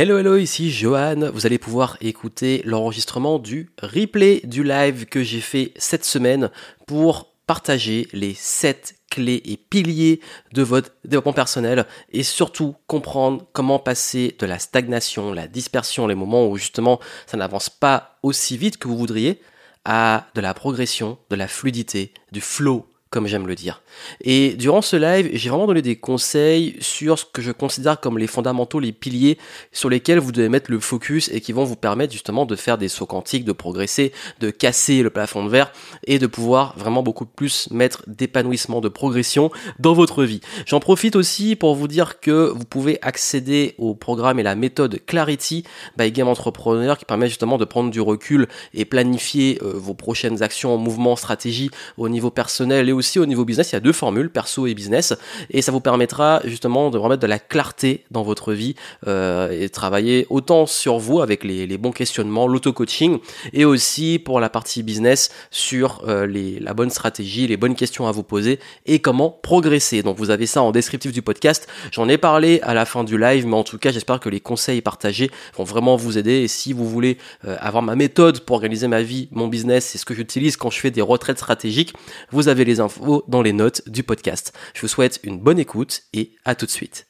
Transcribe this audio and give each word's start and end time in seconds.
Hello 0.00 0.16
hello, 0.16 0.36
ici 0.36 0.70
Johan. 0.70 1.28
Vous 1.32 1.44
allez 1.44 1.58
pouvoir 1.58 1.96
écouter 2.00 2.62
l'enregistrement 2.64 3.40
du 3.40 3.72
replay 3.82 4.40
du 4.44 4.62
live 4.62 5.06
que 5.06 5.24
j'ai 5.24 5.40
fait 5.40 5.72
cette 5.74 6.04
semaine 6.04 6.52
pour 6.86 7.34
partager 7.48 8.06
les 8.12 8.32
7 8.32 8.94
clés 9.10 9.42
et 9.44 9.56
piliers 9.56 10.20
de 10.52 10.62
votre 10.62 10.92
développement 11.04 11.32
personnel 11.32 11.84
et 12.12 12.22
surtout 12.22 12.76
comprendre 12.86 13.44
comment 13.52 13.80
passer 13.80 14.36
de 14.38 14.46
la 14.46 14.60
stagnation, 14.60 15.32
la 15.32 15.48
dispersion, 15.48 16.06
les 16.06 16.14
moments 16.14 16.46
où 16.46 16.56
justement 16.56 17.00
ça 17.26 17.36
n'avance 17.36 17.68
pas 17.68 18.20
aussi 18.22 18.56
vite 18.56 18.76
que 18.76 18.86
vous 18.86 18.98
voudriez 18.98 19.40
à 19.84 20.28
de 20.36 20.40
la 20.40 20.54
progression, 20.54 21.18
de 21.28 21.34
la 21.34 21.48
fluidité, 21.48 22.14
du 22.30 22.40
flow 22.40 22.86
comme 23.10 23.26
j'aime 23.26 23.46
le 23.46 23.54
dire. 23.54 23.82
Et 24.20 24.54
durant 24.54 24.82
ce 24.82 24.96
live, 24.96 25.30
j'ai 25.32 25.48
vraiment 25.48 25.66
donné 25.66 25.82
des 25.82 25.96
conseils 25.96 26.76
sur 26.80 27.18
ce 27.18 27.24
que 27.24 27.40
je 27.40 27.52
considère 27.52 28.00
comme 28.00 28.18
les 28.18 28.26
fondamentaux, 28.26 28.80
les 28.80 28.92
piliers 28.92 29.38
sur 29.72 29.88
lesquels 29.88 30.18
vous 30.18 30.32
devez 30.32 30.48
mettre 30.48 30.70
le 30.70 30.78
focus 30.78 31.30
et 31.32 31.40
qui 31.40 31.52
vont 31.52 31.64
vous 31.64 31.76
permettre 31.76 32.12
justement 32.12 32.44
de 32.44 32.54
faire 32.56 32.76
des 32.76 32.88
sauts 32.88 33.06
quantiques, 33.06 33.44
de 33.44 33.52
progresser, 33.52 34.12
de 34.40 34.50
casser 34.50 35.02
le 35.02 35.10
plafond 35.10 35.44
de 35.44 35.48
verre 35.48 35.72
et 36.06 36.18
de 36.18 36.26
pouvoir 36.26 36.76
vraiment 36.76 37.02
beaucoup 37.02 37.26
plus 37.26 37.70
mettre 37.70 38.02
d'épanouissement, 38.06 38.80
de 38.80 38.88
progression 38.88 39.50
dans 39.78 39.94
votre 39.94 40.24
vie. 40.24 40.40
J'en 40.66 40.80
profite 40.80 41.16
aussi 41.16 41.56
pour 41.56 41.74
vous 41.74 41.88
dire 41.88 42.20
que 42.20 42.52
vous 42.54 42.64
pouvez 42.64 42.98
accéder 43.02 43.74
au 43.78 43.94
programme 43.94 44.38
et 44.38 44.42
la 44.42 44.54
méthode 44.54 45.00
Clarity 45.06 45.64
by 45.96 46.12
Game 46.12 46.28
Entrepreneur 46.28 46.98
qui 46.98 47.04
permet 47.04 47.28
justement 47.28 47.58
de 47.58 47.64
prendre 47.64 47.90
du 47.90 48.00
recul 48.00 48.48
et 48.74 48.84
planifier 48.84 49.58
euh, 49.62 49.72
vos 49.74 49.94
prochaines 49.94 50.42
actions, 50.42 50.76
mouvements, 50.76 51.16
stratégies 51.16 51.70
au 51.96 52.08
niveau 52.08 52.30
personnel 52.30 52.88
et 52.88 52.92
aussi 52.98 53.18
au 53.18 53.26
niveau 53.26 53.44
business, 53.44 53.72
il 53.72 53.74
y 53.74 53.76
a 53.76 53.80
deux 53.80 53.92
formules, 53.92 54.30
perso 54.30 54.66
et 54.66 54.74
business, 54.74 55.14
et 55.50 55.62
ça 55.62 55.72
vous 55.72 55.80
permettra 55.80 56.40
justement 56.44 56.90
de 56.90 56.98
remettre 56.98 57.22
de 57.22 57.26
la 57.26 57.38
clarté 57.38 58.04
dans 58.10 58.22
votre 58.22 58.52
vie 58.52 58.74
euh, 59.06 59.50
et 59.50 59.68
travailler 59.68 60.26
autant 60.30 60.66
sur 60.66 60.98
vous 60.98 61.20
avec 61.20 61.44
les, 61.44 61.78
bons 61.78 61.92
questionnements, 61.92 62.46
l'auto-coaching, 62.46 63.18
et 63.52 63.64
aussi 63.64 64.18
pour 64.18 64.40
la 64.40 64.50
partie 64.50 64.82
business 64.82 65.30
sur 65.50 66.02
euh, 66.08 66.26
les, 66.26 66.58
la 66.58 66.74
bonne 66.74 66.90
stratégie, 66.90 67.46
les 67.46 67.56
bonnes 67.56 67.74
questions 67.74 68.06
à 68.06 68.12
vous 68.12 68.22
poser 68.22 68.58
et 68.86 68.98
comment 68.98 69.30
progresser. 69.30 70.02
Donc 70.02 70.16
vous 70.18 70.30
avez 70.30 70.46
ça 70.46 70.62
en 70.62 70.72
descriptif 70.72 71.12
du 71.12 71.22
podcast. 71.22 71.68
J'en 71.92 72.08
ai 72.08 72.18
parlé 72.18 72.60
à 72.62 72.74
la 72.74 72.84
fin 72.84 73.04
du 73.04 73.18
live, 73.18 73.46
mais 73.46 73.56
en 73.56 73.64
tout 73.64 73.78
cas 73.78 73.92
j'espère 73.92 74.20
que 74.20 74.28
les 74.28 74.40
conseils 74.40 74.80
partagés 74.80 75.30
vont 75.56 75.64
vraiment 75.64 75.96
vous 75.96 76.18
aider. 76.18 76.42
Et 76.42 76.48
si 76.48 76.72
vous 76.72 76.88
voulez 76.88 77.18
euh, 77.46 77.56
avoir 77.60 77.82
ma 77.82 77.94
méthode 77.94 78.40
pour 78.40 78.56
organiser 78.56 78.88
ma 78.88 79.02
vie, 79.02 79.28
mon 79.30 79.48
business, 79.48 79.86
c'est 79.86 79.98
ce 79.98 80.04
que 80.04 80.14
j'utilise 80.14 80.56
quand 80.56 80.70
je 80.70 80.80
fais 80.80 80.90
des 80.90 81.02
retraites 81.02 81.38
stratégiques, 81.38 81.94
vous 82.30 82.48
avez 82.48 82.64
les 82.64 82.80
infos 82.80 82.87
dans 83.28 83.42
les 83.42 83.52
notes 83.52 83.88
du 83.88 84.02
podcast. 84.02 84.52
Je 84.74 84.80
vous 84.80 84.88
souhaite 84.88 85.20
une 85.22 85.38
bonne 85.38 85.58
écoute 85.58 86.02
et 86.12 86.32
à 86.44 86.54
tout 86.54 86.66
de 86.66 86.70
suite. 86.70 87.08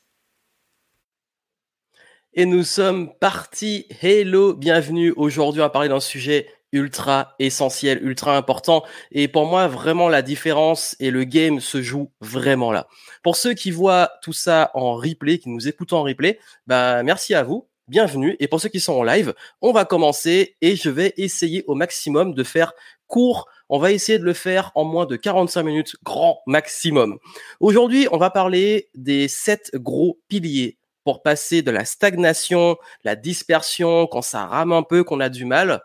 Et 2.35 2.47
nous 2.47 2.63
sommes 2.63 3.13
partis. 3.19 3.87
Hello, 4.03 4.55
bienvenue. 4.55 5.13
Aujourd'hui, 5.17 5.61
on 5.61 5.65
va 5.65 5.71
parler 5.71 5.89
d'un 5.89 6.01
sujet 6.01 6.47
ultra 6.73 7.35
essentiel, 7.39 7.99
ultra 8.03 8.37
important. 8.37 8.85
Et 9.11 9.29
pour 9.29 9.47
moi, 9.47 9.67
vraiment, 9.69 10.09
la 10.09 10.23
différence 10.23 10.97
et 11.01 11.11
le 11.11 11.25
game 11.25 11.61
se 11.61 11.83
joue 11.83 12.13
vraiment 12.21 12.73
là. 12.73 12.87
Pour 13.23 13.37
ceux 13.37 13.55
qui 13.55 13.71
voient 13.71 14.11
tout 14.23 14.33
ça 14.33 14.71
en 14.75 14.95
replay, 14.95 15.39
qui 15.39 15.49
nous 15.49 15.69
écoutent 15.69 15.93
en 15.93 16.03
replay, 16.03 16.39
bah, 16.67 17.03
merci 17.03 17.35
à 17.35 17.43
vous. 17.43 17.69
Bienvenue. 17.89 18.37
Et 18.39 18.49
pour 18.49 18.61
ceux 18.61 18.69
qui 18.69 18.81
sont 18.81 18.93
en 18.93 19.03
live, 19.03 19.35
on 19.63 19.73
va 19.73 19.87
commencer 19.87 20.57
et 20.61 20.77
je 20.77 20.91
vais 20.91 21.15
essayer 21.17 21.65
au 21.67 21.75
maximum 21.75 22.35
de 22.35 22.45
faire 22.45 22.75
court. 23.07 23.49
On 23.69 23.79
va 23.79 23.93
essayer 23.93 24.19
de 24.19 24.25
le 24.25 24.33
faire 24.33 24.73
en 24.75 24.85
moins 24.85 25.07
de 25.07 25.17
45 25.17 25.63
minutes, 25.63 25.97
grand 26.03 26.41
maximum. 26.47 27.19
Aujourd'hui, 27.61 28.09
on 28.13 28.17
va 28.17 28.31
parler 28.31 28.89
des 28.95 29.29
sept 29.29 29.71
gros 29.75 30.19
piliers 30.29 30.79
pour 31.05 31.23
passer 31.23 31.63
de 31.63 31.71
la 31.71 31.85
stagnation, 31.85 32.77
la 33.05 33.17
dispersion, 33.17 34.07
quand 34.07 34.23
ça 34.23 34.47
rame 34.47 34.73
un 34.73 34.83
peu, 34.83 35.05
qu'on 35.05 35.21
a 35.21 35.29
du 35.29 35.45
mal, 35.45 35.83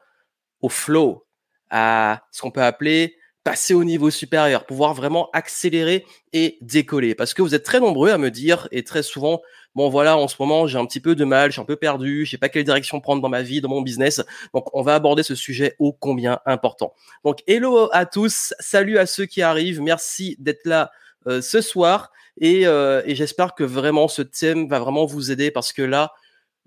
au 0.61 0.69
flow, 0.69 1.25
à 1.69 2.23
ce 2.31 2.41
qu'on 2.41 2.51
peut 2.51 2.63
appeler 2.63 3.17
passer 3.43 3.73
au 3.73 3.83
niveau 3.83 4.09
supérieur, 4.09 4.65
pouvoir 4.65 4.93
vraiment 4.93 5.29
accélérer 5.33 6.05
et 6.31 6.57
décoller. 6.61 7.13
Parce 7.13 7.33
que 7.33 7.41
vous 7.41 7.53
êtes 7.53 7.63
très 7.63 7.79
nombreux 7.79 8.09
à 8.09 8.17
me 8.17 8.31
dire, 8.31 8.67
et 8.71 8.83
très 8.83 9.03
souvent, 9.03 9.41
bon 9.75 9.89
voilà, 9.89 10.17
en 10.17 10.27
ce 10.27 10.35
moment 10.39 10.65
j'ai 10.65 10.77
un 10.77 10.85
petit 10.85 11.01
peu 11.01 11.15
de 11.15 11.25
mal, 11.25 11.49
je 11.49 11.53
suis 11.53 11.61
un 11.61 11.65
peu 11.65 11.75
perdu, 11.75 12.25
je 12.25 12.31
sais 12.31 12.37
pas 12.37 12.49
quelle 12.49 12.63
direction 12.63 13.01
prendre 13.01 13.21
dans 13.21 13.29
ma 13.29 13.41
vie, 13.41 13.59
dans 13.59 13.69
mon 13.69 13.81
business. 13.81 14.21
Donc 14.53 14.73
on 14.73 14.81
va 14.81 14.95
aborder 14.95 15.23
ce 15.23 15.35
sujet 15.35 15.75
ô 15.79 15.91
combien 15.93 16.39
important. 16.45 16.93
Donc 17.25 17.39
hello 17.47 17.89
à 17.91 18.05
tous, 18.05 18.53
salut 18.59 18.97
à 18.97 19.05
ceux 19.05 19.25
qui 19.25 19.41
arrivent, 19.41 19.81
merci 19.81 20.37
d'être 20.39 20.65
là 20.65 20.91
euh, 21.27 21.41
ce 21.41 21.59
soir 21.59 22.11
et, 22.39 22.65
euh, 22.65 23.01
et 23.05 23.15
j'espère 23.15 23.55
que 23.55 23.63
vraiment 23.63 24.07
ce 24.07 24.21
thème 24.21 24.67
va 24.67 24.79
vraiment 24.79 25.05
vous 25.05 25.31
aider 25.31 25.51
parce 25.51 25.73
que 25.73 25.81
là, 25.81 26.13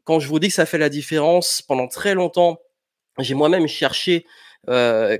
quand 0.04 0.20
je 0.20 0.28
vous 0.28 0.38
dis 0.38 0.48
que 0.48 0.54
ça 0.54 0.66
fait 0.66 0.78
la 0.78 0.88
différence, 0.88 1.62
pendant 1.62 1.88
très 1.88 2.14
longtemps, 2.14 2.60
j'ai 3.18 3.34
moi-même 3.34 3.66
cherché 3.66 4.26
euh, 4.68 5.18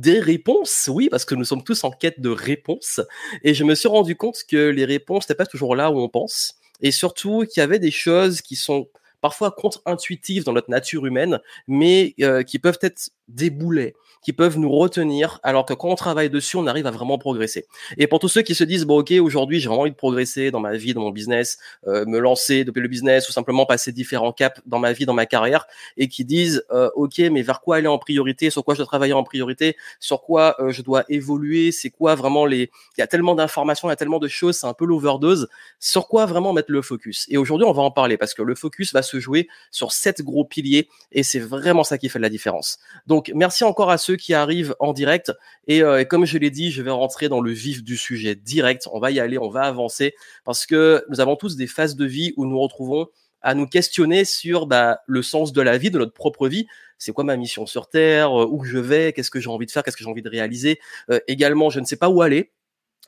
des 0.00 0.18
réponses, 0.18 0.88
oui, 0.92 1.08
parce 1.10 1.24
que 1.24 1.34
nous 1.34 1.44
sommes 1.44 1.62
tous 1.62 1.84
en 1.84 1.90
quête 1.90 2.20
de 2.20 2.30
réponses, 2.30 3.00
et 3.42 3.54
je 3.54 3.64
me 3.64 3.74
suis 3.74 3.88
rendu 3.88 4.16
compte 4.16 4.38
que 4.48 4.70
les 4.70 4.84
réponses 4.84 5.24
n'étaient 5.24 5.34
pas 5.34 5.46
toujours 5.46 5.76
là 5.76 5.90
où 5.90 6.00
on 6.00 6.08
pense, 6.08 6.54
et 6.80 6.90
surtout 6.90 7.44
qu'il 7.50 7.60
y 7.60 7.64
avait 7.64 7.78
des 7.78 7.90
choses 7.90 8.40
qui 8.40 8.56
sont 8.56 8.88
parfois 9.20 9.50
contre-intuitives 9.50 10.44
dans 10.44 10.52
notre 10.52 10.70
nature 10.70 11.04
humaine, 11.04 11.40
mais 11.68 12.14
euh, 12.20 12.42
qui 12.42 12.58
peuvent 12.58 12.78
être 12.80 13.10
des 13.34 13.50
boulets, 13.50 13.94
qui 14.22 14.32
peuvent 14.32 14.58
nous 14.58 14.70
retenir, 14.70 15.40
alors 15.42 15.64
que 15.64 15.72
quand 15.72 15.88
on 15.88 15.94
travaille 15.94 16.30
dessus, 16.30 16.56
on 16.56 16.66
arrive 16.66 16.86
à 16.86 16.90
vraiment 16.90 17.18
progresser. 17.18 17.66
Et 17.96 18.06
pour 18.06 18.18
tous 18.18 18.28
ceux 18.28 18.42
qui 18.42 18.54
se 18.54 18.64
disent, 18.64 18.84
bon 18.84 18.98
ok, 18.98 19.12
aujourd'hui 19.12 19.60
j'ai 19.60 19.68
vraiment 19.68 19.82
envie 19.82 19.90
de 19.90 19.96
progresser 19.96 20.50
dans 20.50 20.60
ma 20.60 20.76
vie, 20.76 20.92
dans 20.92 21.00
mon 21.00 21.10
business, 21.10 21.58
euh, 21.86 22.04
me 22.06 22.18
lancer 22.18 22.64
depuis 22.64 22.80
le 22.80 22.88
business 22.88 23.28
ou 23.28 23.32
simplement 23.32 23.66
passer 23.66 23.92
différents 23.92 24.32
caps 24.32 24.60
dans 24.66 24.78
ma 24.78 24.92
vie, 24.92 25.06
dans 25.06 25.14
ma 25.14 25.26
carrière, 25.26 25.66
et 25.96 26.08
qui 26.08 26.24
disent, 26.24 26.64
euh, 26.70 26.90
ok, 26.94 27.18
mais 27.30 27.42
vers 27.42 27.60
quoi 27.60 27.76
aller 27.76 27.86
en 27.86 27.98
priorité, 27.98 28.50
sur 28.50 28.64
quoi 28.64 28.74
je 28.74 28.80
dois 28.80 28.86
travailler 28.86 29.12
en 29.14 29.24
priorité, 29.24 29.76
sur 30.00 30.22
quoi 30.22 30.56
euh, 30.60 30.70
je 30.70 30.82
dois 30.82 31.04
évoluer, 31.08 31.72
c'est 31.72 31.90
quoi 31.90 32.14
vraiment 32.14 32.44
les... 32.44 32.70
Il 32.96 33.00
y 33.00 33.02
a 33.02 33.06
tellement 33.06 33.34
d'informations, 33.34 33.88
il 33.88 33.92
y 33.92 33.94
a 33.94 33.96
tellement 33.96 34.18
de 34.18 34.28
choses, 34.28 34.58
c'est 34.58 34.66
un 34.66 34.74
peu 34.74 34.84
l'overdose, 34.84 35.48
sur 35.78 36.08
quoi 36.08 36.26
vraiment 36.26 36.52
mettre 36.52 36.70
le 36.70 36.82
focus? 36.82 37.26
Et 37.30 37.38
aujourd'hui, 37.38 37.66
on 37.66 37.72
va 37.72 37.82
en 37.82 37.90
parler 37.90 38.16
parce 38.16 38.34
que 38.34 38.42
le 38.42 38.54
focus 38.54 38.92
va 38.92 39.02
se 39.02 39.18
jouer 39.18 39.48
sur 39.70 39.92
sept 39.92 40.22
gros 40.22 40.44
piliers, 40.44 40.88
et 41.12 41.22
c'est 41.22 41.40
vraiment 41.40 41.84
ça 41.84 41.96
qui 41.96 42.08
fait 42.08 42.18
la 42.18 42.28
différence. 42.28 42.78
Donc, 43.06 43.19
merci 43.34 43.64
encore 43.64 43.90
à 43.90 43.98
ceux 43.98 44.16
qui 44.16 44.34
arrivent 44.34 44.74
en 44.80 44.92
direct. 44.92 45.32
Euh, 45.70 45.98
et, 45.98 46.06
comme 46.06 46.24
je 46.24 46.38
l'ai 46.38 46.50
dit, 46.50 46.70
je 46.70 46.82
vais 46.82 46.90
rentrer 46.90 47.28
dans 47.28 47.40
le 47.40 47.52
vif 47.52 47.82
du 47.82 47.96
sujet 47.96 48.34
direct. 48.34 48.88
On 48.92 49.00
va 49.00 49.10
y 49.10 49.20
aller, 49.20 49.38
on 49.38 49.48
va 49.48 49.62
avancer 49.62 50.14
parce 50.44 50.66
que 50.66 51.04
nous 51.10 51.20
avons 51.20 51.36
tous 51.36 51.56
des 51.56 51.66
phases 51.66 51.96
de 51.96 52.04
vie 52.04 52.32
où 52.36 52.46
nous 52.46 52.58
retrouvons 52.58 53.08
à 53.42 53.54
nous 53.54 53.66
questionner 53.66 54.24
sur 54.24 54.66
bah, 54.66 55.00
le 55.06 55.22
sens 55.22 55.52
de 55.52 55.62
la 55.62 55.78
vie, 55.78 55.90
de 55.90 55.98
notre 55.98 56.12
propre 56.12 56.48
vie. 56.48 56.66
C'est 56.98 57.12
quoi 57.12 57.24
ma 57.24 57.36
mission 57.36 57.66
sur 57.66 57.88
Terre? 57.88 58.38
Euh, 58.38 58.46
Où 58.50 58.64
je 58.64 58.78
vais? 58.78 59.12
Qu'est-ce 59.12 59.30
que 59.30 59.40
j'ai 59.40 59.48
envie 59.48 59.66
de 59.66 59.70
faire? 59.70 59.82
Qu'est-ce 59.82 59.96
que 59.96 60.04
j'ai 60.04 60.10
envie 60.10 60.22
de 60.22 60.28
réaliser? 60.28 60.78
Euh, 61.10 61.20
Également, 61.26 61.70
je 61.70 61.80
ne 61.80 61.86
sais 61.86 61.96
pas 61.96 62.10
où 62.10 62.22
aller 62.22 62.52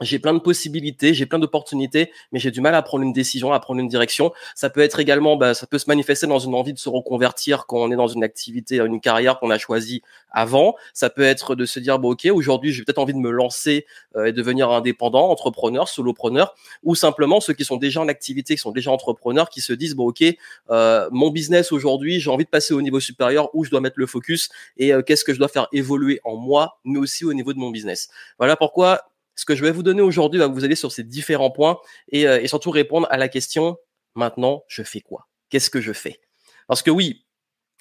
j'ai 0.03 0.19
plein 0.19 0.35
de 0.35 0.39
possibilités, 0.39 1.15
j'ai 1.15 1.27
plein 1.27 1.39
d'opportunités, 1.39 2.13
mais 2.33 2.39
j'ai 2.39 2.51
du 2.51 2.61
mal 2.61 2.75
à 2.75 2.83
prendre 2.83 3.05
une 3.05 3.13
décision, 3.13 3.53
à 3.53 3.61
prendre 3.61 3.81
une 3.81 3.89
direction. 3.89 4.33
Ça 4.55 4.71
peut 4.71 4.81
être 4.81 5.01
également, 5.01 5.37
bah, 5.37 5.55
ça 5.55 5.67
peut 5.67 5.79
se 5.79 5.87
manifester 5.89 6.27
dans 6.27 6.39
une 6.39 6.55
envie 6.55 6.73
de 6.73 6.79
se 6.79 6.89
reconvertir 6.89 7.67
quand 7.67 7.79
on 7.79 7.91
est 7.91 7.97
dans 7.97 8.09
une 8.09 8.25
activité, 8.25 8.77
une 8.77 9.01
carrière 9.01 9.39
qu'on 9.39 9.51
a 9.51 9.59
choisie 9.59 10.03
avant. 10.31 10.75
Ça 10.95 11.11
peut 11.11 11.23
être 11.23 11.55
de 11.55 11.67
se 11.67 11.81
dire, 11.81 11.99
bon, 11.99 12.13
ok, 12.13 12.27
aujourd'hui, 12.33 12.73
j'ai 12.73 12.85
peut-être 12.85 12.99
envie 12.99 13.15
de 13.15 13.19
me 13.19 13.31
lancer 13.31 13.87
euh, 14.17 14.27
et 14.27 14.33
devenir 14.33 14.71
indépendant, 14.71 15.29
entrepreneur, 15.31 15.89
solopreneur, 15.89 16.55
ou 16.83 16.95
simplement 16.95 17.41
ceux 17.41 17.53
qui 17.53 17.65
sont 17.65 17.77
déjà 17.77 18.01
en 18.01 18.09
activité, 18.09 18.55
qui 18.55 18.61
sont 18.61 18.73
déjà 18.73 18.91
entrepreneurs, 18.91 19.51
qui 19.51 19.61
se 19.61 19.73
disent, 19.73 19.95
bon, 19.95 20.09
ok, 20.09 20.25
euh, 20.71 21.09
mon 21.11 21.31
business 21.31 21.73
aujourd'hui, 21.73 22.21
j'ai 22.21 22.31
envie 22.31 22.45
de 22.45 22.51
passer 22.51 22.75
au 22.75 22.83
niveau 22.83 23.01
supérieur 23.01 23.51
où 23.55 23.65
je 23.65 23.71
dois 23.71 23.81
mettre 23.81 23.99
le 23.99 24.07
focus 24.07 24.49
et 24.77 24.93
euh, 24.93 25.03
qu'est-ce 25.03 25.25
que 25.25 25.33
je 25.33 25.39
dois 25.39 25.49
faire 25.49 25.69
évoluer 25.73 26.21
en 26.25 26.37
moi, 26.37 26.79
mais 26.85 26.99
aussi 26.99 27.25
au 27.25 27.33
niveau 27.33 27.53
de 27.53 27.59
mon 27.59 27.71
business. 27.71 28.09
Voilà 28.39 28.57
pourquoi 28.57 29.12
ce 29.35 29.45
que 29.45 29.55
je 29.55 29.63
vais 29.63 29.73
vous 29.73 29.83
donner 29.83 30.03
aujourd'hui 30.03 30.39
va 30.39 30.47
vous 30.47 30.65
aider 30.65 30.75
sur 30.75 30.93
ces 30.93 31.05
différents 31.05 31.51
points 31.51 31.79
et, 32.11 32.27
euh, 32.27 32.41
et 32.41 32.49
surtout 32.49 32.71
répondre 32.71 33.07
à 33.11 33.17
la 33.17 33.29
question 33.29 33.77
maintenant, 34.15 34.65
je 34.69 34.83
fais 34.83 35.01
quoi? 35.01 35.29
Qu'est-ce 35.49 35.71
que 35.71 35.81
je 35.81 35.93
fais? 35.93 36.21
Parce 36.69 36.83
que 36.83 36.91
oui, 36.91 37.27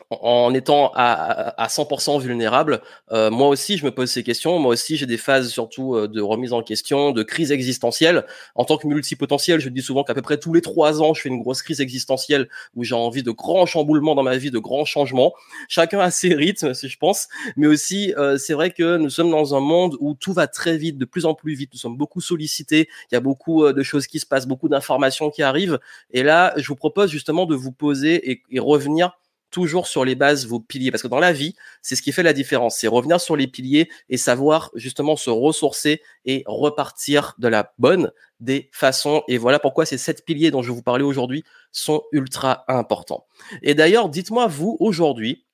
en 0.10 0.54
étant 0.54 0.92
à, 0.96 1.62
à 1.62 1.68
100% 1.68 2.20
vulnérable, 2.20 2.82
euh, 3.12 3.30
moi 3.30 3.48
aussi 3.48 3.78
je 3.78 3.86
me 3.86 3.92
pose 3.92 4.10
ces 4.10 4.24
questions. 4.24 4.60
Moi 4.60 4.74
aussi 4.74 4.98
j'ai 4.98 5.06
des 5.06 5.18
phases 5.18 5.50
surtout 5.50 5.96
euh, 5.96 6.08
de 6.08 6.22
remise 6.22 6.54
en 6.54 6.62
question, 6.62 7.12
de 7.12 7.24
crise 7.24 7.52
existentielle. 7.52 8.26
En 8.56 8.66
tant 8.66 8.78
que 8.78 8.88
multipotentiel, 8.88 9.60
je 9.60 9.70
dis 9.70 9.82
souvent 9.82 10.04
qu'à 10.04 10.14
peu 10.14 10.22
près 10.22 10.38
tous 10.38 10.54
les 10.54 10.62
trois 10.62 11.02
ans, 11.02 11.14
je 11.14 11.22
fais 11.22 11.30
une 11.30 11.42
grosse 11.42 11.62
crise 11.62 11.82
existentielle 11.82 12.50
où 12.76 12.84
j'ai 12.84 12.96
envie 12.96 13.24
de 13.24 13.32
grands 13.32 13.66
chamboulements 13.66 14.16
dans 14.16 14.24
ma 14.24 14.38
vie, 14.38 14.52
de 14.52 14.60
grands 14.60 14.86
changements. 14.86 15.34
Chacun 15.70 16.00
a 16.00 16.12
ses 16.12 16.34
rythmes, 16.34 16.74
si 16.74 16.90
je 16.90 16.98
pense. 16.98 17.28
Mais 17.56 17.68
aussi, 17.68 18.14
euh, 18.18 18.38
c'est 18.38 18.54
vrai 18.54 18.72
que 18.72 18.98
nous 18.98 19.10
sommes 19.10 19.32
dans 19.32 19.56
un 19.56 19.60
monde 19.60 19.96
où 20.00 20.14
tout 20.14 20.34
va 20.34 20.48
très 20.48 20.78
vite, 20.78 20.98
de 20.98 21.06
plus 21.06 21.26
en 21.26 21.34
plus 21.34 21.54
vite. 21.54 21.72
Nous 21.74 21.80
sommes 21.80 21.98
beaucoup 21.98 22.22
sollicités. 22.22 22.90
Il 23.12 23.16
y 23.16 23.18
a 23.18 23.22
beaucoup 23.22 23.72
de 23.72 23.84
choses 23.84 24.08
qui 24.08 24.20
se 24.20 24.26
passent, 24.26 24.48
beaucoup 24.48 24.70
d'informations 24.70 25.30
qui 25.30 25.44
arrivent. 25.44 25.80
Et 26.12 26.24
là, 26.24 26.54
je 26.58 26.68
vous 26.68 26.76
propose 26.76 27.10
justement 27.10 27.46
de 27.46 27.56
vous 27.56 27.72
poser 27.72 28.32
et, 28.32 28.42
et 28.50 28.60
revenir 28.60 29.18
toujours 29.52 29.88
sur 29.88 30.04
les 30.06 30.16
bases 30.16 30.48
vos 30.48 30.60
piliers. 30.60 30.90
Parce 30.92 31.04
que 31.04 31.08
dans 31.08 31.20
la 31.20 31.34
vie, 31.34 31.56
c'est 31.82 31.96
ce 31.96 32.02
qui 32.02 32.12
fait 32.12 32.24
la 32.24 32.34
différence, 32.34 32.78
c'est 32.78 32.88
revenir 32.88 33.22
sur 33.22 33.36
les 33.36 33.48
piliers 33.48 33.90
et 34.10 34.18
savoir 34.18 34.72
justement 34.76 35.16
se 35.16 35.30
ressourcer 35.30 36.02
et 36.26 36.44
repartir 36.48 37.36
de 37.38 37.48
la 37.48 37.74
bonne 37.78 38.12
des 38.40 38.70
façons. 38.72 39.24
Et 39.28 39.38
voilà 39.38 39.60
pourquoi 39.60 39.86
ces 39.86 39.98
sept 39.98 40.26
piliers 40.26 40.52
dont 40.52 40.64
je 40.64 40.72
vous 40.72 40.82
parler 40.82 41.04
aujourd'hui 41.04 41.44
sont 41.72 42.04
ultra 42.12 42.64
importants. 42.68 43.26
Et 43.62 43.76
d'ailleurs, 43.76 44.10
dites-moi 44.10 44.48
vous 44.48 44.78
aujourd'hui, 44.80 45.46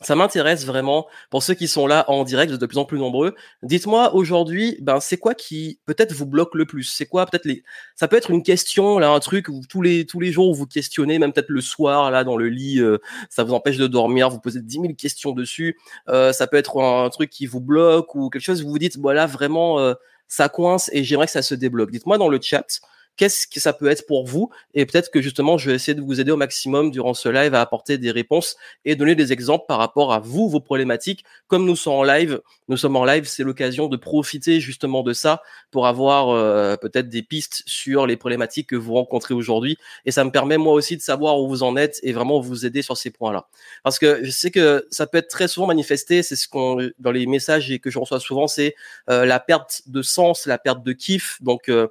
ça 0.00 0.14
m'intéresse 0.14 0.64
vraiment 0.64 1.06
pour 1.30 1.42
ceux 1.42 1.54
qui 1.54 1.66
sont 1.66 1.86
là 1.86 2.04
en 2.08 2.24
direct, 2.24 2.52
de 2.52 2.66
plus 2.66 2.78
en 2.78 2.84
plus 2.84 2.98
nombreux. 2.98 3.34
Dites-moi 3.62 4.14
aujourd'hui, 4.14 4.78
ben 4.80 5.00
c'est 5.00 5.16
quoi 5.16 5.34
qui 5.34 5.80
peut-être 5.86 6.12
vous 6.12 6.26
bloque 6.26 6.54
le 6.54 6.66
plus? 6.66 6.84
C'est 6.84 7.06
quoi 7.06 7.26
peut-être 7.26 7.44
les 7.44 7.64
Ça 7.96 8.06
peut 8.06 8.16
être 8.16 8.30
une 8.30 8.42
question 8.42 8.98
là, 8.98 9.10
un 9.10 9.20
truc 9.20 9.46
tous 9.68 9.82
les 9.82 10.06
tous 10.06 10.20
les 10.20 10.30
jours 10.30 10.54
vous 10.54 10.66
questionnez, 10.66 11.18
même 11.18 11.32
peut-être 11.32 11.48
le 11.48 11.60
soir 11.60 12.10
là 12.10 12.24
dans 12.24 12.36
le 12.36 12.48
lit, 12.48 12.80
euh, 12.80 12.98
ça 13.28 13.44
vous 13.44 13.54
empêche 13.54 13.76
de 13.76 13.86
dormir, 13.86 14.30
vous 14.30 14.40
posez 14.40 14.60
10 14.60 14.80
000 14.80 14.94
questions 14.94 15.32
dessus. 15.32 15.76
Euh, 16.08 16.32
ça 16.32 16.46
peut 16.46 16.56
être 16.56 16.80
un, 16.80 17.08
truc 17.10 17.30
qui 17.30 17.46
vous 17.46 17.60
bloque 17.60 18.14
ou 18.14 18.28
quelque 18.28 18.42
chose 18.42 18.62
vous 18.62 18.70
vous 18.70 18.78
dites 18.78 18.98
voilà 18.98 19.26
vraiment 19.26 19.80
euh, 19.80 19.94
ça 20.28 20.48
coince 20.48 20.90
et 20.92 21.04
j'aimerais 21.04 21.26
que 21.26 21.32
ça 21.32 21.42
se 21.42 21.54
débloque. 21.54 21.90
Dites-moi 21.90 22.18
dans 22.18 22.28
le 22.28 22.38
chat 22.40 22.80
qu'est-ce 23.18 23.46
que 23.46 23.60
ça 23.60 23.74
peut 23.74 23.88
être 23.88 24.06
pour 24.06 24.24
vous 24.26 24.48
et 24.72 24.86
peut-être 24.86 25.10
que 25.10 25.20
justement 25.20 25.58
je 25.58 25.68
vais 25.68 25.76
essayer 25.76 25.94
de 25.94 26.00
vous 26.00 26.20
aider 26.20 26.30
au 26.30 26.36
maximum 26.36 26.90
durant 26.90 27.12
ce 27.12 27.28
live 27.28 27.54
à 27.54 27.60
apporter 27.60 27.98
des 27.98 28.10
réponses 28.10 28.56
et 28.86 28.96
donner 28.96 29.14
des 29.14 29.32
exemples 29.32 29.66
par 29.68 29.78
rapport 29.78 30.12
à 30.14 30.20
vous 30.20 30.48
vos 30.48 30.60
problématiques. 30.60 31.24
Comme 31.48 31.66
nous 31.66 31.76
sommes 31.76 31.94
en 31.94 32.02
live 32.04 32.40
nous 32.68 32.76
sommes 32.78 32.96
en 32.96 33.04
live 33.04 33.24
c'est 33.26 33.42
l'occasion 33.42 33.88
de 33.88 33.96
profiter 33.96 34.60
justement 34.60 35.02
de 35.02 35.12
ça 35.12 35.42
pour 35.70 35.86
avoir 35.86 36.30
euh, 36.30 36.76
peut-être 36.76 37.10
des 37.10 37.22
pistes 37.22 37.62
sur 37.66 38.06
les 38.06 38.16
problématiques 38.16 38.68
que 38.68 38.76
vous 38.76 38.94
rencontrez 38.94 39.34
aujourd'hui. 39.34 39.76
Et 40.06 40.10
ça 40.10 40.24
me 40.24 40.30
permet 40.30 40.56
moi 40.56 40.72
aussi 40.72 40.96
de 40.96 41.02
savoir 41.02 41.38
où 41.38 41.48
vous 41.48 41.62
en 41.62 41.76
êtes 41.76 42.00
et 42.02 42.12
vraiment 42.12 42.40
vous 42.40 42.64
aider 42.64 42.80
sur 42.80 42.96
ces 42.96 43.10
points 43.10 43.32
là 43.32 43.48
parce 43.82 43.98
que 43.98 44.24
je 44.24 44.30
sais 44.30 44.50
que 44.50 44.86
ça 44.90 45.06
peut 45.06 45.18
être 45.18 45.28
très 45.28 45.48
souvent 45.48 45.66
manifesté 45.66 46.22
c'est 46.22 46.36
ce 46.36 46.48
qu'on 46.48 46.88
dans 46.98 47.12
les 47.12 47.26
messages 47.26 47.78
que 47.82 47.90
je 47.90 47.98
reçois 47.98 48.20
souvent 48.20 48.46
c'est 48.46 48.74
euh, 49.10 49.24
la 49.24 49.40
perte 49.40 49.82
de 49.86 50.02
sens 50.02 50.46
la 50.46 50.58
perte 50.58 50.82
de 50.82 50.92
kiff. 50.92 51.38
Donc 51.42 51.68
euh, 51.68 51.88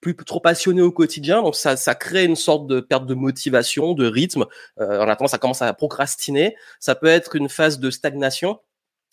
plus 0.00 0.16
trop 0.16 0.40
passionné 0.40 0.80
au 0.82 0.92
quotidien, 0.92 1.42
donc 1.42 1.56
ça, 1.56 1.76
ça 1.76 1.94
crée 1.94 2.24
une 2.24 2.36
sorte 2.36 2.66
de 2.66 2.80
perte 2.80 3.06
de 3.06 3.14
motivation, 3.14 3.94
de 3.94 4.06
rythme. 4.06 4.46
Euh, 4.80 5.00
en 5.00 5.08
attendant, 5.08 5.28
ça 5.28 5.38
commence 5.38 5.62
à 5.62 5.72
procrastiner. 5.74 6.56
Ça 6.78 6.94
peut 6.94 7.06
être 7.06 7.36
une 7.36 7.48
phase 7.48 7.78
de 7.78 7.90
stagnation 7.90 8.60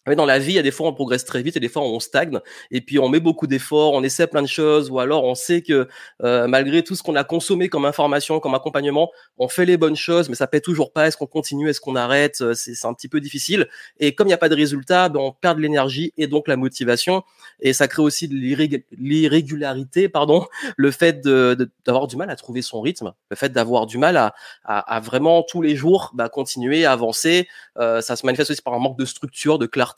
mais 0.07 0.15
dans 0.15 0.25
la 0.25 0.39
vie, 0.39 0.53
il 0.53 0.55
y 0.55 0.59
a 0.59 0.63
des 0.63 0.71
fois 0.71 0.87
on 0.87 0.93
progresse 0.93 1.25
très 1.25 1.41
vite 1.41 1.57
et 1.57 1.59
des 1.59 1.69
fois 1.69 1.83
on 1.83 1.99
stagne. 1.99 2.39
Et 2.71 2.81
puis 2.81 2.99
on 2.99 3.09
met 3.09 3.19
beaucoup 3.19 3.47
d'efforts, 3.47 3.93
on 3.93 4.03
essaie 4.03 4.27
plein 4.27 4.41
de 4.41 4.47
choses, 4.47 4.89
ou 4.89 4.99
alors 4.99 5.23
on 5.23 5.35
sait 5.35 5.61
que 5.61 5.87
euh, 6.23 6.47
malgré 6.47 6.83
tout 6.83 6.95
ce 6.95 7.03
qu'on 7.03 7.15
a 7.15 7.23
consommé 7.23 7.69
comme 7.69 7.85
information, 7.85 8.39
comme 8.39 8.55
accompagnement, 8.55 9.11
on 9.37 9.47
fait 9.47 9.65
les 9.65 9.77
bonnes 9.77 9.95
choses, 9.95 10.29
mais 10.29 10.35
ça 10.35 10.47
paie 10.47 10.61
toujours 10.61 10.91
pas. 10.91 11.07
Est-ce 11.07 11.17
qu'on 11.17 11.27
continue, 11.27 11.69
est-ce 11.69 11.81
qu'on 11.81 11.95
arrête? 11.95 12.41
Euh, 12.41 12.53
C'est 12.53 12.85
un 12.85 12.93
petit 12.93 13.07
peu 13.07 13.19
difficile. 13.19 13.67
Et 13.99 14.13
comme 14.13 14.27
il 14.27 14.29
n'y 14.29 14.33
a 14.33 14.37
pas 14.37 14.49
de 14.49 14.55
résultat, 14.55 15.09
ben, 15.09 15.19
on 15.19 15.31
perd 15.31 15.57
de 15.57 15.61
l'énergie 15.61 16.13
et 16.17 16.27
donc 16.27 16.47
la 16.47 16.57
motivation. 16.57 17.23
Et 17.59 17.73
ça 17.73 17.87
crée 17.87 18.01
aussi 18.01 18.27
de 18.27 18.35
l'irrégularité, 18.35 20.09
pardon, 20.09 20.45
le 20.77 20.91
fait 20.91 21.21
d'avoir 21.21 22.07
du 22.07 22.15
mal 22.17 22.29
à 22.29 22.35
trouver 22.35 22.61
son 22.61 22.81
rythme, 22.81 23.13
le 23.29 23.35
fait 23.35 23.49
d'avoir 23.49 23.85
du 23.85 23.97
mal 23.97 24.17
à, 24.17 24.35
à, 24.63 24.95
à, 24.95 24.99
vraiment 24.99 25.43
tous 25.43 25.61
les 25.61 25.75
jours 25.75 26.11
bah, 26.13 26.29
continuer 26.29 26.85
à 26.85 26.91
avancer. 26.91 27.47
Euh, 27.77 28.01
ça 28.01 28.15
se 28.15 28.25
manifeste 28.25 28.51
aussi 28.51 28.61
par 28.61 28.73
un 28.73 28.79
manque 28.79 28.97
de 28.97 29.05
structure, 29.05 29.57
de 29.57 29.65
clarté 29.65 29.94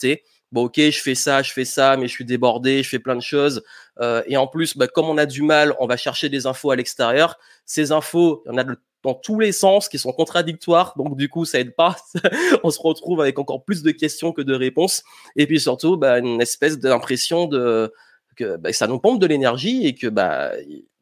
Bon, 0.54 0.66
ok, 0.66 0.76
je 0.78 1.02
fais 1.02 1.16
ça, 1.16 1.42
je 1.42 1.52
fais 1.52 1.66
ça, 1.66 1.98
mais 1.98 2.08
je 2.08 2.14
suis 2.14 2.26
débordé, 2.26 2.82
je 2.82 2.90
fais 2.90 3.00
plein 3.00 3.16
de 3.16 3.22
choses. 3.22 3.64
Euh, 4.00 4.24
et 4.28 4.38
en 4.38 4.48
plus, 4.48 4.78
bah, 4.78 4.88
comme 4.88 5.10
on 5.10 5.18
a 5.18 5.26
du 5.26 5.42
mal, 5.42 5.76
on 5.80 5.88
va 5.88 5.98
chercher 5.98 6.30
des 6.30 6.46
infos 6.46 6.72
à 6.72 6.76
l'extérieur. 6.78 7.38
Ces 7.66 7.92
infos, 7.92 8.44
il 8.46 8.52
y 8.52 8.56
en 8.56 8.58
a 8.58 8.64
dans 9.04 9.14
tous 9.14 9.40
les 9.40 9.52
sens 9.52 9.90
qui 9.90 10.00
sont 10.00 10.14
contradictoires, 10.14 10.94
donc 10.98 11.18
du 11.18 11.28
coup, 11.30 11.46
ça 11.46 11.60
aide 11.60 11.76
pas. 11.76 11.98
on 12.64 12.72
se 12.72 12.80
retrouve 12.82 13.22
avec 13.22 13.40
encore 13.40 13.64
plus 13.64 13.84
de 13.84 13.92
questions 13.92 14.32
que 14.32 14.42
de 14.42 14.54
réponses. 14.54 15.04
Et 15.36 15.48
puis 15.48 15.60
surtout, 15.60 15.98
bah, 15.98 16.20
une 16.20 16.42
espèce 16.42 16.80
d'impression 16.80 17.46
de 17.46 17.94
que 18.38 18.56
bah, 18.58 18.72
ça 18.72 18.88
nous 18.88 19.00
pompe 19.00 19.20
de 19.20 19.26
l'énergie 19.26 19.86
et 19.86 19.96
que 19.96 20.08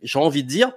j'ai 0.02 0.20
envie 0.20 0.44
de 0.44 0.48
dire, 0.48 0.72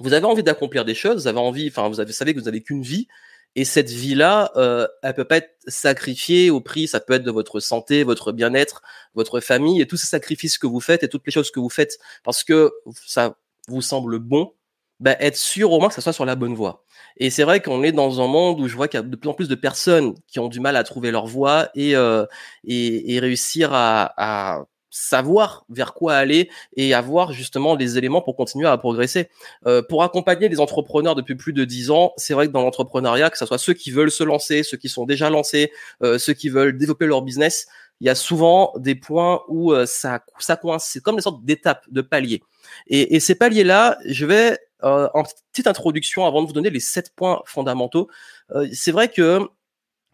vous 0.00 0.12
avez 0.14 0.24
envie 0.24 0.42
d'accomplir 0.42 0.84
des 0.84 0.94
choses, 0.94 1.22
vous 1.22 1.28
avez 1.28 1.38
envie, 1.38 1.68
enfin, 1.68 1.88
vous, 1.88 2.00
avez, 2.00 2.08
vous 2.08 2.16
savez 2.16 2.34
que 2.34 2.40
vous 2.40 2.48
avez 2.48 2.62
qu'une 2.62 2.82
vie 2.82 3.06
et 3.54 3.64
cette 3.64 3.90
vie-là, 3.90 4.50
euh, 4.56 4.86
elle 5.02 5.14
peut 5.14 5.24
pas 5.24 5.38
être 5.38 5.54
sacrifiée 5.66 6.50
au 6.50 6.60
prix, 6.60 6.88
ça 6.88 7.00
peut 7.00 7.12
être 7.14 7.22
de 7.22 7.30
votre 7.30 7.60
santé, 7.60 8.02
votre 8.02 8.32
bien-être, 8.32 8.82
votre 9.14 9.40
famille 9.40 9.80
et 9.80 9.86
tous 9.86 9.98
ces 9.98 10.06
sacrifices 10.06 10.58
que 10.58 10.66
vous 10.66 10.80
faites 10.80 11.02
et 11.02 11.08
toutes 11.08 11.26
les 11.26 11.32
choses 11.32 11.50
que 11.50 11.60
vous 11.60 11.68
faites 11.68 11.98
parce 12.24 12.44
que 12.44 12.72
ça 13.06 13.36
vous 13.68 13.82
semble 13.82 14.18
bon, 14.18 14.54
bah, 15.00 15.16
être 15.20 15.36
sûr 15.36 15.72
au 15.72 15.80
moins 15.80 15.88
que 15.88 15.94
ça 15.94 16.00
soit 16.00 16.12
sur 16.14 16.24
la 16.24 16.34
bonne 16.34 16.54
voie. 16.54 16.84
Et 17.18 17.28
c'est 17.30 17.44
vrai 17.44 17.60
qu'on 17.60 17.82
est 17.82 17.92
dans 17.92 18.22
un 18.22 18.26
monde 18.26 18.60
où 18.60 18.68
je 18.68 18.76
vois 18.76 18.88
qu'il 18.88 18.98
y 18.98 19.02
a 19.02 19.06
de 19.06 19.16
plus 19.16 19.28
en 19.28 19.34
plus 19.34 19.48
de 19.48 19.54
personnes 19.54 20.14
qui 20.28 20.38
ont 20.38 20.48
du 20.48 20.60
mal 20.60 20.76
à 20.76 20.84
trouver 20.84 21.10
leur 21.10 21.26
voie 21.26 21.68
et, 21.74 21.94
euh, 21.96 22.24
et, 22.64 23.14
et, 23.14 23.20
réussir 23.20 23.72
à, 23.74 24.12
à 24.16 24.64
savoir 24.92 25.64
vers 25.68 25.94
quoi 25.94 26.14
aller 26.14 26.48
et 26.76 26.94
avoir 26.94 27.32
justement 27.32 27.74
les 27.74 27.98
éléments 27.98 28.22
pour 28.22 28.36
continuer 28.36 28.68
à 28.68 28.78
progresser. 28.78 29.28
Euh, 29.66 29.82
pour 29.82 30.04
accompagner 30.04 30.48
les 30.48 30.60
entrepreneurs 30.60 31.16
depuis 31.16 31.34
plus 31.34 31.52
de 31.52 31.64
dix 31.64 31.90
ans, 31.90 32.12
c'est 32.16 32.34
vrai 32.34 32.46
que 32.46 32.52
dans 32.52 32.62
l'entrepreneuriat, 32.62 33.30
que 33.30 33.38
ce 33.38 33.46
soit 33.46 33.58
ceux 33.58 33.72
qui 33.72 33.90
veulent 33.90 34.10
se 34.10 34.22
lancer, 34.22 34.62
ceux 34.62 34.76
qui 34.76 34.88
sont 34.88 35.06
déjà 35.06 35.30
lancés, 35.30 35.72
euh, 36.04 36.18
ceux 36.18 36.34
qui 36.34 36.48
veulent 36.48 36.78
développer 36.78 37.06
leur 37.06 37.22
business, 37.22 37.66
il 38.00 38.06
y 38.06 38.10
a 38.10 38.14
souvent 38.14 38.72
des 38.76 38.94
points 38.94 39.42
où 39.48 39.72
euh, 39.72 39.86
ça, 39.86 40.24
ça 40.38 40.56
coince. 40.56 40.84
C'est 40.84 41.00
comme 41.00 41.16
des 41.16 41.22
sortes 41.22 41.44
d'étapes, 41.44 41.84
de 41.90 42.00
paliers. 42.00 42.42
Et, 42.86 43.16
et 43.16 43.20
ces 43.20 43.34
paliers-là, 43.34 43.98
je 44.04 44.26
vais 44.26 44.58
euh, 44.84 45.08
en 45.14 45.22
petite 45.22 45.68
introduction 45.68 46.26
avant 46.26 46.42
de 46.42 46.48
vous 46.48 46.52
donner 46.52 46.70
les 46.70 46.80
sept 46.80 47.14
points 47.14 47.40
fondamentaux. 47.46 48.08
Euh, 48.50 48.66
c'est 48.72 48.90
vrai 48.90 49.08
que 49.08 49.48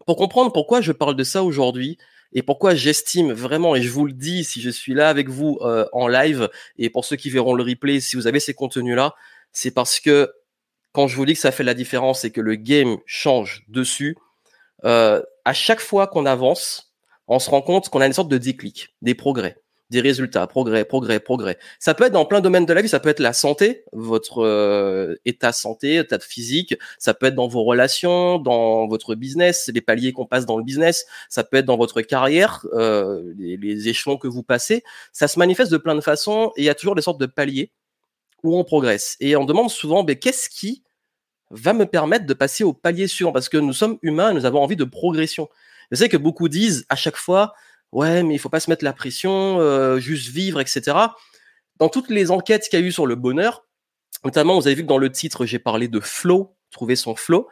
pour 0.05 0.15
comprendre 0.15 0.51
pourquoi 0.53 0.81
je 0.81 0.91
parle 0.91 1.15
de 1.15 1.23
ça 1.23 1.43
aujourd'hui, 1.43 1.97
et 2.33 2.43
pourquoi 2.43 2.75
j'estime 2.75 3.31
vraiment, 3.31 3.75
et 3.75 3.81
je 3.81 3.89
vous 3.89 4.05
le 4.05 4.13
dis, 4.13 4.43
si 4.43 4.61
je 4.61 4.69
suis 4.69 4.93
là 4.93 5.09
avec 5.09 5.29
vous 5.29 5.57
euh, 5.61 5.85
en 5.93 6.07
live, 6.07 6.49
et 6.77 6.89
pour 6.89 7.05
ceux 7.05 7.15
qui 7.15 7.29
verront 7.29 7.53
le 7.53 7.63
replay, 7.63 7.99
si 7.99 8.15
vous 8.15 8.27
avez 8.27 8.39
ces 8.39 8.53
contenus-là, 8.53 9.15
c'est 9.51 9.71
parce 9.71 9.99
que 9.99 10.31
quand 10.91 11.07
je 11.07 11.15
vous 11.15 11.25
dis 11.25 11.33
que 11.33 11.39
ça 11.39 11.51
fait 11.51 11.63
la 11.63 11.73
différence 11.73 12.23
et 12.25 12.31
que 12.31 12.41
le 12.41 12.55
game 12.55 12.97
change 13.05 13.63
dessus, 13.67 14.15
euh, 14.85 15.21
à 15.45 15.53
chaque 15.53 15.81
fois 15.81 16.07
qu'on 16.07 16.25
avance, 16.25 16.93
on 17.27 17.39
se 17.39 17.49
rend 17.49 17.61
compte 17.61 17.89
qu'on 17.89 18.01
a 18.01 18.07
une 18.07 18.13
sorte 18.13 18.29
de 18.29 18.37
déclic, 18.37 18.95
des 19.01 19.15
progrès 19.15 19.57
des 19.89 20.01
résultats, 20.01 20.45
progrès, 20.45 20.85
progrès, 20.85 21.19
progrès. 21.19 21.57
Ça 21.79 21.93
peut 21.93 22.05
être 22.05 22.13
dans 22.13 22.25
plein 22.25 22.39
de 22.39 22.43
domaines 22.43 22.65
de 22.65 22.73
la 22.73 22.81
vie, 22.81 22.89
ça 22.89 22.99
peut 22.99 23.09
être 23.09 23.19
la 23.19 23.33
santé, 23.33 23.83
votre 23.91 24.43
euh, 24.43 25.15
état 25.25 25.51
santé, 25.51 25.95
état 25.95 26.19
physique, 26.19 26.75
ça 26.99 27.13
peut 27.13 27.25
être 27.27 27.35
dans 27.35 27.47
vos 27.47 27.63
relations, 27.63 28.37
dans 28.37 28.87
votre 28.87 29.15
business, 29.15 29.69
les 29.73 29.81
paliers 29.81 30.13
qu'on 30.13 30.27
passe 30.27 30.45
dans 30.45 30.57
le 30.57 30.63
business, 30.63 31.05
ça 31.27 31.43
peut 31.43 31.57
être 31.57 31.65
dans 31.65 31.77
votre 31.77 32.01
carrière, 32.01 32.65
euh, 32.73 33.33
les, 33.37 33.89
échelons 33.89 34.17
que 34.17 34.27
vous 34.27 34.43
passez. 34.43 34.83
Ça 35.11 35.27
se 35.27 35.39
manifeste 35.39 35.71
de 35.71 35.77
plein 35.77 35.95
de 35.95 36.01
façons 36.01 36.51
et 36.55 36.61
il 36.61 36.65
y 36.65 36.69
a 36.69 36.75
toujours 36.75 36.95
des 36.95 37.01
sortes 37.01 37.19
de 37.19 37.25
paliers 37.25 37.71
où 38.43 38.57
on 38.57 38.63
progresse. 38.63 39.17
Et 39.19 39.35
on 39.35 39.45
demande 39.45 39.69
souvent, 39.69 40.03
mais 40.03 40.17
qu'est-ce 40.17 40.49
qui 40.49 40.83
va 41.49 41.73
me 41.73 41.85
permettre 41.85 42.25
de 42.25 42.33
passer 42.33 42.63
au 42.63 42.73
palier 42.73 43.07
suivant? 43.07 43.31
Parce 43.31 43.49
que 43.49 43.57
nous 43.57 43.73
sommes 43.73 43.97
humains, 44.03 44.33
nous 44.33 44.45
avons 44.45 44.61
envie 44.61 44.75
de 44.75 44.83
progression. 44.83 45.49
Je 45.91 45.97
sais 45.97 46.09
que 46.09 46.17
beaucoup 46.17 46.49
disent 46.49 46.85
à 46.89 46.95
chaque 46.95 47.15
fois, 47.15 47.53
ouais, 47.91 48.23
mais 48.23 48.35
il 48.35 48.39
faut 48.39 48.49
pas 48.49 48.59
se 48.59 48.69
mettre 48.69 48.83
la 48.83 48.93
pression, 48.93 49.59
euh, 49.59 49.99
juste 49.99 50.29
vivre, 50.29 50.59
etc. 50.59 50.97
Dans 51.77 51.89
toutes 51.89 52.09
les 52.09 52.31
enquêtes 52.31 52.67
qu'il 52.69 52.79
y 52.79 52.83
a 52.83 52.85
eu 52.85 52.91
sur 52.91 53.07
le 53.07 53.15
bonheur, 53.15 53.65
notamment, 54.25 54.59
vous 54.59 54.67
avez 54.67 54.75
vu 54.75 54.83
que 54.83 54.87
dans 54.87 54.97
le 54.97 55.11
titre, 55.11 55.45
j'ai 55.45 55.59
parlé 55.59 55.87
de 55.87 55.99
flow, 55.99 56.55
trouver 56.71 56.95
son 56.95 57.15
flow. 57.15 57.47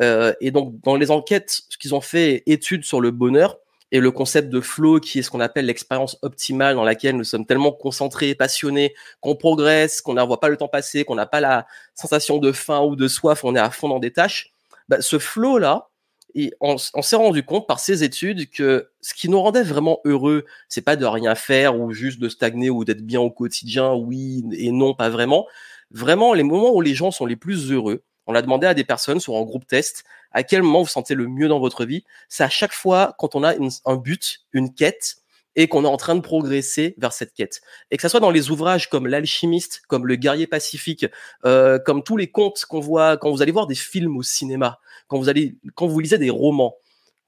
Euh, 0.00 0.32
et 0.40 0.50
donc, 0.50 0.80
dans 0.82 0.96
les 0.96 1.10
enquêtes, 1.10 1.62
ce 1.68 1.78
qu'ils 1.78 1.94
ont 1.94 2.00
fait 2.00 2.42
études 2.46 2.84
sur 2.84 3.00
le 3.00 3.10
bonheur 3.10 3.58
et 3.92 3.98
le 3.98 4.10
concept 4.12 4.48
de 4.50 4.60
flow, 4.60 5.00
qui 5.00 5.18
est 5.18 5.22
ce 5.22 5.30
qu'on 5.30 5.40
appelle 5.40 5.66
l'expérience 5.66 6.16
optimale 6.22 6.76
dans 6.76 6.84
laquelle 6.84 7.16
nous 7.16 7.24
sommes 7.24 7.44
tellement 7.44 7.72
concentrés, 7.72 8.34
passionnés, 8.36 8.94
qu'on 9.20 9.34
progresse, 9.34 10.00
qu'on 10.00 10.14
ne 10.14 10.22
voit 10.22 10.38
pas 10.38 10.48
le 10.48 10.56
temps 10.56 10.68
passer, 10.68 11.04
qu'on 11.04 11.16
n'a 11.16 11.26
pas 11.26 11.40
la 11.40 11.66
sensation 11.94 12.38
de 12.38 12.52
faim 12.52 12.82
ou 12.82 12.94
de 12.94 13.08
soif, 13.08 13.44
on 13.44 13.56
est 13.56 13.60
à 13.60 13.70
fond 13.70 13.88
dans 13.88 13.98
des 13.98 14.12
tâches. 14.12 14.52
Bah, 14.88 15.00
ce 15.00 15.18
flow-là, 15.18 15.89
et 16.34 16.52
on, 16.60 16.78
s'est 16.78 17.16
rendu 17.16 17.42
compte 17.42 17.66
par 17.66 17.80
ces 17.80 18.04
études 18.04 18.50
que 18.50 18.90
ce 19.00 19.14
qui 19.14 19.28
nous 19.28 19.40
rendait 19.40 19.62
vraiment 19.62 20.00
heureux, 20.04 20.44
c'est 20.68 20.82
pas 20.82 20.96
de 20.96 21.04
rien 21.04 21.34
faire 21.34 21.78
ou 21.78 21.92
juste 21.92 22.20
de 22.20 22.28
stagner 22.28 22.70
ou 22.70 22.84
d'être 22.84 23.04
bien 23.04 23.20
au 23.20 23.30
quotidien, 23.30 23.94
oui 23.94 24.44
et 24.52 24.72
non, 24.72 24.94
pas 24.94 25.08
vraiment. 25.08 25.46
Vraiment, 25.90 26.34
les 26.34 26.42
moments 26.42 26.72
où 26.72 26.80
les 26.80 26.94
gens 26.94 27.10
sont 27.10 27.26
les 27.26 27.36
plus 27.36 27.72
heureux, 27.72 28.02
on 28.26 28.32
l'a 28.32 28.42
demandé 28.42 28.66
à 28.66 28.74
des 28.74 28.84
personnes 28.84 29.20
sur 29.20 29.36
un 29.36 29.42
groupe 29.42 29.66
test, 29.66 30.04
à 30.32 30.42
quel 30.42 30.62
moment 30.62 30.82
vous 30.82 30.88
sentez 30.88 31.14
le 31.14 31.26
mieux 31.26 31.48
dans 31.48 31.58
votre 31.58 31.84
vie, 31.84 32.04
c'est 32.28 32.44
à 32.44 32.48
chaque 32.48 32.72
fois 32.72 33.14
quand 33.18 33.34
on 33.34 33.42
a 33.42 33.54
un 33.84 33.96
but, 33.96 34.40
une 34.52 34.72
quête, 34.72 35.19
et 35.56 35.68
qu'on 35.68 35.84
est 35.84 35.88
en 35.88 35.96
train 35.96 36.14
de 36.14 36.20
progresser 36.20 36.94
vers 36.98 37.12
cette 37.12 37.32
quête. 37.34 37.60
Et 37.90 37.96
que 37.96 38.02
ça 38.02 38.08
soit 38.08 38.20
dans 38.20 38.30
les 38.30 38.50
ouvrages 38.50 38.88
comme 38.88 39.06
L'Alchimiste, 39.06 39.82
comme 39.88 40.06
Le 40.06 40.16
Guerrier 40.16 40.46
Pacifique, 40.46 41.06
euh, 41.44 41.78
comme 41.78 42.02
tous 42.02 42.16
les 42.16 42.30
contes 42.30 42.64
qu'on 42.66 42.80
voit 42.80 43.16
quand 43.16 43.30
vous 43.30 43.42
allez 43.42 43.52
voir 43.52 43.66
des 43.66 43.74
films 43.74 44.16
au 44.16 44.22
cinéma, 44.22 44.78
quand 45.08 45.18
vous 45.18 45.28
allez, 45.28 45.56
quand 45.74 45.86
vous 45.86 45.98
lisez 46.00 46.18
des 46.18 46.30
romans, 46.30 46.76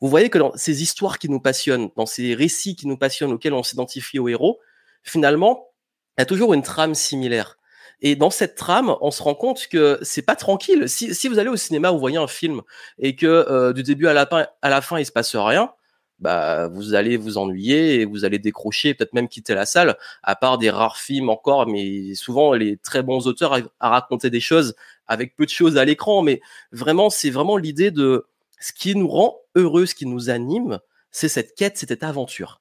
vous 0.00 0.09
voyez 0.09 0.31
que 0.31 0.38
dans 0.38 0.52
ces 0.57 0.83
histoires 0.83 1.19
qui 1.19 1.29
nous 1.29 1.41
passionnent, 1.41 1.91
dans 1.97 2.07
ces 2.07 2.35
récits 2.35 2.76
qui 2.76 2.87
nous 2.88 2.97
passionnent, 2.97 3.33
auxquels 3.33 3.55
on 3.55 3.62
s'identifie 3.62 4.19
aux 4.19 4.29
héros, 4.29 4.59
finalement, 5.02 5.69
il 6.17 6.21
y 6.21 6.23
a 6.23 6.26
toujours 6.26 6.55
une 6.55 6.62
trame 6.62 6.95
similaire. 6.95 7.57
Et 8.00 8.17
dans 8.17 8.31
cette 8.31 8.57
trame, 8.57 8.97
on 9.00 9.12
se 9.12 9.23
rend 9.23 9.37
compte 9.37 9.69
que 9.69 10.00
c'est 10.02 10.23
pas 10.23 10.35
tranquille. 10.35 10.88
Si, 10.88 11.14
si 11.14 11.29
vous 11.29 11.38
allez 11.38 11.50
au 11.50 11.57
cinéma, 11.57 11.93
vous 11.93 12.00
voyez 12.00 12.17
un 12.19 12.26
film 12.26 12.62
et 12.99 13.14
que 13.14 13.26
euh, 13.26 13.73
du 13.73 13.85
début 13.85 14.09
à 14.09 14.12
la 14.12 14.26
fin, 14.26 14.47
à 14.61 14.71
la 14.71 14.81
fin, 14.81 14.99
il 14.99 15.07
se 15.07 15.12
passe 15.12 15.37
rien, 15.37 15.73
bah 16.23 16.69
vous 16.69 16.95
allez 16.95 17.17
vous 17.17 17.37
ennuyer 17.37 18.00
et 18.00 18.05
vous 18.05 18.25
allez 18.25 18.38
décrocher, 18.38 18.95
peut-être 18.95 19.12
même 19.12 19.29
quitter 19.29 19.55
la 19.55 19.67
salle. 19.67 19.99
À 20.23 20.37
part 20.37 20.57
des 20.57 20.71
rares 20.71 20.97
films 20.97 21.29
encore, 21.29 21.67
mais 21.67 22.14
souvent 22.14 22.52
les 22.55 22.76
très 22.76 23.02
bons 23.02 23.26
auteurs 23.26 23.59
à 23.81 23.88
raconter 23.88 24.31
des 24.31 24.41
choses 24.41 24.75
avec 25.07 25.37
peu 25.37 25.45
de 25.45 25.50
choses 25.50 25.76
à 25.76 25.85
l'écran. 25.85 26.23
Mais 26.23 26.41
vraiment, 26.71 27.11
c'est 27.11 27.31
vraiment 27.31 27.57
l'idée 27.57 27.91
de 27.91 28.26
ce 28.61 28.73
qui 28.73 28.95
nous 28.95 29.09
rend 29.09 29.41
heureux, 29.57 29.85
ce 29.85 29.95
qui 29.95 30.07
nous 30.07 30.31
anime, 30.31 30.79
c'est 31.11 31.29
cette 31.29 31.55
quête, 31.57 31.76
cette 31.76 32.05
aventure. 32.05 32.61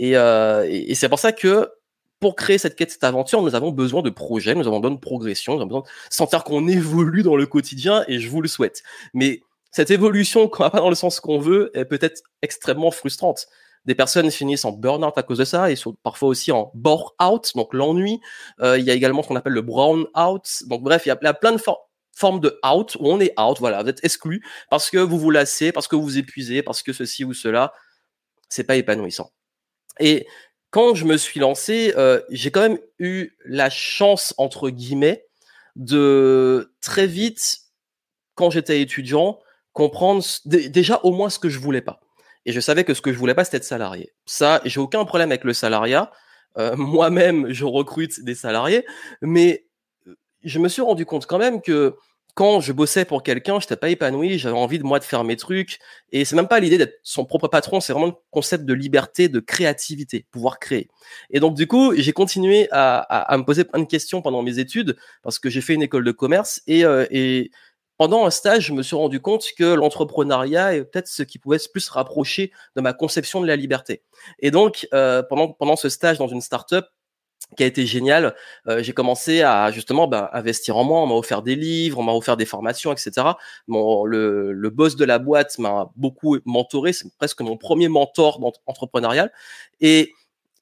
Euh, 0.00 0.64
et, 0.68 0.90
et 0.90 0.94
c'est 0.94 1.08
pour 1.08 1.18
ça 1.18 1.32
que 1.32 1.70
pour 2.20 2.34
créer 2.34 2.58
cette 2.58 2.74
quête, 2.74 2.90
cette 2.90 3.04
aventure, 3.04 3.42
nous 3.42 3.54
avons 3.54 3.70
besoin 3.70 4.02
de 4.02 4.10
projets, 4.10 4.54
nous 4.54 4.66
avons 4.66 4.80
besoin 4.80 4.96
de 4.96 5.00
progression, 5.00 5.54
nous 5.54 5.60
avons 5.60 5.68
besoin 5.68 5.82
de 5.82 5.86
sentir 6.10 6.42
qu'on 6.42 6.66
évolue 6.66 7.22
dans 7.22 7.36
le 7.36 7.46
quotidien 7.46 8.04
et 8.08 8.18
je 8.18 8.28
vous 8.28 8.40
le 8.40 8.48
souhaite. 8.48 8.82
Mais 9.14 9.42
cette 9.70 9.90
évolution, 9.90 10.48
quand 10.48 10.64
va 10.64 10.70
pas 10.70 10.78
dans 10.78 10.88
le 10.88 10.94
sens 10.94 11.20
qu'on 11.20 11.38
veut, 11.38 11.70
est 11.74 11.84
peut-être 11.84 12.22
extrêmement 12.42 12.90
frustrante. 12.90 13.46
Des 13.84 13.94
personnes 13.94 14.30
finissent 14.30 14.64
en 14.64 14.72
burn-out 14.72 15.16
à 15.16 15.22
cause 15.22 15.38
de 15.38 15.44
ça 15.44 15.70
et 15.70 15.76
sont 15.76 15.96
parfois 16.02 16.28
aussi 16.28 16.52
en 16.52 16.70
bore-out, 16.74 17.52
donc 17.54 17.72
l'ennui. 17.72 18.20
Euh, 18.60 18.78
il 18.78 18.84
y 18.84 18.90
a 18.90 18.94
également 18.94 19.22
ce 19.22 19.28
qu'on 19.28 19.36
appelle 19.36 19.52
le 19.52 19.62
brown-out. 19.62 20.62
Donc 20.66 20.82
bref, 20.82 21.06
il 21.06 21.08
y 21.08 21.12
a, 21.12 21.34
plein 21.34 21.52
de 21.52 21.60
formes 22.14 22.40
de 22.40 22.58
out 22.66 22.96
où 22.96 23.06
on 23.06 23.20
est 23.20 23.38
out, 23.40 23.58
voilà, 23.60 23.82
vous 23.82 23.88
êtes 23.88 24.04
exclu 24.04 24.44
parce 24.70 24.90
que 24.90 24.98
vous 24.98 25.18
vous 25.18 25.30
lassez, 25.30 25.72
parce 25.72 25.88
que 25.88 25.96
vous 25.96 26.02
vous 26.02 26.18
épuisez, 26.18 26.62
parce 26.62 26.82
que 26.82 26.92
ceci 26.92 27.24
ou 27.24 27.32
cela, 27.32 27.72
c'est 28.48 28.64
pas 28.64 28.76
épanouissant. 28.76 29.30
Et 30.00 30.26
quand 30.70 30.94
je 30.94 31.04
me 31.04 31.16
suis 31.16 31.40
lancé, 31.40 31.94
euh, 31.96 32.20
j'ai 32.30 32.50
quand 32.50 32.60
même 32.60 32.78
eu 32.98 33.30
la 33.44 33.70
chance, 33.70 34.34
entre 34.36 34.70
guillemets, 34.70 35.24
de 35.76 36.74
très 36.80 37.06
vite, 37.06 37.58
quand 38.34 38.50
j'étais 38.50 38.80
étudiant, 38.80 39.38
comprendre 39.78 40.24
déjà 40.44 40.98
au 41.04 41.12
moins 41.12 41.30
ce 41.30 41.38
que 41.38 41.48
je 41.48 41.60
voulais 41.60 41.80
pas. 41.80 42.00
Et 42.44 42.50
je 42.50 42.58
savais 42.58 42.82
que 42.82 42.94
ce 42.94 43.00
que 43.00 43.12
je 43.12 43.18
voulais 43.18 43.34
pas, 43.34 43.44
c'était 43.44 43.58
être 43.58 43.64
salarié. 43.64 44.12
Ça, 44.26 44.60
j'ai 44.64 44.80
aucun 44.80 45.04
problème 45.04 45.30
avec 45.30 45.44
le 45.44 45.52
salariat. 45.52 46.10
Euh, 46.56 46.74
moi-même, 46.76 47.52
je 47.52 47.64
recrute 47.64 48.24
des 48.24 48.34
salariés, 48.34 48.84
mais 49.22 49.66
euh, 50.08 50.16
je 50.42 50.58
me 50.58 50.68
suis 50.68 50.82
rendu 50.82 51.06
compte 51.06 51.26
quand 51.26 51.38
même 51.38 51.62
que 51.62 51.94
quand 52.34 52.60
je 52.60 52.72
bossais 52.72 53.04
pour 53.04 53.22
quelqu'un, 53.22 53.60
je 53.60 53.66
n'étais 53.66 53.76
pas 53.76 53.88
épanoui, 53.88 54.38
j'avais 54.38 54.56
envie 54.56 54.78
de 54.80 54.84
moi 54.84 54.98
de 54.98 55.04
faire 55.04 55.22
mes 55.22 55.36
trucs. 55.36 55.78
Et 56.10 56.24
c'est 56.24 56.34
même 56.34 56.48
pas 56.48 56.58
l'idée 56.58 56.78
d'être 56.78 56.98
son 57.04 57.24
propre 57.24 57.46
patron, 57.46 57.80
c'est 57.80 57.92
vraiment 57.92 58.06
le 58.06 58.14
concept 58.32 58.64
de 58.64 58.74
liberté, 58.74 59.28
de 59.28 59.38
créativité, 59.38 60.26
pouvoir 60.32 60.58
créer. 60.58 60.88
Et 61.30 61.38
donc 61.38 61.54
du 61.54 61.68
coup, 61.68 61.94
j'ai 61.94 62.12
continué 62.12 62.68
à, 62.72 63.36
me 63.36 63.44
poser 63.44 63.62
plein 63.62 63.80
de 63.80 63.86
questions 63.88 64.22
pendant 64.22 64.42
mes 64.42 64.58
études 64.58 64.96
parce 65.22 65.38
que 65.38 65.50
j'ai 65.50 65.60
fait 65.60 65.74
une 65.74 65.82
école 65.82 66.04
de 66.04 66.12
commerce 66.12 66.62
et, 66.66 66.84
euh, 66.84 67.06
et 67.10 67.50
pendant 67.98 68.24
un 68.24 68.30
stage, 68.30 68.66
je 68.66 68.72
me 68.72 68.82
suis 68.82 68.96
rendu 68.96 69.20
compte 69.20 69.44
que 69.58 69.74
l'entrepreneuriat 69.74 70.74
est 70.76 70.84
peut-être 70.84 71.08
ce 71.08 71.22
qui 71.24 71.38
pouvait 71.38 71.58
plus 71.70 71.82
se 71.82 71.92
rapprocher 71.92 72.52
de 72.76 72.80
ma 72.80 72.92
conception 72.92 73.40
de 73.40 73.46
la 73.46 73.56
liberté. 73.56 74.02
Et 74.38 74.50
donc, 74.50 74.88
euh, 74.94 75.22
pendant, 75.22 75.48
pendant 75.48 75.76
ce 75.76 75.88
stage 75.88 76.16
dans 76.16 76.28
une 76.28 76.40
startup, 76.40 76.86
qui 77.56 77.62
a 77.62 77.66
été 77.66 77.86
génial. 77.86 78.34
Euh, 78.66 78.82
j'ai 78.82 78.92
commencé 78.92 79.42
à 79.42 79.70
justement 79.70 80.06
bah, 80.06 80.28
investir 80.34 80.76
en 80.76 80.84
moi. 80.84 81.00
On 81.00 81.06
m'a 81.06 81.14
offert 81.14 81.42
des 81.42 81.56
livres, 81.56 81.98
on 81.98 82.02
m'a 82.02 82.12
offert 82.12 82.36
des 82.36 82.44
formations, 82.44 82.92
etc. 82.92 83.12
Mon, 83.68 84.04
le, 84.04 84.52
le 84.52 84.70
boss 84.70 84.96
de 84.96 85.04
la 85.04 85.18
boîte 85.18 85.58
m'a 85.58 85.90
beaucoup 85.96 86.36
mentoré. 86.44 86.92
C'est 86.92 87.08
presque 87.16 87.40
mon 87.40 87.56
premier 87.56 87.88
mentor 87.88 88.40
entrepreneurial. 88.66 89.32
Et 89.80 90.12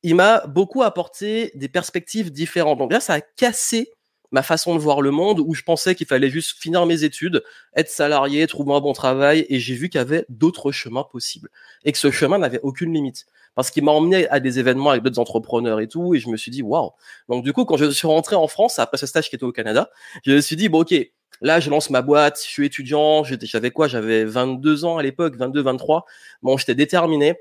il 0.03 0.15
m'a 0.15 0.47
beaucoup 0.47 0.83
apporté 0.83 1.51
des 1.57 1.69
perspectives 1.69 2.31
différentes. 2.31 2.79
Donc 2.79 2.93
là, 2.93 3.01
ça 3.01 3.15
a 3.15 3.21
cassé 3.21 3.91
ma 4.31 4.43
façon 4.43 4.75
de 4.75 4.81
voir 4.81 5.01
le 5.01 5.11
monde 5.11 5.41
où 5.41 5.55
je 5.55 5.63
pensais 5.63 5.95
qu'il 5.95 6.07
fallait 6.07 6.31
juste 6.31 6.59
finir 6.59 6.87
mes 6.87 7.05
études, 7.05 7.43
être 7.75 7.91
salarié, 7.91 8.47
trouver 8.47 8.75
un 8.75 8.81
bon 8.81 8.93
travail 8.93 9.47
et 9.49 9.59
j'ai 9.59 9.75
vu 9.75 9.89
qu'il 9.89 9.99
y 9.99 10.03
avait 10.03 10.27
d'autres 10.29 10.73
chemins 10.73 11.05
possibles 11.05 11.49
et 11.85 11.93
que 11.93 11.99
ce 11.99 12.11
chemin 12.11 12.39
n'avait 12.39 12.61
aucune 12.63 12.93
limite 12.93 13.27
parce 13.57 13.71
qu'il 13.71 13.83
m'a 13.83 13.91
emmené 13.91 14.29
à 14.29 14.39
des 14.39 14.59
événements 14.59 14.91
avec 14.91 15.03
d'autres 15.03 15.19
entrepreneurs 15.19 15.81
et 15.81 15.89
tout, 15.89 16.15
et 16.15 16.21
je 16.21 16.29
me 16.29 16.37
suis 16.37 16.51
dit, 16.51 16.63
waouh. 16.63 16.91
Donc, 17.31 17.43
du 17.43 17.55
coup, 17.55 17.65
quand 17.65 17.79
je 17.79 17.91
suis 17.91 18.07
rentré 18.07 18.37
en 18.37 18.47
France, 18.49 18.79
après 18.79 18.99
ce 18.99 19.07
stage 19.07 19.31
qui 19.31 19.35
était 19.35 19.45
au 19.45 19.53
Canada, 19.53 19.91
je 20.27 20.33
me 20.33 20.41
suis 20.43 20.57
dit, 20.57 20.69
bon, 20.69 20.83
ok, 20.83 20.95
là, 21.41 21.59
je 21.59 21.71
lance 21.71 21.89
ma 21.89 22.03
boîte, 22.03 22.39
je 22.39 22.49
suis 22.49 22.67
étudiant, 22.67 23.25
j'avais 23.25 23.71
quoi? 23.71 23.89
J'avais 23.89 24.27
22 24.27 24.85
ans 24.85 24.99
à 24.99 25.03
l'époque, 25.03 25.37
22, 25.37 25.63
23. 25.63 26.05
Bon, 26.43 26.59
j'étais 26.59 26.75
déterminé. 26.75 27.35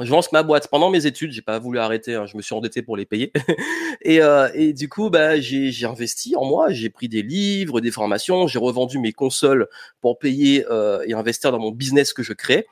Je 0.00 0.12
lance 0.12 0.30
ma 0.30 0.44
boîte 0.44 0.68
pendant 0.68 0.90
mes 0.90 1.06
études, 1.06 1.32
j'ai 1.32 1.42
pas 1.42 1.58
voulu 1.58 1.80
arrêter, 1.80 2.14
hein, 2.14 2.24
je 2.24 2.36
me 2.36 2.42
suis 2.42 2.54
endetté 2.54 2.82
pour 2.82 2.96
les 2.96 3.04
payer. 3.04 3.32
et, 4.02 4.22
euh, 4.22 4.48
et 4.54 4.72
du 4.72 4.88
coup, 4.88 5.10
bah, 5.10 5.40
j'ai 5.40 5.86
investi 5.86 6.36
en 6.36 6.44
moi, 6.44 6.70
j'ai 6.70 6.88
pris 6.88 7.08
des 7.08 7.22
livres, 7.22 7.80
des 7.80 7.90
formations, 7.90 8.46
j'ai 8.46 8.60
revendu 8.60 9.00
mes 9.00 9.12
consoles 9.12 9.68
pour 10.00 10.20
payer 10.20 10.64
euh, 10.70 11.02
et 11.06 11.14
investir 11.14 11.50
dans 11.50 11.58
mon 11.58 11.72
business 11.72 12.12
que 12.12 12.22
je 12.22 12.32
crée. 12.32 12.66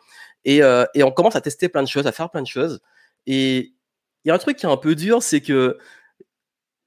Euh, 0.46 0.86
et, 0.94 1.02
on 1.02 1.10
commence 1.10 1.36
à 1.36 1.40
tester 1.40 1.68
plein 1.68 1.82
de 1.82 1.88
choses, 1.88 2.06
à 2.06 2.12
faire 2.12 2.30
plein 2.30 2.42
de 2.42 2.46
choses. 2.46 2.80
Et 3.26 3.72
il 4.24 4.28
y 4.28 4.30
a 4.30 4.34
un 4.34 4.38
truc 4.38 4.56
qui 4.56 4.66
est 4.66 4.68
un 4.68 4.76
peu 4.76 4.94
dur, 4.94 5.22
c'est 5.22 5.40
que 5.40 5.78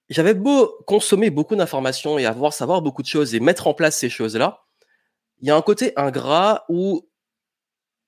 j'avais 0.10 0.34
beau 0.34 0.78
consommer 0.88 1.30
beaucoup 1.30 1.56
d'informations 1.56 2.18
et 2.18 2.26
avoir 2.26 2.54
savoir 2.54 2.82
beaucoup 2.82 3.02
de 3.02 3.08
choses 3.08 3.36
et 3.36 3.40
mettre 3.40 3.68
en 3.68 3.74
place 3.74 3.98
ces 3.98 4.10
choses-là, 4.10 4.64
il 5.42 5.48
y 5.48 5.52
a 5.52 5.56
un 5.56 5.62
côté 5.62 5.94
ingrat 5.98 6.66
où, 6.70 7.08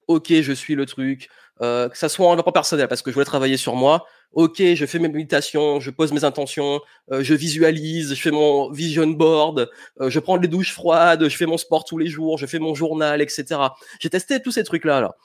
ok, 0.08 0.34
je 0.42 0.54
suis 0.54 0.76
le 0.76 0.86
truc, 0.86 1.30
euh, 1.62 1.90
que 1.90 1.98
ça 1.98 2.10
soit 2.10 2.28
en 2.28 2.32
développement 2.32 2.52
personnel 2.52 2.88
parce 2.88 3.02
que 3.02 3.12
je 3.12 3.14
voulais 3.14 3.26
travailler 3.26 3.58
sur 3.58 3.76
moi. 3.76 4.06
Ok, 4.34 4.58
je 4.58 4.86
fais 4.86 5.00
mes 5.00 5.10
méditations, 5.10 5.80
je 5.80 5.92
pose 5.92 6.14
mes 6.14 6.24
intentions, 6.24 6.80
euh, 7.12 7.22
je 7.22 7.34
visualise, 7.34 8.14
je 8.14 8.22
fais 8.22 8.32
mon 8.32 8.72
vision 8.72 9.08
board, 9.08 9.70
je 10.00 10.20
prends 10.20 10.38
des 10.38 10.48
douches 10.48 10.74
froides, 10.74 11.28
je 11.28 11.36
fais 11.36 11.46
mon 11.46 11.58
sport 11.58 11.84
tous 11.84 11.98
les 11.98 12.08
jours, 12.08 12.38
je 12.38 12.46
fais 12.46 12.60
mon 12.60 12.74
journal, 12.74 13.22
etc. 13.22 13.60
J'ai 14.00 14.10
testé 14.10 14.42
tous 14.42 14.52
ces 14.52 14.64
trucs-là. 14.64 15.02
Là 15.02 15.16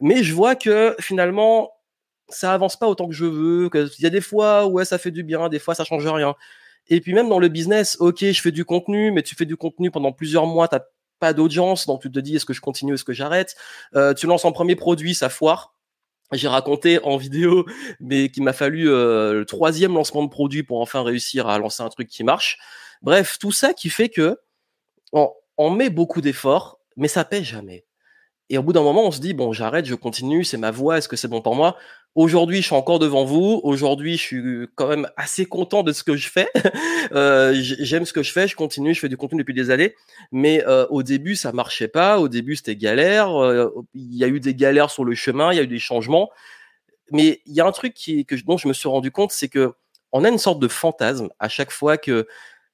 mais 0.00 0.22
je 0.22 0.34
vois 0.34 0.54
que 0.54 0.96
finalement 1.00 1.72
ça 2.28 2.52
avance 2.52 2.76
pas 2.76 2.86
autant 2.86 3.08
que 3.08 3.14
je 3.14 3.24
veux 3.24 3.68
qu'il 3.68 3.88
y 4.00 4.06
a 4.06 4.10
des 4.10 4.20
fois 4.20 4.66
ouais 4.66 4.84
ça 4.84 4.98
fait 4.98 5.10
du 5.10 5.22
bien 5.22 5.48
des 5.48 5.58
fois 5.58 5.74
ça 5.74 5.84
change 5.84 6.06
rien 6.06 6.34
et 6.88 7.00
puis 7.00 7.12
même 7.12 7.28
dans 7.28 7.38
le 7.38 7.48
business 7.48 7.96
ok 8.00 8.18
je 8.30 8.40
fais 8.40 8.52
du 8.52 8.64
contenu 8.64 9.10
mais 9.10 9.22
tu 9.22 9.34
fais 9.34 9.44
du 9.44 9.56
contenu 9.56 9.90
pendant 9.90 10.12
plusieurs 10.12 10.46
mois 10.46 10.68
t'as 10.68 10.80
pas 11.20 11.32
d'audience 11.32 11.86
donc 11.86 12.02
tu 12.02 12.10
te 12.10 12.18
dis 12.18 12.36
est-ce 12.36 12.46
que 12.46 12.54
je 12.54 12.60
continue 12.60 12.94
est-ce 12.94 13.04
que 13.04 13.12
j'arrête? 13.12 13.54
Euh, 13.94 14.14
tu 14.14 14.26
lances 14.26 14.44
un 14.44 14.52
premier 14.52 14.74
produit 14.74 15.14
ça 15.14 15.28
foire 15.28 15.74
j'ai 16.32 16.48
raconté 16.48 17.02
en 17.02 17.16
vidéo, 17.16 17.66
mais 17.98 18.28
qu'il 18.30 18.42
m'a 18.42 18.52
fallu 18.52 18.88
euh, 18.88 19.34
le 19.34 19.44
troisième 19.44 19.94
lancement 19.94 20.22
de 20.22 20.28
produit 20.28 20.62
pour 20.62 20.80
enfin 20.80 21.02
réussir 21.02 21.48
à 21.48 21.58
lancer 21.58 21.82
un 21.82 21.88
truc 21.88 22.08
qui 22.08 22.24
marche. 22.24 22.58
Bref, 23.02 23.38
tout 23.38 23.52
ça 23.52 23.74
qui 23.74 23.90
fait 23.90 24.08
que 24.08 24.38
on, 25.12 25.70
met 25.70 25.90
beaucoup 25.90 26.20
d'efforts, 26.20 26.80
mais 26.96 27.08
ça 27.08 27.24
paie 27.24 27.44
jamais. 27.44 27.84
Et 28.50 28.58
au 28.58 28.64
bout 28.64 28.72
d'un 28.72 28.82
moment, 28.82 29.06
on 29.06 29.12
se 29.12 29.20
dit, 29.20 29.32
bon, 29.32 29.52
j'arrête, 29.52 29.86
je 29.86 29.94
continue, 29.94 30.42
c'est 30.42 30.56
ma 30.56 30.72
voix, 30.72 30.98
est-ce 30.98 31.08
que 31.08 31.14
c'est 31.14 31.28
bon 31.28 31.40
pour 31.40 31.54
moi? 31.54 31.76
Aujourd'hui, 32.16 32.56
je 32.56 32.66
suis 32.66 32.74
encore 32.74 32.98
devant 32.98 33.24
vous. 33.24 33.60
Aujourd'hui, 33.62 34.16
je 34.16 34.22
suis 34.22 34.42
quand 34.74 34.88
même 34.88 35.08
assez 35.16 35.46
content 35.46 35.84
de 35.84 35.92
ce 35.92 36.02
que 36.02 36.16
je 36.16 36.28
fais. 36.28 36.48
euh, 37.12 37.54
J'aime 37.54 38.04
ce 38.04 38.12
que 38.12 38.24
je 38.24 38.32
fais, 38.32 38.48
je 38.48 38.56
continue, 38.56 38.92
je 38.92 38.98
fais 38.98 39.08
du 39.08 39.16
contenu 39.16 39.38
depuis 39.38 39.54
des 39.54 39.70
années. 39.70 39.94
Mais 40.32 40.64
euh, 40.66 40.84
au 40.90 41.04
début, 41.04 41.36
ça 41.36 41.52
marchait 41.52 41.86
pas. 41.86 42.18
Au 42.18 42.26
début, 42.28 42.56
c'était 42.56 42.74
galère. 42.74 43.40
Euh, 43.40 43.70
il 43.94 44.16
y 44.16 44.24
a 44.24 44.26
eu 44.26 44.40
des 44.40 44.56
galères 44.56 44.90
sur 44.90 45.04
le 45.04 45.14
chemin, 45.14 45.52
il 45.52 45.56
y 45.56 45.60
a 45.60 45.62
eu 45.62 45.68
des 45.68 45.78
changements. 45.78 46.30
Mais 47.12 47.42
il 47.46 47.54
y 47.54 47.60
a 47.60 47.66
un 47.66 47.72
truc 47.72 47.94
dont 48.44 48.56
je 48.56 48.66
me 48.66 48.72
suis 48.72 48.88
rendu 48.88 49.12
compte, 49.12 49.30
c'est 49.30 49.48
que 49.48 49.72
on 50.10 50.24
a 50.24 50.28
une 50.28 50.38
sorte 50.38 50.58
de 50.58 50.66
fantasme 50.66 51.28
à 51.38 51.48
chaque 51.48 51.70
fois 51.70 51.96
que 51.96 52.26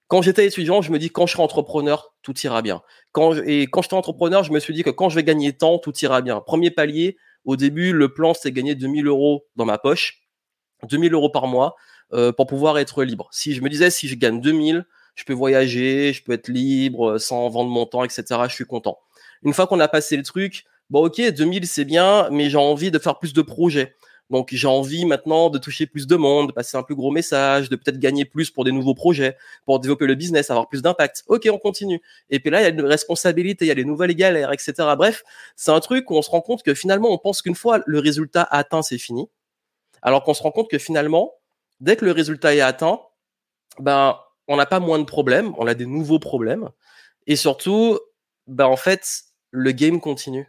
quand 0.08 0.22
j'étais 0.22 0.46
étudiant, 0.46 0.82
je 0.82 0.92
me 0.92 0.98
dis 0.98 1.10
quand 1.10 1.26
je 1.26 1.32
serai 1.32 1.42
entrepreneur, 1.42 2.14
tout 2.22 2.38
ira 2.38 2.62
bien. 2.62 2.82
Quand 3.12 3.34
et 3.44 3.66
quand 3.66 3.82
j'étais 3.82 3.94
entrepreneur, 3.94 4.44
je 4.44 4.52
me 4.52 4.60
suis 4.60 4.72
dit 4.72 4.82
que 4.82 4.90
quand 4.90 5.08
je 5.08 5.16
vais 5.16 5.24
gagner 5.24 5.52
tant, 5.52 5.78
tout 5.78 5.92
ira 5.98 6.22
bien. 6.22 6.40
Premier 6.40 6.70
palier, 6.70 7.16
au 7.44 7.56
début, 7.56 7.92
le 7.92 8.12
plan 8.12 8.34
c'était 8.34 8.52
gagner 8.52 8.74
2000 8.74 9.06
euros 9.06 9.46
dans 9.56 9.64
ma 9.64 9.78
poche, 9.78 10.22
2000 10.88 11.12
euros 11.12 11.30
par 11.30 11.46
mois 11.46 11.74
euh, 12.12 12.32
pour 12.32 12.46
pouvoir 12.46 12.78
être 12.78 13.02
libre. 13.02 13.28
Si 13.32 13.52
je 13.54 13.62
me 13.62 13.68
disais 13.68 13.90
si 13.90 14.06
je 14.06 14.14
gagne 14.14 14.40
2000, 14.40 14.84
je 15.16 15.24
peux 15.24 15.32
voyager, 15.32 16.12
je 16.12 16.22
peux 16.22 16.32
être 16.32 16.48
libre 16.48 17.12
euh, 17.12 17.18
sans 17.18 17.48
vendre 17.48 17.70
mon 17.70 17.86
temps, 17.86 18.04
etc. 18.04 18.24
Je 18.48 18.54
suis 18.54 18.66
content. 18.66 18.98
Une 19.42 19.54
fois 19.54 19.66
qu'on 19.66 19.80
a 19.80 19.88
passé 19.88 20.16
le 20.16 20.22
truc, 20.22 20.64
bon 20.88 21.06
ok, 21.06 21.20
2000 21.20 21.66
c'est 21.66 21.84
bien, 21.84 22.28
mais 22.30 22.48
j'ai 22.48 22.58
envie 22.58 22.92
de 22.92 22.98
faire 23.00 23.18
plus 23.18 23.32
de 23.32 23.42
projets. 23.42 23.96
Donc 24.30 24.48
j'ai 24.52 24.66
envie 24.66 25.04
maintenant 25.04 25.50
de 25.50 25.58
toucher 25.58 25.86
plus 25.86 26.06
de 26.06 26.16
monde, 26.16 26.48
de 26.48 26.52
passer 26.52 26.76
un 26.76 26.82
plus 26.82 26.96
gros 26.96 27.10
message, 27.10 27.68
de 27.68 27.76
peut-être 27.76 27.98
gagner 27.98 28.24
plus 28.24 28.50
pour 28.50 28.64
des 28.64 28.72
nouveaux 28.72 28.94
projets, 28.94 29.36
pour 29.64 29.78
développer 29.78 30.06
le 30.06 30.14
business, 30.16 30.50
avoir 30.50 30.68
plus 30.68 30.82
d'impact. 30.82 31.22
Ok, 31.28 31.48
on 31.52 31.58
continue. 31.58 32.02
Et 32.30 32.40
puis 32.40 32.50
là, 32.50 32.60
il 32.60 32.64
y 32.64 32.66
a 32.66 32.70
une 32.70 32.80
responsabilité, 32.80 33.66
il 33.66 33.68
y 33.68 33.70
a 33.70 33.74
les 33.74 33.84
nouvelles 33.84 34.14
galères, 34.14 34.52
etc. 34.52 34.74
Bref, 34.96 35.22
c'est 35.54 35.70
un 35.70 35.80
truc 35.80 36.10
où 36.10 36.16
on 36.16 36.22
se 36.22 36.30
rend 36.30 36.40
compte 36.40 36.62
que 36.62 36.74
finalement, 36.74 37.10
on 37.10 37.18
pense 37.18 37.40
qu'une 37.42 37.54
fois 37.54 37.80
le 37.86 37.98
résultat 38.00 38.42
atteint, 38.50 38.82
c'est 38.82 38.98
fini. 38.98 39.28
Alors 40.02 40.24
qu'on 40.24 40.34
se 40.34 40.42
rend 40.42 40.50
compte 40.50 40.70
que 40.70 40.78
finalement, 40.78 41.32
dès 41.80 41.96
que 41.96 42.04
le 42.04 42.12
résultat 42.12 42.54
est 42.54 42.60
atteint, 42.60 43.00
ben 43.78 44.18
on 44.48 44.56
n'a 44.56 44.66
pas 44.66 44.80
moins 44.80 44.98
de 44.98 45.04
problèmes, 45.04 45.52
on 45.58 45.66
a 45.66 45.74
des 45.74 45.86
nouveaux 45.86 46.18
problèmes. 46.18 46.68
Et 47.26 47.36
surtout, 47.36 47.98
ben 48.46 48.66
en 48.66 48.76
fait, 48.76 49.22
le 49.50 49.72
game 49.72 50.00
continue. 50.00 50.48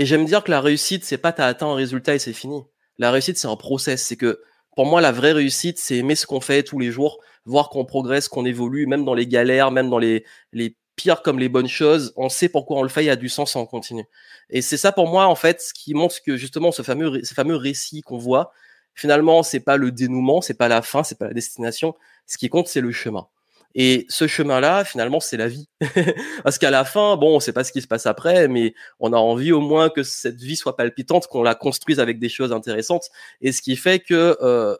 Et 0.00 0.06
j'aime 0.06 0.24
dire 0.24 0.42
que 0.42 0.50
la 0.50 0.62
réussite, 0.62 1.04
c'est 1.04 1.18
pas 1.18 1.30
t'as 1.30 1.46
atteint 1.46 1.66
un 1.68 1.74
résultat 1.74 2.14
et 2.14 2.18
c'est 2.18 2.32
fini. 2.32 2.62
La 2.96 3.10
réussite, 3.10 3.36
c'est 3.36 3.48
un 3.48 3.56
process. 3.56 4.02
C'est 4.02 4.16
que 4.16 4.40
pour 4.74 4.86
moi, 4.86 5.02
la 5.02 5.12
vraie 5.12 5.32
réussite, 5.32 5.78
c'est 5.78 5.96
aimer 5.96 6.14
ce 6.14 6.24
qu'on 6.26 6.40
fait 6.40 6.62
tous 6.62 6.78
les 6.78 6.90
jours, 6.90 7.20
voir 7.44 7.68
qu'on 7.68 7.84
progresse, 7.84 8.26
qu'on 8.26 8.46
évolue, 8.46 8.86
même 8.86 9.04
dans 9.04 9.12
les 9.12 9.26
galères, 9.26 9.70
même 9.72 9.90
dans 9.90 9.98
les, 9.98 10.24
les 10.54 10.74
pires 10.96 11.20
comme 11.20 11.38
les 11.38 11.50
bonnes 11.50 11.68
choses, 11.68 12.14
on 12.16 12.30
sait 12.30 12.48
pourquoi 12.48 12.78
on 12.78 12.82
le 12.82 12.88
fait, 12.88 13.02
il 13.02 13.08
y 13.08 13.10
a 13.10 13.16
du 13.16 13.28
sens 13.28 13.56
on 13.56 13.66
continue. 13.66 14.06
Et 14.48 14.62
c'est 14.62 14.78
ça 14.78 14.90
pour 14.90 15.06
moi, 15.06 15.26
en 15.26 15.34
fait, 15.34 15.60
ce 15.60 15.74
qui 15.74 15.92
montre 15.92 16.16
que 16.24 16.34
justement 16.38 16.72
ce 16.72 16.80
fameux, 16.80 17.22
ce 17.22 17.34
fameux 17.34 17.56
récit 17.56 18.00
qu'on 18.00 18.16
voit, 18.16 18.52
finalement, 18.94 19.42
c'est 19.42 19.60
pas 19.60 19.76
le 19.76 19.92
dénouement, 19.92 20.40
c'est 20.40 20.54
pas 20.54 20.68
la 20.68 20.80
fin, 20.80 21.04
c'est 21.04 21.18
pas 21.18 21.26
la 21.26 21.34
destination. 21.34 21.94
Ce 22.26 22.38
qui 22.38 22.48
compte, 22.48 22.68
c'est 22.68 22.80
le 22.80 22.90
chemin. 22.90 23.28
Et 23.74 24.06
ce 24.08 24.26
chemin-là, 24.26 24.84
finalement, 24.84 25.20
c'est 25.20 25.36
la 25.36 25.48
vie. 25.48 25.68
Parce 26.44 26.58
qu'à 26.58 26.70
la 26.70 26.84
fin, 26.84 27.16
bon, 27.16 27.36
on 27.36 27.40
sait 27.40 27.52
pas 27.52 27.64
ce 27.64 27.72
qui 27.72 27.80
se 27.80 27.86
passe 27.86 28.06
après, 28.06 28.48
mais 28.48 28.74
on 28.98 29.12
a 29.12 29.16
envie 29.16 29.52
au 29.52 29.60
moins 29.60 29.90
que 29.90 30.02
cette 30.02 30.40
vie 30.40 30.56
soit 30.56 30.76
palpitante, 30.76 31.28
qu'on 31.28 31.42
la 31.42 31.54
construise 31.54 32.00
avec 32.00 32.18
des 32.18 32.28
choses 32.28 32.52
intéressantes. 32.52 33.10
Et 33.40 33.52
ce 33.52 33.62
qui 33.62 33.76
fait 33.76 34.00
que, 34.00 34.36
euh, 34.42 34.76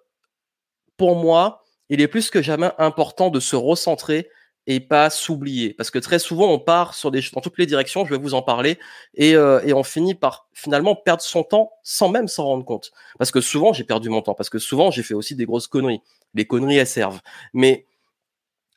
pour 0.96 1.16
moi, 1.16 1.64
il 1.88 2.00
est 2.00 2.08
plus 2.08 2.30
que 2.30 2.42
jamais 2.42 2.70
important 2.78 3.30
de 3.30 3.40
se 3.40 3.56
recentrer 3.56 4.28
et 4.66 4.80
pas 4.80 5.10
s'oublier. 5.10 5.72
Parce 5.74 5.90
que 5.90 5.98
très 5.98 6.18
souvent, 6.18 6.52
on 6.52 6.58
part 6.58 6.94
sur 6.94 7.10
des, 7.10 7.22
dans 7.32 7.40
toutes 7.40 7.58
les 7.58 7.66
directions, 7.66 8.04
je 8.04 8.10
vais 8.10 8.20
vous 8.20 8.34
en 8.34 8.42
parler, 8.42 8.78
et, 9.14 9.34
euh, 9.34 9.60
et 9.64 9.72
on 9.72 9.82
finit 9.82 10.14
par 10.14 10.48
finalement 10.52 10.94
perdre 10.94 11.22
son 11.22 11.42
temps 11.42 11.72
sans 11.82 12.08
même 12.08 12.28
s'en 12.28 12.44
rendre 12.44 12.64
compte. 12.64 12.92
Parce 13.18 13.30
que 13.30 13.40
souvent, 13.40 13.72
j'ai 13.72 13.84
perdu 13.84 14.10
mon 14.10 14.22
temps, 14.22 14.34
parce 14.34 14.50
que 14.50 14.58
souvent, 14.58 14.90
j'ai 14.90 15.02
fait 15.02 15.14
aussi 15.14 15.34
des 15.34 15.46
grosses 15.46 15.66
conneries. 15.66 16.02
Les 16.34 16.44
conneries, 16.44 16.76
elles 16.76 16.86
servent. 16.86 17.20
Mais 17.54 17.86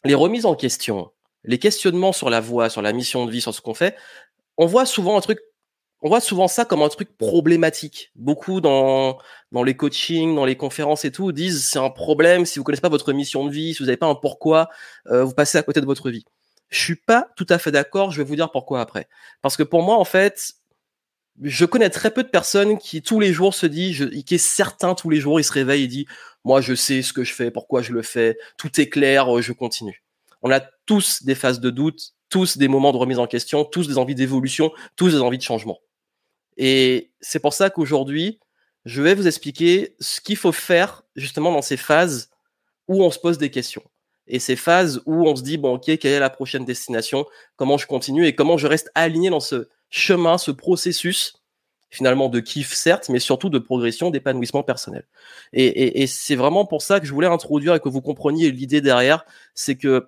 les 0.03 0.15
remises 0.15 0.45
en 0.45 0.55
question, 0.55 1.11
les 1.43 1.59
questionnements 1.59 2.13
sur 2.13 2.29
la 2.29 2.41
voie, 2.41 2.69
sur 2.69 2.81
la 2.81 2.93
mission 2.93 3.25
de 3.25 3.31
vie, 3.31 3.41
sur 3.41 3.53
ce 3.53 3.61
qu'on 3.61 3.73
fait, 3.73 3.95
on 4.57 4.65
voit 4.65 4.85
souvent 4.85 5.17
un 5.17 5.21
truc, 5.21 5.39
on 6.01 6.09
voit 6.09 6.19
souvent 6.19 6.47
ça 6.47 6.65
comme 6.65 6.81
un 6.81 6.89
truc 6.89 7.17
problématique. 7.17 8.11
Beaucoup 8.15 8.61
dans, 8.61 9.17
dans 9.51 9.63
les 9.63 9.75
coachings, 9.75 10.35
dans 10.35 10.45
les 10.45 10.57
conférences 10.57 11.05
et 11.05 11.11
tout, 11.11 11.31
disent 11.31 11.67
c'est 11.67 11.79
un 11.79 11.89
problème 11.89 12.45
si 12.45 12.59
vous 12.59 12.65
connaissez 12.65 12.81
pas 12.81 12.89
votre 12.89 13.13
mission 13.13 13.45
de 13.45 13.51
vie, 13.51 13.73
si 13.73 13.79
vous 13.79 13.85
n'avez 13.85 13.97
pas 13.97 14.07
un 14.07 14.15
pourquoi, 14.15 14.69
euh, 15.07 15.23
vous 15.23 15.33
passez 15.33 15.57
à 15.57 15.63
côté 15.63 15.79
de 15.81 15.85
votre 15.85 16.09
vie. 16.09 16.25
Je 16.69 16.79
suis 16.79 16.95
pas 16.95 17.27
tout 17.35 17.45
à 17.49 17.57
fait 17.57 17.71
d'accord, 17.71 18.11
je 18.11 18.17
vais 18.17 18.23
vous 18.23 18.35
dire 18.35 18.51
pourquoi 18.51 18.81
après. 18.81 19.07
Parce 19.41 19.55
que 19.55 19.63
pour 19.63 19.83
moi, 19.83 19.97
en 19.97 20.05
fait, 20.05 20.53
je 21.41 21.65
connais 21.65 21.89
très 21.89 22.11
peu 22.11 22.23
de 22.23 22.29
personnes 22.29 22.77
qui 22.77 23.01
tous 23.01 23.19
les 23.19 23.33
jours 23.33 23.53
se 23.53 23.65
disent, 23.65 24.09
qui 24.25 24.35
est 24.35 24.37
certain 24.37 24.95
tous 24.95 25.09
les 25.09 25.19
jours, 25.19 25.39
il 25.39 25.43
se 25.43 25.51
réveille 25.51 25.83
et 25.83 25.87
dit, 25.87 26.05
moi 26.43 26.61
je 26.61 26.75
sais 26.75 27.01
ce 27.01 27.13
que 27.13 27.23
je 27.23 27.33
fais, 27.33 27.51
pourquoi 27.51 27.81
je 27.81 27.91
le 27.91 28.01
fais, 28.01 28.37
tout 28.57 28.79
est 28.79 28.89
clair, 28.89 29.35
euh, 29.35 29.41
je 29.41 29.53
continue. 29.53 30.03
On 30.41 30.51
a 30.51 30.59
tous 30.85 31.23
des 31.23 31.35
phases 31.35 31.59
de 31.59 31.69
doute, 31.69 32.13
tous 32.29 32.57
des 32.57 32.67
moments 32.67 32.91
de 32.91 32.97
remise 32.97 33.19
en 33.19 33.27
question, 33.27 33.65
tous 33.65 33.87
des 33.87 33.97
envies 33.97 34.15
d'évolution, 34.15 34.71
tous 34.95 35.11
des 35.11 35.21
envies 35.21 35.37
de 35.37 35.43
changement. 35.43 35.79
Et 36.57 37.11
c'est 37.21 37.39
pour 37.39 37.53
ça 37.53 37.69
qu'aujourd'hui, 37.69 38.39
je 38.85 39.01
vais 39.01 39.15
vous 39.15 39.27
expliquer 39.27 39.95
ce 39.99 40.19
qu'il 40.21 40.35
faut 40.35 40.51
faire 40.51 41.03
justement 41.15 41.51
dans 41.51 41.61
ces 41.61 41.77
phases 41.77 42.29
où 42.87 43.03
on 43.03 43.11
se 43.11 43.19
pose 43.19 43.37
des 43.37 43.49
questions. 43.49 43.83
Et 44.27 44.39
ces 44.39 44.55
phases 44.55 45.01
où 45.05 45.27
on 45.27 45.35
se 45.35 45.43
dit, 45.43 45.57
bon, 45.57 45.75
ok, 45.75 45.85
quelle 45.85 46.13
est 46.13 46.19
la 46.19 46.29
prochaine 46.29 46.65
destination, 46.65 47.25
comment 47.55 47.77
je 47.77 47.87
continue 47.87 48.25
et 48.25 48.35
comment 48.35 48.57
je 48.57 48.67
reste 48.67 48.89
aligné 48.95 49.29
dans 49.29 49.41
ce, 49.41 49.67
chemin, 49.93 50.39
ce 50.39 50.49
processus 50.49 51.35
finalement 51.91 52.27
de 52.27 52.39
kiff 52.39 52.73
certes, 52.73 53.09
mais 53.09 53.19
surtout 53.19 53.49
de 53.49 53.59
progression, 53.59 54.09
d'épanouissement 54.09 54.63
personnel. 54.63 55.05
Et, 55.53 56.07
c'est 56.07 56.35
vraiment 56.35 56.65
pour 56.65 56.81
ça 56.81 56.99
que 56.99 57.05
je 57.05 57.13
voulais 57.13 57.27
introduire 57.27 57.75
et 57.75 57.79
que 57.79 57.89
vous 57.89 58.01
compreniez 58.01 58.49
l'idée 58.49 58.81
derrière, 58.81 59.25
c'est 59.53 59.75
que 59.75 60.07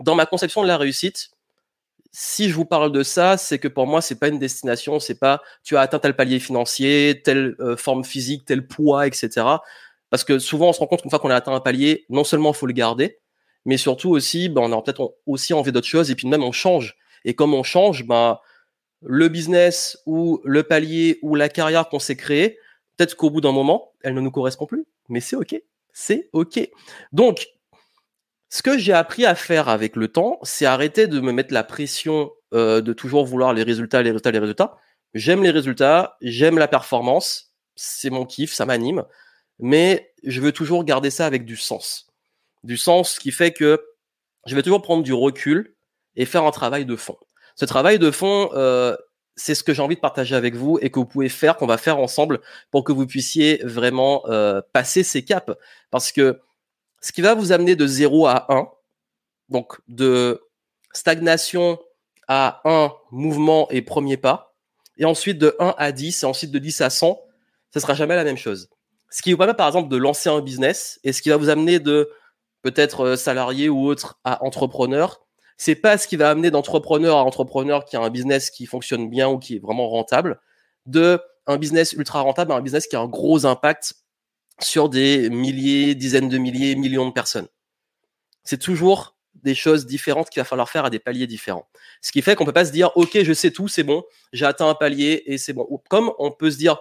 dans 0.00 0.14
ma 0.14 0.26
conception 0.26 0.62
de 0.62 0.68
la 0.68 0.76
réussite, 0.76 1.30
si 2.12 2.50
je 2.50 2.54
vous 2.54 2.66
parle 2.66 2.92
de 2.92 3.02
ça, 3.02 3.38
c'est 3.38 3.58
que 3.58 3.68
pour 3.68 3.86
moi, 3.86 4.02
c'est 4.02 4.16
pas 4.16 4.28
une 4.28 4.38
destination, 4.38 5.00
c'est 5.00 5.18
pas 5.18 5.40
tu 5.62 5.78
as 5.78 5.80
atteint 5.80 5.98
tel 5.98 6.14
palier 6.14 6.38
financier, 6.38 7.22
telle 7.24 7.56
euh, 7.58 7.78
forme 7.78 8.04
physique, 8.04 8.44
tel 8.44 8.66
poids, 8.66 9.06
etc. 9.06 9.30
Parce 10.10 10.24
que 10.24 10.38
souvent, 10.38 10.68
on 10.68 10.72
se 10.74 10.80
rend 10.80 10.86
compte 10.86 11.00
qu'une 11.00 11.10
fois 11.10 11.20
qu'on 11.20 11.30
a 11.30 11.36
atteint 11.36 11.54
un 11.54 11.60
palier, 11.60 12.04
non 12.10 12.24
seulement 12.24 12.52
faut 12.52 12.66
le 12.66 12.74
garder, 12.74 13.18
mais 13.64 13.76
surtout 13.76 14.10
aussi, 14.10 14.48
ben, 14.48 14.62
on 14.62 14.72
a 14.72 14.82
peut-être 14.82 15.16
aussi 15.26 15.54
envie 15.54 15.72
d'autre 15.72 15.86
chose, 15.86 16.10
et 16.10 16.14
puis 16.14 16.28
même 16.28 16.42
on 16.42 16.52
change. 16.52 16.96
Et 17.24 17.34
comme 17.34 17.54
on 17.54 17.62
change, 17.62 18.04
ben, 18.04 18.38
le 19.02 19.28
business 19.28 19.98
ou 20.06 20.40
le 20.44 20.62
palier 20.62 21.18
ou 21.22 21.34
la 21.34 21.48
carrière 21.48 21.88
qu'on 21.88 21.98
s'est 21.98 22.16
créée, 22.16 22.58
peut-être 22.96 23.16
qu'au 23.16 23.30
bout 23.30 23.40
d'un 23.40 23.52
moment, 23.52 23.92
elle 24.02 24.14
ne 24.14 24.20
nous 24.20 24.30
correspond 24.30 24.66
plus, 24.66 24.86
mais 25.08 25.20
c'est 25.20 25.36
OK. 25.36 25.60
C'est 25.92 26.28
OK. 26.32 26.60
Donc, 27.12 27.46
ce 28.48 28.62
que 28.62 28.78
j'ai 28.78 28.92
appris 28.92 29.26
à 29.26 29.34
faire 29.34 29.68
avec 29.68 29.96
le 29.96 30.08
temps, 30.08 30.38
c'est 30.42 30.66
arrêter 30.66 31.06
de 31.06 31.20
me 31.20 31.32
mettre 31.32 31.52
la 31.52 31.64
pression 31.64 32.30
euh, 32.52 32.80
de 32.80 32.92
toujours 32.92 33.24
vouloir 33.24 33.52
les 33.52 33.62
résultats, 33.62 34.02
les 34.02 34.10
résultats, 34.10 34.30
les 34.30 34.38
résultats. 34.38 34.76
J'aime 35.14 35.42
les 35.42 35.50
résultats, 35.50 36.16
j'aime 36.20 36.58
la 36.58 36.68
performance, 36.68 37.54
c'est 37.76 38.10
mon 38.10 38.24
kiff, 38.24 38.52
ça 38.52 38.66
m'anime, 38.66 39.04
mais 39.58 40.12
je 40.24 40.40
veux 40.40 40.52
toujours 40.52 40.84
garder 40.84 41.10
ça 41.10 41.26
avec 41.26 41.44
du 41.44 41.56
sens. 41.56 42.08
Du 42.64 42.76
sens 42.76 43.18
qui 43.18 43.30
fait 43.30 43.52
que 43.52 43.80
je 44.46 44.56
vais 44.56 44.62
toujours 44.62 44.82
prendre 44.82 45.02
du 45.02 45.12
recul 45.12 45.76
et 46.16 46.24
faire 46.24 46.44
un 46.44 46.50
travail 46.50 46.84
de 46.84 46.96
fond. 46.96 47.16
Ce 47.56 47.64
travail 47.64 47.98
de 47.98 48.10
fond, 48.10 48.50
euh, 48.54 48.96
c'est 49.36 49.54
ce 49.54 49.62
que 49.62 49.72
j'ai 49.72 49.82
envie 49.82 49.96
de 49.96 50.00
partager 50.00 50.34
avec 50.34 50.54
vous 50.54 50.78
et 50.80 50.90
que 50.90 50.98
vous 50.98 51.06
pouvez 51.06 51.28
faire, 51.28 51.56
qu'on 51.56 51.66
va 51.66 51.78
faire 51.78 51.98
ensemble 51.98 52.40
pour 52.70 52.84
que 52.84 52.92
vous 52.92 53.06
puissiez 53.06 53.60
vraiment 53.64 54.22
euh, 54.26 54.60
passer 54.72 55.02
ces 55.02 55.24
caps. 55.24 55.52
Parce 55.90 56.12
que 56.12 56.40
ce 57.00 57.12
qui 57.12 57.20
va 57.20 57.34
vous 57.34 57.52
amener 57.52 57.76
de 57.76 57.86
0 57.86 58.26
à 58.26 58.52
1, 58.52 58.68
donc 59.48 59.78
de 59.88 60.40
stagnation 60.92 61.78
à 62.28 62.60
1, 62.64 62.92
mouvement 63.10 63.68
et 63.70 63.82
premier 63.82 64.16
pas, 64.16 64.54
et 64.96 65.04
ensuite 65.04 65.38
de 65.38 65.54
1 65.58 65.74
à 65.76 65.92
10, 65.92 66.22
et 66.22 66.26
ensuite 66.26 66.50
de 66.50 66.58
10 66.58 66.80
à 66.80 66.90
100, 66.90 67.20
ce 67.72 67.80
sera 67.80 67.94
jamais 67.94 68.16
la 68.16 68.24
même 68.24 68.38
chose. 68.38 68.70
Ce 69.10 69.22
qui 69.22 69.32
vous 69.32 69.38
permet 69.38 69.54
par 69.54 69.66
exemple 69.66 69.88
de 69.88 69.96
lancer 69.96 70.28
un 70.28 70.40
business, 70.40 70.98
et 71.04 71.12
ce 71.12 71.22
qui 71.22 71.28
va 71.28 71.36
vous 71.36 71.48
amener 71.48 71.78
de 71.78 72.10
peut-être 72.64 73.00
euh, 73.00 73.16
salarié 73.16 73.68
ou 73.68 73.86
autre 73.86 74.18
à 74.24 74.42
entrepreneur, 74.42 75.20
c'est 75.58 75.74
pas 75.74 75.98
ce 75.98 76.08
qui 76.08 76.16
va 76.16 76.30
amener 76.30 76.50
d'entrepreneur 76.50 77.18
à 77.18 77.22
entrepreneur 77.22 77.84
qui 77.84 77.96
a 77.96 78.00
un 78.00 78.10
business 78.10 78.50
qui 78.50 78.66
fonctionne 78.66 79.08
bien 79.08 79.28
ou 79.28 79.38
qui 79.38 79.56
est 79.56 79.58
vraiment 79.58 79.88
rentable, 79.88 80.40
de 80.86 81.20
un 81.46 81.58
business 81.58 81.92
ultra 81.92 82.22
rentable 82.22 82.52
à 82.52 82.56
un 82.56 82.62
business 82.62 82.86
qui 82.86 82.96
a 82.96 83.00
un 83.00 83.06
gros 83.06 83.44
impact 83.44 83.94
sur 84.60 84.88
des 84.88 85.28
milliers, 85.28 85.94
dizaines 85.94 86.30
de 86.30 86.38
milliers, 86.38 86.74
millions 86.74 87.06
de 87.06 87.12
personnes. 87.12 87.48
C'est 88.44 88.58
toujours 88.58 89.14
des 89.34 89.54
choses 89.54 89.84
différentes 89.84 90.30
qu'il 90.30 90.40
va 90.40 90.44
falloir 90.44 90.70
faire 90.70 90.86
à 90.86 90.90
des 90.90 90.98
paliers 90.98 91.26
différents. 91.26 91.68
Ce 92.00 92.12
qui 92.12 92.22
fait 92.22 92.34
qu'on 92.34 92.46
peut 92.46 92.52
pas 92.52 92.64
se 92.64 92.72
dire, 92.72 92.90
OK, 92.96 93.18
je 93.22 93.32
sais 93.34 93.50
tout, 93.50 93.68
c'est 93.68 93.82
bon, 93.82 94.04
j'ai 94.32 94.46
atteint 94.46 94.68
un 94.68 94.74
palier 94.74 95.22
et 95.26 95.36
c'est 95.36 95.52
bon. 95.52 95.68
Comme 95.90 96.12
on 96.18 96.30
peut 96.30 96.50
se 96.50 96.56
dire, 96.56 96.78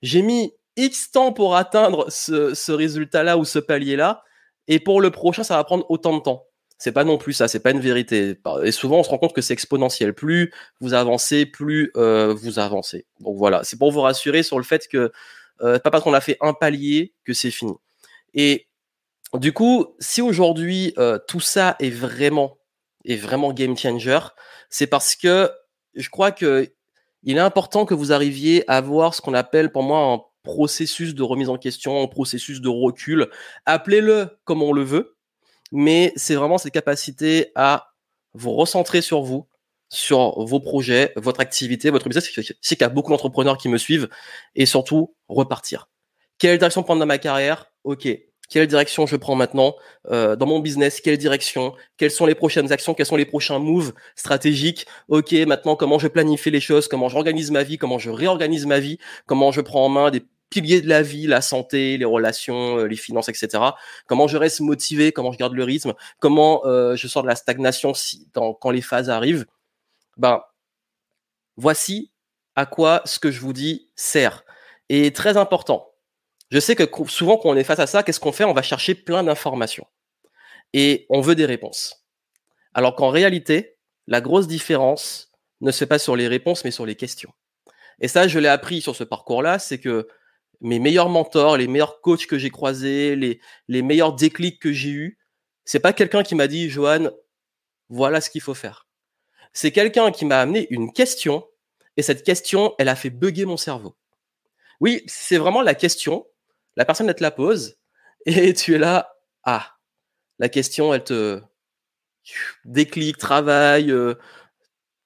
j'ai 0.00 0.22
mis 0.22 0.54
X 0.76 1.10
temps 1.10 1.32
pour 1.32 1.56
atteindre 1.56 2.10
ce, 2.10 2.54
ce 2.54 2.72
résultat-là 2.72 3.36
ou 3.36 3.44
ce 3.44 3.58
palier-là, 3.58 4.24
et 4.68 4.80
pour 4.80 5.00
le 5.00 5.10
prochain, 5.10 5.44
ça 5.44 5.56
va 5.56 5.64
prendre 5.64 5.86
autant 5.88 6.16
de 6.16 6.22
temps. 6.22 6.46
C'est 6.78 6.92
pas 6.92 7.04
non 7.04 7.16
plus 7.16 7.32
ça, 7.32 7.48
c'est 7.48 7.60
pas 7.60 7.70
une 7.70 7.80
vérité. 7.80 8.36
Et 8.62 8.72
souvent, 8.72 8.98
on 8.98 9.02
se 9.02 9.08
rend 9.08 9.18
compte 9.18 9.32
que 9.32 9.40
c'est 9.40 9.54
exponentiel. 9.54 10.14
Plus 10.14 10.52
vous 10.80 10.92
avancez, 10.92 11.46
plus 11.46 11.90
euh, 11.96 12.34
vous 12.34 12.58
avancez. 12.58 13.06
Donc 13.20 13.36
voilà, 13.36 13.62
c'est 13.64 13.78
pour 13.78 13.90
vous 13.92 14.02
rassurer 14.02 14.42
sur 14.42 14.58
le 14.58 14.64
fait 14.64 14.86
que 14.86 15.10
euh, 15.62 15.78
pas 15.78 15.90
parce 15.90 16.04
qu'on 16.04 16.12
a 16.12 16.20
fait 16.20 16.36
un 16.42 16.52
palier 16.52 17.14
que 17.24 17.32
c'est 17.32 17.50
fini. 17.50 17.72
Et 18.34 18.68
du 19.32 19.52
coup, 19.52 19.94
si 19.98 20.20
aujourd'hui 20.20 20.92
euh, 20.98 21.18
tout 21.26 21.40
ça 21.40 21.76
est 21.80 21.90
vraiment 21.90 22.58
est 23.06 23.16
vraiment 23.16 23.52
game 23.52 23.76
changer, 23.76 24.18
c'est 24.68 24.86
parce 24.86 25.16
que 25.16 25.50
je 25.94 26.10
crois 26.10 26.30
que 26.30 26.70
il 27.22 27.38
est 27.38 27.40
important 27.40 27.86
que 27.86 27.94
vous 27.94 28.12
arriviez 28.12 28.70
à 28.70 28.76
avoir 28.76 29.14
ce 29.14 29.22
qu'on 29.22 29.34
appelle 29.34 29.72
pour 29.72 29.82
moi 29.82 30.30
processus 30.46 31.14
de 31.14 31.22
remise 31.22 31.50
en 31.50 31.58
question, 31.58 32.02
un 32.02 32.06
processus 32.06 32.62
de 32.62 32.68
recul. 32.70 33.28
Appelez-le 33.66 34.30
comme 34.44 34.62
on 34.62 34.72
le 34.72 34.82
veut 34.82 35.16
mais 35.72 36.12
c'est 36.16 36.34
vraiment 36.34 36.58
cette 36.58 36.72
capacité 36.72 37.52
à 37.54 37.92
vous 38.34 38.52
recentrer 38.52 39.02
sur 39.02 39.22
vous, 39.22 39.46
sur 39.88 40.44
vos 40.44 40.60
projets, 40.60 41.12
votre 41.16 41.40
activité, 41.40 41.90
votre 41.90 42.08
business. 42.08 42.30
Sais 42.60 42.76
qu'il 42.76 42.80
y 42.80 42.84
a 42.84 42.88
beaucoup 42.88 43.12
d'entrepreneurs 43.12 43.56
qui 43.56 43.68
me 43.68 43.78
suivent 43.78 44.08
et 44.54 44.66
surtout 44.66 45.14
repartir. 45.28 45.88
Quelle 46.38 46.58
direction 46.58 46.82
prendre 46.82 47.00
dans 47.00 47.06
ma 47.06 47.18
carrière? 47.18 47.72
Ok. 47.84 48.08
Quelle 48.48 48.68
direction 48.68 49.06
je 49.06 49.16
prends 49.16 49.34
maintenant? 49.34 49.74
Euh, 50.08 50.36
dans 50.36 50.46
mon 50.46 50.60
business 50.60 51.00
Quelle 51.00 51.18
direction? 51.18 51.74
Quelles 51.96 52.12
sont 52.12 52.26
les 52.26 52.36
prochaines 52.36 52.70
actions? 52.72 52.94
Quels 52.94 53.06
sont 53.06 53.16
les 53.16 53.24
prochains 53.24 53.58
moves 53.58 53.92
stratégiques? 54.14 54.86
Ok, 55.08 55.32
maintenant 55.32 55.74
comment 55.74 55.98
je 55.98 56.06
planifie 56.06 56.50
les 56.50 56.60
choses? 56.60 56.86
Comment 56.86 57.08
j'organise 57.08 57.50
ma 57.50 57.64
vie? 57.64 57.78
Comment 57.78 57.98
je 57.98 58.10
réorganise 58.10 58.66
ma 58.66 58.78
vie? 58.78 58.98
Comment 59.26 59.50
je 59.50 59.62
prends 59.62 59.86
en 59.86 59.88
main 59.88 60.10
des 60.10 60.22
piliers 60.50 60.80
de 60.80 60.88
la 60.88 61.02
vie, 61.02 61.26
la 61.26 61.40
santé, 61.40 61.98
les 61.98 62.04
relations, 62.04 62.78
euh, 62.78 62.84
les 62.86 62.96
finances, 62.96 63.28
etc. 63.28 63.62
Comment 64.06 64.28
je 64.28 64.36
reste 64.36 64.60
motivé, 64.60 65.12
comment 65.12 65.32
je 65.32 65.38
garde 65.38 65.54
le 65.54 65.64
rythme, 65.64 65.94
comment 66.18 66.64
euh, 66.66 66.96
je 66.96 67.08
sors 67.08 67.22
de 67.22 67.28
la 67.28 67.36
stagnation 67.36 67.94
si, 67.94 68.28
quand 68.32 68.70
les 68.70 68.82
phases 68.82 69.10
arrivent. 69.10 69.46
Ben, 70.16 70.42
voici 71.56 72.12
à 72.54 72.66
quoi 72.66 73.02
ce 73.04 73.18
que 73.18 73.30
je 73.30 73.40
vous 73.40 73.52
dis 73.52 73.88
sert. 73.96 74.44
Et 74.88 75.12
très 75.12 75.36
important. 75.36 75.92
Je 76.50 76.60
sais 76.60 76.76
que 76.76 76.84
souvent 77.08 77.36
quand 77.36 77.50
on 77.50 77.56
est 77.56 77.64
face 77.64 77.80
à 77.80 77.86
ça, 77.86 78.02
qu'est-ce 78.02 78.20
qu'on 78.20 78.32
fait? 78.32 78.44
On 78.44 78.52
va 78.52 78.62
chercher 78.62 78.94
plein 78.94 79.24
d'informations. 79.24 79.86
Et 80.72 81.06
on 81.10 81.20
veut 81.20 81.34
des 81.34 81.46
réponses. 81.46 82.06
Alors 82.72 82.94
qu'en 82.94 83.08
réalité, 83.08 83.76
la 84.06 84.20
grosse 84.20 84.46
différence 84.46 85.32
ne 85.60 85.70
se 85.70 85.78
fait 85.78 85.86
pas 85.86 85.98
sur 85.98 86.16
les 86.16 86.28
réponses, 86.28 86.64
mais 86.64 86.70
sur 86.70 86.86
les 86.86 86.94
questions. 86.94 87.32
Et 88.00 88.08
ça, 88.08 88.28
je 88.28 88.38
l'ai 88.38 88.48
appris 88.48 88.80
sur 88.80 88.94
ce 88.94 89.04
parcours-là, 89.04 89.58
c'est 89.58 89.78
que 89.78 90.06
mes 90.60 90.78
meilleurs 90.78 91.08
mentors, 91.08 91.56
les 91.56 91.66
meilleurs 91.66 92.00
coachs 92.00 92.26
que 92.26 92.38
j'ai 92.38 92.50
croisés, 92.50 93.16
les, 93.16 93.82
meilleurs 93.82 94.14
déclics 94.14 94.60
que 94.60 94.72
j'ai 94.72 94.90
eus, 94.90 95.18
C'est 95.64 95.80
pas 95.80 95.92
quelqu'un 95.92 96.22
qui 96.22 96.34
m'a 96.34 96.46
dit, 96.46 96.70
Johan, 96.70 97.10
voilà 97.88 98.20
ce 98.20 98.30
qu'il 98.30 98.40
faut 98.40 98.54
faire. 98.54 98.86
C'est 99.52 99.72
quelqu'un 99.72 100.12
qui 100.12 100.24
m'a 100.24 100.40
amené 100.40 100.66
une 100.70 100.92
question 100.92 101.44
et 101.96 102.02
cette 102.02 102.24
question, 102.24 102.74
elle 102.78 102.88
a 102.88 102.96
fait 102.96 103.10
bugger 103.10 103.46
mon 103.46 103.56
cerveau. 103.56 103.96
Oui, 104.80 105.02
c'est 105.06 105.38
vraiment 105.38 105.62
la 105.62 105.74
question. 105.74 106.26
La 106.76 106.84
personne, 106.84 107.08
elle 107.08 107.14
te 107.14 107.22
la 107.22 107.30
pose 107.30 107.78
et 108.26 108.52
tu 108.54 108.74
es 108.74 108.78
là. 108.78 109.16
Ah, 109.44 109.76
la 110.38 110.48
question, 110.48 110.92
elle 110.92 111.04
te 111.04 111.40
déclic, 112.64 113.18
travail. 113.18 113.90
Euh, 113.90 114.14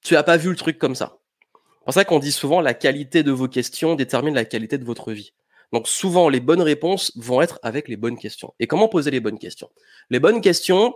tu 0.03 0.17
as 0.17 0.23
pas 0.23 0.37
vu 0.37 0.51
le 0.51 0.57
truc 0.57 0.79
comme 0.79 0.95
ça. 0.95 1.19
C'est 1.53 1.85
pour 1.85 1.95
ça 1.95 2.05
qu'on 2.05 2.19
dit 2.19 2.33
souvent 2.33 2.61
la 2.61 2.75
qualité 2.75 3.23
de 3.23 3.33
vos 3.33 3.49
questions 3.49 3.95
détermine 3.95 4.35
la 4.35 4.45
qualité 4.45 4.79
de 4.79 4.85
votre 4.85 5.13
vie. 5.13 5.33
Donc 5.73 5.89
souvent, 5.89 6.29
les 6.29 6.41
bonnes 6.41 6.63
réponses 6.63 7.13
vont 7.17 7.41
être 7.43 7.59
avec 7.63 7.89
les 7.89 7.97
bonnes 7.97 8.19
questions. 8.19 8.55
Et 8.59 8.67
comment 8.67 8.89
poser 8.89 9.11
les 9.11 9.21
bonnes 9.21 9.39
questions? 9.39 9.71
Les 10.11 10.19
bonnes 10.19 10.41
questions, 10.41 10.95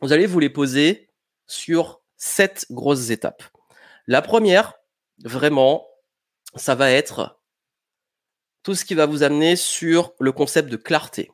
vous 0.00 0.12
allez 0.12 0.26
vous 0.26 0.38
les 0.38 0.50
poser 0.50 1.10
sur 1.46 2.00
sept 2.16 2.66
grosses 2.70 3.10
étapes. 3.10 3.42
La 4.06 4.22
première, 4.22 4.74
vraiment, 5.24 5.88
ça 6.54 6.74
va 6.74 6.90
être 6.90 7.40
tout 8.62 8.74
ce 8.74 8.84
qui 8.84 8.94
va 8.94 9.06
vous 9.06 9.22
amener 9.22 9.56
sur 9.56 10.12
le 10.20 10.30
concept 10.32 10.68
de 10.68 10.76
clarté. 10.76 11.30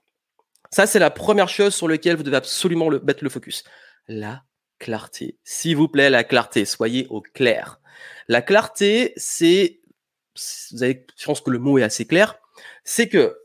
Ça, 0.70 0.86
c'est 0.86 0.98
la 0.98 1.10
première 1.10 1.48
chose 1.48 1.74
sur 1.74 1.88
laquelle 1.88 2.16
vous 2.16 2.22
devez 2.22 2.36
absolument 2.36 2.90
mettre 3.02 3.24
le 3.24 3.30
focus. 3.30 3.64
La 4.06 4.44
clarté. 4.78 5.38
S'il 5.44 5.76
vous 5.76 5.88
plaît, 5.88 6.10
la 6.10 6.24
clarté. 6.24 6.64
Soyez 6.64 7.06
au 7.10 7.20
clair. 7.20 7.80
La 8.28 8.42
clarté, 8.42 9.12
c'est, 9.16 9.80
vous 10.72 10.82
avez, 10.82 11.06
je 11.16 11.24
pense 11.24 11.40
que 11.40 11.50
le 11.50 11.58
mot 11.58 11.78
est 11.78 11.82
assez 11.82 12.06
clair, 12.06 12.38
c'est 12.88 13.10
que 13.10 13.36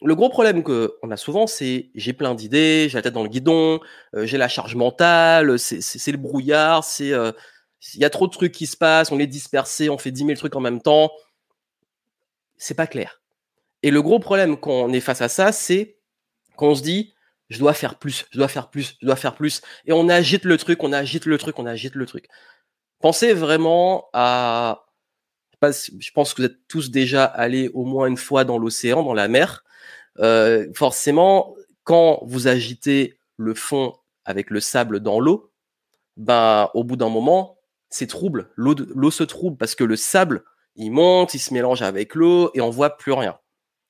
le 0.00 0.14
gros 0.14 0.28
problème 0.28 0.62
qu'on 0.62 1.10
a 1.10 1.16
souvent, 1.16 1.48
c'est 1.48 1.90
j'ai 1.96 2.12
plein 2.12 2.36
d'idées, 2.36 2.86
j'ai 2.88 2.96
la 2.96 3.02
tête 3.02 3.14
dans 3.14 3.24
le 3.24 3.28
guidon, 3.28 3.80
euh, 4.14 4.26
j'ai 4.26 4.38
la 4.38 4.46
charge 4.46 4.76
mentale, 4.76 5.58
c'est 5.58 6.12
le 6.12 6.18
brouillard, 6.18 6.84
c'est 6.84 7.12
euh, 7.12 7.32
il 7.94 8.00
y 8.00 8.04
a 8.04 8.10
trop 8.10 8.28
de 8.28 8.32
trucs 8.32 8.52
qui 8.52 8.68
se 8.68 8.76
passent, 8.76 9.10
on 9.10 9.18
est 9.18 9.26
dispersé, 9.26 9.88
on 9.90 9.98
fait 9.98 10.12
10 10.12 10.26
000 10.26 10.34
trucs 10.34 10.54
en 10.54 10.60
même 10.60 10.80
temps. 10.80 11.10
C'est 12.58 12.74
pas 12.74 12.86
clair. 12.86 13.22
Et 13.82 13.90
le 13.90 14.02
gros 14.02 14.20
problème 14.20 14.56
quand 14.56 14.70
on 14.70 14.92
est 14.92 15.00
face 15.00 15.20
à 15.20 15.28
ça, 15.28 15.50
c'est 15.50 15.98
qu'on 16.54 16.76
se 16.76 16.82
dit 16.82 17.12
je 17.48 17.58
dois 17.58 17.74
faire 17.74 17.98
plus, 17.98 18.26
je 18.30 18.38
dois 18.38 18.48
faire 18.48 18.70
plus, 18.70 18.96
je 19.00 19.06
dois 19.06 19.16
faire 19.16 19.34
plus. 19.34 19.62
Et 19.86 19.92
on 19.92 20.08
agite 20.08 20.44
le 20.44 20.58
truc, 20.58 20.84
on 20.84 20.92
agite 20.92 21.26
le 21.26 21.38
truc, 21.38 21.58
on 21.58 21.66
agite 21.66 21.96
le 21.96 22.06
truc. 22.06 22.28
Pensez 23.00 23.32
vraiment 23.34 24.08
à 24.12 24.85
je 25.62 26.10
pense 26.12 26.34
que 26.34 26.42
vous 26.42 26.46
êtes 26.46 26.68
tous 26.68 26.90
déjà 26.90 27.24
allés 27.24 27.68
au 27.74 27.84
moins 27.84 28.06
une 28.06 28.16
fois 28.16 28.44
dans 28.44 28.58
l'océan, 28.58 29.02
dans 29.02 29.14
la 29.14 29.28
mer. 29.28 29.64
Euh, 30.18 30.66
forcément, 30.74 31.54
quand 31.84 32.20
vous 32.22 32.48
agitez 32.48 33.18
le 33.36 33.54
fond 33.54 33.94
avec 34.24 34.50
le 34.50 34.60
sable 34.60 35.00
dans 35.00 35.20
l'eau, 35.20 35.50
ben, 36.16 36.70
au 36.74 36.84
bout 36.84 36.96
d'un 36.96 37.08
moment, 37.08 37.58
c'est 37.90 38.06
trouble. 38.06 38.50
L'eau 38.56 39.10
se 39.10 39.24
trouble 39.24 39.56
parce 39.56 39.74
que 39.74 39.84
le 39.84 39.96
sable, 39.96 40.44
il 40.74 40.90
monte, 40.90 41.34
il 41.34 41.38
se 41.38 41.54
mélange 41.54 41.82
avec 41.82 42.14
l'eau 42.14 42.50
et 42.54 42.60
on 42.60 42.70
voit 42.70 42.96
plus 42.96 43.12
rien. 43.12 43.38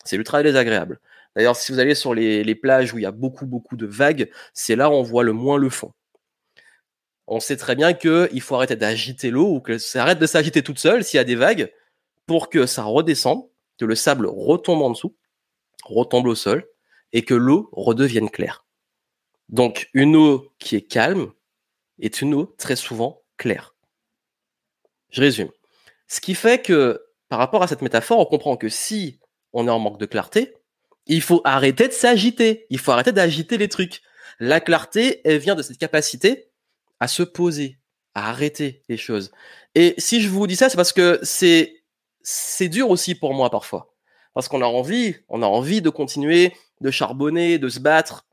C'est 0.04 0.16
ultra 0.16 0.42
désagréable. 0.42 1.00
D'ailleurs, 1.34 1.56
si 1.56 1.72
vous 1.72 1.78
allez 1.78 1.94
sur 1.94 2.14
les, 2.14 2.44
les, 2.44 2.54
plages 2.54 2.94
où 2.94 2.98
il 2.98 3.02
y 3.02 3.06
a 3.06 3.10
beaucoup, 3.10 3.44
beaucoup 3.44 3.76
de 3.76 3.86
vagues, 3.86 4.30
c'est 4.54 4.76
là 4.76 4.88
où 4.88 4.94
on 4.94 5.02
voit 5.02 5.22
le 5.22 5.32
moins 5.32 5.58
le 5.58 5.68
fond. 5.68 5.92
On 7.26 7.40
sait 7.40 7.56
très 7.56 7.74
bien 7.74 7.92
qu'il 7.92 8.40
faut 8.40 8.54
arrêter 8.54 8.76
d'agiter 8.76 9.30
l'eau 9.30 9.54
ou 9.54 9.60
que 9.60 9.78
ça 9.78 10.02
arrête 10.02 10.18
de 10.18 10.26
s'agiter 10.26 10.62
toute 10.62 10.78
seule 10.78 11.02
s'il 11.02 11.18
y 11.18 11.20
a 11.20 11.24
des 11.24 11.34
vagues 11.34 11.72
pour 12.26 12.50
que 12.50 12.66
ça 12.66 12.84
redescende, 12.84 13.48
que 13.78 13.84
le 13.84 13.94
sable 13.94 14.26
retombe 14.26 14.82
en 14.82 14.90
dessous, 14.90 15.16
retombe 15.84 16.26
au 16.26 16.34
sol 16.34 16.66
et 17.12 17.22
que 17.22 17.34
l'eau 17.34 17.68
redevienne 17.72 18.30
claire. 18.30 18.64
Donc, 19.48 19.88
une 19.94 20.16
eau 20.16 20.52
qui 20.58 20.76
est 20.76 20.82
calme 20.82 21.32
est 22.00 22.20
une 22.20 22.34
eau 22.34 22.54
très 22.58 22.76
souvent 22.76 23.22
claire. 23.36 23.74
Je 25.10 25.20
résume. 25.20 25.50
Ce 26.08 26.20
qui 26.20 26.34
fait 26.34 26.62
que, 26.62 27.04
par 27.28 27.38
rapport 27.38 27.62
à 27.62 27.68
cette 27.68 27.82
métaphore, 27.82 28.18
on 28.18 28.26
comprend 28.26 28.56
que 28.56 28.68
si 28.68 29.20
on 29.52 29.66
est 29.66 29.70
en 29.70 29.78
manque 29.78 29.98
de 29.98 30.06
clarté, 30.06 30.54
il 31.06 31.22
faut 31.22 31.40
arrêter 31.44 31.88
de 31.88 31.92
s'agiter. 31.92 32.66
Il 32.70 32.78
faut 32.78 32.92
arrêter 32.92 33.12
d'agiter 33.12 33.56
les 33.56 33.68
trucs. 33.68 34.02
La 34.40 34.60
clarté, 34.60 35.20
elle 35.24 35.38
vient 35.38 35.54
de 35.54 35.62
cette 35.62 35.78
capacité 35.78 36.50
à 37.00 37.08
se 37.08 37.22
poser, 37.22 37.78
à 38.14 38.30
arrêter 38.30 38.82
les 38.88 38.96
choses. 38.96 39.30
Et 39.74 39.94
si 39.98 40.20
je 40.20 40.28
vous 40.28 40.46
dis 40.46 40.56
ça, 40.56 40.68
c'est 40.68 40.76
parce 40.76 40.92
que 40.92 41.18
c'est 41.22 41.82
c'est 42.22 42.68
dur 42.68 42.90
aussi 42.90 43.14
pour 43.14 43.34
moi 43.34 43.50
parfois, 43.50 43.94
parce 44.34 44.48
qu'on 44.48 44.62
a 44.62 44.66
envie, 44.66 45.16
on 45.28 45.42
a 45.42 45.46
envie 45.46 45.82
de 45.82 45.90
continuer, 45.90 46.52
de 46.80 46.90
charbonner, 46.90 47.58
de 47.58 47.68
se 47.68 47.78
battre, 47.78 48.26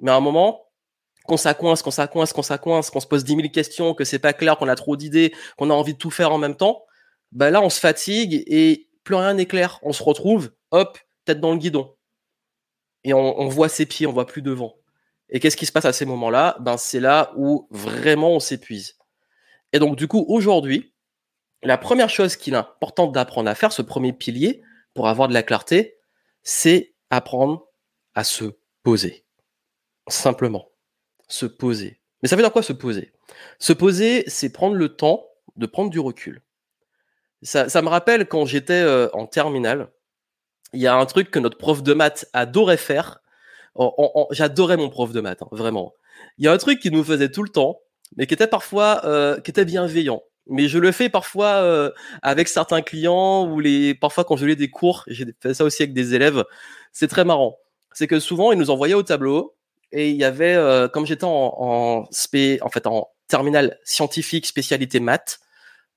mais 0.00 0.10
à 0.10 0.16
un 0.16 0.20
moment, 0.20 0.64
qu'on 1.26 1.36
ça 1.36 1.54
coince, 1.54 1.82
qu'on 1.82 1.90
ça 1.90 2.06
coince, 2.06 2.32
qu'on 2.32 2.42
ça 2.42 2.58
coince, 2.58 2.90
qu'on 2.90 3.00
se 3.00 3.06
pose 3.06 3.24
dix 3.24 3.36
mille 3.36 3.50
questions, 3.50 3.94
que 3.94 4.04
c'est 4.04 4.18
pas 4.18 4.32
clair, 4.32 4.56
qu'on 4.56 4.68
a 4.68 4.74
trop 4.76 4.96
d'idées, 4.96 5.32
qu'on 5.56 5.70
a 5.70 5.74
envie 5.74 5.94
de 5.94 5.98
tout 5.98 6.10
faire 6.10 6.32
en 6.32 6.38
même 6.38 6.56
temps, 6.56 6.84
ben 7.32 7.50
là 7.50 7.60
on 7.60 7.70
se 7.70 7.80
fatigue 7.80 8.44
et 8.46 8.88
plus 9.04 9.14
rien 9.14 9.34
n'est 9.34 9.46
clair. 9.46 9.78
On 9.82 9.92
se 9.92 10.02
retrouve, 10.02 10.52
hop, 10.70 10.98
tête 11.24 11.40
dans 11.40 11.52
le 11.52 11.58
guidon. 11.58 11.94
Et 13.04 13.12
on, 13.12 13.38
on 13.40 13.48
voit 13.48 13.68
ses 13.68 13.86
pieds, 13.86 14.06
on 14.06 14.12
voit 14.12 14.26
plus 14.26 14.42
devant. 14.42 14.76
Et 15.30 15.40
qu'est-ce 15.40 15.56
qui 15.56 15.66
se 15.66 15.72
passe 15.72 15.84
à 15.84 15.92
ces 15.92 16.04
moments-là? 16.04 16.56
Ben 16.60 16.76
c'est 16.76 17.00
là 17.00 17.32
où 17.36 17.66
vraiment 17.70 18.30
on 18.30 18.40
s'épuise. 18.40 18.96
Et 19.72 19.78
donc 19.78 19.96
du 19.96 20.08
coup 20.08 20.24
aujourd'hui, 20.28 20.94
la 21.62 21.78
première 21.78 22.10
chose 22.10 22.36
qu'il 22.36 22.54
est 22.54 22.58
important 22.58 23.06
d'apprendre 23.06 23.48
à 23.48 23.54
faire, 23.54 23.72
ce 23.72 23.82
premier 23.82 24.12
pilier 24.12 24.62
pour 24.92 25.08
avoir 25.08 25.28
de 25.28 25.34
la 25.34 25.42
clarté, 25.42 25.96
c'est 26.42 26.94
apprendre 27.10 27.66
à 28.14 28.22
se 28.22 28.56
poser. 28.82 29.24
Simplement, 30.08 30.68
se 31.26 31.46
poser. 31.46 32.00
Mais 32.22 32.28
ça 32.28 32.36
veut 32.36 32.42
dire 32.42 32.52
quoi 32.52 32.62
se 32.62 32.72
poser? 32.72 33.12
Se 33.58 33.72
poser, 33.72 34.24
c'est 34.28 34.52
prendre 34.52 34.76
le 34.76 34.94
temps 34.94 35.26
de 35.56 35.66
prendre 35.66 35.90
du 35.90 35.98
recul. 35.98 36.42
Ça, 37.42 37.82
me 37.82 37.88
rappelle 37.88 38.26
quand 38.26 38.46
j'étais 38.46 38.72
euh, 38.72 39.08
en 39.12 39.26
terminale, 39.26 39.90
il 40.72 40.80
y 40.80 40.86
a 40.86 40.96
un 40.96 41.06
truc 41.06 41.30
que 41.30 41.38
notre 41.38 41.58
prof 41.58 41.82
de 41.82 41.92
maths 41.92 42.26
adorait 42.32 42.78
faire, 42.78 43.20
j'adorais 44.30 44.76
mon 44.76 44.88
prof 44.88 45.12
de 45.12 45.20
maths, 45.20 45.42
hein, 45.42 45.48
vraiment. 45.52 45.94
Il 46.38 46.44
y 46.44 46.48
a 46.48 46.52
un 46.52 46.58
truc 46.58 46.80
qui 46.80 46.90
nous 46.90 47.04
faisait 47.04 47.30
tout 47.30 47.42
le 47.42 47.48
temps, 47.48 47.80
mais 48.16 48.26
qui 48.26 48.34
était 48.34 48.46
parfois, 48.46 49.02
euh, 49.04 49.40
qui 49.40 49.50
était 49.50 49.64
bienveillant. 49.64 50.22
Mais 50.46 50.68
je 50.68 50.78
le 50.78 50.92
fais 50.92 51.08
parfois 51.08 51.56
euh, 51.62 51.90
avec 52.22 52.48
certains 52.48 52.82
clients 52.82 53.50
ou 53.50 53.60
les, 53.60 53.94
parfois 53.94 54.24
quand 54.24 54.36
je 54.36 54.46
lis 54.46 54.56
des 54.56 54.70
cours, 54.70 55.04
j'ai 55.06 55.26
fait 55.40 55.54
ça 55.54 55.64
aussi 55.64 55.82
avec 55.82 55.94
des 55.94 56.14
élèves. 56.14 56.44
C'est 56.92 57.08
très 57.08 57.24
marrant. 57.24 57.56
C'est 57.92 58.06
que 58.06 58.20
souvent 58.20 58.52
ils 58.52 58.58
nous 58.58 58.70
envoyaient 58.70 58.94
au 58.94 59.02
tableau 59.02 59.56
et 59.90 60.10
il 60.10 60.16
y 60.16 60.24
avait, 60.24 60.54
euh, 60.54 60.86
comme 60.88 61.06
j'étais 61.06 61.24
en, 61.24 61.54
en 61.56 62.06
spé, 62.10 62.58
en 62.60 62.68
fait 62.68 62.86
en 62.86 63.08
terminale 63.28 63.78
scientifique 63.84 64.46
spécialité 64.46 65.00
maths, 65.00 65.40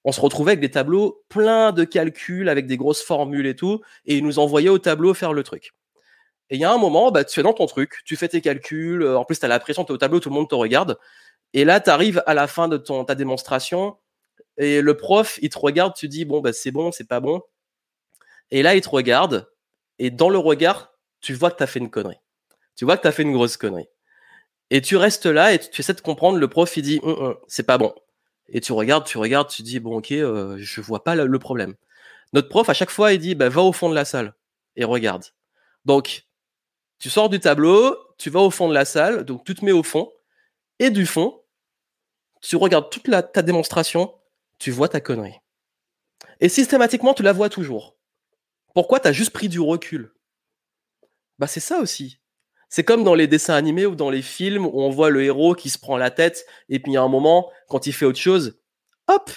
on 0.06 0.14
se 0.14 0.22
retrouvait 0.22 0.52
avec 0.52 0.62
des 0.62 0.72
tableaux 0.72 1.26
pleins 1.28 1.74
de 1.74 1.84
calculs 1.84 2.48
avec 2.48 2.68
des 2.68 2.78
grosses 2.78 3.04
formules 3.04 3.48
et 3.48 3.56
tout, 3.56 3.82
et 4.06 4.16
ils 4.16 4.24
nous 4.24 4.40
envoyaient 4.40 4.70
au 4.70 4.80
tableau 4.80 5.14
faire 5.14 5.34
le 5.34 5.44
truc. 5.44 5.74
Et 6.50 6.56
il 6.56 6.62
y 6.62 6.66
a 6.66 6.72
un 6.72 6.78
moment, 6.78 7.12
bah, 7.12 7.24
tu 7.26 7.40
es 7.40 7.44
dans 7.44 7.54
ton 7.54 7.66
truc, 7.66 8.02
tu 8.06 8.16
fais 8.16 8.30
tes 8.30 8.42
calculs, 8.42 9.04
euh, 9.04 9.18
en 9.18 9.26
plus 9.26 9.40
tu 9.40 9.46
as 9.46 9.50
la 9.50 9.60
pression, 9.60 9.84
tu 9.84 9.92
es 9.92 9.96
au 9.96 9.98
tableau, 9.98 10.20
tout 10.20 10.30
le 10.30 10.36
monde 10.36 10.50
te 10.50 10.56
regarde. 10.56 10.98
Et 11.54 11.66
là, 11.66 11.80
tu 11.80 11.90
arrives 11.90 12.24
à 12.26 12.34
la 12.34 12.48
fin 12.48 12.68
de 12.68 12.78
ton, 12.78 13.04
ta 13.06 13.16
démonstration, 13.16 13.98
et 14.58 14.82
le 14.82 14.98
prof, 14.98 15.40
il 15.42 15.50
te 15.50 15.60
regarde, 15.60 15.94
tu 15.96 16.08
dis, 16.08 16.26
bon, 16.26 16.42
bah, 16.42 16.54
c'est 16.54 16.72
bon, 16.72 16.92
c'est 16.92 17.08
pas 17.08 17.20
bon. 17.20 17.42
Et 18.52 18.64
là, 18.64 18.76
il 18.76 18.82
te 18.82 18.90
regarde, 18.90 19.52
et 20.00 20.10
dans 20.12 20.30
le 20.30 20.38
regard, 20.38 20.94
tu 21.22 21.34
vois 21.34 21.52
que 21.52 21.58
tu 21.58 21.64
as 21.64 21.68
fait 21.68 21.80
une 21.80 21.90
connerie. 21.90 22.20
Tu 22.76 22.86
vois 22.86 22.98
que 22.98 23.02
tu 23.02 23.08
as 23.08 23.12
fait 23.12 23.24
une 23.24 23.34
grosse 23.34 23.58
connerie. 23.58 23.88
Et 24.70 24.82
tu 24.82 24.98
restes 24.98 25.26
là 25.26 25.54
et 25.54 25.60
tu 25.60 25.82
essaies 25.82 25.94
de 25.94 26.02
comprendre, 26.02 26.38
le 26.38 26.48
prof, 26.48 26.76
il 26.78 26.84
dit, 26.84 27.00
hum, 27.04 27.16
hum, 27.20 27.38
c'est 27.48 27.66
pas 27.66 27.78
bon. 27.78 27.94
Et 28.50 28.62
tu 28.62 28.72
regardes, 28.72 29.06
tu 29.06 29.18
regardes, 29.18 29.50
tu 29.50 29.62
dis, 29.64 29.80
bon, 29.80 29.98
ok, 29.98 30.12
euh, 30.12 30.58
je 30.60 30.82
vois 30.82 31.04
pas 31.04 31.16
le, 31.16 31.40
problème. 31.40 31.76
Notre 32.34 32.50
prof, 32.50 32.70
à 32.70 32.74
chaque 32.74 32.90
fois, 32.90 33.14
il 33.14 33.20
dit, 33.20 33.36
bah, 33.36 33.50
va 33.50 33.62
au 33.62 33.74
fond 33.74 33.90
de 33.90 33.96
la 33.96 34.06
salle 34.06 34.34
et 34.76 34.84
regarde. 34.84 35.26
Donc, 35.86 36.27
tu 37.00 37.10
sors 37.10 37.30
du 37.30 37.40
tableau, 37.40 37.98
tu 38.18 38.30
vas 38.30 38.40
au 38.40 38.50
fond 38.50 38.68
de 38.68 38.74
la 38.74 38.86
salle, 38.86 39.24
donc 39.24 39.44
tu 39.44 39.56
te 39.56 39.64
mets 39.64 39.72
au 39.72 39.84
fond, 39.84 40.12
et 40.80 40.90
du 40.90 41.06
fond, 41.06 41.42
tu 42.42 42.56
regardes 42.56 42.90
toute 42.90 43.10
ta 43.34 43.42
démonstration, 43.42 44.14
tu 44.60 44.72
vois 44.72 44.90
ta 44.90 45.02
connerie. 45.02 45.40
Et 46.40 46.50
systématiquement, 46.50 47.14
tu 47.14 47.24
la 47.24 47.34
vois 47.34 47.50
toujours. 47.50 47.98
Pourquoi 48.74 49.00
tu 49.00 49.08
as 49.08 49.12
juste 49.12 49.32
pris 49.32 49.50
du 49.50 49.60
recul? 49.60 50.14
Bah 51.40 51.48
c'est 51.48 51.60
ça 51.60 51.80
aussi. 51.80 52.20
C'est 52.70 52.84
comme 52.84 53.04
dans 53.04 53.16
les 53.16 53.28
dessins 53.28 53.54
animés 53.54 53.86
ou 53.86 53.96
dans 53.96 54.10
les 54.10 54.22
films 54.22 54.66
où 54.66 54.82
on 54.82 54.90
voit 54.90 55.10
le 55.10 55.24
héros 55.24 55.56
qui 55.56 55.70
se 55.70 55.78
prend 55.78 55.98
la 55.98 56.12
tête 56.12 56.46
et 56.70 56.80
puis 56.80 56.92
il 56.92 56.96
y 56.96 56.98
a 56.98 57.02
un 57.02 57.08
moment, 57.08 57.52
quand 57.70 57.88
il 57.88 57.94
fait 57.94 58.06
autre 58.06 58.20
chose, 58.20 58.60
hop, 59.08 59.32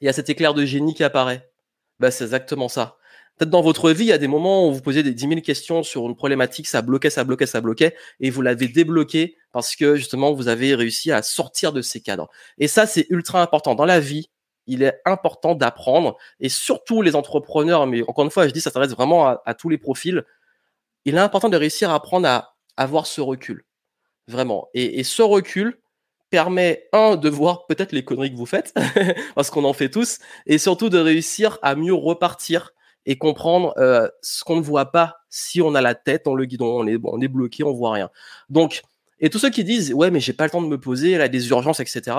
il 0.00 0.06
y 0.06 0.08
a 0.08 0.12
cet 0.12 0.28
éclair 0.28 0.52
de 0.52 0.64
génie 0.64 0.94
qui 0.94 1.04
apparaît. 1.04 1.50
Bah 2.00 2.10
c'est 2.10 2.24
exactement 2.24 2.68
ça. 2.68 2.98
Peut-être 3.38 3.50
dans 3.50 3.62
votre 3.62 3.90
vie, 3.90 4.04
il 4.04 4.08
y 4.08 4.12
a 4.12 4.18
des 4.18 4.28
moments 4.28 4.68
où 4.68 4.72
vous 4.72 4.82
posez 4.82 5.02
des 5.02 5.14
10 5.14 5.28
000 5.28 5.40
questions 5.40 5.82
sur 5.82 6.06
une 6.06 6.14
problématique, 6.14 6.66
ça 6.66 6.82
bloquait, 6.82 7.10
ça 7.10 7.24
bloquait, 7.24 7.46
ça 7.46 7.60
bloquait, 7.60 7.96
et 8.20 8.30
vous 8.30 8.42
l'avez 8.42 8.68
débloqué 8.68 9.36
parce 9.52 9.74
que 9.76 9.96
justement, 9.96 10.32
vous 10.32 10.48
avez 10.48 10.74
réussi 10.74 11.12
à 11.12 11.22
sortir 11.22 11.72
de 11.72 11.82
ces 11.82 12.00
cadres. 12.00 12.28
Et 12.58 12.68
ça, 12.68 12.86
c'est 12.86 13.06
ultra 13.10 13.42
important. 13.42 13.74
Dans 13.74 13.84
la 13.84 14.00
vie, 14.00 14.30
il 14.66 14.82
est 14.82 15.00
important 15.04 15.54
d'apprendre, 15.54 16.16
et 16.40 16.48
surtout 16.48 17.02
les 17.02 17.16
entrepreneurs, 17.16 17.86
mais 17.86 18.02
encore 18.02 18.24
une 18.24 18.30
fois, 18.30 18.46
je 18.46 18.52
dis, 18.52 18.60
ça 18.60 18.70
s'adresse 18.70 18.92
vraiment 18.92 19.26
à, 19.26 19.54
tous 19.54 19.68
les 19.68 19.78
profils, 19.78 20.24
il 21.04 21.16
est 21.16 21.18
important 21.18 21.48
de 21.48 21.56
réussir 21.56 21.90
à 21.90 21.96
apprendre 21.96 22.28
à 22.28 22.54
avoir 22.76 23.06
ce 23.06 23.20
recul. 23.20 23.64
Vraiment. 24.28 24.68
Et, 24.72 25.02
ce 25.02 25.22
recul 25.22 25.80
permet, 26.30 26.88
un, 26.92 27.16
de 27.16 27.28
voir 27.28 27.66
peut-être 27.66 27.92
les 27.92 28.04
conneries 28.04 28.30
que 28.30 28.36
vous 28.36 28.46
faites, 28.46 28.72
parce 29.34 29.50
qu'on 29.50 29.64
en 29.64 29.72
fait 29.72 29.90
tous, 29.90 30.18
et 30.46 30.58
surtout 30.58 30.88
de 30.88 30.98
réussir 30.98 31.58
à 31.62 31.74
mieux 31.74 31.94
repartir 31.94 32.72
et 33.06 33.18
comprendre 33.18 33.74
euh, 33.78 34.08
ce 34.22 34.44
qu'on 34.44 34.56
ne 34.56 34.62
voit 34.62 34.92
pas 34.92 35.16
si 35.28 35.60
on 35.60 35.74
a 35.74 35.80
la 35.80 35.94
tête 35.94 36.24
dans 36.24 36.34
le 36.34 36.44
guidon, 36.44 36.80
on 36.80 36.86
est, 36.86 36.98
on 37.04 37.20
est 37.20 37.28
bloqué, 37.28 37.64
on 37.64 37.72
voit 37.72 37.92
rien. 37.92 38.10
Donc, 38.48 38.82
et 39.20 39.30
tous 39.30 39.38
ceux 39.38 39.50
qui 39.50 39.64
disent, 39.64 39.92
ouais, 39.94 40.10
mais 40.10 40.20
j'ai 40.20 40.32
pas 40.32 40.44
le 40.44 40.50
temps 40.50 40.62
de 40.62 40.66
me 40.66 40.78
poser, 40.78 41.20
a 41.20 41.28
des 41.28 41.48
urgences, 41.48 41.80
etc., 41.80 42.16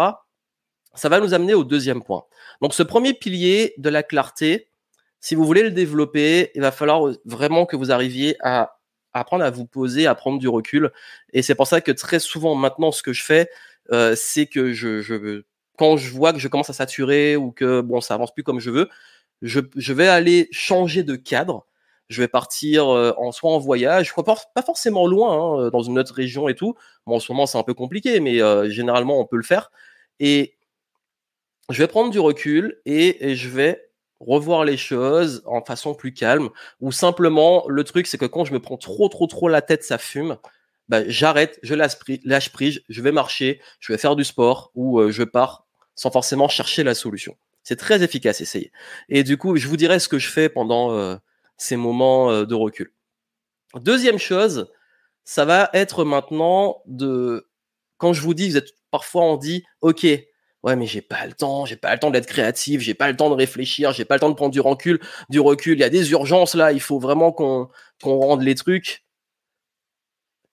ça 0.96 1.10
va 1.10 1.20
nous 1.20 1.34
amener 1.34 1.54
au 1.54 1.64
deuxième 1.64 2.04
point. 2.04 2.24
Donc, 2.62 2.74
ce 2.74 2.84
premier 2.84 3.14
pilier 3.14 3.74
de 3.78 3.90
la 3.90 4.04
clarté, 4.04 4.68
si 5.20 5.36
vous 5.36 5.44
voulez 5.44 5.64
le 5.64 5.72
développer, 5.72 6.52
il 6.56 6.62
va 6.62 6.72
falloir 6.72 7.12
vraiment 7.26 7.66
que 7.66 7.76
vous 7.76 7.92
arriviez 7.92 8.36
à 8.42 8.78
apprendre 9.14 9.44
à 9.44 9.50
vous 9.50 9.66
poser, 9.66 10.08
à 10.08 10.16
prendre 10.16 10.40
du 10.40 10.48
recul. 10.48 10.92
Et 11.32 11.42
c'est 11.42 11.56
pour 11.56 11.68
ça 11.68 11.82
que 11.82 11.92
très 11.92 12.20
souvent 12.20 12.56
maintenant, 12.56 12.92
ce 12.92 13.04
que 13.04 13.14
je 13.14 13.24
fais, 13.24 13.50
euh, 13.92 14.16
c'est 14.16 14.48
que 14.48 14.74
je, 14.74 15.02
je, 15.02 15.44
quand 15.78 15.98
je 15.98 16.12
vois 16.12 16.34
que 16.34 16.40
je 16.40 16.48
commence 16.48 16.70
à 16.70 16.74
saturer 16.74 17.36
ou 17.36 17.52
que 17.52 17.82
bon, 17.82 18.02
ça 18.02 18.16
avance 18.16 18.34
plus 18.34 18.44
comme 18.44 18.60
je 18.60 18.72
veux, 18.72 18.90
je, 19.44 19.94
vais 19.94 20.08
aller 20.08 20.48
changer 20.52 21.04
de 21.04 21.16
cadre. 21.16 21.68
Je 22.10 22.22
vais 22.22 22.28
partir 22.28 22.90
euh, 22.90 23.14
en 23.18 23.32
soit 23.32 23.52
en 23.52 23.60
voyage, 23.60 24.14
pas, 24.16 24.62
forcément 24.62 25.06
loin, 25.06 25.34
hein, 25.34 25.60
euh, 25.60 25.70
dans 25.70 25.82
une 25.82 26.00
autre 26.00 26.14
région 26.14 26.48
et 26.48 26.56
tout. 26.56 26.76
Bon, 27.06 27.18
en 27.18 27.20
ce 27.20 27.32
moment, 27.32 27.46
c'est 27.46 27.58
un 27.58 27.64
peu 27.64 27.74
compliqué, 27.74 28.20
mais 28.20 28.42
euh, 28.42 28.70
généralement, 28.70 29.20
on 29.20 29.26
peut 29.26 29.38
le 29.38 29.44
faire. 29.44 29.72
Et 30.20 30.56
je 31.70 31.78
vais 31.78 31.88
prendre 31.88 32.10
du 32.10 32.20
recul 32.20 32.82
et, 32.86 33.36
je 33.36 33.50
vais 33.50 33.90
revoir 34.20 34.64
les 34.64 34.78
choses 34.78 35.44
en 35.46 35.62
façon 35.62 35.94
plus 35.94 36.14
calme. 36.14 36.50
Ou 36.80 36.92
simplement, 36.92 37.66
le 37.68 37.84
truc, 37.84 38.08
c'est 38.08 38.18
que 38.18 38.26
quand 38.26 38.46
je 38.46 38.54
me 38.54 38.60
prends 38.60 38.78
trop, 38.78 39.10
trop, 39.10 39.28
trop 39.28 39.50
la 39.50 39.62
tête, 39.62 39.84
ça 39.84 39.98
fume. 39.98 40.38
Bah, 40.88 41.02
j'arrête, 41.08 41.60
je 41.64 41.74
lâche, 41.76 42.52
prise, 42.52 42.82
je 42.90 43.02
vais 43.02 43.12
marcher, 43.12 43.62
je 43.80 43.92
vais 43.92 43.98
faire 43.98 44.16
du 44.16 44.24
sport 44.24 44.72
ou 44.76 45.10
je 45.10 45.24
pars 45.24 45.66
sans 45.96 46.12
forcément 46.12 46.48
chercher 46.48 46.84
la 46.84 46.96
solution. 46.96 47.36
C'est 47.64 47.78
très 47.78 48.04
efficace, 48.04 48.42
essayez. 48.42 48.72
Et 49.10 49.24
du 49.24 49.38
coup, 49.38 49.56
je 49.56 49.68
vous 49.68 49.78
dirai 49.78 50.00
ce 50.00 50.10
que 50.10 50.20
je 50.20 50.30
fais 50.30 50.50
pendant 50.50 50.92
euh, 50.92 51.16
ces 51.58 51.76
moments 51.78 52.30
euh, 52.30 52.46
de 52.46 52.56
recul. 52.56 52.94
Deuxième 53.76 54.20
chose, 54.20 54.72
ça 55.24 55.46
va 55.46 55.70
être 55.74 56.04
maintenant 56.04 56.82
de 56.86 57.48
quand 57.98 58.14
je 58.14 58.22
vous 58.22 58.34
dis, 58.34 58.50
vous 58.50 58.58
êtes 58.58 58.74
parfois 58.92 59.24
on 59.24 59.38
dit, 59.38 59.64
ok, 59.82 60.04
ouais 60.04 60.76
mais 60.76 60.86
j'ai 60.86 61.02
pas 61.02 61.26
le 61.26 61.34
temps, 61.34 61.66
j'ai 61.66 61.78
pas 61.78 61.94
le 61.94 62.00
temps 62.00 62.12
d'être 62.12 62.28
créatif, 62.28 62.82
j'ai 62.82 62.94
pas 62.94 63.10
le 63.10 63.16
temps 63.16 63.30
de 63.30 63.36
réfléchir, 63.36 63.94
j'ai 63.94 64.06
pas 64.06 64.16
le 64.16 64.20
temps 64.20 64.30
de 64.30 64.36
prendre 64.36 64.52
du 64.52 64.60
recul, 64.60 65.00
du 65.30 65.40
recul, 65.40 65.78
il 65.78 65.82
y 65.82 65.86
a 65.86 65.90
des 65.90 66.12
urgences 66.12 66.56
là, 66.56 66.72
il 66.72 66.82
faut 66.82 67.00
vraiment 67.00 67.32
qu'on 67.32 67.70
qu'on 68.02 68.18
rende 68.20 68.44
les 68.44 68.56
trucs 68.56 69.04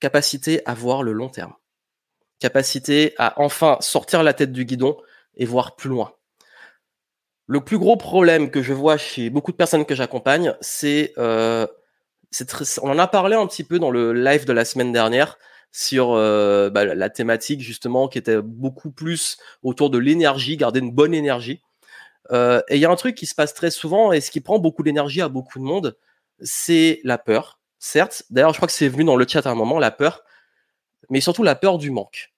capacité 0.00 0.62
à 0.66 0.74
voir 0.74 1.02
le 1.02 1.12
long 1.12 1.28
terme. 1.28 1.54
Capacité 2.40 3.14
à 3.18 3.40
enfin 3.40 3.76
sortir 3.80 4.22
la 4.22 4.32
tête 4.32 4.52
du 4.52 4.64
guidon 4.64 4.96
et 5.36 5.44
voir 5.44 5.76
plus 5.76 5.90
loin. 5.90 6.14
Le 7.50 7.60
plus 7.60 7.78
gros 7.78 7.96
problème 7.96 8.48
que 8.52 8.62
je 8.62 8.72
vois 8.72 8.96
chez 8.96 9.28
beaucoup 9.28 9.50
de 9.50 9.56
personnes 9.56 9.84
que 9.84 9.96
j'accompagne, 9.96 10.54
c'est 10.60 11.12
euh, 11.18 11.66
on 12.80 12.90
en 12.90 12.98
a 13.00 13.08
parlé 13.08 13.34
un 13.34 13.44
petit 13.48 13.64
peu 13.64 13.80
dans 13.80 13.90
le 13.90 14.12
live 14.12 14.44
de 14.44 14.52
la 14.52 14.64
semaine 14.64 14.92
dernière, 14.92 15.36
sur 15.72 16.12
euh, 16.12 16.70
bah, 16.70 16.84
la 16.84 17.10
thématique 17.10 17.60
justement 17.60 18.06
qui 18.06 18.18
était 18.18 18.40
beaucoup 18.40 18.92
plus 18.92 19.36
autour 19.64 19.90
de 19.90 19.98
l'énergie, 19.98 20.56
garder 20.56 20.78
une 20.78 20.92
bonne 20.92 21.12
énergie. 21.12 21.60
Euh, 22.30 22.62
et 22.68 22.76
il 22.76 22.80
y 22.80 22.84
a 22.84 22.90
un 22.90 22.94
truc 22.94 23.16
qui 23.16 23.26
se 23.26 23.34
passe 23.34 23.52
très 23.52 23.72
souvent 23.72 24.12
et 24.12 24.20
ce 24.20 24.30
qui 24.30 24.40
prend 24.40 24.60
beaucoup 24.60 24.84
d'énergie 24.84 25.20
à 25.20 25.28
beaucoup 25.28 25.58
de 25.58 25.64
monde, 25.64 25.96
c'est 26.40 27.00
la 27.02 27.18
peur. 27.18 27.58
Certes, 27.80 28.22
d'ailleurs, 28.30 28.52
je 28.52 28.58
crois 28.58 28.68
que 28.68 28.72
c'est 28.72 28.86
venu 28.86 29.02
dans 29.02 29.16
le 29.16 29.26
chat 29.26 29.44
à 29.44 29.50
un 29.50 29.56
moment, 29.56 29.80
la 29.80 29.90
peur, 29.90 30.22
mais 31.08 31.20
surtout 31.20 31.42
la 31.42 31.56
peur 31.56 31.78
du 31.78 31.90
manque. 31.90 32.32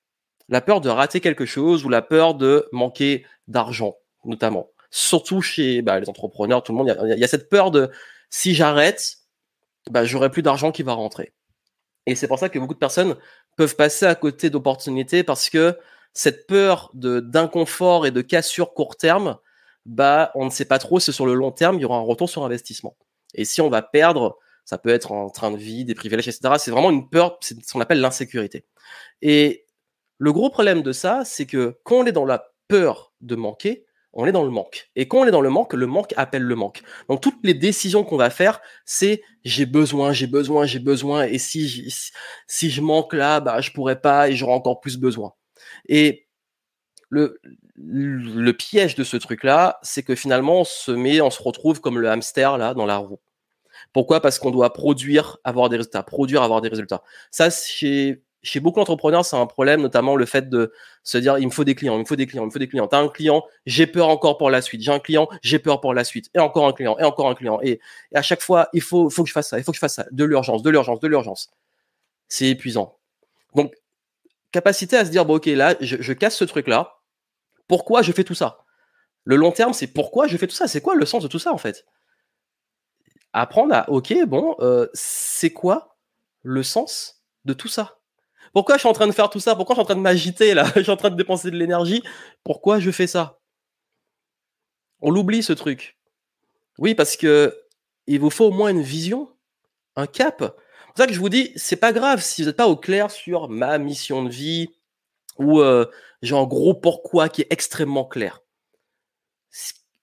La 0.48 0.62
peur 0.62 0.80
de 0.80 0.88
rater 0.88 1.20
quelque 1.20 1.44
chose 1.44 1.84
ou 1.84 1.90
la 1.90 2.00
peur 2.00 2.34
de 2.34 2.66
manquer 2.72 3.26
d'argent, 3.46 3.96
notamment. 4.24 4.71
Surtout 4.94 5.40
chez 5.40 5.80
bah, 5.80 5.98
les 5.98 6.08
entrepreneurs, 6.10 6.62
tout 6.62 6.72
le 6.72 6.78
monde, 6.78 6.94
il 7.02 7.18
y, 7.18 7.24
a 7.24 7.28
cette 7.28 7.48
peur 7.48 7.70
de 7.70 7.90
si 8.28 8.54
j'arrête, 8.54 9.16
bah, 9.90 10.04
j'aurai 10.04 10.30
plus 10.30 10.42
d'argent 10.42 10.70
qui 10.70 10.82
va 10.82 10.92
rentrer. 10.92 11.32
Et 12.04 12.14
c'est 12.14 12.28
pour 12.28 12.38
ça 12.38 12.50
que 12.50 12.58
beaucoup 12.58 12.74
de 12.74 12.78
personnes 12.78 13.16
peuvent 13.56 13.74
passer 13.74 14.04
à 14.04 14.14
côté 14.14 14.50
d'opportunités 14.50 15.24
parce 15.24 15.48
que 15.48 15.78
cette 16.12 16.46
peur 16.46 16.90
de 16.92 17.20
d'inconfort 17.20 18.06
et 18.06 18.10
de 18.10 18.20
cassure 18.20 18.74
court 18.74 18.96
terme, 18.96 19.38
bah, 19.86 20.30
on 20.34 20.44
ne 20.44 20.50
sait 20.50 20.66
pas 20.66 20.78
trop 20.78 21.00
si 21.00 21.10
sur 21.10 21.24
le 21.24 21.32
long 21.32 21.52
terme, 21.52 21.76
il 21.78 21.82
y 21.82 21.84
aura 21.86 21.96
un 21.96 22.02
retour 22.02 22.28
sur 22.28 22.44
investissement. 22.44 22.94
Et 23.32 23.46
si 23.46 23.62
on 23.62 23.70
va 23.70 23.80
perdre, 23.80 24.38
ça 24.66 24.76
peut 24.76 24.90
être 24.90 25.10
en 25.10 25.30
train 25.30 25.50
de 25.50 25.56
vie, 25.56 25.86
des 25.86 25.94
privilèges, 25.94 26.28
etc. 26.28 26.54
C'est 26.58 26.70
vraiment 26.70 26.90
une 26.90 27.08
peur, 27.08 27.38
c'est 27.40 27.58
ce 27.64 27.72
qu'on 27.72 27.80
appelle 27.80 28.02
l'insécurité. 28.02 28.66
Et 29.22 29.64
le 30.18 30.32
gros 30.32 30.50
problème 30.50 30.82
de 30.82 30.92
ça, 30.92 31.22
c'est 31.24 31.46
que 31.46 31.78
quand 31.82 31.96
on 31.96 32.04
est 32.04 32.12
dans 32.12 32.26
la 32.26 32.52
peur 32.68 33.14
de 33.22 33.36
manquer, 33.36 33.86
on 34.12 34.26
est 34.26 34.32
dans 34.32 34.44
le 34.44 34.50
manque. 34.50 34.90
Et 34.96 35.08
quand 35.08 35.18
on 35.18 35.26
est 35.26 35.30
dans 35.30 35.40
le 35.40 35.50
manque, 35.50 35.72
le 35.74 35.86
manque 35.86 36.12
appelle 36.16 36.42
le 36.42 36.54
manque. 36.54 36.82
Donc 37.08 37.20
toutes 37.20 37.38
les 37.42 37.54
décisions 37.54 38.04
qu'on 38.04 38.16
va 38.16 38.30
faire, 38.30 38.60
c'est 38.84 39.22
j'ai 39.44 39.66
besoin, 39.66 40.12
j'ai 40.12 40.26
besoin, 40.26 40.66
j'ai 40.66 40.78
besoin. 40.78 41.24
Et 41.24 41.38
si 41.38 41.92
si 42.46 42.70
je 42.70 42.80
manque 42.80 43.14
là, 43.14 43.40
bah 43.40 43.60
je 43.60 43.70
pourrais 43.70 44.00
pas 44.00 44.28
et 44.28 44.36
j'aurai 44.36 44.52
encore 44.52 44.80
plus 44.80 44.98
besoin. 44.98 45.32
Et 45.88 46.26
le 47.10 47.40
le 47.76 48.52
piège 48.52 48.94
de 48.94 49.04
ce 49.04 49.16
truc-là, 49.16 49.78
c'est 49.82 50.02
que 50.02 50.14
finalement 50.14 50.60
on 50.60 50.64
se 50.64 50.92
met, 50.92 51.20
on 51.20 51.30
se 51.30 51.42
retrouve 51.42 51.80
comme 51.80 51.98
le 51.98 52.10
hamster 52.10 52.58
là 52.58 52.74
dans 52.74 52.86
la 52.86 52.98
roue. 52.98 53.20
Pourquoi? 53.92 54.20
Parce 54.20 54.38
qu'on 54.38 54.50
doit 54.50 54.72
produire, 54.72 55.38
avoir 55.44 55.68
des 55.68 55.76
résultats, 55.76 56.02
produire, 56.02 56.42
avoir 56.42 56.60
des 56.60 56.68
résultats. 56.68 57.02
Ça, 57.30 57.50
c'est 57.50 58.22
chez 58.42 58.58
beaucoup 58.58 58.80
d'entrepreneurs, 58.80 59.24
c'est 59.24 59.36
un 59.36 59.46
problème, 59.46 59.82
notamment 59.82 60.16
le 60.16 60.26
fait 60.26 60.48
de 60.48 60.72
se 61.04 61.16
dire 61.18 61.38
il 61.38 61.46
me 61.46 61.50
faut 61.50 61.64
des 61.64 61.74
clients, 61.74 61.94
il 61.94 62.00
me 62.00 62.04
faut 62.04 62.16
des 62.16 62.26
clients, 62.26 62.42
il 62.42 62.46
me 62.46 62.50
faut 62.50 62.58
des 62.58 62.68
clients. 62.68 62.88
T'as 62.88 62.98
un 62.98 63.08
client, 63.08 63.44
j'ai 63.66 63.86
peur 63.86 64.08
encore 64.08 64.36
pour 64.36 64.50
la 64.50 64.60
suite. 64.60 64.82
J'ai 64.82 64.90
un 64.90 64.98
client, 64.98 65.28
j'ai 65.42 65.60
peur 65.60 65.80
pour 65.80 65.94
la 65.94 66.02
suite. 66.02 66.28
Et 66.34 66.40
encore 66.40 66.66
un 66.66 66.72
client, 66.72 66.98
et 66.98 67.04
encore 67.04 67.28
un 67.28 67.34
client. 67.34 67.60
Et, 67.62 67.80
à 68.14 68.22
chaque 68.22 68.42
fois, 68.42 68.68
il 68.72 68.82
faut, 68.82 69.10
faut 69.10 69.22
que 69.22 69.28
je 69.28 69.32
fasse 69.32 69.48
ça, 69.48 69.58
il 69.58 69.64
faut 69.64 69.70
que 69.70 69.76
je 69.76 69.80
fasse 69.80 69.94
ça. 69.94 70.06
De 70.10 70.24
l'urgence, 70.24 70.62
de 70.62 70.70
l'urgence, 70.70 70.98
de 71.00 71.08
l'urgence. 71.08 71.50
C'est 72.28 72.48
épuisant. 72.48 72.98
Donc, 73.54 73.74
capacité 74.50 74.96
à 74.96 75.04
se 75.04 75.10
dire 75.10 75.24
bon, 75.24 75.36
ok, 75.36 75.46
là, 75.46 75.76
je, 75.80 76.12
casse 76.12 76.36
ce 76.36 76.44
truc-là. 76.44 76.96
Pourquoi 77.68 78.02
je 78.02 78.10
fais 78.10 78.24
tout 78.24 78.34
ça? 78.34 78.58
Le 79.24 79.36
long 79.36 79.52
terme, 79.52 79.72
c'est 79.72 79.86
pourquoi 79.86 80.26
je 80.26 80.36
fais 80.36 80.48
tout 80.48 80.54
ça? 80.54 80.66
C'est 80.66 80.80
quoi 80.80 80.96
le 80.96 81.06
sens 81.06 81.22
de 81.22 81.28
tout 81.28 81.38
ça 81.38 81.52
en 81.52 81.58
fait? 81.58 81.86
Apprendre 83.32 83.74
à 83.74 83.88
ok, 83.88 84.14
bon, 84.26 84.56
euh, 84.58 84.88
c'est 84.94 85.52
quoi 85.52 85.96
le 86.42 86.64
sens 86.64 87.22
de 87.44 87.52
tout 87.52 87.68
ça? 87.68 88.01
Pourquoi 88.52 88.76
je 88.76 88.80
suis 88.80 88.88
en 88.88 88.92
train 88.92 89.06
de 89.06 89.12
faire 89.12 89.30
tout 89.30 89.40
ça? 89.40 89.56
Pourquoi 89.56 89.74
je 89.74 89.78
suis 89.78 89.82
en 89.82 89.86
train 89.86 89.94
de 89.94 90.00
m'agiter 90.00 90.54
là? 90.54 90.70
Je 90.76 90.82
suis 90.82 90.90
en 90.90 90.96
train 90.96 91.10
de 91.10 91.16
dépenser 91.16 91.50
de 91.50 91.56
l'énergie. 91.56 92.02
Pourquoi 92.44 92.80
je 92.80 92.90
fais 92.90 93.06
ça? 93.06 93.40
On 95.00 95.10
l'oublie 95.10 95.42
ce 95.42 95.52
truc. 95.52 95.96
Oui, 96.78 96.94
parce 96.94 97.16
que 97.16 97.58
il 98.06 98.20
vous 98.20 98.30
faut 98.30 98.46
au 98.46 98.50
moins 98.50 98.70
une 98.70 98.82
vision, 98.82 99.30
un 99.96 100.06
cap. 100.06 100.36
C'est 100.38 100.86
pour 100.86 100.96
ça 100.98 101.06
que 101.06 101.14
je 101.14 101.20
vous 101.20 101.28
dis, 101.28 101.52
c'est 101.56 101.76
pas 101.76 101.92
grave 101.92 102.22
si 102.22 102.42
vous 102.42 102.48
n'êtes 102.48 102.56
pas 102.56 102.68
au 102.68 102.76
clair 102.76 103.10
sur 103.10 103.48
ma 103.48 103.78
mission 103.78 104.22
de 104.22 104.28
vie 104.28 104.68
ou 105.38 105.60
euh, 105.60 105.86
j'ai 106.20 106.36
un 106.36 106.44
gros 106.44 106.74
pourquoi 106.74 107.28
qui 107.28 107.42
est 107.42 107.46
extrêmement 107.50 108.04
clair. 108.04 108.42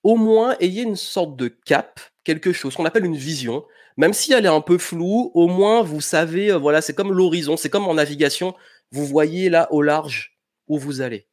Au 0.03 0.15
moins, 0.15 0.55
ayez 0.59 0.83
une 0.83 0.95
sorte 0.95 1.35
de 1.35 1.49
cap, 1.49 1.99
quelque 2.23 2.53
chose 2.53 2.75
qu'on 2.75 2.85
appelle 2.85 3.05
une 3.05 3.17
vision, 3.17 3.65
même 3.99 4.13
si 4.13 4.31
elle 4.31 4.45
est 4.45 4.47
un 4.47 4.61
peu 4.61 4.77
floue, 4.77 5.29
au 5.33 5.47
moins 5.47 5.83
vous 5.83 5.99
savez, 5.99 6.53
euh, 6.53 6.57
voilà, 6.57 6.81
c'est 6.81 6.93
comme 6.93 7.11
l'horizon, 7.11 7.57
c'est 7.57 7.69
comme 7.69 7.85
en 7.85 7.95
navigation, 7.95 8.55
vous 8.91 9.05
voyez 9.05 9.49
là 9.49 9.67
au 9.73 9.81
large 9.81 10.37
où 10.69 10.79
vous 10.79 11.01
allez. 11.01 11.27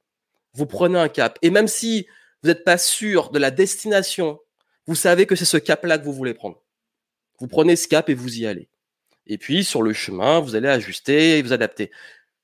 Vous 0.53 0.67
prenez 0.67 0.99
un 0.99 1.09
cap. 1.09 1.39
Et 1.43 1.51
même 1.51 1.69
si 1.69 2.09
vous 2.43 2.49
n'êtes 2.49 2.65
pas 2.65 2.77
sûr 2.77 3.31
de 3.31 3.39
la 3.39 3.53
destination, 3.53 4.41
vous 4.89 4.97
savez 4.97 5.27
que 5.27 5.37
c'est 5.37 5.45
ce 5.45 5.59
cap-là 5.59 5.97
que 5.97 6.05
vous 6.05 6.13
voulez 6.13 6.35
prendre. 6.35 6.61
Vous 7.39 7.47
prenez 7.47 7.77
ce 7.77 7.87
cap 7.87 8.09
et 8.09 8.15
vous 8.15 8.37
y 8.41 8.47
allez. 8.47 8.69
Et 9.29 9.39
puis, 9.39 9.63
sur 9.63 9.81
le 9.81 9.93
chemin, 9.93 10.41
vous 10.41 10.57
allez 10.57 10.69
ajuster 10.69 11.39
et 11.39 11.43
vous 11.43 11.53
adapter. 11.53 11.93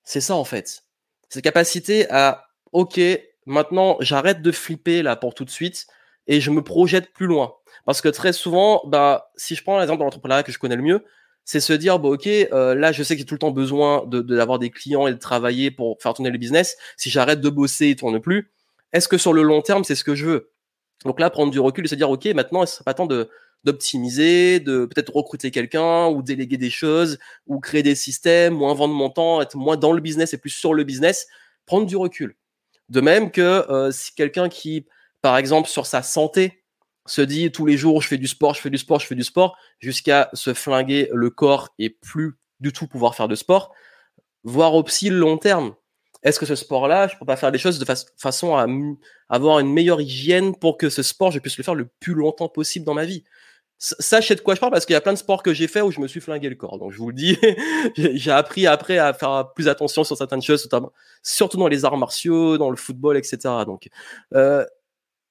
C'est 0.04 0.20
ça, 0.20 0.36
en 0.36 0.44
fait. 0.44 0.84
Cette 1.30 1.42
capacité 1.42 2.08
à, 2.10 2.46
OK, 2.70 3.00
maintenant, 3.44 3.96
j'arrête 3.98 4.40
de 4.40 4.52
flipper 4.52 5.02
là 5.02 5.16
pour 5.16 5.34
tout 5.34 5.44
de 5.44 5.50
suite 5.50 5.88
et 6.26 6.40
je 6.40 6.50
me 6.50 6.62
projette 6.62 7.12
plus 7.12 7.26
loin. 7.26 7.54
Parce 7.84 8.00
que 8.00 8.08
très 8.08 8.32
souvent, 8.32 8.82
bah, 8.86 9.30
si 9.36 9.54
je 9.54 9.62
prends 9.62 9.78
l'exemple 9.78 10.00
de 10.00 10.04
l'entrepreneuriat 10.04 10.42
que 10.42 10.52
je 10.52 10.58
connais 10.58 10.76
le 10.76 10.82
mieux, 10.82 11.04
c'est 11.44 11.60
se 11.60 11.72
dire, 11.72 11.98
bon, 11.98 12.14
ok, 12.14 12.26
euh, 12.26 12.74
là, 12.74 12.92
je 12.92 13.02
sais 13.02 13.14
que 13.14 13.20
j'ai 13.20 13.26
tout 13.26 13.34
le 13.34 13.40
temps 13.40 13.50
besoin 13.50 14.04
d'avoir 14.06 14.58
des 14.58 14.70
clients 14.70 15.06
et 15.06 15.12
de 15.12 15.18
travailler 15.18 15.70
pour 15.70 16.00
faire 16.00 16.14
tourner 16.14 16.30
le 16.30 16.38
business. 16.38 16.76
Si 16.96 17.10
j'arrête 17.10 17.40
de 17.40 17.50
bosser, 17.50 17.88
il 17.88 17.96
tourne 17.96 18.20
plus. 18.20 18.52
Est-ce 18.92 19.08
que 19.08 19.18
sur 19.18 19.32
le 19.32 19.42
long 19.42 19.62
terme, 19.62 19.84
c'est 19.84 19.94
ce 19.94 20.04
que 20.04 20.14
je 20.14 20.26
veux? 20.26 20.52
Donc 21.04 21.18
là, 21.18 21.30
prendre 21.30 21.50
du 21.50 21.58
recul 21.58 21.84
et 21.84 21.88
se 21.88 21.94
dire, 21.96 22.10
ok, 22.10 22.26
maintenant, 22.26 22.64
ce 22.64 22.74
serait 22.74 22.84
pas 22.84 22.94
temps 22.94 23.08
d'optimiser, 23.64 24.60
de 24.60 24.86
peut-être 24.86 25.14
recruter 25.14 25.50
quelqu'un 25.50 26.06
ou 26.08 26.22
déléguer 26.22 26.58
des 26.58 26.70
choses 26.70 27.18
ou 27.46 27.58
créer 27.58 27.82
des 27.82 27.96
systèmes, 27.96 28.54
moins 28.54 28.74
vendre 28.74 28.94
mon 28.94 29.10
temps, 29.10 29.40
être 29.40 29.56
moins 29.56 29.76
dans 29.76 29.92
le 29.92 30.00
business 30.00 30.34
et 30.34 30.38
plus 30.38 30.50
sur 30.50 30.74
le 30.74 30.84
business, 30.84 31.26
prendre 31.66 31.86
du 31.86 31.96
recul. 31.96 32.36
De 32.88 33.00
même 33.00 33.30
que 33.32 33.40
euh, 33.40 33.90
si 33.90 34.14
quelqu'un 34.14 34.48
qui, 34.48 34.86
par 35.22 35.36
exemple, 35.38 35.68
sur 35.68 35.86
sa 35.86 36.02
santé, 36.02 36.62
se 37.06 37.22
dit 37.22 37.50
tous 37.50 37.66
les 37.66 37.76
jours 37.76 38.02
je 38.02 38.08
fais 38.08 38.18
du 38.18 38.28
sport, 38.28 38.54
je 38.54 38.60
fais 38.60 38.70
du 38.70 38.78
sport, 38.78 39.00
je 39.00 39.06
fais 39.06 39.14
du 39.14 39.24
sport, 39.24 39.56
jusqu'à 39.80 40.30
se 40.34 40.54
flinguer 40.54 41.08
le 41.12 41.30
corps 41.30 41.70
et 41.78 41.90
plus 41.90 42.34
du 42.60 42.72
tout 42.72 42.86
pouvoir 42.86 43.14
faire 43.14 43.28
de 43.28 43.34
sport. 43.34 43.72
voir 44.44 44.74
aussi 44.74 45.08
le 45.10 45.18
long 45.18 45.38
terme. 45.38 45.74
Est-ce 46.22 46.38
que 46.38 46.46
ce 46.46 46.54
sport-là, 46.54 47.08
je 47.08 47.16
peux 47.18 47.26
pas 47.26 47.36
faire 47.36 47.52
des 47.52 47.58
choses 47.58 47.78
de 47.78 47.86
façon 48.16 48.56
à 48.56 48.66
avoir 49.28 49.58
une 49.58 49.72
meilleure 49.72 50.00
hygiène 50.00 50.54
pour 50.56 50.76
que 50.78 50.88
ce 50.90 51.02
sport, 51.02 51.32
je 51.32 51.40
puisse 51.40 51.58
le 51.58 51.64
faire 51.64 51.74
le 51.74 51.88
plus 52.00 52.14
longtemps 52.14 52.48
possible 52.48 52.84
dans 52.84 52.94
ma 52.94 53.04
vie? 53.04 53.24
Sachez 53.78 54.36
de 54.36 54.40
quoi 54.40 54.54
je 54.54 54.60
parle 54.60 54.70
parce 54.70 54.86
qu'il 54.86 54.94
y 54.94 54.96
a 54.96 55.00
plein 55.00 55.12
de 55.12 55.18
sports 55.18 55.42
que 55.42 55.52
j'ai 55.52 55.66
fait 55.66 55.80
où 55.80 55.90
je 55.90 56.00
me 56.00 56.06
suis 56.06 56.20
flingué 56.20 56.48
le 56.48 56.54
corps. 56.54 56.78
Donc 56.78 56.92
je 56.92 56.98
vous 56.98 57.08
le 57.08 57.14
dis, 57.14 57.36
j'ai 57.96 58.30
appris 58.30 58.68
après 58.68 58.98
à 58.98 59.12
faire 59.12 59.52
plus 59.56 59.66
attention 59.68 60.04
sur 60.04 60.16
certaines 60.16 60.42
choses, 60.42 60.68
surtout 61.24 61.56
dans 61.56 61.66
les 61.66 61.84
arts 61.84 61.96
martiaux, 61.96 62.58
dans 62.58 62.70
le 62.70 62.76
football, 62.76 63.16
etc. 63.16 63.38
Donc 63.66 63.88
euh, 64.34 64.64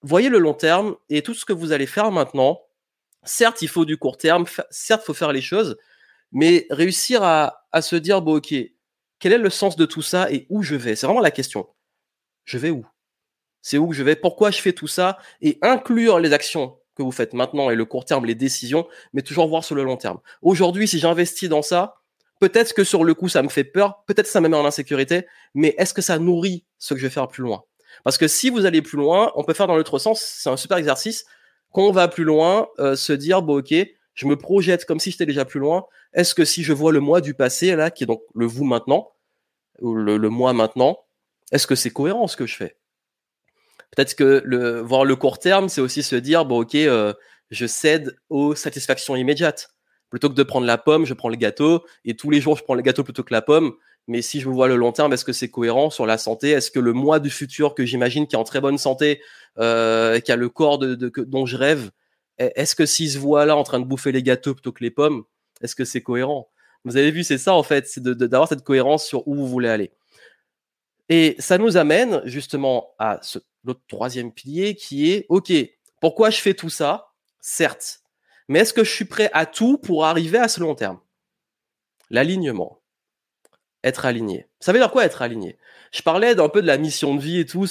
voyez 0.04 0.30
le 0.30 0.40
long 0.40 0.54
terme 0.54 0.96
et 1.10 1.22
tout 1.22 1.34
ce 1.34 1.46
que 1.46 1.54
vous 1.54 1.72
allez 1.72 1.86
faire 1.86 2.12
maintenant. 2.12 2.62
Certes, 3.24 3.62
il 3.62 3.68
faut 3.68 3.86
du 3.86 3.98
court 3.98 4.18
terme, 4.18 4.46
certes, 4.72 5.04
il 5.04 5.08
faut 5.08 5.14
faire 5.14 5.32
les 5.32 5.42
choses, 5.42 5.78
mais 6.32 6.66
réussir 6.70 7.24
à, 7.24 7.68
se 7.82 7.96
dire, 7.96 8.22
bon, 8.22 8.38
ok, 8.38 8.54
quel 9.20 9.34
est 9.34 9.38
le 9.38 9.50
sens 9.50 9.76
de 9.76 9.86
tout 9.86 10.02
ça 10.02 10.32
et 10.32 10.48
où 10.50 10.64
je 10.64 10.76
vais? 10.76 10.96
C'est 10.96 11.06
vraiment 11.06 11.22
la 11.22 11.32
question. 11.32 11.68
Je 12.46 12.58
vais 12.58 12.72
où? 12.72 12.86
C'est 13.62 13.78
où 13.78 13.88
que 13.88 13.96
je 13.96 14.04
vais? 14.04 14.16
Pourquoi 14.16 14.50
je 14.50 14.60
fais 14.60 14.74
tout 14.74 14.88
ça? 14.88 15.20
Et 15.42 15.60
inclure 15.62 16.20
les 16.20 16.34
actions 16.34 16.80
que 16.96 17.04
vous 17.04 17.12
faites 17.12 17.34
maintenant 17.34 17.70
et 17.70 17.76
le 17.76 17.86
court 17.86 18.06
terme, 18.06 18.26
les 18.26 18.36
décisions, 18.36 18.88
mais 19.14 19.22
toujours 19.22 19.48
voir 19.48 19.64
sur 19.64 19.76
le 19.76 19.84
long 19.84 19.98
terme. 19.98 20.20
Aujourd'hui, 20.42 20.88
si 20.88 20.98
j'investis 20.98 21.48
dans 21.48 21.62
ça, 21.62 22.02
peut-être 22.40 22.74
que 22.74 22.84
sur 22.84 23.04
le 23.04 23.14
coup, 23.14 23.30
ça 23.30 23.44
me 23.44 23.50
fait 23.50 23.64
peur, 23.64 24.04
peut-être 24.08 24.26
que 24.26 24.32
ça 24.32 24.42
me 24.42 24.50
met 24.50 24.58
en 24.58 24.66
insécurité, 24.66 25.28
mais 25.54 25.76
est-ce 25.78 25.94
que 25.94 26.02
ça 26.02 26.18
nourrit 26.18 26.66
ce 26.80 26.96
que 26.96 27.00
je 27.00 27.06
vais 27.06 27.14
faire 27.14 27.28
plus 27.28 27.44
loin? 27.44 27.64
Parce 28.04 28.18
que 28.18 28.28
si 28.28 28.50
vous 28.50 28.66
allez 28.66 28.82
plus 28.82 28.98
loin, 28.98 29.32
on 29.36 29.44
peut 29.44 29.54
faire 29.54 29.68
dans 29.68 29.76
l'autre 29.76 30.00
sens, 30.00 30.22
c'est 30.22 30.50
un 30.50 30.58
super 30.58 30.78
exercice. 30.78 31.26
Quand 31.72 31.84
on 31.84 31.92
va 31.92 32.08
plus 32.08 32.24
loin, 32.24 32.68
euh, 32.80 32.96
se 32.96 33.14
dire, 33.14 33.42
bon, 33.42 33.60
ok, 33.60 33.74
je 34.14 34.28
me 34.28 34.36
projette 34.36 34.86
comme 34.86 35.00
si 35.00 35.12
j'étais 35.12 35.26
déjà 35.26 35.46
plus 35.46 35.60
loin. 35.60 35.86
Est-ce 36.14 36.36
que 36.36 36.46
si 36.46 36.64
je 36.64 36.74
vois 36.74 36.92
le 36.92 37.00
moi 37.00 37.22
du 37.22 37.34
passé, 37.34 37.76
là, 37.76 37.92
qui 37.92 38.04
est 38.04 38.08
donc 38.08 38.22
le 38.36 38.46
vous 38.46 38.66
maintenant, 38.66 39.12
ou 39.80 39.96
le, 39.96 40.18
moi 40.30 40.54
maintenant, 40.54 41.00
est-ce 41.52 41.68
que 41.68 41.76
c'est 41.76 41.92
cohérent 41.92 42.28
ce 42.28 42.36
que 42.36 42.46
je 42.46 42.56
fais? 42.56 42.78
Peut-être 43.96 44.16
que 44.16 44.82
voir 44.82 45.06
le 45.06 45.16
court 45.16 45.40
terme, 45.40 45.70
c'est 45.70 45.82
aussi 45.82 46.04
se 46.04 46.16
dire, 46.16 46.46
bon, 46.46 46.62
ok, 46.62 46.76
euh, 46.76 47.14
je 47.50 47.66
cède 47.66 48.18
aux 48.30 48.56
satisfactions 48.56 49.16
immédiates. 49.16 49.70
Plutôt 50.10 50.30
que 50.30 50.36
de 50.36 50.44
prendre 50.44 50.68
la 50.68 50.78
pomme, 50.78 51.06
je 51.06 51.14
prends 51.14 51.30
le 51.30 51.38
gâteau, 51.38 51.86
et 52.04 52.16
tous 52.16 52.30
les 52.30 52.42
jours, 52.42 52.58
je 52.58 52.64
prends 52.64 52.76
le 52.76 52.82
gâteau 52.82 53.04
plutôt 53.04 53.24
que 53.24 53.34
la 53.34 53.42
pomme. 53.42 53.74
Mais 54.08 54.22
si 54.22 54.40
je 54.40 54.50
vois 54.50 54.68
le 54.68 54.76
long 54.76 54.92
terme, 54.92 55.14
est-ce 55.14 55.26
que 55.26 55.34
c'est 55.34 55.50
cohérent 55.50 55.90
sur 55.90 56.06
la 56.06 56.18
santé? 56.18 56.50
Est-ce 56.50 56.72
que 56.72 56.80
le 56.80 56.94
moi 56.94 57.20
du 57.20 57.30
futur 57.30 57.76
que 57.76 57.86
j'imagine 57.86 58.28
qui 58.28 58.36
est 58.36 58.40
en 58.40 58.44
très 58.44 58.62
bonne 58.62 58.78
santé, 58.78 59.22
euh, 59.60 60.20
qui 60.20 60.32
a 60.32 60.36
le 60.36 60.50
corps 60.50 60.80
dont 60.80 61.46
je 61.46 61.58
rêve, 61.58 61.92
est-ce 62.38 62.76
que 62.76 62.86
s'il 62.86 63.12
se 63.12 63.20
voit 63.20 63.46
là 63.46 63.56
en 63.56 63.64
train 63.64 63.80
de 63.80 63.86
bouffer 63.86 64.12
les 64.12 64.24
gâteaux 64.24 64.54
plutôt 64.54 64.72
que 64.72 64.84
les 64.84 64.92
pommes, 64.92 65.24
est-ce 65.62 65.76
que 65.76 65.86
c'est 65.86 66.02
cohérent? 66.02 66.50
Vous 66.84 66.98
avez 66.98 67.12
vu, 67.12 67.24
c'est 67.24 67.38
ça 67.38 67.54
en 67.54 67.64
fait, 67.64 67.88
c'est 67.88 68.02
d'avoir 68.02 68.50
cette 68.50 68.64
cohérence 68.64 69.06
sur 69.06 69.28
où 69.28 69.36
vous 69.36 69.48
voulez 69.48 69.70
aller. 69.70 69.92
Et 71.10 71.36
ça 71.38 71.58
nous 71.58 71.78
amène 71.78 72.22
justement 72.26 72.96
à 72.98 73.20
ce 73.22 73.40
l'autre 73.64 73.82
troisième 73.88 74.32
pilier 74.32 74.76
qui 74.76 75.12
est, 75.12 75.26
OK, 75.30 75.52
pourquoi 76.00 76.30
je 76.30 76.42
fais 76.42 76.54
tout 76.54 76.70
ça? 76.70 77.14
Certes. 77.40 78.02
Mais 78.48 78.60
est-ce 78.60 78.74
que 78.74 78.84
je 78.84 78.92
suis 78.92 79.06
prêt 79.06 79.30
à 79.34 79.46
tout 79.46 79.78
pour 79.78 80.06
arriver 80.06 80.38
à 80.38 80.48
ce 80.48 80.60
long 80.60 80.76
terme? 80.76 81.00
L'alignement. 82.10 82.81
Être 83.84 84.06
aligné. 84.06 84.48
Ça 84.60 84.72
veut 84.72 84.80
dire 84.80 84.92
quoi 84.92 85.06
être 85.06 85.22
aligné? 85.22 85.58
Je 85.92 86.02
parlais 86.02 86.36
d'un 86.36 86.50
peu 86.50 86.62
de 86.62 86.68
la 86.68 86.78
mission 86.78 87.16
de 87.16 87.22
vie 87.22 87.40
et 87.40 87.46
tout. 87.46 87.66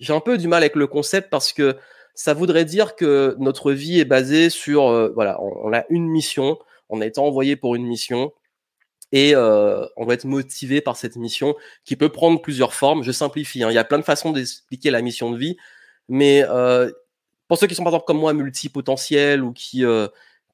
J'ai 0.00 0.12
un 0.12 0.20
peu 0.20 0.38
du 0.38 0.48
mal 0.48 0.62
avec 0.62 0.76
le 0.76 0.86
concept 0.86 1.30
parce 1.30 1.52
que 1.52 1.76
ça 2.18 2.34
voudrait 2.34 2.64
dire 2.64 2.96
que 2.96 3.36
notre 3.38 3.70
vie 3.70 4.00
est 4.00 4.04
basée 4.04 4.50
sur, 4.50 4.88
euh, 4.88 5.12
voilà, 5.14 5.40
on, 5.40 5.72
a 5.72 5.84
une 5.88 6.08
mission, 6.08 6.58
on 6.88 7.00
a 7.00 7.06
été 7.06 7.20
envoyé 7.20 7.54
pour 7.54 7.76
une 7.76 7.86
mission, 7.86 8.32
et 9.12 9.36
euh, 9.36 9.86
on 9.96 10.04
va 10.04 10.14
être 10.14 10.24
motivé 10.24 10.80
par 10.80 10.96
cette 10.96 11.14
mission 11.14 11.54
qui 11.84 11.94
peut 11.94 12.08
prendre 12.08 12.42
plusieurs 12.42 12.74
formes. 12.74 13.04
Je 13.04 13.12
simplifie, 13.12 13.62
hein. 13.62 13.70
il 13.70 13.74
y 13.74 13.78
a 13.78 13.84
plein 13.84 13.98
de 13.98 14.04
façons 14.04 14.32
d'expliquer 14.32 14.90
la 14.90 15.00
mission 15.00 15.30
de 15.30 15.38
vie, 15.38 15.56
mais 16.08 16.44
euh, 16.48 16.90
pour 17.46 17.56
ceux 17.56 17.68
qui 17.68 17.76
sont 17.76 17.84
par 17.84 17.92
exemple 17.92 18.06
comme 18.06 18.18
moi 18.18 18.32
multipotentiels 18.32 19.44
ou 19.44 19.52
qui 19.52 19.84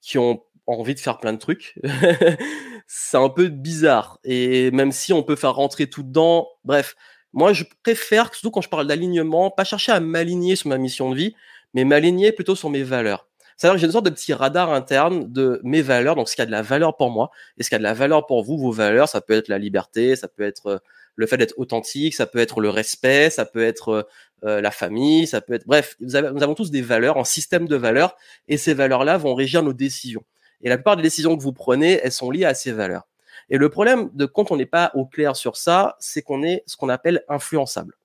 qui 0.03 0.19
ont 0.19 0.43
envie 0.67 0.95
de 0.95 1.01
faire 1.01 1.19
plein 1.19 1.33
de 1.33 1.39
trucs, 1.39 1.81
c'est 2.87 3.17
un 3.17 3.29
peu 3.29 3.49
bizarre. 3.49 4.19
Et 4.25 4.71
même 4.71 4.93
si 4.93 5.13
on 5.13 5.23
peut 5.23 5.37
faire 5.37 5.55
rentrer 5.55 5.89
tout 5.89 6.03
dedans, 6.03 6.49
bref, 6.65 6.97
moi 7.33 7.53
je 7.53 7.65
préfère, 7.83 8.33
surtout 8.35 8.51
quand 8.51 8.61
je 8.61 8.69
parle 8.69 8.87
d'alignement, 8.87 9.51
pas 9.51 9.65
chercher 9.65 9.93
à 9.93 10.01
m'aligner 10.01 10.57
sur 10.57 10.69
ma 10.69 10.79
mission 10.79 11.11
de 11.11 11.17
vie, 11.17 11.35
mais 11.75 11.85
m'aligner 11.85 12.33
plutôt 12.33 12.55
sur 12.55 12.71
mes 12.71 12.83
valeurs. 12.83 13.27
C'est-à-dire 13.57 13.75
que 13.75 13.81
j'ai 13.81 13.87
une 13.87 13.93
sorte 13.93 14.07
de 14.07 14.11
petit 14.11 14.33
radar 14.33 14.73
interne 14.73 15.31
de 15.33 15.61
mes 15.63 15.83
valeurs, 15.83 16.17
donc 16.17 16.29
ce 16.29 16.35
qui 16.35 16.43
a 16.43 16.47
de 16.47 16.51
la 16.51 16.63
valeur 16.63 16.97
pour 16.97 17.11
moi, 17.11 17.31
et 17.59 17.63
ce 17.63 17.69
qui 17.69 17.75
a 17.75 17.79
de 17.79 17.85
la 17.85 17.95
valeur 17.95 18.27
pour 18.27 18.43
vous, 18.43 18.59
vos 18.59 18.73
valeurs, 18.73 19.09
ça 19.09 19.21
peut 19.21 19.35
être 19.35 19.49
la 19.49 19.59
liberté, 19.59 20.17
ça 20.17 20.29
peut 20.29 20.43
être 20.43 20.67
euh, 20.67 20.79
le 21.17 21.27
fait 21.27 21.37
d'être 21.37 21.55
authentique, 21.57 22.15
ça 22.15 22.27
peut 22.27 22.41
être 22.41 22.61
le 22.61 22.71
respect, 22.71 23.31
ça 23.31 23.45
peut 23.45 23.65
être 23.65 23.89
euh, 23.89 24.03
euh, 24.45 24.61
la 24.61 24.71
famille, 24.71 25.27
ça 25.27 25.41
peut 25.41 25.55
être... 25.55 25.67
Bref, 25.67 25.97
nous 26.01 26.17
avons 26.17 26.55
tous 26.55 26.71
des 26.71 26.83
valeurs, 26.83 27.17
un 27.17 27.25
système 27.25 27.69
de 27.69 27.77
valeurs, 27.77 28.17
et 28.49 28.57
ces 28.57 28.75
valeurs-là 28.75 29.17
vont 29.19 29.35
régir 29.35 29.63
nos 29.63 29.73
décisions. 29.73 30.25
Et 30.63 30.69
la 30.69 30.77
plupart 30.77 30.97
des 30.97 31.03
décisions 31.03 31.37
que 31.37 31.43
vous 31.43 31.53
prenez, 31.53 32.01
elles 32.03 32.13
sont 32.13 32.31
liées 32.31 32.45
à 32.45 32.55
ces 32.55 32.73
valeurs. 32.73 33.07
Et 33.51 33.59
le 33.59 33.69
problème 33.69 34.11
de 34.15 34.27
quand 34.27 34.51
on 34.51 34.57
n'est 34.57 34.67
pas 34.67 34.91
au 34.95 35.05
clair 35.05 35.37
sur 35.37 35.57
ça, 35.57 35.97
c'est 36.01 36.23
qu'on 36.23 36.43
est 36.43 36.63
ce 36.67 36.77
qu'on 36.77 36.89
appelle 36.89 37.25
influençable. 37.29 37.97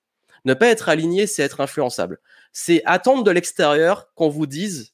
Ne 0.46 0.54
pas 0.54 0.68
être 0.68 0.90
aligné, 0.90 1.28
c'est 1.28 1.44
être 1.44 1.62
influençable. 1.62 2.20
C'est 2.52 2.82
attendre 2.86 3.24
de 3.24 3.32
l'extérieur 3.32 4.14
qu'on 4.16 4.30
vous 4.30 4.48
dise 4.48 4.94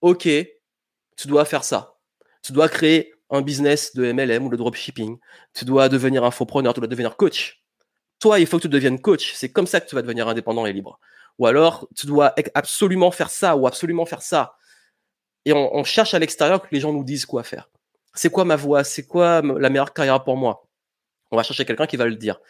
OK, 0.00 0.28
tu 1.16 1.28
dois 1.28 1.44
faire 1.44 1.64
ça. 1.64 1.96
Tu 2.42 2.52
dois 2.52 2.68
créer 2.68 3.14
un 3.30 3.42
business 3.42 3.94
de 3.94 4.12
MLM 4.12 4.46
ou 4.46 4.48
de 4.48 4.56
dropshipping. 4.56 5.18
Tu 5.54 5.64
dois 5.64 5.88
devenir 5.88 6.24
infopreneur, 6.24 6.72
tu 6.72 6.80
dois 6.80 6.86
devenir 6.86 7.16
coach. 7.16 7.62
Toi, 8.20 8.40
il 8.40 8.46
faut 8.46 8.56
que 8.58 8.62
tu 8.62 8.68
deviennes 8.68 9.00
coach. 9.00 9.32
C'est 9.34 9.50
comme 9.50 9.66
ça 9.66 9.80
que 9.80 9.88
tu 9.88 9.94
vas 9.94 10.02
devenir 10.02 10.28
indépendant 10.28 10.66
et 10.66 10.72
libre. 10.72 10.98
Ou 11.38 11.46
alors, 11.46 11.88
tu 11.94 12.06
dois 12.06 12.34
absolument 12.54 13.10
faire 13.10 13.30
ça 13.30 13.56
ou 13.56 13.66
absolument 13.66 14.06
faire 14.06 14.22
ça. 14.22 14.56
Et 15.44 15.52
on, 15.52 15.84
cherche 15.84 16.14
à 16.14 16.18
l'extérieur 16.18 16.62
que 16.62 16.68
les 16.72 16.80
gens 16.80 16.92
nous 16.92 17.04
disent 17.04 17.24
quoi 17.24 17.42
faire. 17.42 17.70
C'est 18.14 18.30
quoi 18.30 18.44
ma 18.44 18.56
voie 18.56 18.84
C'est 18.84 19.06
quoi 19.06 19.40
la 19.40 19.70
meilleure 19.70 19.94
carrière 19.94 20.22
pour 20.24 20.36
moi? 20.36 20.66
On 21.30 21.36
va 21.36 21.42
chercher 21.42 21.64
quelqu'un 21.64 21.86
qui 21.86 21.96
va 21.96 22.06
le 22.06 22.16
dire. 22.16 22.40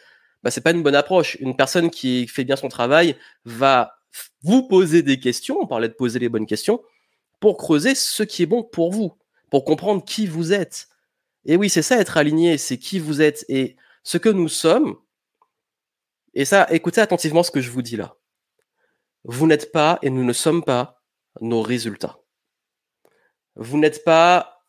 Bah, 0.43 0.51
c'est 0.51 0.61
pas 0.61 0.71
une 0.71 0.83
bonne 0.83 0.95
approche. 0.95 1.37
Une 1.39 1.55
personne 1.55 1.89
qui 1.89 2.27
fait 2.27 2.43
bien 2.43 2.55
son 2.55 2.67
travail 2.67 3.15
va 3.45 3.99
vous 4.41 4.67
poser 4.67 5.01
des 5.01 5.19
questions. 5.19 5.59
On 5.61 5.67
parlait 5.67 5.87
de 5.87 5.93
poser 5.93 6.19
les 6.19 6.29
bonnes 6.29 6.45
questions 6.45 6.81
pour 7.39 7.57
creuser 7.57 7.95
ce 7.95 8.23
qui 8.23 8.43
est 8.43 8.47
bon 8.47 8.63
pour 8.63 8.91
vous, 8.91 9.13
pour 9.49 9.63
comprendre 9.65 10.03
qui 10.03 10.27
vous 10.27 10.51
êtes. 10.53 10.87
Et 11.45 11.55
oui, 11.55 11.69
c'est 11.69 11.81
ça 11.81 11.99
être 11.99 12.17
aligné, 12.17 12.57
c'est 12.57 12.77
qui 12.77 12.99
vous 12.99 13.21
êtes 13.21 13.45
et 13.47 13.77
ce 14.03 14.17
que 14.17 14.29
nous 14.29 14.49
sommes. 14.49 14.97
Et 16.33 16.45
ça, 16.45 16.67
écoutez 16.69 17.01
attentivement 17.01 17.43
ce 17.43 17.51
que 17.51 17.61
je 17.61 17.69
vous 17.69 17.81
dis 17.81 17.95
là. 17.95 18.15
Vous 19.23 19.47
n'êtes 19.47 19.71
pas 19.71 19.99
et 20.01 20.09
nous 20.09 20.23
ne 20.23 20.33
sommes 20.33 20.63
pas 20.63 21.01
nos 21.41 21.61
résultats. 21.61 22.18
Vous 23.59 23.77
n'êtes 23.77 24.03
pas 24.03 24.63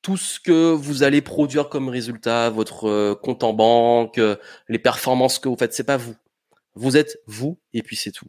tout 0.00 0.16
ce 0.16 0.40
que 0.40 0.72
vous 0.72 1.02
allez 1.02 1.20
produire 1.20 1.68
comme 1.68 1.90
résultat, 1.90 2.48
votre 2.48 2.88
euh, 2.88 3.14
compte 3.14 3.44
en 3.44 3.52
banque, 3.52 4.16
euh, 4.16 4.36
les 4.68 4.78
performances 4.78 5.38
que 5.38 5.48
vous 5.50 5.56
faites, 5.58 5.74
c'est 5.74 5.84
pas 5.84 5.98
vous. 5.98 6.16
Vous 6.74 6.96
êtes 6.96 7.18
vous 7.26 7.60
et 7.74 7.82
puis 7.82 7.96
c'est 7.96 8.12
tout. 8.12 8.28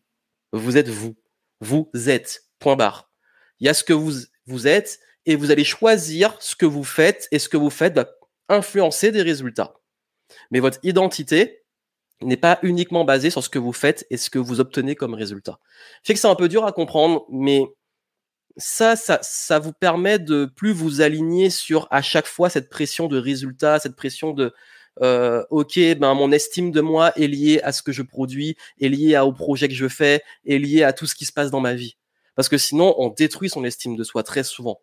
Vous 0.51 0.75
êtes 0.75 0.89
vous. 0.89 1.15
Vous 1.61 1.89
êtes. 1.93 2.43
Point 2.59 2.75
barre 2.75 3.11
il 3.61 3.65
y 3.65 3.69
a 3.69 3.73
ce 3.73 3.83
que 3.83 3.93
vous, 3.93 4.11
vous 4.47 4.67
êtes 4.67 4.99
et 5.25 5.35
vous 5.35 5.51
allez 5.51 5.63
choisir 5.63 6.35
ce 6.41 6.55
que 6.55 6.65
vous 6.65 6.83
faites 6.83 7.27
et 7.31 7.39
ce 7.39 7.47
que 7.47 7.57
vous 7.57 7.69
faites 7.69 7.93
va 7.93 8.09
influencer 8.49 9.11
des 9.11 9.21
résultats. 9.21 9.75
Mais 10.49 10.59
votre 10.59 10.79
identité 10.83 11.63
n'est 12.21 12.37
pas 12.37 12.59
uniquement 12.63 13.05
basée 13.05 13.29
sur 13.29 13.43
ce 13.43 13.49
que 13.49 13.59
vous 13.59 13.71
faites 13.71 14.05
et 14.09 14.17
ce 14.17 14.29
que 14.29 14.39
vous 14.39 14.59
obtenez 14.59 14.95
comme 14.95 15.13
résultat. 15.13 15.59
Je 16.03 16.11
que 16.13 16.19
c'est 16.19 16.27
un 16.27 16.35
peu 16.35 16.49
dur 16.49 16.65
à 16.65 16.71
comprendre, 16.71 17.25
mais 17.29 17.63
ça, 18.61 18.95
ça, 18.95 19.19
ça 19.21 19.59
vous 19.59 19.73
permet 19.73 20.19
de 20.19 20.45
plus 20.45 20.71
vous 20.71 21.01
aligner 21.01 21.49
sur 21.49 21.87
à 21.91 22.01
chaque 22.01 22.27
fois 22.27 22.49
cette 22.49 22.69
pression 22.69 23.07
de 23.07 23.17
résultat, 23.17 23.79
cette 23.79 23.95
pression 23.95 24.31
de 24.31 24.53
euh, 25.01 25.43
ok, 25.49 25.79
ben 25.97 26.13
mon 26.13 26.31
estime 26.31 26.71
de 26.71 26.81
moi 26.81 27.11
est 27.17 27.27
liée 27.27 27.61
à 27.63 27.71
ce 27.71 27.81
que 27.81 27.91
je 27.91 28.01
produis, 28.01 28.55
est 28.79 28.89
liée 28.89 29.17
au 29.17 29.31
projet 29.31 29.67
que 29.67 29.73
je 29.73 29.87
fais, 29.87 30.21
est 30.45 30.57
liée 30.57 30.83
à 30.83 30.93
tout 30.93 31.05
ce 31.05 31.15
qui 31.15 31.25
se 31.25 31.33
passe 31.33 31.49
dans 31.49 31.61
ma 31.61 31.73
vie. 31.73 31.97
Parce 32.35 32.49
que 32.49 32.57
sinon, 32.57 32.95
on 32.97 33.09
détruit 33.09 33.49
son 33.49 33.63
estime 33.63 33.95
de 33.95 34.03
soi 34.03 34.23
très 34.23 34.43
souvent. 34.43 34.81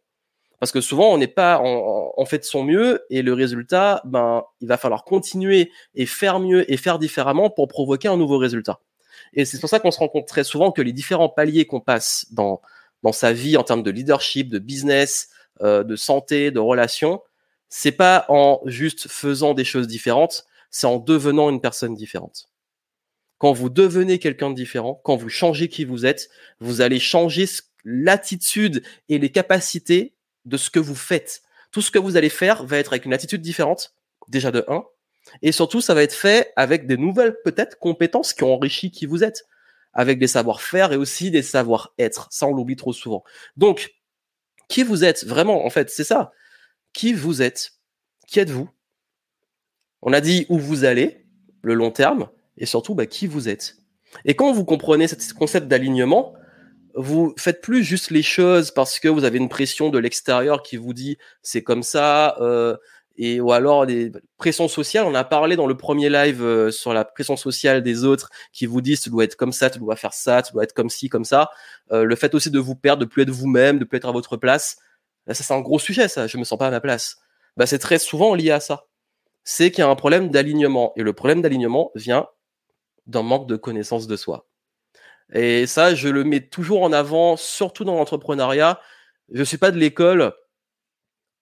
Parce 0.61 0.73
que 0.73 0.81
souvent, 0.81 1.13
on 1.13 1.19
n'est 1.19 1.29
pas, 1.29 1.61
on, 1.63 2.25
fait 2.25 2.39
de 2.39 2.45
son 2.45 2.65
mieux 2.65 3.05
et 3.11 3.23
le 3.23 3.33
résultat, 3.33 4.03
ben, 4.05 4.43
il 4.61 4.67
va 4.67 4.77
falloir 4.77 5.05
continuer 5.05 5.71
et 5.95 6.05
faire 6.05 6.41
mieux 6.41 6.71
et 6.71 6.77
faire 6.77 6.99
différemment 6.99 7.49
pour 7.49 7.69
provoquer 7.69 8.09
un 8.09 8.17
nouveau 8.17 8.39
résultat. 8.39 8.81
Et 9.35 9.45
c'est 9.45 9.61
pour 9.61 9.69
ça 9.69 9.79
qu'on 9.79 9.93
se 9.93 9.99
rend 10.01 10.09
compte 10.09 10.27
très 10.27 10.43
souvent 10.43 10.73
que 10.73 10.83
les 10.83 10.93
différents 10.93 11.29
paliers 11.29 11.67
qu'on 11.67 11.81
passe 11.81 12.27
dans 12.33 12.61
dans 13.03 13.13
sa 13.13 13.33
vie 13.33 13.57
en 13.57 13.65
termes 13.65 13.83
de 13.83 13.91
leadership, 13.91 14.49
de 14.49 14.59
business, 14.59 15.29
euh, 15.61 15.85
de 15.85 15.97
santé, 15.97 16.51
de 16.51 16.59
relations, 16.59 17.23
c'est 17.69 17.93
pas 17.93 18.25
en 18.29 18.61
juste 18.67 19.09
faisant 19.09 19.55
des 19.55 19.65
choses 19.65 19.87
différentes, 19.87 20.47
c'est 20.71 20.87
en 20.87 20.99
devenant 20.99 21.51
une 21.51 21.61
personne 21.61 21.95
différente. 21.95 22.49
Quand 23.39 23.53
vous 23.53 23.69
devenez 23.69 24.19
quelqu'un 24.19 24.51
de 24.51 24.55
différent, 24.55 25.01
quand 25.05 25.17
vous 25.17 25.29
changez 25.29 25.69
qui 25.69 25.85
vous 25.85 26.07
êtes, 26.07 26.29
vous 26.61 26.81
allez 26.81 26.99
changer 26.99 27.47
l'attitude 27.85 28.83
et 29.09 29.19
les 29.19 29.31
capacités 29.31 30.15
de 30.45 30.57
ce 30.57 30.71
que 30.71 30.81
vous 30.81 30.97
faites. 30.97 31.43
Tout 31.71 31.83
ce 31.83 31.91
que 31.91 31.99
vous 31.99 32.17
allez 32.17 32.31
faire 32.31 32.65
va 32.65 32.79
être 32.79 32.93
avec 32.93 33.05
une 33.05 33.13
attitude 33.13 33.43
différente 33.43 33.95
déjà 34.29 34.51
de 34.51 34.65
1. 34.69 34.85
Et 35.43 35.53
surtout, 35.53 35.81
ça 35.81 35.95
va 35.95 36.03
être 36.03 36.15
fait 36.15 36.53
avec 36.57 36.87
des 36.87 36.97
nouvelles, 36.97 37.37
peut-être, 37.45 37.79
compétences 37.79 38.33
qui 38.33 38.45
ont 38.45 38.55
enrichi 38.55 38.91
qui 38.91 39.07
vous 39.07 39.25
êtes, 39.25 39.47
avec 39.93 40.19
des 40.19 40.27
savoir-faire 40.27 40.93
et 40.93 40.97
aussi 40.97 41.31
des 41.31 41.43
savoir-être. 41.43 42.29
Ça, 42.31 42.47
on 42.47 42.55
l'oublie 42.55 42.77
trop 42.77 42.93
souvent. 42.93 43.25
Donc, 43.57 43.95
qui 44.69 44.83
vous 44.83 45.05
êtes 45.05 45.25
vraiment, 45.25 45.65
en 45.65 45.71
fait, 45.71 45.91
c'est 45.91 46.05
ça. 46.05 46.33
Qui 46.93 47.13
vous 47.13 47.43
êtes 47.43 47.73
Qui 48.27 48.41
êtes-vous? 48.41 48.69
On 50.03 50.13
a 50.13 50.21
dit 50.21 50.47
où 50.49 50.59
vous 50.59 50.85
allez, 50.85 51.27
le 51.63 51.75
long 51.75 51.91
terme, 51.91 52.29
et 52.57 52.67
surtout, 52.67 52.95
bah, 52.95 53.07
qui 53.07 53.27
vous 53.27 53.49
êtes. 53.49 53.77
Et 54.25 54.35
quand 54.35 54.53
vous 54.53 54.65
comprenez 54.65 55.09
ce 55.09 55.35
concept 55.35 55.69
d'alignement, 55.69 56.35
vous 56.95 57.35
faites 57.39 57.61
plus 57.61 57.85
juste 57.85 58.11
les 58.11 58.23
choses 58.23 58.71
parce 58.73 58.99
que 58.99 59.09
vous 59.09 59.25
avez 59.25 59.39
une 59.39 59.49
pression 59.49 59.89
de 59.91 59.99
l'extérieur 59.99 60.63
qui 60.63 60.77
vous 60.77 60.95
dit 60.95 61.17
c'est 61.43 61.63
comme 61.63 61.83
ça, 61.83 62.37
euh, 62.41 62.77
et 63.19 63.41
ou 63.41 63.53
alors 63.53 63.85
des 63.85 64.13
pressions 64.39 64.69
sociales. 64.69 65.05
On 65.05 65.15
a 65.15 65.25
parlé 65.25 65.57
dans 65.57 65.67
le 65.67 65.77
premier 65.77 66.09
live 66.09 66.43
euh, 66.43 66.71
sur 66.71 66.95
la 66.95 67.05
pression 67.05 67.37
sociale 67.37 67.83
des 67.83 68.05
autres 68.05 68.31
qui 68.53 68.65
vous 68.67 68.81
disent 68.81 69.03
tu 69.03 69.11
dois 69.11 69.25
être 69.25 69.37
comme 69.37 69.53
ça, 69.53 69.69
tu 69.69 69.81
dois 69.81 69.97
faire 69.97 70.15
ça, 70.15 70.41
tu 70.43 70.53
dois 70.53 70.63
être 70.63 70.73
comme 70.73 70.89
ci, 70.89 71.09
comme 71.09 71.25
ça. 71.25 71.51
Euh, 71.93 72.05
le 72.05 72.17
fait 72.17 72.35
aussi 72.35 72.51
de 72.51 72.59
vous 72.59 72.77
perdre, 72.77 73.01
de 73.01 73.07
plus 73.07 73.23
être 73.23 73.31
vous-même, 73.31 73.79
de 73.79 73.85
plus 73.85 73.99
être 73.99 74.09
à 74.09 74.13
votre 74.13 74.37
place. 74.37 74.79
ça 75.27 75.35
c'est 75.35 75.53
un 75.53 75.61
gros 75.61 75.79
sujet 75.79 76.09
ça. 76.09 76.27
Je 76.27 76.39
me 76.39 76.45
sens 76.45 76.59
pas 76.59 76.69
à 76.69 76.71
ma 76.71 76.81
place. 76.81 77.19
Bah 77.57 77.67
c'est 77.67 77.79
très 77.79 77.99
souvent 77.99 78.35
lié 78.35 78.53
à 78.53 78.61
ça. 78.61 78.87
C'est 79.45 79.71
qu'il 79.71 79.81
y 79.81 79.87
a 79.87 79.91
un 79.91 79.97
problème 79.97 80.31
d'alignement 80.31 80.93
et 80.97 81.03
le 81.03 81.13
problème 81.13 81.43
d'alignement 81.43 81.91
vient 81.95 82.29
d'un 83.07 83.23
manque 83.23 83.49
de 83.49 83.57
connaissance 83.57 84.07
de 84.07 84.17
soi. 84.17 84.47
Et 85.33 85.67
ça, 85.67 85.95
je 85.95 86.09
le 86.09 86.25
mets 86.25 86.41
toujours 86.41 86.83
en 86.83 86.93
avant, 86.93 87.37
surtout 87.37 87.85
dans 87.85 87.97
l'entrepreneuriat. 87.97 88.81
Je 89.33 89.43
suis 89.43 89.59
pas 89.59 89.71
de 89.71 89.79
l'école 89.79 90.33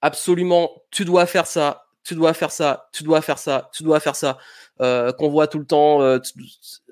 absolument, 0.01 0.83
tu 0.91 1.05
dois 1.05 1.27
faire 1.27 1.47
ça, 1.47 1.87
tu 2.05 2.15
dois 2.15 2.35
faire 2.35 2.53
ça, 2.53 2.89
tu 2.93 3.03
dois 3.03 3.21
faire 3.21 3.39
ça, 3.39 3.71
tu 3.73 3.83
dois 3.83 4.01
faire 4.01 4.17
ça, 4.17 4.39
euh, 4.81 5.13
qu'on 5.13 5.29
voit 5.29 5.49
tout 5.49 5.59
le 5.59 5.67
temps. 5.67 6.03
Euh, 6.03 6.19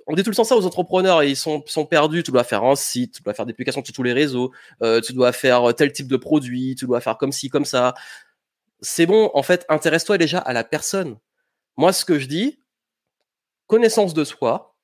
on 0.07 0.15
dit 0.15 0.23
tout 0.23 0.31
le 0.31 0.37
temps 0.37 0.45
ça 0.45 0.57
aux 0.57 0.67
entrepreneurs 0.67 1.23
et 1.23 1.31
ils 1.31 1.37
sont, 1.37 1.63
sont 1.67 1.87
perdus. 1.87 2.23
Tu 2.23 2.31
dois 2.31 2.45
faire 2.45 2.65
un 2.65 2.75
site, 2.75 3.15
tu 3.17 3.23
dois 3.23 3.33
faire 3.35 3.47
des 3.47 3.53
publications 3.53 3.85
sur 3.85 3.95
tous 3.95 4.03
les 4.03 4.13
réseaux, 4.13 4.53
euh, 4.83 5.01
tu 5.01 5.13
dois 5.13 5.33
faire 5.33 5.75
tel 5.75 5.93
type 5.93 6.09
de 6.09 6.17
produit, 6.17 6.75
tu 6.75 6.87
dois 6.87 7.01
faire 7.01 7.17
comme 7.17 7.33
ci, 7.33 7.49
comme 7.49 7.65
ça. 7.65 7.95
C'est 8.81 9.07
bon, 9.07 9.31
en 9.35 9.43
fait, 9.43 9.65
intéresse-toi 9.69 10.19
déjà 10.19 10.39
à 10.39 10.53
la 10.53 10.65
personne. 10.65 11.17
Moi, 11.77 11.93
ce 11.93 12.05
que 12.05 12.19
je 12.19 12.27
dis, 12.27 12.59
connaissance 13.67 14.15
de 14.15 14.25
soi, 14.25 14.75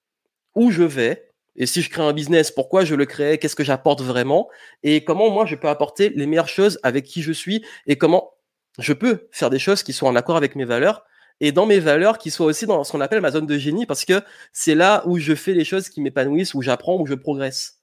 où 0.54 0.70
je 0.70 0.82
vais, 0.82 1.29
et 1.60 1.66
si 1.66 1.82
je 1.82 1.90
crée 1.90 2.02
un 2.02 2.14
business, 2.14 2.50
pourquoi 2.50 2.86
je 2.86 2.94
le 2.94 3.04
crée? 3.04 3.36
Qu'est-ce 3.36 3.54
que 3.54 3.64
j'apporte 3.64 4.00
vraiment? 4.00 4.48
Et 4.82 5.04
comment 5.04 5.30
moi 5.30 5.44
je 5.44 5.54
peux 5.56 5.68
apporter 5.68 6.08
les 6.08 6.26
meilleures 6.26 6.48
choses 6.48 6.80
avec 6.82 7.04
qui 7.04 7.20
je 7.20 7.32
suis? 7.32 7.62
Et 7.86 7.98
comment 7.98 8.32
je 8.78 8.94
peux 8.94 9.28
faire 9.30 9.50
des 9.50 9.58
choses 9.58 9.82
qui 9.82 9.92
soient 9.92 10.08
en 10.08 10.16
accord 10.16 10.38
avec 10.38 10.56
mes 10.56 10.64
valeurs? 10.64 11.04
Et 11.38 11.52
dans 11.52 11.66
mes 11.66 11.78
valeurs 11.78 12.16
qui 12.16 12.30
soient 12.30 12.46
aussi 12.46 12.64
dans 12.64 12.82
ce 12.82 12.92
qu'on 12.92 13.02
appelle 13.02 13.20
ma 13.20 13.30
zone 13.30 13.44
de 13.44 13.58
génie 13.58 13.84
parce 13.84 14.06
que 14.06 14.22
c'est 14.54 14.74
là 14.74 15.02
où 15.04 15.18
je 15.18 15.34
fais 15.34 15.52
les 15.52 15.66
choses 15.66 15.90
qui 15.90 16.00
m'épanouissent, 16.00 16.54
où 16.54 16.62
j'apprends, 16.62 16.98
où 16.98 17.06
je 17.06 17.12
progresse. 17.12 17.82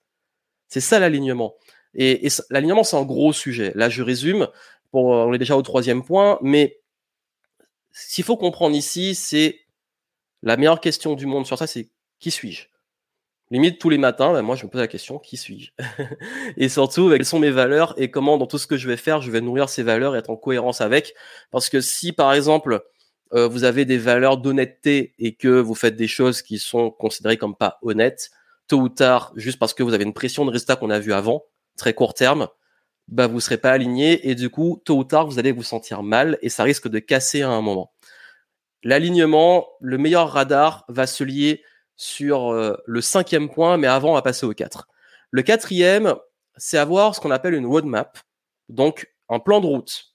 C'est 0.69 0.81
ça 0.81 0.97
l'alignement. 0.97 1.53
Et, 1.93 2.27
l'alignement, 2.49 2.83
c'est 2.83 2.97
un 2.97 3.05
gros 3.05 3.31
sujet. 3.31 3.73
Là, 3.75 3.89
je 3.89 4.01
résume. 4.01 4.47
On 4.91 5.31
est 5.33 5.37
déjà 5.37 5.55
au 5.55 5.61
troisième 5.61 6.03
point, 6.03 6.39
mais 6.41 6.79
ce 7.91 8.15
qu'il 8.15 8.23
faut 8.23 8.37
comprendre 8.37 8.75
ici, 8.75 9.13
c'est 9.13 9.59
la 10.41 10.57
meilleure 10.57 10.81
question 10.81 11.13
du 11.13 11.27
monde 11.27 11.45
sur 11.45 11.59
ça, 11.59 11.67
c'est 11.67 11.89
qui 12.19 12.31
suis-je? 12.31 12.69
Limite, 13.49 13.79
tous 13.79 13.89
les 13.89 13.97
matins, 13.97 14.33
bah, 14.33 14.41
moi, 14.41 14.55
je 14.55 14.65
me 14.65 14.69
pose 14.69 14.81
la 14.81 14.87
question, 14.87 15.19
qui 15.19 15.37
suis-je? 15.37 15.71
Et 16.57 16.67
surtout, 16.67 17.09
quelles 17.09 17.25
sont 17.25 17.39
mes 17.39 17.51
valeurs 17.51 17.93
et 17.97 18.11
comment, 18.11 18.37
dans 18.37 18.47
tout 18.47 18.57
ce 18.57 18.67
que 18.67 18.75
je 18.75 18.87
vais 18.87 18.97
faire, 18.97 19.21
je 19.21 19.31
vais 19.31 19.39
nourrir 19.39 19.69
ces 19.69 19.83
valeurs 19.83 20.15
et 20.15 20.19
être 20.19 20.29
en 20.29 20.35
cohérence 20.35 20.81
avec? 20.81 21.13
Parce 21.51 21.69
que 21.69 21.79
si, 21.79 22.11
par 22.11 22.33
exemple, 22.33 22.83
euh, 23.33 23.47
vous 23.47 23.63
avez 23.63 23.85
des 23.85 23.97
valeurs 23.97 24.37
d'honnêteté 24.37 25.13
et 25.17 25.35
que 25.35 25.47
vous 25.47 25.75
faites 25.75 25.95
des 25.95 26.07
choses 26.07 26.41
qui 26.41 26.59
sont 26.59 26.91
considérées 26.91 27.37
comme 27.37 27.55
pas 27.55 27.79
honnêtes, 27.81 28.31
tôt 28.67 28.79
ou 28.79 28.89
tard, 28.89 29.31
juste 29.37 29.59
parce 29.59 29.73
que 29.73 29.83
vous 29.83 29.93
avez 29.93 30.03
une 30.03 30.13
pression 30.13 30.45
de 30.45 30.51
résultat 30.51 30.75
qu'on 30.75 30.89
a 30.89 30.99
vu 30.99 31.13
avant, 31.13 31.45
très 31.77 31.93
court 31.93 32.13
terme, 32.13 32.49
bah, 33.07 33.27
vous 33.27 33.39
serez 33.39 33.57
pas 33.57 33.71
aligné 33.71 34.29
et 34.29 34.35
du 34.35 34.49
coup, 34.49 34.81
tôt 34.83 34.97
ou 34.97 35.03
tard, 35.05 35.25
vous 35.25 35.39
allez 35.39 35.53
vous 35.53 35.63
sentir 35.63 36.03
mal 36.03 36.37
et 36.41 36.49
ça 36.49 36.63
risque 36.63 36.89
de 36.89 36.99
casser 36.99 37.43
à 37.43 37.49
un 37.49 37.61
moment. 37.61 37.93
L'alignement, 38.83 39.67
le 39.79 39.97
meilleur 39.97 40.31
radar 40.31 40.85
va 40.89 41.07
se 41.07 41.23
lier 41.23 41.63
sur 41.97 42.51
euh, 42.51 42.77
le 42.85 43.01
cinquième 43.01 43.49
point, 43.49 43.77
mais 43.77 43.87
avant, 43.87 44.11
on 44.11 44.13
va 44.13 44.21
passer 44.21 44.45
au 44.45 44.53
quatre. 44.53 44.87
Le 45.31 45.41
quatrième, 45.41 46.15
c'est 46.55 46.77
avoir 46.77 47.15
ce 47.15 47.19
qu'on 47.19 47.31
appelle 47.31 47.55
une 47.55 47.65
roadmap, 47.65 48.19
donc 48.69 49.11
un 49.29 49.39
plan 49.39 49.59
de 49.59 49.65
route. 49.65 50.13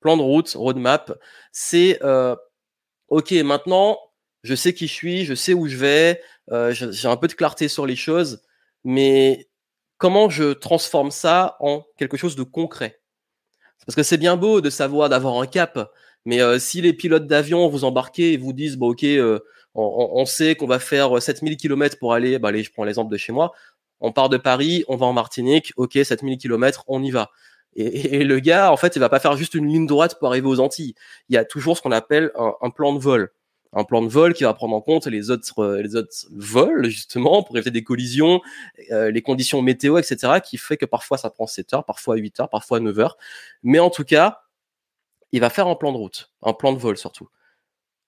Plan 0.00 0.16
de 0.16 0.22
route, 0.22 0.52
roadmap, 0.54 1.12
c'est 1.52 1.98
euh, 2.02 2.36
ok, 3.08 3.32
maintenant, 3.32 3.98
je 4.42 4.54
sais 4.54 4.72
qui 4.74 4.86
je 4.86 4.92
suis, 4.92 5.24
je 5.24 5.34
sais 5.34 5.54
où 5.54 5.66
je 5.66 5.76
vais, 5.76 6.22
euh, 6.50 6.72
j'ai 6.72 7.08
un 7.08 7.16
peu 7.16 7.26
de 7.26 7.32
clarté 7.32 7.68
sur 7.68 7.84
les 7.84 7.96
choses, 7.96 8.42
mais 8.84 9.48
comment 9.98 10.30
je 10.30 10.52
transforme 10.52 11.10
ça 11.10 11.56
en 11.60 11.84
quelque 11.96 12.16
chose 12.16 12.36
de 12.36 12.42
concret? 12.42 13.00
Parce 13.86 13.96
que 13.96 14.02
c'est 14.02 14.18
bien 14.18 14.36
beau 14.36 14.60
de 14.60 14.70
savoir, 14.70 15.08
d'avoir 15.08 15.40
un 15.40 15.46
cap, 15.46 15.90
mais 16.24 16.40
si 16.58 16.80
les 16.80 16.92
pilotes 16.94 17.26
d'avion 17.26 17.68
vous 17.68 17.84
embarquez 17.84 18.32
et 18.32 18.36
vous 18.36 18.52
disent, 18.52 18.76
bon, 18.76 18.90
ok, 18.90 19.04
on, 19.74 20.24
sait 20.26 20.54
qu'on 20.54 20.66
va 20.66 20.78
faire 20.78 21.20
7000 21.20 21.56
km 21.56 21.98
pour 21.98 22.14
aller, 22.14 22.38
bah 22.38 22.48
allez, 22.48 22.62
je 22.62 22.72
prends 22.72 22.84
l'exemple 22.84 23.10
de 23.10 23.16
chez 23.16 23.32
moi, 23.32 23.52
on 24.00 24.12
part 24.12 24.28
de 24.28 24.36
Paris, 24.36 24.84
on 24.88 24.96
va 24.96 25.06
en 25.06 25.12
Martinique, 25.12 25.72
ok, 25.76 25.98
7000 26.02 26.38
km, 26.38 26.84
on 26.88 27.02
y 27.02 27.10
va. 27.10 27.30
Et, 27.76 28.22
le 28.22 28.38
gars, 28.38 28.70
en 28.70 28.76
fait, 28.76 28.94
il 28.94 29.00
va 29.00 29.08
pas 29.08 29.18
faire 29.18 29.36
juste 29.36 29.54
une 29.54 29.66
ligne 29.66 29.86
droite 29.86 30.18
pour 30.18 30.28
arriver 30.28 30.46
aux 30.46 30.60
Antilles. 30.60 30.94
Il 31.28 31.34
y 31.34 31.38
a 31.38 31.44
toujours 31.44 31.76
ce 31.76 31.82
qu'on 31.82 31.90
appelle 31.90 32.30
un, 32.36 32.70
plan 32.70 32.92
de 32.92 33.00
vol. 33.00 33.32
Un 33.72 33.82
plan 33.82 34.00
de 34.02 34.08
vol 34.08 34.32
qui 34.34 34.44
va 34.44 34.54
prendre 34.54 34.76
en 34.76 34.80
compte 34.80 35.08
les 35.08 35.30
autres, 35.30 35.78
les 35.78 35.96
autres 35.96 36.14
vols, 36.30 36.84
justement, 36.86 37.42
pour 37.42 37.56
éviter 37.56 37.72
des 37.72 37.82
collisions, 37.82 38.40
euh, 38.92 39.10
les 39.10 39.22
conditions 39.22 39.60
météo, 39.60 39.98
etc., 39.98 40.34
qui 40.44 40.56
fait 40.56 40.76
que 40.76 40.86
parfois 40.86 41.18
ça 41.18 41.30
prend 41.30 41.48
7 41.48 41.74
heures, 41.74 41.84
parfois 41.84 42.14
8 42.14 42.40
heures, 42.40 42.48
parfois 42.48 42.78
9 42.78 42.96
heures. 43.00 43.16
Mais 43.64 43.80
en 43.80 43.90
tout 43.90 44.04
cas, 44.04 44.42
il 45.32 45.40
va 45.40 45.50
faire 45.50 45.66
un 45.66 45.74
plan 45.74 45.90
de 45.90 45.96
route, 45.96 46.30
un 46.42 46.52
plan 46.52 46.72
de 46.72 46.78
vol 46.78 46.96
surtout. 46.96 47.28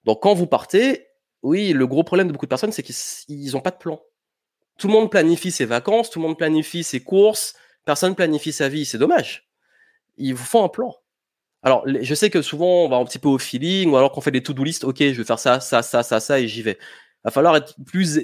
Donc 0.05 0.23
quand 0.23 0.35
vous 0.35 0.47
partez, 0.47 1.09
oui, 1.43 1.73
le 1.73 1.87
gros 1.87 2.05
problème 2.05 2.29
de 2.29 2.33
beaucoup 2.33 2.47
de 2.47 2.51
personnes, 2.51 2.73
c'est 2.73 2.83
qu'ils 2.83 3.53
n'ont 3.53 3.61
pas 3.61 3.71
de 3.71 3.77
plan. 3.77 4.01
Tout 4.79 4.89
le 4.89 4.93
monde 4.93 5.11
planifie 5.11 5.51
ses 5.51 5.65
vacances, 5.65 6.11
tout 6.11 6.19
le 6.19 6.27
monde 6.27 6.37
planifie 6.37 6.85
ses 6.85 7.01
courses, 7.01 7.55
personne 7.85 8.15
planifie 8.15 8.53
sa 8.53 8.69
vie. 8.69 8.85
C'est 8.85 8.99
dommage. 8.99 9.49
Il 10.17 10.35
vous 10.35 10.45
faut 10.45 10.63
un 10.63 10.69
plan. 10.69 10.95
Alors, 11.63 11.85
je 11.87 12.15
sais 12.15 12.31
que 12.31 12.43
souvent, 12.43 12.85
on 12.85 12.89
va 12.89 12.97
un 12.97 13.05
petit 13.05 13.19
peu 13.19 13.29
au 13.29 13.39
feeling, 13.39 13.91
ou 13.91 13.97
alors 13.97 14.13
qu'on 14.13 14.21
fait 14.21 14.31
des 14.31 14.43
to-do 14.43 14.63
list. 14.65 14.85
Ok, 14.85 14.99
je 14.99 15.13
vais 15.13 15.25
faire 15.25 15.39
ça, 15.39 15.61
ça, 15.61 15.83
ça, 15.83 16.03
ça, 16.03 16.21
ça, 16.21 16.41
et 16.41 16.49
j'y 16.49 16.63
vais. 16.63 16.79
Il 16.81 17.25
va 17.25 17.31
falloir 17.31 17.57
être 17.57 17.75
plus, 17.87 18.21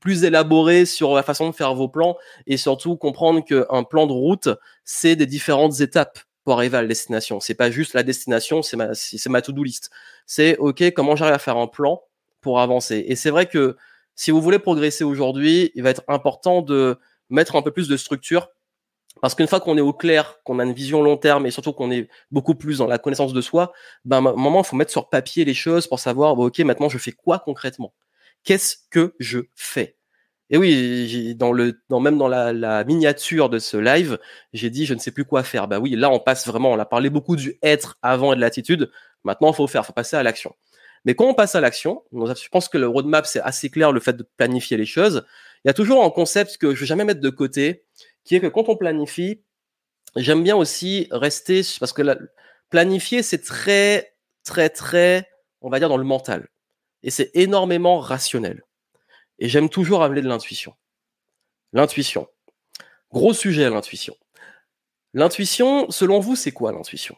plus 0.00 0.24
élaboré 0.24 0.84
sur 0.84 1.14
la 1.14 1.22
façon 1.22 1.48
de 1.48 1.54
faire 1.54 1.74
vos 1.74 1.88
plans 1.88 2.16
et 2.46 2.56
surtout 2.56 2.96
comprendre 2.96 3.42
qu'un 3.42 3.84
plan 3.84 4.06
de 4.06 4.12
route, 4.12 4.48
c'est 4.84 5.16
des 5.16 5.26
différentes 5.26 5.80
étapes 5.80 6.18
pour 6.44 6.54
arriver 6.54 6.76
à 6.76 6.82
la 6.82 6.88
destination. 6.88 7.40
C'est 7.40 7.54
pas 7.54 7.70
juste 7.70 7.94
la 7.94 8.02
destination, 8.02 8.60
c'est 8.62 8.76
ma, 8.76 8.90
ma 9.28 9.42
to-do 9.42 9.62
list. 9.62 9.90
C'est 10.26 10.58
ok, 10.58 10.92
comment 10.92 11.16
j'arrive 11.16 11.34
à 11.34 11.38
faire 11.38 11.56
un 11.56 11.68
plan 11.68 12.02
avancer. 12.52 13.04
Et 13.08 13.16
c'est 13.16 13.30
vrai 13.30 13.46
que 13.46 13.76
si 14.14 14.30
vous 14.30 14.40
voulez 14.40 14.58
progresser 14.58 15.04
aujourd'hui, 15.04 15.72
il 15.74 15.82
va 15.82 15.90
être 15.90 16.04
important 16.08 16.62
de 16.62 16.98
mettre 17.30 17.56
un 17.56 17.62
peu 17.62 17.70
plus 17.70 17.88
de 17.88 17.96
structure. 17.96 18.48
Parce 19.20 19.34
qu'une 19.34 19.46
fois 19.46 19.60
qu'on 19.60 19.78
est 19.78 19.82
au 19.82 19.92
clair, 19.92 20.38
qu'on 20.44 20.58
a 20.58 20.64
une 20.64 20.72
vision 20.72 21.02
long 21.02 21.16
terme 21.16 21.46
et 21.46 21.50
surtout 21.50 21.72
qu'on 21.72 21.90
est 21.90 22.08
beaucoup 22.30 22.54
plus 22.54 22.78
dans 22.78 22.86
la 22.86 22.98
connaissance 22.98 23.32
de 23.32 23.40
soi, 23.40 23.72
ben, 24.04 24.18
un 24.18 24.20
moment, 24.34 24.62
il 24.62 24.66
faut 24.66 24.76
mettre 24.76 24.90
sur 24.90 25.08
papier 25.08 25.44
les 25.44 25.54
choses 25.54 25.86
pour 25.86 25.98
savoir, 26.00 26.38
OK, 26.38 26.58
maintenant, 26.60 26.88
je 26.88 26.98
fais 26.98 27.12
quoi 27.12 27.38
concrètement? 27.38 27.94
Qu'est-ce 28.42 28.76
que 28.90 29.14
je 29.18 29.40
fais? 29.54 29.96
Et 30.50 30.58
oui, 30.58 31.34
dans 31.36 31.52
le, 31.52 31.80
dans, 31.88 32.00
même 32.00 32.18
dans 32.18 32.28
la, 32.28 32.84
miniature 32.84 33.48
de 33.48 33.58
ce 33.58 33.76
live, 33.76 34.18
j'ai 34.52 34.68
dit, 34.68 34.84
je 34.84 34.94
ne 34.94 34.98
sais 34.98 35.10
plus 35.10 35.24
quoi 35.24 35.42
faire. 35.42 35.68
Bah 35.68 35.78
oui, 35.78 35.96
là, 35.96 36.10
on 36.10 36.20
passe 36.20 36.46
vraiment, 36.46 36.70
on 36.72 36.78
a 36.78 36.84
parlé 36.84 37.08
beaucoup 37.08 37.36
du 37.36 37.58
être 37.62 37.96
avant 38.02 38.32
et 38.32 38.36
de 38.36 38.40
l'attitude. 38.40 38.90
Maintenant, 39.24 39.52
il 39.52 39.54
faut 39.54 39.66
faire, 39.66 39.86
faut 39.86 39.94
passer 39.94 40.16
à 40.16 40.22
l'action. 40.22 40.54
Mais 41.04 41.14
quand 41.14 41.26
on 41.26 41.34
passe 41.34 41.54
à 41.54 41.60
l'action, 41.60 42.02
je 42.12 42.48
pense 42.48 42.68
que 42.68 42.78
le 42.78 42.88
roadmap, 42.88 43.26
c'est 43.26 43.40
assez 43.40 43.70
clair, 43.70 43.92
le 43.92 44.00
fait 44.00 44.14
de 44.14 44.22
planifier 44.36 44.76
les 44.76 44.86
choses. 44.86 45.24
Il 45.64 45.68
y 45.68 45.70
a 45.70 45.74
toujours 45.74 46.02
un 46.04 46.10
concept 46.10 46.56
que 46.56 46.74
je 46.74 46.80
vais 46.80 46.86
jamais 46.86 47.04
mettre 47.04 47.20
de 47.20 47.30
côté, 47.30 47.84
qui 48.24 48.36
est 48.36 48.40
que 48.40 48.46
quand 48.46 48.68
on 48.68 48.76
planifie, 48.76 49.42
j'aime 50.16 50.42
bien 50.42 50.56
aussi 50.56 51.08
rester, 51.10 51.62
parce 51.78 51.92
que 51.92 52.02
planifier, 52.70 53.22
c'est 53.22 53.42
très, 53.42 54.16
très, 54.44 54.70
très, 54.70 55.28
on 55.60 55.68
va 55.68 55.78
dire, 55.78 55.88
dans 55.88 55.98
le 55.98 56.04
mental. 56.04 56.48
Et 57.02 57.10
c'est 57.10 57.30
énormément 57.34 57.98
rationnel. 57.98 58.62
Et 59.38 59.48
j'aime 59.48 59.68
toujours 59.68 60.02
amener 60.02 60.22
de 60.22 60.28
l'intuition. 60.28 60.74
L'intuition. 61.72 62.28
Gros 63.12 63.34
sujet, 63.34 63.68
l'intuition. 63.68 64.16
L'intuition, 65.12 65.90
selon 65.90 66.18
vous, 66.18 66.34
c'est 66.34 66.52
quoi 66.52 66.72
l'intuition? 66.72 67.16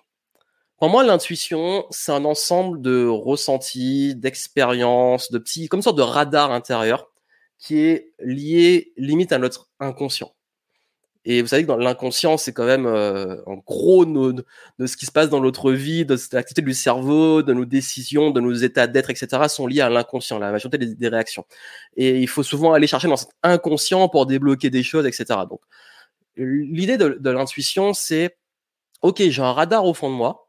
Pour 0.79 0.91
moi, 0.91 1.05
l'intuition, 1.05 1.87
c'est 1.91 2.13
un 2.13 2.25
ensemble 2.25 2.83
de 2.83 3.07
ressentis, 3.07 4.15
d'expériences, 4.15 5.31
de 5.31 5.39
petits, 5.39 5.69
comme 5.69 5.79
une 5.79 5.83
sorte 5.83 5.99
de 5.99 6.03
radar 6.03 6.53
intérieur 6.53 7.11
qui 7.59 7.81
est 7.81 8.13
lié 8.19 8.93
limite 8.97 9.33
à 9.33 9.39
notre 9.39 9.71
inconscient. 9.81 10.33
Et 11.29 11.43
vous 11.43 11.49
savez 11.49 11.65
que 11.65 11.67
dans 11.69 11.77
l'inconscient, 11.77 12.37
c'est 12.37 12.53
quand 12.53 12.67
même 12.67 12.87
euh, 12.87 13.43
en 13.47 13.57
gros 13.57 14.05
de, 14.07 14.45
ce 14.87 14.97
qui 14.97 15.07
se 15.07 15.11
passe 15.11 15.29
dans 15.29 15.41
notre 15.41 15.73
vie, 15.73 16.07
de 16.07 16.17
l'activité 16.33 16.63
du 16.63 16.73
cerveau, 16.73 17.43
de 17.43 17.53
nos 17.53 17.65
décisions, 17.65 18.31
de 18.31 18.41
nos 18.41 18.53
états 18.53 18.87
d'être, 18.87 19.11
etc., 19.11 19.49
sont 19.49 19.67
liés 19.67 19.81
à 19.81 19.91
l'inconscient, 19.91 20.39
la 20.39 20.53
majorité 20.53 20.79
des, 20.79 21.09
réactions. 21.09 21.45
Et 21.97 22.21
il 22.21 22.29
faut 22.29 22.45
souvent 22.45 22.75
aller 22.75 22.87
chercher 22.87 23.09
dans 23.09 23.17
cet 23.17 23.31
inconscient 23.43 24.09
pour 24.09 24.27
débloquer 24.27 24.71
des 24.71 24.85
choses, 24.85 25.05
etc. 25.05 25.41
Donc, 25.51 25.61
l'idée 26.37 26.97
de, 26.97 27.31
l'intuition, 27.31 27.93
c'est, 27.93 28.39
ok, 29.03 29.21
j'ai 29.29 29.43
un 29.43 29.53
radar 29.53 29.85
au 29.85 29.95
fond 29.95 30.11
de 30.11 30.15
moi. 30.15 30.46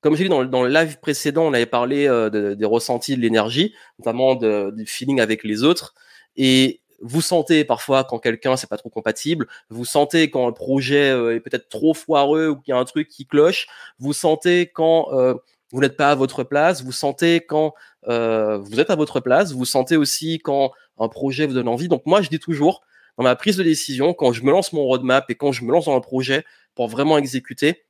Comme 0.00 0.16
j'ai 0.16 0.24
dit 0.24 0.30
dans, 0.30 0.44
dans, 0.44 0.62
le 0.62 0.70
live 0.70 0.98
précédent, 1.00 1.44
on 1.44 1.52
avait 1.52 1.66
parlé 1.66 2.06
euh, 2.06 2.54
des 2.54 2.64
ressentis 2.64 3.16
de 3.16 3.20
l'énergie, 3.20 3.74
notamment 3.98 4.34
du 4.34 4.86
feeling 4.86 5.20
avec 5.20 5.44
les 5.44 5.62
autres. 5.62 5.94
Et 6.36 6.80
vous 7.02 7.20
sentez 7.20 7.64
parfois 7.64 8.04
quand 8.04 8.18
quelqu'un 8.18 8.56
c'est 8.56 8.68
pas 8.68 8.76
trop 8.76 8.90
compatible, 8.90 9.46
vous 9.68 9.84
sentez 9.84 10.30
quand 10.30 10.48
un 10.48 10.52
projet 10.52 11.10
euh, 11.10 11.34
est 11.34 11.40
peut-être 11.40 11.68
trop 11.68 11.94
foireux 11.94 12.48
ou 12.48 12.56
qu'il 12.56 12.72
y 12.72 12.74
a 12.74 12.78
un 12.78 12.84
truc 12.84 13.08
qui 13.08 13.26
cloche, 13.26 13.66
vous 13.98 14.12
sentez 14.12 14.68
quand 14.68 15.08
euh, 15.12 15.34
vous 15.72 15.80
n'êtes 15.80 15.96
pas 15.96 16.10
à 16.10 16.14
votre 16.14 16.44
place, 16.44 16.82
vous 16.82 16.92
sentez 16.92 17.40
quand 17.40 17.74
vous 18.06 18.80
êtes 18.80 18.90
à 18.90 18.96
votre 18.96 19.20
place, 19.20 19.52
vous 19.52 19.66
sentez 19.66 19.96
aussi 19.96 20.38
quand 20.38 20.72
un 20.98 21.08
projet 21.08 21.46
vous 21.46 21.54
donne 21.54 21.68
envie. 21.68 21.88
Donc 21.88 22.06
moi 22.06 22.22
je 22.22 22.28
dis 22.28 22.40
toujours 22.40 22.82
dans 23.18 23.24
ma 23.24 23.36
prise 23.36 23.58
de 23.58 23.62
décision, 23.62 24.14
quand 24.14 24.32
je 24.32 24.42
me 24.42 24.50
lance 24.50 24.72
mon 24.72 24.84
roadmap 24.84 25.30
et 25.30 25.34
quand 25.34 25.52
je 25.52 25.62
me 25.64 25.72
lance 25.72 25.84
dans 25.84 25.96
un 25.96 26.00
projet 26.00 26.44
pour 26.74 26.88
vraiment 26.88 27.18
exécuter, 27.18 27.84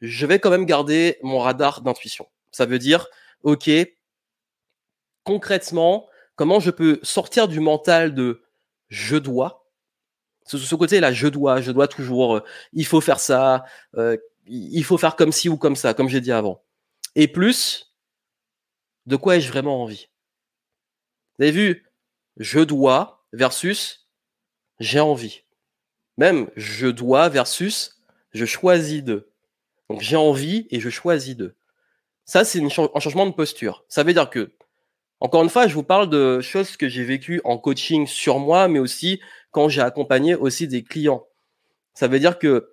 je 0.00 0.26
vais 0.26 0.38
quand 0.38 0.50
même 0.50 0.66
garder 0.66 1.18
mon 1.22 1.38
radar 1.38 1.82
d'intuition. 1.82 2.26
Ça 2.50 2.66
veut 2.66 2.78
dire, 2.78 3.06
ok, 3.42 3.70
concrètement, 5.22 6.08
comment 6.36 6.60
je 6.60 6.70
peux 6.70 7.00
sortir 7.02 7.48
du 7.48 7.60
mental 7.60 8.14
de 8.14 8.42
je 8.88 9.16
dois. 9.16 9.66
Ce, 10.46 10.58
ce 10.58 10.74
côté-là, 10.74 11.12
je 11.12 11.26
dois, 11.26 11.60
je 11.60 11.72
dois 11.72 11.88
toujours, 11.88 12.36
euh, 12.36 12.44
il 12.72 12.86
faut 12.86 13.00
faire 13.00 13.18
ça, 13.18 13.64
euh, 13.96 14.16
il 14.46 14.84
faut 14.84 14.98
faire 14.98 15.16
comme 15.16 15.32
ci 15.32 15.48
ou 15.48 15.56
comme 15.56 15.76
ça, 15.76 15.94
comme 15.94 16.08
j'ai 16.08 16.20
dit 16.20 16.32
avant. 16.32 16.62
Et 17.14 17.28
plus, 17.28 17.94
de 19.06 19.16
quoi 19.16 19.36
ai-je 19.36 19.48
vraiment 19.48 19.82
envie? 19.82 20.08
Vous 21.38 21.44
avez 21.44 21.52
vu, 21.52 21.90
je 22.36 22.60
dois 22.60 23.26
versus 23.32 24.08
j'ai 24.80 25.00
envie. 25.00 25.42
Même 26.16 26.50
je 26.56 26.86
dois 26.86 27.28
versus 27.28 28.02
je 28.32 28.44
choisis 28.44 29.02
de. 29.02 29.30
Donc 29.90 30.00
j'ai 30.00 30.16
envie 30.16 30.66
et 30.70 30.80
je 30.80 30.90
choisis 30.90 31.36
de. 31.36 31.54
Ça, 32.24 32.44
c'est 32.44 32.62
un 32.62 32.68
changement 32.68 33.26
de 33.26 33.32
posture. 33.32 33.84
Ça 33.88 34.02
veut 34.02 34.12
dire 34.12 34.30
que 34.30 34.52
encore 35.20 35.42
une 35.42 35.48
fois, 35.48 35.68
je 35.68 35.74
vous 35.74 35.82
parle 35.82 36.10
de 36.10 36.40
choses 36.40 36.76
que 36.76 36.88
j'ai 36.88 37.04
vécues 37.04 37.40
en 37.44 37.56
coaching 37.56 38.06
sur 38.06 38.38
moi, 38.38 38.68
mais 38.68 38.78
aussi 38.78 39.20
quand 39.52 39.68
j'ai 39.68 39.80
accompagné 39.80 40.34
aussi 40.34 40.68
des 40.68 40.82
clients. 40.82 41.24
Ça 41.94 42.08
veut 42.08 42.18
dire 42.18 42.38
que 42.38 42.72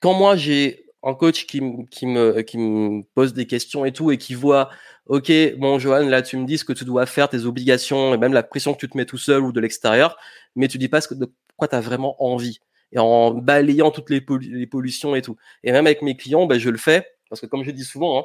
quand 0.00 0.14
moi 0.14 0.36
j'ai 0.36 0.86
un 1.02 1.14
coach 1.14 1.46
qui, 1.46 1.60
qui, 1.90 2.06
me, 2.06 2.42
qui 2.42 2.58
me 2.58 3.02
pose 3.14 3.32
des 3.34 3.46
questions 3.46 3.84
et 3.84 3.92
tout 3.92 4.12
et 4.12 4.18
qui 4.18 4.34
voit, 4.34 4.70
ok, 5.06 5.32
bon 5.58 5.78
Johan, 5.78 6.06
là 6.06 6.22
tu 6.22 6.36
me 6.36 6.46
dis 6.46 6.58
ce 6.58 6.64
que 6.64 6.72
tu 6.72 6.84
dois 6.84 7.06
faire, 7.06 7.28
tes 7.28 7.46
obligations 7.46 8.14
et 8.14 8.18
même 8.18 8.32
la 8.32 8.42
pression 8.42 8.74
que 8.74 8.78
tu 8.78 8.88
te 8.88 8.96
mets 8.96 9.06
tout 9.06 9.18
seul 9.18 9.42
ou 9.42 9.52
de 9.52 9.60
l'extérieur, 9.60 10.16
mais 10.54 10.68
tu 10.68 10.78
dis 10.78 10.88
pas 10.88 11.00
ce 11.00 11.08
que, 11.08 11.14
de 11.14 11.32
quoi 11.56 11.66
tu 11.66 11.74
as 11.74 11.80
vraiment 11.80 12.22
envie. 12.22 12.60
Et 12.92 12.98
en 12.98 13.32
balayant 13.32 13.90
toutes 13.90 14.10
les, 14.10 14.20
pollutions 14.20 15.14
et 15.14 15.22
tout. 15.22 15.36
Et 15.64 15.72
même 15.72 15.86
avec 15.86 16.02
mes 16.02 16.16
clients, 16.16 16.46
ben, 16.46 16.58
je 16.58 16.70
le 16.70 16.78
fais 16.78 17.06
parce 17.32 17.40
que 17.40 17.46
comme 17.46 17.64
je 17.64 17.70
dis 17.70 17.84
souvent, 17.84 18.18
hein, 18.18 18.24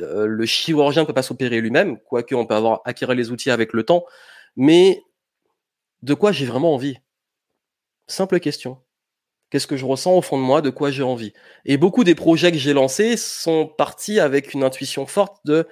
euh, 0.00 0.26
le 0.26 0.46
chirurgien 0.46 1.02
ne 1.02 1.06
peut 1.06 1.12
pas 1.12 1.22
s'opérer 1.22 1.60
lui-même, 1.60 2.00
quoique 2.00 2.34
on 2.34 2.44
peut 2.44 2.56
avoir 2.56 2.82
acquérir 2.84 3.14
les 3.14 3.30
outils 3.30 3.52
avec 3.52 3.72
le 3.72 3.84
temps. 3.84 4.04
Mais 4.56 5.04
de 6.02 6.12
quoi 6.12 6.32
j'ai 6.32 6.44
vraiment 6.44 6.74
envie? 6.74 6.98
Simple 8.08 8.40
question. 8.40 8.78
Qu'est-ce 9.48 9.68
que 9.68 9.76
je 9.76 9.84
ressens 9.84 10.16
au 10.16 10.22
fond 10.22 10.38
de 10.38 10.42
moi? 10.42 10.60
De 10.60 10.70
quoi 10.70 10.90
j'ai 10.90 11.04
envie? 11.04 11.34
Et 11.64 11.76
beaucoup 11.76 12.02
des 12.02 12.16
projets 12.16 12.50
que 12.50 12.58
j'ai 12.58 12.72
lancés 12.72 13.16
sont 13.16 13.68
partis 13.68 14.18
avec 14.18 14.54
une 14.54 14.64
intuition 14.64 15.06
forte 15.06 15.36
de 15.44 15.68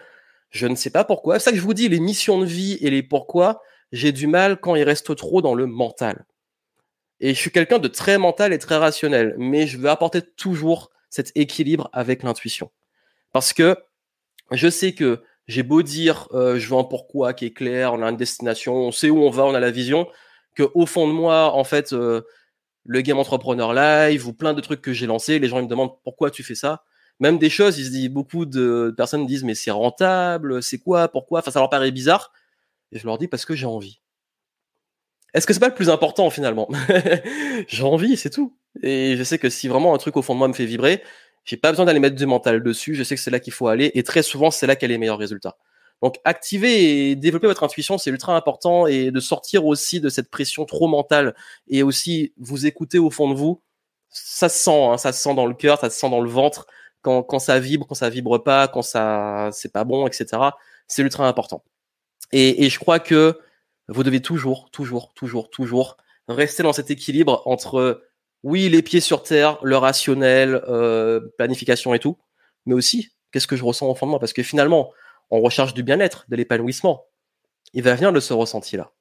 je 0.51 0.69
ne 0.69 0.77
sais 0.77 0.91
pas 0.91 1.03
pourquoi. 1.03 1.41
C'est 1.41 1.47
ça 1.47 1.51
que 1.51 1.57
je 1.57 1.63
vous 1.63 1.75
dis, 1.75 1.89
les 1.89 1.99
missions 1.99 2.39
de 2.39 2.47
vie 2.47 2.79
et 2.83 2.91
les 2.91 3.03
pourquoi, 3.03 3.63
j'ai 3.91 4.13
du 4.13 4.29
mal 4.29 4.61
quand 4.61 4.77
ils 4.77 4.85
restent 4.85 5.17
trop 5.17 5.43
dans 5.43 5.55
le 5.55 5.67
mental. 5.67 6.25
Et 7.21 7.35
je 7.35 7.39
suis 7.39 7.51
quelqu'un 7.51 7.79
de 7.79 7.89
très 7.89 8.19
mental 8.19 8.53
et 8.53 8.59
très 8.59 8.77
rationnel, 8.77 9.35
mais 9.39 9.67
je 9.67 9.79
veux 9.79 9.91
apporter 9.91 10.23
toujours 10.23 10.91
cet 11.11 11.33
équilibre 11.35 11.91
avec 11.93 12.23
l'intuition. 12.23 12.71
Parce 13.33 13.53
que 13.53 13.77
je 14.51 14.69
sais 14.69 14.95
que 14.95 15.23
j'ai 15.47 15.63
beau 15.63 15.83
dire 15.83 16.29
euh, 16.33 16.59
je 16.59 16.69
veux 16.69 16.77
un 16.79 16.85
pourquoi 16.85 17.35
qui 17.35 17.47
est 17.47 17.53
clair, 17.53 17.93
on 17.93 18.03
a 18.03 18.09
une 18.09 18.17
destination, 18.17 18.75
on 18.75 18.93
sait 18.93 19.11
où 19.11 19.23
on 19.23 19.31
va, 19.31 19.45
on 19.45 19.55
a 19.55 19.61
la 19.61 19.71
vision, 19.71 20.09
que 20.55 20.65
au 20.75 20.87
fond 20.87 21.07
de 21.09 21.13
moi, 21.13 21.53
en 21.53 21.65
fait, 21.65 21.93
euh, 21.93 22.23
le 22.85 23.01
game 23.03 23.19
entrepreneur 23.19 23.75
live 23.75 24.27
ou 24.27 24.33
plein 24.33 24.55
de 24.55 24.61
trucs 24.61 24.81
que 24.81 24.93
j'ai 24.93 25.07
lancés, 25.07 25.39
les 25.39 25.49
gens 25.49 25.59
ils 25.59 25.65
me 25.65 25.69
demandent 25.69 26.01
pourquoi 26.05 26.31
tu 26.31 26.43
fais 26.43 26.55
ça? 26.55 26.85
Même 27.21 27.39
des 27.39 27.51
choses, 27.51 27.79
ils 27.79 27.85
se 27.85 27.91
disent, 27.91 28.09
beaucoup 28.09 28.47
de 28.47 28.95
personnes 28.97 29.27
disent 29.27 29.45
mais 29.45 29.55
c'est 29.55 29.71
rentable, 29.71 30.63
c'est 30.63 30.79
quoi, 30.79 31.09
pourquoi, 31.09 31.41
enfin 31.41 31.51
ça 31.51 31.61
leur 31.61 31.69
paraît 31.71 31.91
bizarre. 31.91 32.33
Et 32.93 32.99
je 32.99 33.07
leur 33.07 33.19
dis 33.19 33.29
parce 33.29 33.45
que 33.45 33.55
j'ai 33.55 33.67
envie. 33.67 34.01
Est-ce 35.35 35.47
que 35.47 35.53
c'est 35.53 35.61
pas 35.61 35.69
le 35.69 35.75
plus 35.75 35.91
important 35.91 36.31
finalement? 36.31 36.69
J'ai 37.69 37.83
envie, 37.83 38.17
c'est 38.17 38.31
tout. 38.31 38.57
Et 38.83 39.17
je 39.17 39.23
sais 39.23 39.39
que 39.39 39.49
si 39.49 39.69
vraiment 39.69 39.95
un 39.95 39.99
truc 39.99 40.17
au 40.17 40.23
fond 40.23 40.35
de 40.35 40.39
moi 40.39 40.49
me 40.49 40.53
fait 40.53 40.65
vibrer, 40.65 41.03
j'ai 41.45 41.57
pas 41.57 41.71
besoin 41.71 41.85
d'aller 41.87 42.01
mettre 42.01 42.17
du 42.17 42.27
mental 42.27 42.63
dessus. 42.63 42.95
Je 42.95 43.03
sais 43.03 43.15
que 43.15 43.21
c'est 43.21 43.31
là 43.31 43.41
qu'il 43.41 43.53
faut 43.53 43.69
aller. 43.69 43.91
Et 43.95 44.03
très 44.03 44.23
souvent, 44.23 44.51
c'est 44.51 44.67
là 44.67 44.77
qu'il 44.77 44.89
y 44.89 44.93
a 44.93 44.95
les 44.95 44.99
meilleurs 44.99 45.19
résultats. 45.19 45.57
Donc, 46.03 46.17
activer 46.25 47.11
et 47.11 47.17
développer 47.17 47.47
votre 47.47 47.63
intuition, 47.63 47.99
c'est 47.99 48.11
ultra 48.11 48.37
important 48.37 48.87
et 48.87 49.11
de 49.11 49.21
sortir 49.21 49.67
aussi 49.67 50.01
de 50.01 50.09
cette 50.09 50.31
pression 50.31 50.65
trop 50.65 50.89
mentale 50.89 51.35
et 51.69 51.83
aussi 51.83 52.33
vous 52.39 52.67
écouter 52.67 52.99
au 52.99 53.11
fond 53.11 53.29
de 53.29 53.35
vous. 53.35 53.63
Ça 54.11 54.49
se 54.49 54.59
sent, 54.59 54.85
hein, 54.85 54.99
ça 54.99 55.13
se 55.13 55.23
sent 55.23 55.35
dans 55.35 55.47
le 55.47 55.55
cœur, 55.55 55.79
ça 55.81 55.91
se 55.91 55.99
sent 55.99 56.11
dans 56.11 56.21
le 56.21 56.31
ventre. 56.31 56.67
Quand, 57.03 57.23
quand 57.23 57.39
ça 57.39 57.59
vibre, 57.59 57.87
quand 57.87 57.95
ça 57.95 58.11
vibre 58.11 58.43
pas, 58.43 58.69
quand 58.69 58.83
ça, 58.83 59.51
c'est 59.53 59.73
pas 59.73 59.85
bon, 59.85 60.07
etc. 60.07 60.27
C'est 60.87 61.03
ultra 61.03 61.29
important. 61.29 61.65
Et, 62.33 62.65
et 62.65 62.71
je 62.71 62.79
crois 62.79 62.99
que 62.99 63.39
vous 63.91 64.05
devez 64.05 64.23
toujours, 64.23 64.71
toujours, 64.71 65.13
toujours, 65.15 65.51
toujours 65.51 65.97
rester 66.29 66.63
dans 66.63 66.73
cet 66.73 66.91
équilibre 66.91 67.43
entre 67.45 68.03
oui, 68.43 68.69
les 68.69 68.83
pieds 68.83 69.01
sur 69.01 69.23
terre, 69.23 69.59
le 69.63 69.77
rationnel, 69.77 70.63
euh, 70.69 71.21
planification 71.37 71.93
et 71.93 71.99
tout, 71.99 72.19
mais 72.67 72.75
aussi 72.75 73.11
qu'est-ce 73.33 73.47
que 73.47 73.57
je 73.57 73.65
ressens 73.65 73.89
au 73.89 73.95
fond 73.95 74.07
de 74.07 74.11
moi? 74.11 74.21
Parce 74.21 74.33
que 74.33 74.43
finalement, 74.43 74.93
on 75.31 75.41
recherche 75.41 75.75
du 75.75 75.83
bien-être, 75.83 76.25
de 76.29 76.37
l'épanouissement. 76.37 77.05
Il 77.75 77.83
va 77.83 77.95
venir 77.95 78.13
de 78.13 78.21
ce 78.21 78.33
ressenti-là. 78.33 78.93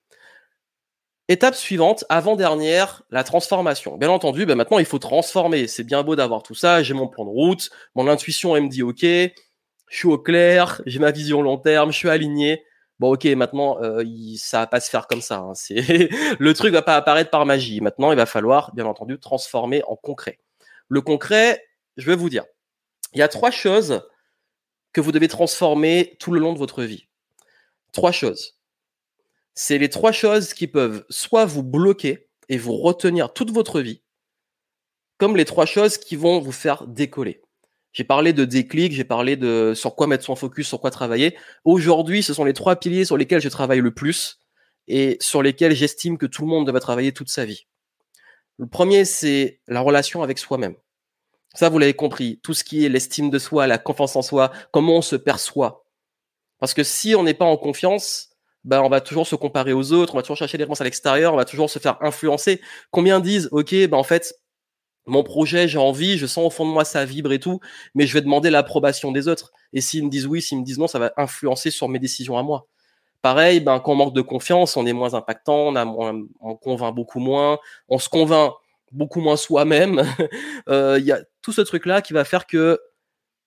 Étape 1.28 1.56
suivante, 1.56 2.06
avant-dernière, 2.10 3.04
la 3.12 3.24
transformation. 3.24 3.98
Bien 3.98 4.10
entendu, 4.10 4.48
ben 4.48 4.56
maintenant 4.56 4.80
il 4.80 4.86
faut 4.86 4.98
transformer. 4.98 5.68
C'est 5.68 5.84
bien 5.84 6.02
beau 6.02 6.16
d'avoir 6.16 6.42
tout 6.42 6.56
ça, 6.56 6.82
j'ai 6.82 6.96
mon 6.96 7.08
plan 7.08 7.26
de 7.26 7.30
route, 7.30 7.70
mon 7.94 8.08
intuition 8.08 8.56
elle 8.56 8.64
me 8.64 8.70
dit 8.70 8.82
ok, 8.82 9.02
je 9.02 9.34
suis 9.88 10.08
au 10.08 10.18
clair, 10.18 10.82
j'ai 10.88 11.00
ma 11.00 11.12
vision 11.12 11.44
long 11.44 11.58
terme, 11.58 11.92
je 11.92 11.98
suis 11.98 12.10
aligné 12.10 12.64
bon 13.00 13.14
ok 13.14 13.26
maintenant 13.26 13.82
euh, 13.82 14.04
ça 14.38 14.60
va 14.60 14.68
pas 14.68 14.80
se 14.80 14.90
faire 14.90 15.08
comme 15.08 15.22
ça 15.22 15.38
hein. 15.40 15.54
c'est 15.54 16.10
le 16.40 16.54
truc 16.54 16.74
va 16.74 16.82
pas 16.82 16.96
apparaître 16.96 17.30
par 17.30 17.46
magie. 17.46 17.82
Maintenant 17.82 18.12
il 18.12 18.18
va 18.18 18.26
falloir 18.26 18.74
bien 18.76 18.86
entendu 18.86 19.20
transformer 19.20 19.84
en 19.88 19.96
concret. 19.96 20.40
Le 20.88 21.02
concret 21.02 21.66
je 21.98 22.06
vais 22.06 22.16
vous 22.16 22.30
dire 22.30 22.46
il 23.14 23.20
y 23.20 23.24
a 23.24 23.28
trois 23.28 23.52
choses 23.52 24.08
que 24.94 25.02
vous 25.02 25.12
devez 25.12 25.28
transformer 25.28 26.18
tout 26.20 26.32
le 26.32 26.40
long 26.40 26.54
de 26.54 26.60
votre 26.60 26.84
vie. 26.84 27.08
Trois 27.92 28.12
choses. 28.12 28.60
C'est 29.54 29.78
les 29.78 29.90
trois 29.90 30.12
choses 30.12 30.54
qui 30.54 30.68
peuvent 30.68 31.06
soit 31.10 31.46
vous 31.46 31.64
bloquer 31.64 32.28
et 32.50 32.58
vous 32.58 32.78
retenir 32.78 33.34
toute 33.34 33.52
votre 33.52 33.82
vie 33.82 34.02
comme 35.20 35.36
les 35.36 35.46
trois 35.46 35.66
choses 35.66 35.98
qui 35.98 36.16
vont 36.16 36.40
vous 36.40 36.54
faire 36.54 36.88
décoller 36.88 37.42
j'ai 37.92 38.04
parlé 38.04 38.34
de 38.34 38.46
déclic, 38.46 38.94
j'ai 38.94 39.04
parlé 39.04 39.36
de 39.36 39.74
sur 39.76 39.96
quoi 39.96 40.08
mettre 40.08 40.24
son 40.24 40.36
focus, 40.36 40.68
sur 40.68 40.80
quoi 40.80 40.92
travailler. 40.92 41.36
Aujourd'hui, 41.66 42.22
ce 42.24 42.34
sont 42.34 42.44
les 42.44 42.54
trois 42.54 42.76
piliers 42.76 43.06
sur 43.06 43.18
lesquels 43.18 43.42
je 43.42 43.50
travaille 43.50 43.80
le 43.80 43.94
plus 43.94 44.40
et 44.88 45.18
sur 45.20 45.42
lesquels 45.42 45.76
j'estime 45.76 46.18
que 46.18 46.26
tout 46.26 46.44
le 46.44 46.48
monde 46.48 46.66
devrait 46.66 46.82
travailler 46.82 47.12
toute 47.12 47.30
sa 47.30 47.46
vie. 47.46 47.68
Le 48.58 48.68
premier, 48.68 49.06
c'est 49.06 49.62
la 49.68 49.82
relation 49.82 50.22
avec 50.22 50.38
soi-même. 50.38 50.76
Ça, 51.56 51.70
vous 51.70 51.80
l'avez 51.80 51.94
compris, 51.96 52.40
tout 52.44 52.54
ce 52.54 52.64
qui 52.64 52.86
est 52.86 52.90
l'estime 52.90 53.30
de 53.30 53.40
soi, 53.40 53.66
la 53.66 53.78
confiance 53.78 54.16
en 54.16 54.22
soi, 54.22 54.52
comment 54.72 54.98
on 54.98 55.02
se 55.02 55.16
perçoit. 55.16 55.86
Parce 56.60 56.74
que 56.74 56.84
si 56.84 57.16
on 57.16 57.24
n'est 57.24 57.34
pas 57.34 57.46
en 57.46 57.58
confiance, 57.58 58.30
ben 58.66 58.82
on 58.82 58.90
va 58.90 59.02
toujours 59.02 59.26
se 59.26 59.36
comparer 59.36 59.74
aux 59.74 59.94
autres, 59.94 60.14
on 60.14 60.18
va 60.18 60.22
toujours 60.22 60.38
chercher 60.38 60.58
des 60.58 60.66
réponses 60.66 60.82
à 60.82 60.84
l'extérieur, 60.84 61.34
on 61.34 61.38
va 61.38 61.46
toujours 61.46 61.70
se 61.70 61.80
faire 61.80 61.98
influencer. 62.02 62.62
Combien 62.92 63.20
disent, 63.20 63.48
ok, 63.52 63.74
ben 63.88 63.94
en 63.94 64.04
fait, 64.04 64.36
mon 65.10 65.24
projet, 65.24 65.68
j'ai 65.68 65.78
envie, 65.78 66.18
je 66.18 66.26
sens 66.26 66.46
au 66.46 66.50
fond 66.50 66.66
de 66.66 66.72
moi 66.72 66.86
ça 66.86 67.06
vibre 67.06 67.32
et 67.32 67.40
tout, 67.40 67.60
mais 67.96 68.08
je 68.08 68.14
vais 68.14 68.22
demander 68.22 68.50
l'approbation 68.50 69.12
des 69.12 69.28
autres. 69.28 69.52
Et 69.74 69.82
s'ils 69.82 70.06
me 70.06 70.10
disent 70.10 70.28
oui, 70.28 70.42
s'ils 70.42 70.60
me 70.60 70.64
disent 70.64 70.80
non, 70.80 70.88
ça 70.88 71.00
va 71.00 71.12
influencer 71.18 71.72
sur 71.72 71.90
mes 71.90 72.00
décisions 72.00 72.38
à 72.38 72.44
moi. 72.44 72.68
Pareil, 73.22 73.60
ben, 73.60 73.80
quand 73.80 73.92
on 73.94 73.96
manque 73.96 74.16
de 74.16 74.22
confiance, 74.22 74.78
on 74.78 74.86
est 74.86 74.94
moins 74.94 75.14
impactant, 75.14 75.76
on, 75.76 76.28
on 76.40 76.56
convainc 76.56 76.96
beaucoup 76.96 77.20
moins, 77.20 77.60
on 77.90 78.00
se 78.00 78.08
convainc 78.08 78.54
beaucoup 78.92 79.22
moins 79.22 79.38
soi-même. 79.38 80.04
Euh, 80.68 80.98
il 81.00 81.06
y 81.06 81.12
a 81.12 81.20
tout 81.42 81.52
ce 81.52 81.62
truc-là 81.62 82.04
qui 82.04 82.14
va 82.14 82.24
faire 82.24 82.46
que, 82.46 82.80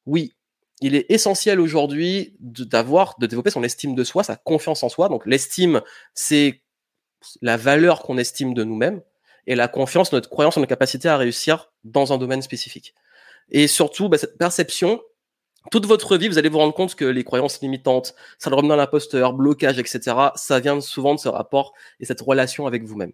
oui, 0.07 0.35
il 0.81 0.97
est 0.97 1.07
essentiel 1.09 1.61
aujourd'hui 1.61 2.35
d'avoir, 2.41 3.15
de 3.21 3.27
développer 3.27 3.51
son 3.51 3.63
estime 3.63 3.95
de 3.95 4.03
soi, 4.03 4.25
sa 4.25 4.35
confiance 4.35 4.83
en 4.83 4.89
soi. 4.89 5.09
Donc 5.09 5.25
l'estime, 5.25 5.83
c'est 6.15 6.63
la 7.43 7.57
valeur 7.57 8.03
qu'on 8.03 8.19
estime 8.19 8.55
de 8.55 8.65
nous-mêmes. 8.65 9.03
Et 9.47 9.55
la 9.55 9.69
confiance, 9.69 10.13
notre 10.13 10.29
croyance 10.29 10.57
en 10.57 10.61
notre 10.61 10.69
capacité 10.69 11.09
à 11.09 11.17
réussir 11.17 11.71
dans 11.85 12.13
un 12.13 12.19
domaine 12.19 12.43
spécifique. 12.43 12.95
Et 13.51 13.67
surtout, 13.67 14.09
bah, 14.09 14.19
cette 14.19 14.39
perception, 14.39 15.01
toute 15.71 15.87
votre 15.87 16.17
vie, 16.17 16.29
vous 16.29 16.39
allez 16.39 16.49
vous 16.49 16.59
rendre 16.59 16.75
compte 16.75 16.95
que 16.95 17.05
les 17.05 17.25
croyances 17.25 17.61
limitantes, 17.61 18.15
syndrome 18.39 18.69
d'un 18.69 18.79
imposteur, 18.79 19.33
blocage, 19.33 19.79
etc., 19.79 20.17
ça 20.35 20.61
vient 20.61 20.81
souvent 20.81 21.15
de 21.15 21.21
ce 21.21 21.29
rapport 21.29 21.73
et 22.01 22.05
cette 22.05 22.21
relation 22.21 22.67
avec 22.67 22.85
vous-même. 22.85 23.13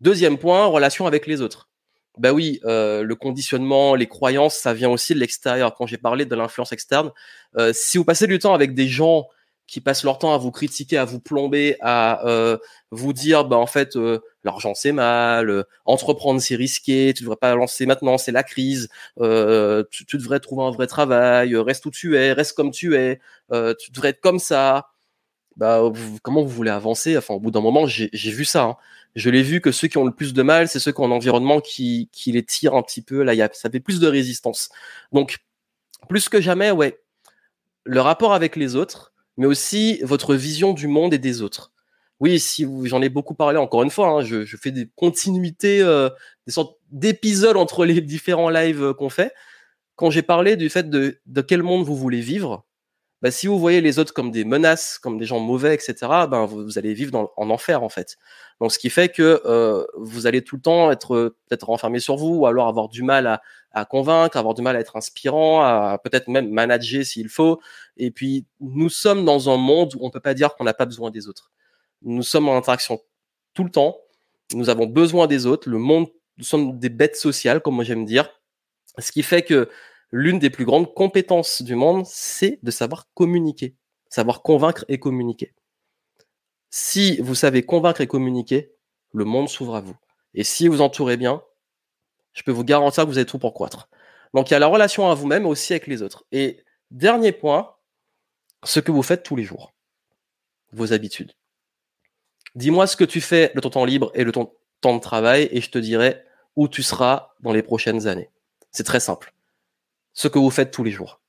Deuxième 0.00 0.38
point, 0.38 0.66
relation 0.66 1.06
avec 1.06 1.26
les 1.26 1.40
autres. 1.40 1.68
Ben 2.18 2.32
oui, 2.32 2.60
euh, 2.64 3.02
le 3.02 3.14
conditionnement, 3.14 3.94
les 3.94 4.06
croyances, 4.06 4.56
ça 4.56 4.74
vient 4.74 4.90
aussi 4.90 5.14
de 5.14 5.20
l'extérieur. 5.20 5.74
Quand 5.74 5.86
j'ai 5.86 5.98
parlé 5.98 6.24
de 6.24 6.34
l'influence 6.34 6.72
externe, 6.72 7.12
euh, 7.56 7.72
si 7.72 7.96
vous 7.98 8.04
passez 8.04 8.26
du 8.26 8.38
temps 8.38 8.54
avec 8.54 8.74
des 8.74 8.88
gens 8.88 9.28
qui 9.68 9.82
passent 9.82 10.02
leur 10.02 10.18
temps 10.18 10.34
à 10.34 10.38
vous 10.38 10.50
critiquer, 10.50 10.96
à 10.96 11.04
vous 11.04 11.20
plomber, 11.20 11.76
à 11.80 12.26
euh, 12.26 12.56
vous 12.90 13.12
dire, 13.12 13.44
bah 13.44 13.58
en 13.58 13.66
fait, 13.66 13.96
euh, 13.96 14.20
l'argent 14.42 14.74
c'est 14.74 14.92
mal, 14.92 15.50
euh, 15.50 15.62
entreprendre 15.84 16.40
c'est 16.40 16.56
risqué, 16.56 17.12
tu 17.14 17.22
devrais 17.22 17.36
pas 17.36 17.54
lancer 17.54 17.84
maintenant, 17.84 18.16
c'est 18.16 18.32
la 18.32 18.42
crise, 18.42 18.88
tu, 19.18 20.06
tu, 20.06 20.16
devrais 20.16 20.40
trouver 20.40 20.64
un 20.64 20.70
vrai 20.70 20.86
travail, 20.86 21.54
reste 21.54 21.84
où 21.84 21.90
tu 21.90 22.16
es, 22.16 22.32
reste 22.32 22.56
comme 22.56 22.70
tu 22.70 22.96
es, 22.96 23.20
tu 23.78 23.92
devrais 23.92 24.08
être 24.08 24.20
comme 24.20 24.38
ça. 24.38 24.88
Bah, 25.56 25.82
comment 26.22 26.42
vous 26.42 26.48
voulez 26.48 26.70
avancer? 26.70 27.18
Enfin, 27.18 27.34
au 27.34 27.40
bout 27.40 27.50
d'un 27.50 27.60
moment, 27.60 27.86
j'ai 27.86 28.30
vu 28.30 28.44
ça. 28.44 28.62
Hein. 28.62 28.76
Je 29.16 29.28
l'ai 29.28 29.42
vu 29.42 29.60
que 29.60 29.72
ceux 29.72 29.88
qui 29.88 29.98
ont 29.98 30.04
le 30.04 30.14
plus 30.14 30.32
de 30.32 30.42
mal, 30.42 30.68
c'est 30.68 30.78
ceux 30.78 30.92
qui 30.92 31.00
ont 31.00 31.06
un 31.06 31.10
environnement 31.10 31.60
qui, 31.60 32.08
qui 32.12 32.32
les 32.32 32.44
tire 32.44 32.74
un 32.74 32.82
petit 32.82 33.02
peu. 33.02 33.22
Là, 33.22 33.34
y 33.34 33.42
a, 33.42 33.50
ça 33.52 33.68
fait 33.68 33.80
plus 33.80 34.00
de 34.00 34.06
résistance. 34.06 34.70
Donc, 35.12 35.38
plus 36.08 36.28
que 36.28 36.40
jamais, 36.40 36.70
ouais, 36.70 37.00
le 37.84 38.00
rapport 38.00 38.34
avec 38.34 38.54
les 38.54 38.76
autres, 38.76 39.12
mais 39.38 39.46
aussi 39.46 40.00
votre 40.02 40.34
vision 40.34 40.74
du 40.74 40.88
monde 40.88 41.14
et 41.14 41.18
des 41.18 41.40
autres. 41.40 41.72
Oui, 42.20 42.38
si 42.40 42.66
j'en 42.84 43.00
ai 43.00 43.08
beaucoup 43.08 43.34
parlé 43.34 43.56
encore 43.58 43.82
une 43.82 43.90
fois, 43.90 44.08
hein, 44.08 44.22
je, 44.22 44.44
fais 44.56 44.72
des 44.72 44.90
continuités, 44.96 45.80
euh, 45.80 46.10
des 46.46 46.52
sortes 46.52 46.76
d'épisodes 46.90 47.56
entre 47.56 47.86
les 47.86 48.00
différents 48.02 48.50
lives 48.50 48.82
euh, 48.82 48.92
qu'on 48.92 49.08
fait. 49.08 49.32
Quand 49.96 50.10
j'ai 50.10 50.22
parlé 50.22 50.56
du 50.56 50.68
fait 50.68 50.90
de 50.90 51.40
quel 51.40 51.62
monde 51.62 51.84
vous 51.84 51.96
voulez 51.96 52.20
vivre, 52.20 52.67
bah, 53.22 53.30
si 53.30 53.48
vous 53.48 53.58
voyez 53.58 53.80
les 53.80 53.98
autres 53.98 54.14
comme 54.14 54.30
des 54.30 54.44
menaces, 54.44 54.98
comme 54.98 55.18
des 55.18 55.24
gens 55.26 55.40
mauvais, 55.40 55.74
etc., 55.74 55.94
ben, 56.30 56.46
vous, 56.46 56.78
allez 56.78 56.94
vivre 56.94 57.32
en 57.36 57.50
enfer 57.50 57.82
en 57.82 57.88
fait. 57.88 58.16
Donc, 58.60 58.72
ce 58.72 58.78
qui 58.78 58.90
fait 58.90 59.08
que 59.08 59.42
euh, 59.44 59.84
vous 59.96 60.26
allez 60.26 60.42
tout 60.42 60.56
le 60.56 60.62
temps 60.62 60.90
être 60.90 61.34
peut-être 61.48 61.64
renfermé 61.64 62.00
sur 62.00 62.16
vous, 62.16 62.36
ou 62.36 62.46
alors 62.46 62.68
avoir 62.68 62.88
du 62.88 63.02
mal 63.02 63.26
à, 63.26 63.42
à 63.72 63.84
convaincre, 63.84 64.36
avoir 64.36 64.54
du 64.54 64.62
mal 64.62 64.76
à 64.76 64.80
être 64.80 64.96
inspirant, 64.96 65.62
à 65.62 65.98
peut-être 66.02 66.28
même 66.28 66.50
manager 66.50 67.04
s'il 67.04 67.28
faut. 67.28 67.60
Et 67.96 68.10
puis, 68.10 68.46
nous 68.60 68.88
sommes 68.88 69.24
dans 69.24 69.50
un 69.50 69.56
monde 69.56 69.94
où 69.96 70.06
on 70.06 70.10
peut 70.10 70.20
pas 70.20 70.34
dire 70.34 70.54
qu'on 70.56 70.64
n'a 70.64 70.74
pas 70.74 70.86
besoin 70.86 71.10
des 71.10 71.28
autres. 71.28 71.50
Nous 72.02 72.22
sommes 72.22 72.48
en 72.48 72.56
interaction 72.56 73.00
tout 73.54 73.64
le 73.64 73.70
temps. 73.70 73.98
Nous 74.54 74.70
avons 74.70 74.86
besoin 74.86 75.26
des 75.26 75.46
autres. 75.46 75.68
Le 75.68 75.78
monde, 75.78 76.06
nous 76.36 76.44
sommes 76.44 76.78
des 76.78 76.88
bêtes 76.88 77.16
sociales, 77.16 77.60
comme 77.60 77.74
moi 77.74 77.84
j'aime 77.84 78.04
dire. 78.04 78.30
Ce 78.98 79.12
qui 79.12 79.22
fait 79.22 79.42
que 79.42 79.68
l'une 80.10 80.38
des 80.38 80.50
plus 80.50 80.64
grandes 80.64 80.94
compétences 80.94 81.62
du 81.62 81.74
monde, 81.74 82.04
c'est 82.06 82.58
de 82.62 82.70
savoir 82.70 83.08
communiquer, 83.14 83.76
savoir 84.08 84.42
convaincre 84.42 84.84
et 84.88 84.98
communiquer. 84.98 85.54
Si 86.70 87.18
vous 87.18 87.34
savez 87.34 87.62
convaincre 87.62 88.00
et 88.00 88.06
communiquer, 88.06 88.72
le 89.12 89.24
monde 89.24 89.48
s'ouvre 89.48 89.76
à 89.76 89.80
vous. 89.80 89.96
Et 90.34 90.44
si 90.44 90.68
vous 90.68 90.80
entourez 90.80 91.16
bien, 91.16 91.42
je 92.32 92.42
peux 92.42 92.52
vous 92.52 92.64
garantir 92.64 93.04
que 93.04 93.08
vous 93.08 93.18
avez 93.18 93.26
tout 93.26 93.38
pour 93.38 93.54
croître. 93.54 93.88
Donc 94.34 94.50
il 94.50 94.52
y 94.52 94.56
a 94.56 94.58
la 94.58 94.66
relation 94.66 95.10
à 95.10 95.14
vous-même 95.14 95.46
aussi 95.46 95.72
avec 95.72 95.86
les 95.86 96.02
autres. 96.02 96.24
Et 96.32 96.62
dernier 96.90 97.32
point, 97.32 97.74
ce 98.64 98.80
que 98.80 98.92
vous 98.92 99.02
faites 99.02 99.22
tous 99.22 99.36
les 99.36 99.44
jours, 99.44 99.72
vos 100.72 100.92
habitudes. 100.92 101.32
Dis-moi 102.54 102.86
ce 102.86 102.96
que 102.96 103.04
tu 103.04 103.20
fais 103.20 103.52
de 103.54 103.60
ton 103.60 103.70
temps 103.70 103.84
libre 103.84 104.10
et 104.14 104.24
de 104.24 104.30
ton 104.30 104.52
temps 104.80 104.94
de 104.94 105.00
travail 105.00 105.48
et 105.50 105.60
je 105.60 105.70
te 105.70 105.78
dirai 105.78 106.22
où 106.56 106.68
tu 106.68 106.82
seras 106.82 107.32
dans 107.40 107.52
les 107.52 107.62
prochaines 107.62 108.06
années. 108.06 108.30
C'est 108.72 108.84
très 108.84 109.00
simple. 109.00 109.32
Ce 110.18 110.26
que 110.26 110.40
vous 110.40 110.50
faites 110.50 110.72
tous 110.72 110.82
les 110.82 110.90
jours. 110.90 111.20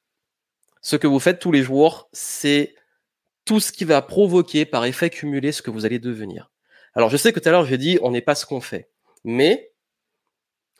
Ce 0.82 0.96
que 0.96 1.06
vous 1.06 1.20
faites 1.20 1.38
tous 1.38 1.52
les 1.52 1.62
jours, 1.62 2.10
c'est 2.12 2.74
tout 3.46 3.60
ce 3.60 3.72
qui 3.72 3.86
va 3.86 4.02
provoquer 4.02 4.66
par 4.66 4.84
effet 4.84 5.12
cumulé 5.12 5.52
ce 5.52 5.62
que 5.62 5.70
vous 5.70 5.86
allez 5.86 6.00
devenir. 6.00 6.50
Alors 6.96 7.12
je 7.12 7.18
sais 7.18 7.32
que 7.32 7.40
tout 7.40 7.48
à 7.48 7.52
l'heure 7.52 7.66
j'ai 7.66 7.78
dit 7.78 8.00
on 8.02 8.10
n'est 8.10 8.24
pas 8.24 8.34
ce 8.34 8.48
qu'on 8.48 8.62
fait, 8.62 8.90
mais 9.24 9.74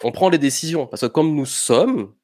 on 0.04 0.12
prend 0.12 0.32
des 0.32 0.40
décisions 0.40 0.88
parce 0.88 1.02
que 1.02 1.06
comme 1.06 1.36
nous 1.36 1.46
sommes 1.46 2.16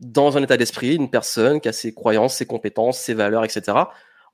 dans 0.00 0.36
un 0.36 0.42
état 0.42 0.56
d'esprit, 0.56 0.96
une 0.96 1.08
personne 1.08 1.60
qui 1.60 1.68
a 1.68 1.72
ses 1.72 1.94
croyances, 1.94 2.34
ses 2.34 2.46
compétences, 2.46 2.98
ses 2.98 3.14
valeurs, 3.14 3.44
etc., 3.44 3.78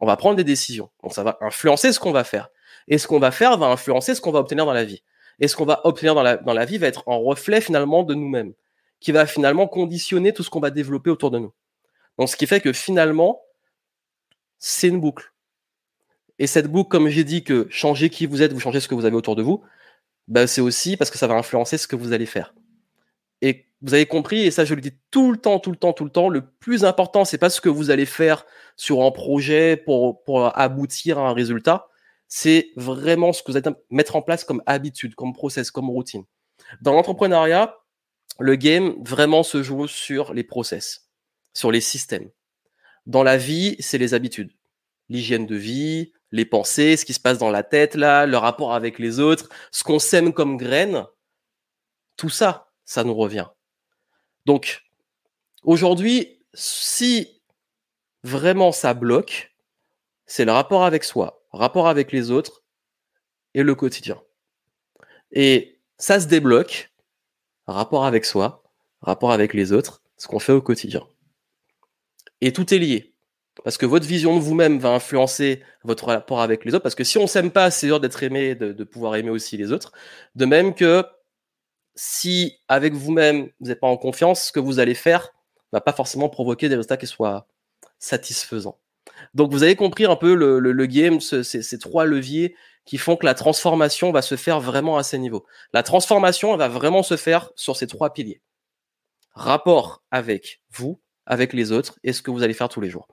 on 0.00 0.06
va 0.06 0.16
prendre 0.16 0.36
des 0.36 0.44
décisions. 0.44 0.88
Donc 1.02 1.12
ça 1.12 1.22
va 1.22 1.36
influencer 1.42 1.92
ce 1.92 2.00
qu'on 2.00 2.12
va 2.12 2.24
faire. 2.24 2.48
Et 2.86 2.96
ce 2.96 3.06
qu'on 3.06 3.18
va 3.18 3.30
faire 3.30 3.58
va 3.58 3.66
influencer 3.66 4.14
ce 4.14 4.22
qu'on 4.22 4.32
va 4.32 4.38
obtenir 4.38 4.64
dans 4.64 4.72
la 4.72 4.86
vie. 4.86 5.02
Et 5.38 5.48
ce 5.48 5.56
qu'on 5.56 5.66
va 5.66 5.82
obtenir 5.84 6.14
dans 6.14 6.22
la, 6.22 6.38
dans 6.38 6.54
la 6.54 6.64
vie 6.64 6.78
va 6.78 6.86
être 6.86 7.04
un 7.06 7.16
reflet 7.16 7.60
finalement 7.60 8.04
de 8.04 8.14
nous-mêmes, 8.14 8.54
qui 9.00 9.12
va 9.12 9.26
finalement 9.26 9.68
conditionner 9.68 10.32
tout 10.32 10.42
ce 10.42 10.50
qu'on 10.50 10.60
va 10.60 10.70
développer 10.70 11.10
autour 11.10 11.30
de 11.30 11.38
nous. 11.38 11.52
Donc 12.18 12.28
ce 12.28 12.36
qui 12.36 12.46
fait 12.46 12.60
que 12.60 12.72
finalement, 12.72 13.42
c'est 14.58 14.88
une 14.88 15.00
boucle. 15.00 15.32
Et 16.38 16.46
cette 16.46 16.68
boucle, 16.68 16.88
comme 16.88 17.08
j'ai 17.08 17.24
dit 17.24 17.44
que 17.44 17.66
changer 17.70 18.10
qui 18.10 18.26
vous 18.26 18.42
êtes, 18.42 18.52
vous 18.52 18.60
changez 18.60 18.80
ce 18.80 18.88
que 18.88 18.94
vous 18.94 19.04
avez 19.04 19.16
autour 19.16 19.36
de 19.36 19.42
vous, 19.42 19.62
bah, 20.26 20.46
c'est 20.46 20.60
aussi 20.60 20.96
parce 20.96 21.10
que 21.10 21.18
ça 21.18 21.26
va 21.26 21.34
influencer 21.34 21.78
ce 21.78 21.88
que 21.88 21.96
vous 21.96 22.12
allez 22.12 22.26
faire. 22.26 22.54
Et 23.40 23.66
vous 23.82 23.94
avez 23.94 24.06
compris, 24.06 24.42
et 24.42 24.50
ça 24.50 24.64
je 24.64 24.74
le 24.74 24.80
dis 24.80 24.92
tout 25.10 25.30
le 25.30 25.38
temps, 25.38 25.60
tout 25.60 25.70
le 25.70 25.76
temps, 25.76 25.92
tout 25.92 26.04
le 26.04 26.10
temps, 26.10 26.28
le 26.28 26.44
plus 26.44 26.84
important, 26.84 27.24
c'est 27.24 27.38
pas 27.38 27.50
ce 27.50 27.60
que 27.60 27.68
vous 27.68 27.90
allez 27.90 28.06
faire 28.06 28.44
sur 28.76 29.02
un 29.02 29.10
projet 29.10 29.76
pour, 29.76 30.22
pour 30.24 30.56
aboutir 30.58 31.18
à 31.18 31.28
un 31.28 31.32
résultat, 31.32 31.88
c'est 32.26 32.70
vraiment 32.76 33.32
ce 33.32 33.42
que 33.42 33.52
vous 33.52 33.56
allez 33.56 33.70
mettre 33.90 34.16
en 34.16 34.22
place 34.22 34.44
comme 34.44 34.62
habitude, 34.66 35.14
comme 35.14 35.32
process, 35.32 35.70
comme 35.70 35.88
routine. 35.88 36.24
Dans 36.82 36.92
l'entrepreneuriat, 36.92 37.76
le 38.38 38.56
game 38.56 38.94
vraiment 39.04 39.42
se 39.42 39.62
joue 39.62 39.86
sur 39.86 40.32
les 40.34 40.44
process, 40.44 41.08
sur 41.54 41.70
les 41.70 41.80
systèmes. 41.80 42.30
Dans 43.06 43.22
la 43.22 43.36
vie, 43.36 43.76
c'est 43.80 43.98
les 43.98 44.14
habitudes, 44.14 44.52
l'hygiène 45.08 45.46
de 45.46 45.56
vie, 45.56 46.12
les 46.30 46.44
pensées, 46.44 46.96
ce 46.96 47.04
qui 47.04 47.14
se 47.14 47.20
passe 47.20 47.38
dans 47.38 47.50
la 47.50 47.62
tête 47.62 47.94
là, 47.94 48.26
le 48.26 48.36
rapport 48.36 48.74
avec 48.74 48.98
les 48.98 49.18
autres, 49.18 49.48
ce 49.72 49.82
qu'on 49.82 49.98
sème 49.98 50.32
comme 50.32 50.56
graines, 50.56 51.06
tout 52.16 52.28
ça, 52.28 52.70
ça 52.84 53.04
nous 53.04 53.14
revient. 53.14 53.46
Donc, 54.44 54.82
aujourd'hui, 55.62 56.42
si 56.54 57.42
vraiment 58.22 58.72
ça 58.72 58.94
bloque, 58.94 59.54
c'est 60.26 60.44
le 60.44 60.52
rapport 60.52 60.84
avec 60.84 61.04
soi, 61.04 61.42
rapport 61.52 61.88
avec 61.88 62.12
les 62.12 62.30
autres 62.30 62.62
et 63.54 63.62
le 63.62 63.74
quotidien. 63.74 64.20
Et 65.32 65.80
ça 65.96 66.20
se 66.20 66.26
débloque, 66.26 66.87
rapport 67.74 68.04
avec 68.04 68.24
soi, 68.24 68.62
rapport 69.02 69.32
avec 69.32 69.54
les 69.54 69.72
autres, 69.72 70.02
ce 70.16 70.26
qu'on 70.26 70.38
fait 70.38 70.52
au 70.52 70.62
quotidien. 70.62 71.06
Et 72.40 72.52
tout 72.52 72.72
est 72.72 72.78
lié. 72.78 73.14
Parce 73.64 73.76
que 73.76 73.86
votre 73.86 74.06
vision 74.06 74.36
de 74.36 74.40
vous-même 74.40 74.78
va 74.78 74.90
influencer 74.90 75.62
votre 75.82 76.06
rapport 76.06 76.40
avec 76.40 76.64
les 76.64 76.74
autres. 76.74 76.82
Parce 76.82 76.94
que 76.94 77.04
si 77.04 77.18
on 77.18 77.26
s'aime 77.26 77.50
pas, 77.50 77.70
c'est 77.70 77.88
dur 77.88 78.00
d'être 78.00 78.22
aimé, 78.22 78.54
de, 78.54 78.84
pouvoir 78.84 79.16
aimer 79.16 79.30
aussi 79.30 79.56
les 79.56 79.72
autres. 79.72 79.92
De 80.36 80.44
même 80.44 80.74
que 80.74 81.04
si 81.94 82.58
avec 82.68 82.94
vous-même, 82.94 83.50
vous 83.60 83.68
n'êtes 83.68 83.80
pas 83.80 83.88
en 83.88 83.96
confiance, 83.96 84.44
ce 84.44 84.52
que 84.52 84.60
vous 84.60 84.78
allez 84.78 84.94
faire 84.94 85.32
va 85.72 85.80
pas 85.80 85.92
forcément 85.92 86.28
provoquer 86.28 86.68
des 86.68 86.76
résultats 86.76 86.96
qui 86.96 87.06
soient 87.06 87.46
satisfaisants. 87.98 88.78
Donc 89.34 89.52
vous 89.52 89.62
avez 89.62 89.76
compris 89.76 90.04
un 90.04 90.16
peu 90.16 90.34
le, 90.34 90.58
le, 90.58 90.86
game, 90.86 91.20
ce, 91.20 91.42
ces, 91.42 91.78
trois 91.78 92.04
leviers 92.04 92.54
qui 92.84 92.98
font 92.98 93.16
que 93.16 93.26
la 93.26 93.34
transformation 93.34 94.12
va 94.12 94.22
se 94.22 94.36
faire 94.36 94.60
vraiment 94.60 94.96
à 94.96 95.02
ces 95.02 95.18
niveaux. 95.18 95.44
La 95.72 95.82
transformation 95.82 96.56
va 96.56 96.68
vraiment 96.68 97.02
se 97.02 97.16
faire 97.16 97.50
sur 97.54 97.76
ces 97.76 97.86
trois 97.86 98.12
piliers. 98.12 98.40
Rapport 99.32 100.02
avec 100.10 100.62
vous, 100.70 101.00
avec 101.26 101.52
les 101.52 101.70
autres, 101.70 101.98
et 102.02 102.12
ce 102.12 102.22
que 102.22 102.30
vous 102.30 102.42
allez 102.42 102.54
faire 102.54 102.68
tous 102.68 102.80
les 102.80 102.90
jours. 102.90 103.06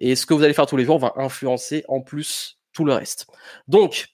Et 0.00 0.16
ce 0.16 0.24
que 0.24 0.34
vous 0.34 0.42
allez 0.42 0.54
faire 0.54 0.66
tous 0.66 0.76
les 0.76 0.84
jours 0.84 0.98
va 0.98 1.12
influencer 1.16 1.84
en 1.88 2.00
plus 2.00 2.58
tout 2.72 2.84
le 2.84 2.94
reste. 2.94 3.26
Donc, 3.68 4.08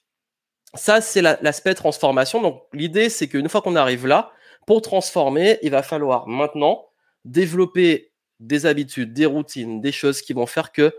ça, 0.73 0.99
c'est 0.99 1.21
l'aspect 1.21 1.73
transformation. 1.73 2.41
Donc, 2.41 2.63
l'idée, 2.73 3.09
c'est 3.09 3.27
qu'une 3.27 3.47
fois 3.47 3.61
qu'on 3.61 3.75
arrive 3.77 4.05
là, 4.07 4.33
pour 4.67 4.81
transformer, 4.81 5.57
il 5.61 5.71
va 5.71 5.83
falloir 5.83 6.27
maintenant 6.27 6.87
développer 7.23 8.11
des 8.39 8.65
habitudes, 8.65 9.13
des 9.13 9.25
routines, 9.25 9.81
des 9.81 9.91
choses 9.91 10.21
qui 10.21 10.33
vont 10.33 10.45
faire 10.45 10.71
que 10.71 10.93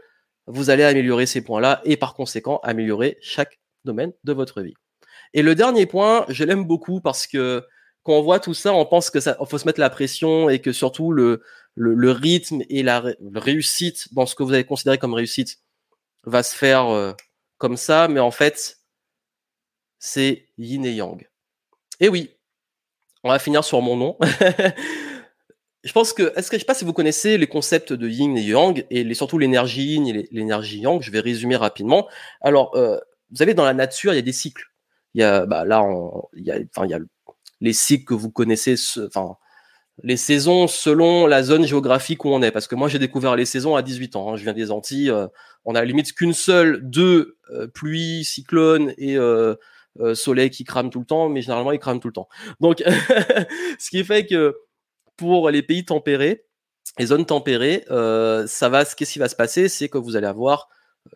vous 0.47 0.71
allez 0.71 0.85
améliorer 0.85 1.27
ces 1.27 1.43
points-là 1.43 1.81
et 1.85 1.97
par 1.97 2.15
conséquent 2.15 2.61
améliorer 2.63 3.19
chaque 3.21 3.61
domaine 3.85 4.13
de 4.25 4.33
votre 4.33 4.63
vie. 4.63 4.75
Et 5.35 5.43
le 5.43 5.55
dernier 5.55 5.87
point, 5.87 6.25
je 6.29 6.45
l'aime 6.45 6.65
beaucoup 6.65 7.01
parce 7.01 7.27
que 7.27 7.65
quand 8.03 8.13
on 8.13 8.23
voit 8.23 8.39
tout 8.39 8.55
ça, 8.55 8.73
on 8.73 8.87
pense 8.87 9.11
que 9.11 9.21
ça 9.21 9.37
faut 9.49 9.59
se 9.59 9.67
mettre 9.67 9.81
la 9.81 9.91
pression 9.91 10.49
et 10.49 10.61
que 10.61 10.73
surtout 10.73 11.13
le, 11.13 11.43
le, 11.75 12.11
rythme 12.11 12.63
et 12.69 12.83
la 12.83 13.03
réussite 13.35 14.15
dans 14.15 14.27
ce 14.27 14.35
que 14.35 14.43
vous 14.43 14.53
avez 14.53 14.65
considéré 14.65 14.99
comme 14.99 15.15
réussite 15.15 15.59
va 16.25 16.43
se 16.43 16.55
faire 16.55 16.87
euh, 16.89 17.13
comme 17.59 17.77
ça, 17.77 18.09
mais 18.09 18.21
en 18.21 18.31
fait, 18.31 18.79
c'est 19.99 20.49
yin 20.59 20.85
et 20.85 20.93
yang. 20.93 21.29
Et 22.01 22.09
oui, 22.09 22.31
on 23.25 23.31
va 23.31 23.39
finir 23.39 23.65
sur 23.65 23.81
mon 23.83 23.97
nom. 23.97 24.19
je 25.85 25.93
pense 25.93 26.13
que, 26.13 26.33
est-ce 26.37 26.51
que 26.51 26.57
je 26.57 26.61
sais 26.61 26.67
pas 26.67 26.75
si 26.75 26.85
vous 26.85 26.93
connaissez 26.93 27.39
les 27.39 27.47
concepts 27.47 27.93
de 27.93 28.09
yin 28.09 28.37
et 28.37 28.43
yang 28.43 28.85
et 28.91 29.05
les, 29.05 29.15
surtout 29.15 29.39
l'énergie 29.39 29.95
yin 29.95 30.07
et 30.07 30.29
l'énergie 30.33 30.81
yang. 30.81 31.01
Je 31.03 31.11
vais 31.11 31.21
résumer 31.21 31.57
rapidement. 31.57 32.09
Alors, 32.41 32.75
euh, 32.77 32.99
vous 33.31 33.37
savez, 33.37 33.55
dans 33.55 33.65
la 33.65 33.75
nature, 33.75 34.13
il 34.13 34.17
y 34.17 34.19
a 34.19 34.23
des 34.23 34.33
cycles. 34.33 34.73
Il 35.15 35.21
y 35.21 35.25
a, 35.25 35.47
bah, 35.47 35.65
là, 35.65 35.87
il 36.35 36.45
y 36.45 36.51
a, 36.51 36.59
enfin, 36.75 36.87
il 36.87 36.91
y 36.91 36.95
a 36.95 36.99
les 37.61 37.73
cycles 37.73 38.05
que 38.05 38.15
vous 38.15 38.31
connaissez, 38.31 38.75
enfin, 39.07 39.37
les 40.03 40.17
saisons 40.17 40.69
selon 40.69 41.27
la 41.27 41.43
zone 41.43 41.67
géographique 41.67 42.25
où 42.25 42.29
on 42.29 42.43
est. 42.43 42.51
Parce 42.51 42.67
que 42.67 42.75
moi, 42.75 42.89
j'ai 42.89 42.99
découvert 42.99 43.37
les 43.37 43.47
saisons 43.47 43.77
à 43.77 43.83
18 43.83 44.17
ans. 44.17 44.33
Hein. 44.33 44.37
Je 44.37 44.43
viens 44.43 44.53
des 44.53 44.71
Antilles. 44.71 45.11
Euh, 45.11 45.27
on 45.65 45.75
a 45.75 45.85
limite 45.85 46.13
qu'une 46.13 46.35
seule, 46.35 46.81
deux 46.83 47.39
euh, 47.51 47.67
pluies, 47.67 48.25
cyclones 48.25 48.93
et 48.99 49.17
euh, 49.17 49.57
soleil 50.15 50.51
qui 50.51 50.65
crament 50.65 50.91
tout 50.91 51.01
le 51.01 51.07
temps, 51.07 51.29
mais 51.29 51.41
généralement, 51.41 51.73
ils 51.73 51.79
crament 51.79 52.01
tout 52.01 52.09
le 52.09 52.13
temps. 52.13 52.29
Donc, 52.61 52.83
ce 53.79 53.91
qui 53.91 54.05
fait 54.05 54.27
que 54.27 54.55
pour 55.17 55.51
les 55.51 55.63
pays 55.63 55.85
tempérés, 55.85 56.45
les 56.99 57.07
zones 57.07 57.27
tempérées, 57.27 57.85
ça 57.89 58.69
va, 58.69 58.85
qu'est-ce 58.85 59.13
qui 59.13 59.19
va 59.19 59.29
se 59.29 59.37
passer? 59.37 59.69
C'est 59.69 59.89
que 59.89 59.99
vous 59.99 60.17
allez 60.17 60.27
avoir 60.27 60.69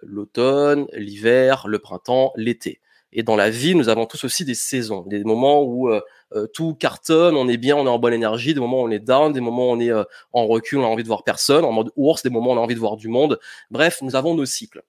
l'automne, 0.03 0.87
l'hiver, 0.93 1.67
le 1.67 1.79
printemps, 1.79 2.33
l'été. 2.37 2.81
Et 3.13 3.23
dans 3.23 3.37
la 3.37 3.51
vie, 3.51 3.75
nous 3.75 3.89
avons 3.89 4.07
tous 4.07 4.23
aussi 4.25 4.45
des 4.45 4.55
saisons, 4.55 5.03
des 5.07 5.25
moments 5.25 5.63
où 5.63 5.89
euh, 5.89 6.01
euh, 6.33 6.47
tout 6.47 6.75
cartonne, 6.75 7.35
on 7.35 7.49
est 7.49 7.57
bien, 7.57 7.77
on 7.77 7.87
est 7.87 7.91
en 7.91 7.99
bonne 7.99 8.13
énergie, 8.13 8.55
des 8.55 8.61
moments 8.61 8.83
où 8.83 8.87
on 8.87 8.91
est 8.91 9.01
down, 9.01 9.33
des 9.33 9.41
moments 9.41 9.71
où 9.71 9.73
on 9.73 9.81
est 9.81 9.91
euh, 9.91 10.05
en 10.33 10.47
recul, 10.47 10.79
on 10.79 10.85
a 10.85 10.87
envie 10.87 11.03
de 11.03 11.09
voir 11.09 11.25
personne, 11.25 11.65
en 11.65 11.73
mode 11.73 11.91
ours, 11.97 12.23
des 12.23 12.31
moments 12.31 12.51
où 12.51 12.55
on 12.55 12.59
a 12.59 12.61
envie 12.61 12.77
de 12.77 12.81
voir 12.81 12.97
du 12.97 13.09
monde. 13.09 13.41
Bref, 13.71 13.99
nous 14.03 14.15
avons 14.15 14.35
nos 14.35 14.47
cycles. 14.47 14.83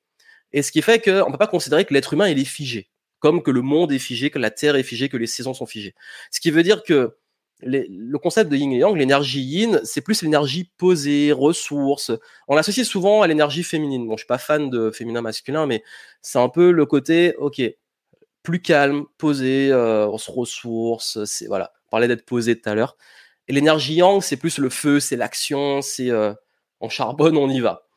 Et 0.54 0.62
ce 0.62 0.72
qui 0.72 0.84
fait 0.84 1.00
qu'on 1.04 1.26
ne 1.28 1.32
peut 1.32 1.38
pas 1.40 1.48
considérer 1.48 1.84
que 1.86 1.94
l'être 1.94 2.14
humain, 2.14 2.28
il 2.28 2.38
est 2.38 2.46
figé, 2.46 2.90
comme 3.20 3.42
que 3.42 3.50
le 3.50 3.62
monde 3.62 3.92
est 3.92 4.00
figé, 4.00 4.30
que 4.30 4.38
la 4.38 4.52
Terre 4.52 4.76
est 4.76 4.84
figée, 4.84 5.10
que 5.10 5.18
les 5.18 5.28
saisons 5.28 5.56
sont 5.56 5.66
figées. 5.66 5.96
Ce 6.30 6.40
qui 6.40 6.52
veut 6.52 6.64
dire 6.64 6.84
que 6.84 7.18
le 7.64 8.18
concept 8.18 8.52
de 8.52 8.58
yin 8.58 8.72
et 8.72 8.78
yang, 8.78 8.96
l'énergie 8.96 9.42
yin, 9.42 9.82
c'est 9.84 10.02
plus 10.02 10.22
l'énergie 10.22 10.72
posée, 10.78 11.32
ressources. 11.32 12.12
On 12.48 12.56
l'associe 12.56 12.88
souvent 12.88 13.22
à 13.22 13.28
l'énergie 13.28 13.64
féminine. 13.64 14.08
Bon, 14.08 14.14
je 14.18 14.22
suis 14.22 14.28
pas 14.28 14.38
fan 14.38 14.70
de 14.70 14.92
féminin 14.92 15.22
masculin, 15.22 15.66
mais 15.68 15.84
c'est 16.22 16.40
un 16.40 16.50
peu 16.50 16.72
le 16.72 16.86
côté, 16.86 17.36
ok, 17.38 17.62
plus 18.44 18.62
calme, 18.62 19.06
posé, 19.18 19.72
euh, 19.72 20.08
on 20.08 20.18
se 20.18 20.32
ressource. 20.32 21.18
Voilà, 21.48 21.74
on 21.88 21.90
parlait 21.92 22.08
d'être 22.08 22.26
posé 22.26 22.60
tout 22.60 22.70
à 22.70 22.76
l'heure. 22.76 22.98
Et 23.48 23.54
l'énergie 23.54 23.96
yang, 23.96 24.22
c'est 24.22 24.38
plus 24.38 24.58
le 24.58 24.70
feu, 24.70 25.00
c'est 25.00 25.16
l'action, 25.16 25.82
c'est 25.82 26.10
euh, 26.10 26.34
on 26.80 26.90
charbonne, 26.90 27.38
on 27.38 27.50
y 27.50 27.60
va. 27.60 27.88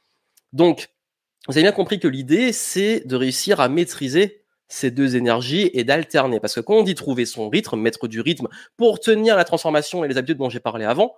Donc, 0.53 0.89
vous 1.49 1.55
avez 1.55 1.63
bien 1.63 1.73
compris 1.73 2.01
que 2.01 2.09
l'idée, 2.09 2.53
c'est 2.53 3.01
de 3.07 3.17
réussir 3.17 3.61
à 3.61 3.69
maîtriser 3.69 4.44
ces 4.69 4.91
deux 4.91 5.17
énergies 5.17 5.71
et 5.75 5.85
d'alterner. 5.85 6.41
Parce 6.41 6.55
que 6.55 6.61
quand 6.61 6.75
on 6.75 6.83
dit 6.83 6.95
trouver 6.95 7.27
son 7.27 7.49
rythme, 7.49 7.77
mettre 7.77 8.09
du 8.09 8.21
rythme 8.21 8.49
pour 8.77 9.01
tenir 9.01 9.37
la 9.37 9.45
transformation 9.45 10.05
et 10.05 10.09
les 10.09 10.17
habitudes 10.17 10.39
dont 10.39 10.51
j'ai 10.51 10.61
parlé 10.61 10.85
avant, 10.85 11.15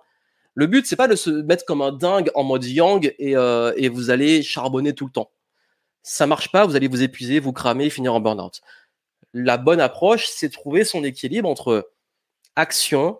le 0.53 0.67
but, 0.67 0.85
c'est 0.85 0.95
pas 0.95 1.07
de 1.07 1.15
se 1.15 1.29
mettre 1.29 1.65
comme 1.65 1.81
un 1.81 1.91
dingue 1.91 2.31
en 2.35 2.43
mode 2.43 2.65
yang 2.65 3.13
et, 3.19 3.37
euh, 3.37 3.73
et 3.77 3.89
vous 3.89 4.09
allez 4.09 4.41
charbonner 4.41 4.93
tout 4.93 5.05
le 5.05 5.11
temps. 5.11 5.31
Ça 6.03 6.25
marche 6.25 6.51
pas, 6.51 6.65
vous 6.65 6.75
allez 6.75 6.87
vous 6.87 7.03
épuiser, 7.03 7.39
vous 7.39 7.53
cramer, 7.53 7.89
finir 7.89 8.13
en 8.13 8.19
burn-out 8.19 8.61
la 9.33 9.57
bonne 9.57 9.79
approche, 9.79 10.27
c'est 10.27 10.49
trouver 10.49 10.83
son 10.83 11.03
équilibre 11.03 11.49
entre 11.49 11.91
action, 12.55 13.19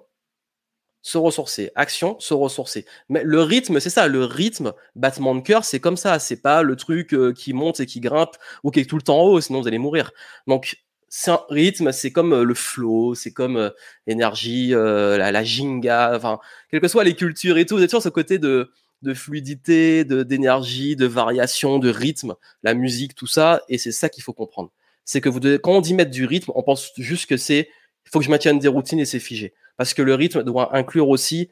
se 1.08 1.18
ressourcer, 1.18 1.72
action, 1.76 2.20
se 2.20 2.34
ressourcer. 2.34 2.86
Mais 3.08 3.24
le 3.24 3.42
rythme, 3.42 3.80
c'est 3.80 3.90
ça, 3.90 4.10
le 4.10 4.26
rythme, 4.26 4.74
battement 4.94 5.36
de 5.36 5.40
cœur, 5.40 5.64
c'est 5.64 5.80
comme 5.80 5.96
ça, 5.96 6.20
c'est 6.20 6.42
pas 6.42 6.64
le 6.64 6.76
truc 6.76 7.14
euh, 7.14 7.32
qui 7.32 7.54
monte 7.54 7.80
et 7.80 7.86
qui 7.86 8.02
grimpe 8.02 8.36
ou 8.64 8.72
qui 8.72 8.82
est 8.82 8.90
tout 8.90 8.98
le 8.98 9.02
temps 9.02 9.22
en 9.22 9.24
haut, 9.24 9.40
sinon 9.40 9.62
vous 9.62 9.70
allez 9.70 9.78
mourir. 9.78 10.12
Donc, 10.48 10.84
c'est 11.08 11.32
un 11.32 11.40
rythme, 11.50 11.94
c'est 11.94 12.12
comme 12.12 12.34
euh, 12.34 12.44
le 12.44 12.54
flow, 12.54 13.16
c'est 13.16 13.32
comme 13.32 13.72
l'énergie, 14.06 14.76
euh, 14.76 15.18
la, 15.18 15.32
la, 15.32 15.46
jinga, 15.46 16.12
enfin, 16.14 16.40
quelles 16.70 16.82
que 16.82 16.90
soient 16.90 17.06
les 17.06 17.16
cultures 17.16 17.58
et 17.58 17.66
tout, 17.66 17.78
vous 17.78 17.84
êtes 17.84 17.90
sur 17.90 18.02
ce 18.02 18.10
côté 18.10 18.38
de, 18.38 18.70
de 19.02 19.14
fluidité, 19.14 20.04
d'énergie, 20.04 20.98
de 20.98 21.06
variation, 21.06 21.80
de 21.80 21.90
rythme, 21.90 22.36
la 22.64 22.74
musique, 22.74 23.16
tout 23.16 23.28
ça, 23.28 23.62
et 23.70 23.78
c'est 23.78 23.94
ça 23.94 24.10
qu'il 24.10 24.24
faut 24.24 24.34
comprendre 24.34 24.72
c'est 25.06 25.22
que 25.22 25.56
quand 25.56 25.72
on 25.72 25.80
dit 25.80 25.94
mettre 25.94 26.12
du 26.12 26.26
rythme, 26.26 26.52
on 26.54 26.64
pense 26.64 26.92
juste 26.98 27.28
que 27.28 27.38
c'est, 27.38 27.70
il 28.08 28.10
faut 28.10 28.20
que 28.20 28.26
je 28.26 28.32
maintienne 28.32 28.58
des 28.58 28.70
routines 28.70 29.00
et 29.00 29.06
c'est 29.06 29.20
figé. 29.20 29.54
Parce 29.76 29.94
que 29.94 30.02
le 30.02 30.16
rythme 30.16 30.44
doit 30.44 30.76
inclure 30.76 31.10
aussi 31.10 31.50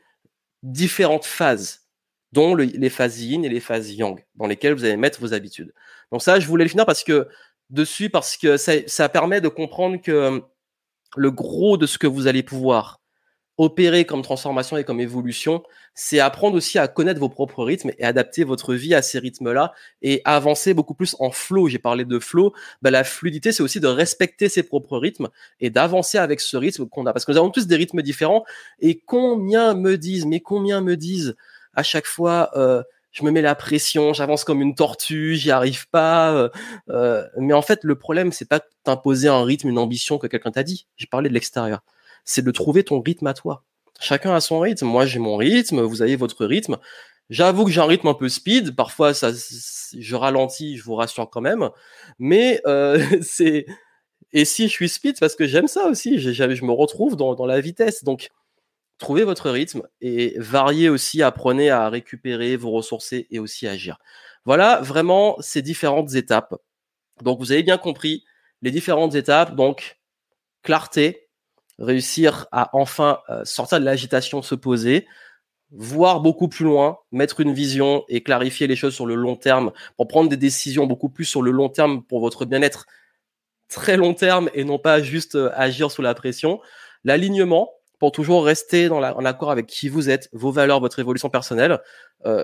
différentes 0.63 1.25
phases, 1.25 1.81
dont 2.31 2.55
les 2.55 2.89
phases 2.89 3.21
yin 3.21 3.43
et 3.43 3.49
les 3.49 3.59
phases 3.59 3.91
yang, 3.91 4.23
dans 4.35 4.47
lesquelles 4.47 4.73
vous 4.73 4.85
allez 4.85 4.97
mettre 4.97 5.19
vos 5.19 5.33
habitudes. 5.33 5.73
Donc 6.11 6.21
ça, 6.21 6.39
je 6.39 6.47
voulais 6.47 6.63
le 6.63 6.69
finir 6.69 6.85
parce 6.85 7.03
que 7.03 7.27
dessus, 7.69 8.09
parce 8.09 8.37
que 8.37 8.57
ça, 8.57 8.73
ça 8.87 9.09
permet 9.09 9.41
de 9.41 9.49
comprendre 9.49 10.01
que 10.01 10.41
le 11.17 11.31
gros 11.31 11.77
de 11.77 11.85
ce 11.85 11.97
que 11.97 12.07
vous 12.07 12.27
allez 12.27 12.41
pouvoir 12.41 13.01
opérer 13.57 14.05
comme 14.05 14.21
transformation 14.21 14.77
et 14.77 14.83
comme 14.83 14.99
évolution, 14.99 15.63
c'est 15.93 16.19
apprendre 16.19 16.57
aussi 16.57 16.77
à 16.77 16.87
connaître 16.87 17.19
vos 17.19 17.29
propres 17.29 17.63
rythmes 17.63 17.91
et 17.97 18.03
adapter 18.03 18.43
votre 18.43 18.73
vie 18.73 18.93
à 18.93 19.01
ces 19.01 19.19
rythmes-là 19.19 19.73
et 20.01 20.21
avancer 20.25 20.73
beaucoup 20.73 20.93
plus 20.93 21.15
en 21.19 21.31
flow. 21.31 21.69
J'ai 21.69 21.79
parlé 21.79 22.03
de 22.03 22.19
flow. 22.19 22.53
Bah, 22.81 22.91
la 22.91 23.03
fluidité, 23.03 23.51
c'est 23.51 23.63
aussi 23.63 23.79
de 23.79 23.87
respecter 23.87 24.49
ses 24.49 24.63
propres 24.63 24.97
rythmes 24.97 25.29
et 25.61 25.69
d'avancer 25.69 26.17
avec 26.17 26.41
ce 26.41 26.57
rythme 26.57 26.87
qu'on 26.87 27.05
a. 27.05 27.13
Parce 27.13 27.23
que 27.23 27.31
nous 27.31 27.37
avons 27.37 27.49
tous 27.49 27.67
des 27.67 27.77
rythmes 27.77 28.01
différents. 28.01 28.43
Et 28.79 28.99
combien 29.05 29.73
me 29.73 29.97
disent, 29.97 30.25
mais 30.25 30.41
combien 30.41 30.81
me 30.81 30.97
disent 30.97 31.35
à 31.73 31.83
chaque 31.83 32.07
fois, 32.07 32.51
euh, 32.55 32.83
je 33.11 33.23
me 33.23 33.31
mets 33.31 33.41
la 33.41 33.55
pression, 33.55 34.11
j'avance 34.13 34.43
comme 34.43 34.61
une 34.61 34.75
tortue, 34.75 35.35
j'y 35.35 35.51
arrive 35.51 35.87
pas. 35.89 36.33
Euh, 36.33 36.49
euh, 36.89 37.23
mais 37.37 37.53
en 37.53 37.61
fait, 37.61 37.83
le 37.83 37.95
problème, 37.95 38.33
c'est 38.33 38.49
pas 38.49 38.59
t'imposer 38.83 39.29
un 39.29 39.43
rythme, 39.43 39.69
une 39.69 39.77
ambition 39.77 40.17
que 40.17 40.27
quelqu'un 40.27 40.51
t'a 40.51 40.63
dit. 40.63 40.87
J'ai 40.97 41.07
parlé 41.07 41.29
de 41.29 41.33
l'extérieur 41.33 41.81
c'est 42.25 42.43
de 42.43 42.51
trouver 42.51 42.83
ton 42.83 43.01
rythme 43.01 43.27
à 43.27 43.33
toi. 43.33 43.63
Chacun 43.99 44.35
a 44.35 44.41
son 44.41 44.59
rythme. 44.59 44.85
Moi, 44.85 45.05
j'ai 45.05 45.19
mon 45.19 45.37
rythme, 45.37 45.81
vous 45.81 46.01
avez 46.01 46.15
votre 46.15 46.45
rythme. 46.45 46.77
J'avoue 47.29 47.65
que 47.65 47.71
j'ai 47.71 47.81
un 47.81 47.85
rythme 47.85 48.07
un 48.07 48.13
peu 48.13 48.29
speed. 48.29 48.75
Parfois, 48.75 49.13
ça, 49.13 49.31
je 49.31 50.15
ralentis, 50.15 50.77
je 50.77 50.83
vous 50.83 50.95
rassure 50.95 51.29
quand 51.29 51.41
même. 51.41 51.69
Mais 52.19 52.61
euh, 52.67 53.03
c'est 53.21 53.65
et 54.33 54.43
si 54.43 54.63
je 54.63 54.71
suis 54.73 54.89
speed, 54.89 55.17
parce 55.19 55.35
que 55.35 55.47
j'aime 55.47 55.67
ça 55.67 55.87
aussi. 55.87 56.19
Je, 56.19 56.65
me 56.65 56.71
retrouve 56.73 57.15
dans, 57.15 57.35
dans, 57.35 57.45
la 57.45 57.61
vitesse. 57.61 58.03
Donc, 58.03 58.31
trouvez 58.97 59.23
votre 59.23 59.49
rythme 59.49 59.83
et 60.01 60.33
variez 60.37 60.89
aussi. 60.89 61.23
Apprenez 61.23 61.69
à 61.69 61.89
récupérer, 61.89 62.57
vous 62.57 62.71
ressourcer 62.71 63.27
et 63.31 63.39
aussi 63.39 63.65
agir. 63.65 63.97
Voilà 64.43 64.81
vraiment 64.81 65.37
ces 65.39 65.61
différentes 65.61 66.15
étapes. 66.15 66.55
Donc, 67.23 67.39
vous 67.39 67.53
avez 67.53 67.63
bien 67.63 67.77
compris 67.77 68.25
les 68.61 68.71
différentes 68.71 69.15
étapes. 69.15 69.55
Donc, 69.55 69.99
clarté, 70.63 71.24
réussir 71.79 72.47
à 72.51 72.69
enfin 72.73 73.19
euh, 73.29 73.43
sortir 73.45 73.79
de 73.79 73.85
l'agitation, 73.85 74.41
se 74.41 74.55
poser, 74.55 75.07
voir 75.71 76.21
beaucoup 76.21 76.47
plus 76.47 76.65
loin, 76.65 76.99
mettre 77.11 77.41
une 77.41 77.53
vision 77.53 78.03
et 78.07 78.23
clarifier 78.23 78.67
les 78.67 78.75
choses 78.75 78.95
sur 78.95 79.05
le 79.05 79.15
long 79.15 79.35
terme 79.35 79.71
pour 79.97 80.07
prendre 80.07 80.29
des 80.29 80.37
décisions 80.37 80.85
beaucoup 80.87 81.09
plus 81.09 81.25
sur 81.25 81.41
le 81.41 81.51
long 81.51 81.69
terme 81.69 82.03
pour 82.03 82.19
votre 82.19 82.45
bien-être 82.45 82.85
très 83.67 83.97
long 83.97 84.13
terme 84.13 84.49
et 84.53 84.63
non 84.63 84.79
pas 84.79 85.01
juste 85.01 85.35
euh, 85.35 85.51
agir 85.53 85.91
sous 85.91 86.01
la 86.01 86.13
pression. 86.13 86.61
L'alignement 87.03 87.71
pour 87.99 88.11
toujours 88.11 88.45
rester 88.45 88.89
dans 88.89 88.99
la, 88.99 89.15
en 89.17 89.25
accord 89.25 89.51
avec 89.51 89.67
qui 89.67 89.89
vous 89.89 90.09
êtes, 90.09 90.29
vos 90.33 90.51
valeurs, 90.51 90.79
votre 90.79 90.99
évolution 90.99 91.29
personnelle. 91.29 91.79
Euh, 92.25 92.43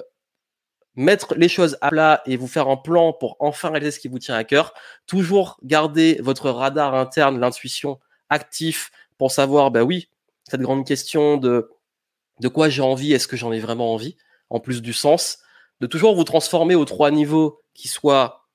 mettre 0.95 1.35
les 1.35 1.47
choses 1.47 1.77
à 1.81 1.89
plat 1.89 2.21
et 2.25 2.35
vous 2.35 2.47
faire 2.47 2.67
un 2.67 2.77
plan 2.77 3.13
pour 3.13 3.37
enfin 3.39 3.69
réaliser 3.69 3.91
ce 3.91 3.99
qui 3.99 4.07
vous 4.07 4.19
tient 4.19 4.35
à 4.35 4.43
cœur. 4.43 4.73
Toujours 5.07 5.57
garder 5.63 6.19
votre 6.21 6.49
radar 6.49 6.95
interne, 6.95 7.39
l'intuition 7.39 7.99
actif, 8.29 8.91
pour 9.21 9.29
savoir, 9.29 9.69
ben 9.69 9.83
oui, 9.83 10.09
cette 10.49 10.61
grande 10.61 10.83
question 10.83 11.37
de 11.37 11.69
de 12.39 12.47
quoi 12.47 12.69
j'ai 12.69 12.81
envie, 12.81 13.13
est-ce 13.13 13.27
que 13.27 13.37
j'en 13.37 13.51
ai 13.51 13.59
vraiment 13.59 13.93
envie, 13.93 14.17
en 14.49 14.59
plus 14.59 14.81
du 14.81 14.93
sens, 14.93 15.37
de 15.79 15.85
toujours 15.85 16.15
vous 16.15 16.23
transformer 16.23 16.73
aux 16.73 16.85
trois 16.85 17.11
niveaux 17.11 17.61
qui 17.75 17.87
soient, 17.87 18.47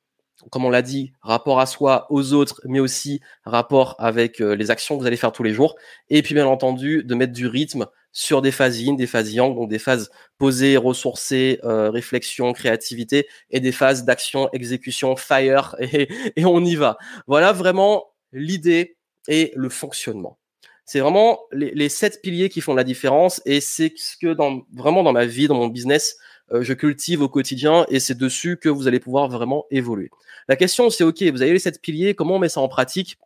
comme 0.51 0.65
on 0.65 0.71
l'a 0.71 0.83
dit, 0.83 1.13
rapport 1.23 1.61
à 1.61 1.67
soi, 1.67 2.09
aux 2.11 2.33
autres, 2.33 2.61
mais 2.65 2.81
aussi 2.81 3.21
rapport 3.45 3.95
avec 4.01 4.41
euh, 4.41 4.57
les 4.57 4.73
actions 4.73 4.97
que 4.97 5.03
vous 5.03 5.07
allez 5.07 5.17
faire 5.17 5.31
tous 5.31 5.45
les 5.45 5.55
jours, 5.55 5.77
et 6.11 6.21
puis 6.21 6.35
bien 6.35 6.49
entendu 6.49 7.05
de 7.05 7.15
mettre 7.15 7.33
du 7.33 7.47
rythme 7.47 7.87
sur 8.11 8.43
des 8.43 8.51
phases 8.51 8.81
yin, 8.81 8.97
des 8.97 9.07
phases 9.07 9.33
yang, 9.33 9.55
donc 9.55 9.71
des 9.71 9.79
phases 9.79 10.11
posées, 10.37 10.77
ressourcées, 10.77 11.61
euh, 11.63 11.91
réflexion, 11.91 12.53
créativité, 12.53 13.29
et 13.51 13.61
des 13.61 13.71
phases 13.71 14.05
d'action, 14.05 14.49
exécution, 14.53 15.15
fire, 15.15 15.77
et 15.79 16.45
on 16.45 16.65
y 16.65 16.75
va. 16.75 16.99
Voilà 17.29 17.53
vraiment 17.53 18.07
l'idée 18.33 18.97
et 19.29 19.53
le 19.55 19.69
fonctionnement. 19.69 20.39
C'est 20.87 21.01
vraiment 21.01 21.41
les, 21.53 21.89
sept 21.89 22.23
piliers 22.23 22.49
qui 22.49 22.61
font 22.61 22.75
la 22.75 22.85
différence 22.85 23.43
et 23.45 23.61
c'est 23.61 23.93
ce 23.97 24.17
que 24.17 24.33
dans, 24.33 24.63
vraiment 24.73 25.03
dans 25.03 25.13
ma 25.13 25.27
vie, 25.27 25.49
dans 25.49 25.57
mon 25.57 25.67
business, 25.67 26.17
euh, 26.53 26.63
je 26.63 26.73
cultive 26.75 27.23
au 27.23 27.29
quotidien 27.29 27.85
et 27.89 27.99
c'est 27.99 28.17
dessus 28.17 28.57
que 28.57 28.69
vous 28.69 28.87
allez 28.87 29.01
pouvoir 29.01 29.29
vraiment 29.29 29.67
évoluer. 29.73 30.11
La 30.49 30.55
question, 30.55 30.89
c'est 30.89 31.03
OK, 31.03 31.21
vous 31.23 31.43
avez 31.43 31.53
les 31.53 31.59
sept 31.59 31.83
piliers, 31.83 32.15
comment 32.15 32.37
on 32.37 32.39
met 32.39 32.49
ça 32.49 32.61
en 32.61 32.69
pratique 32.69 33.19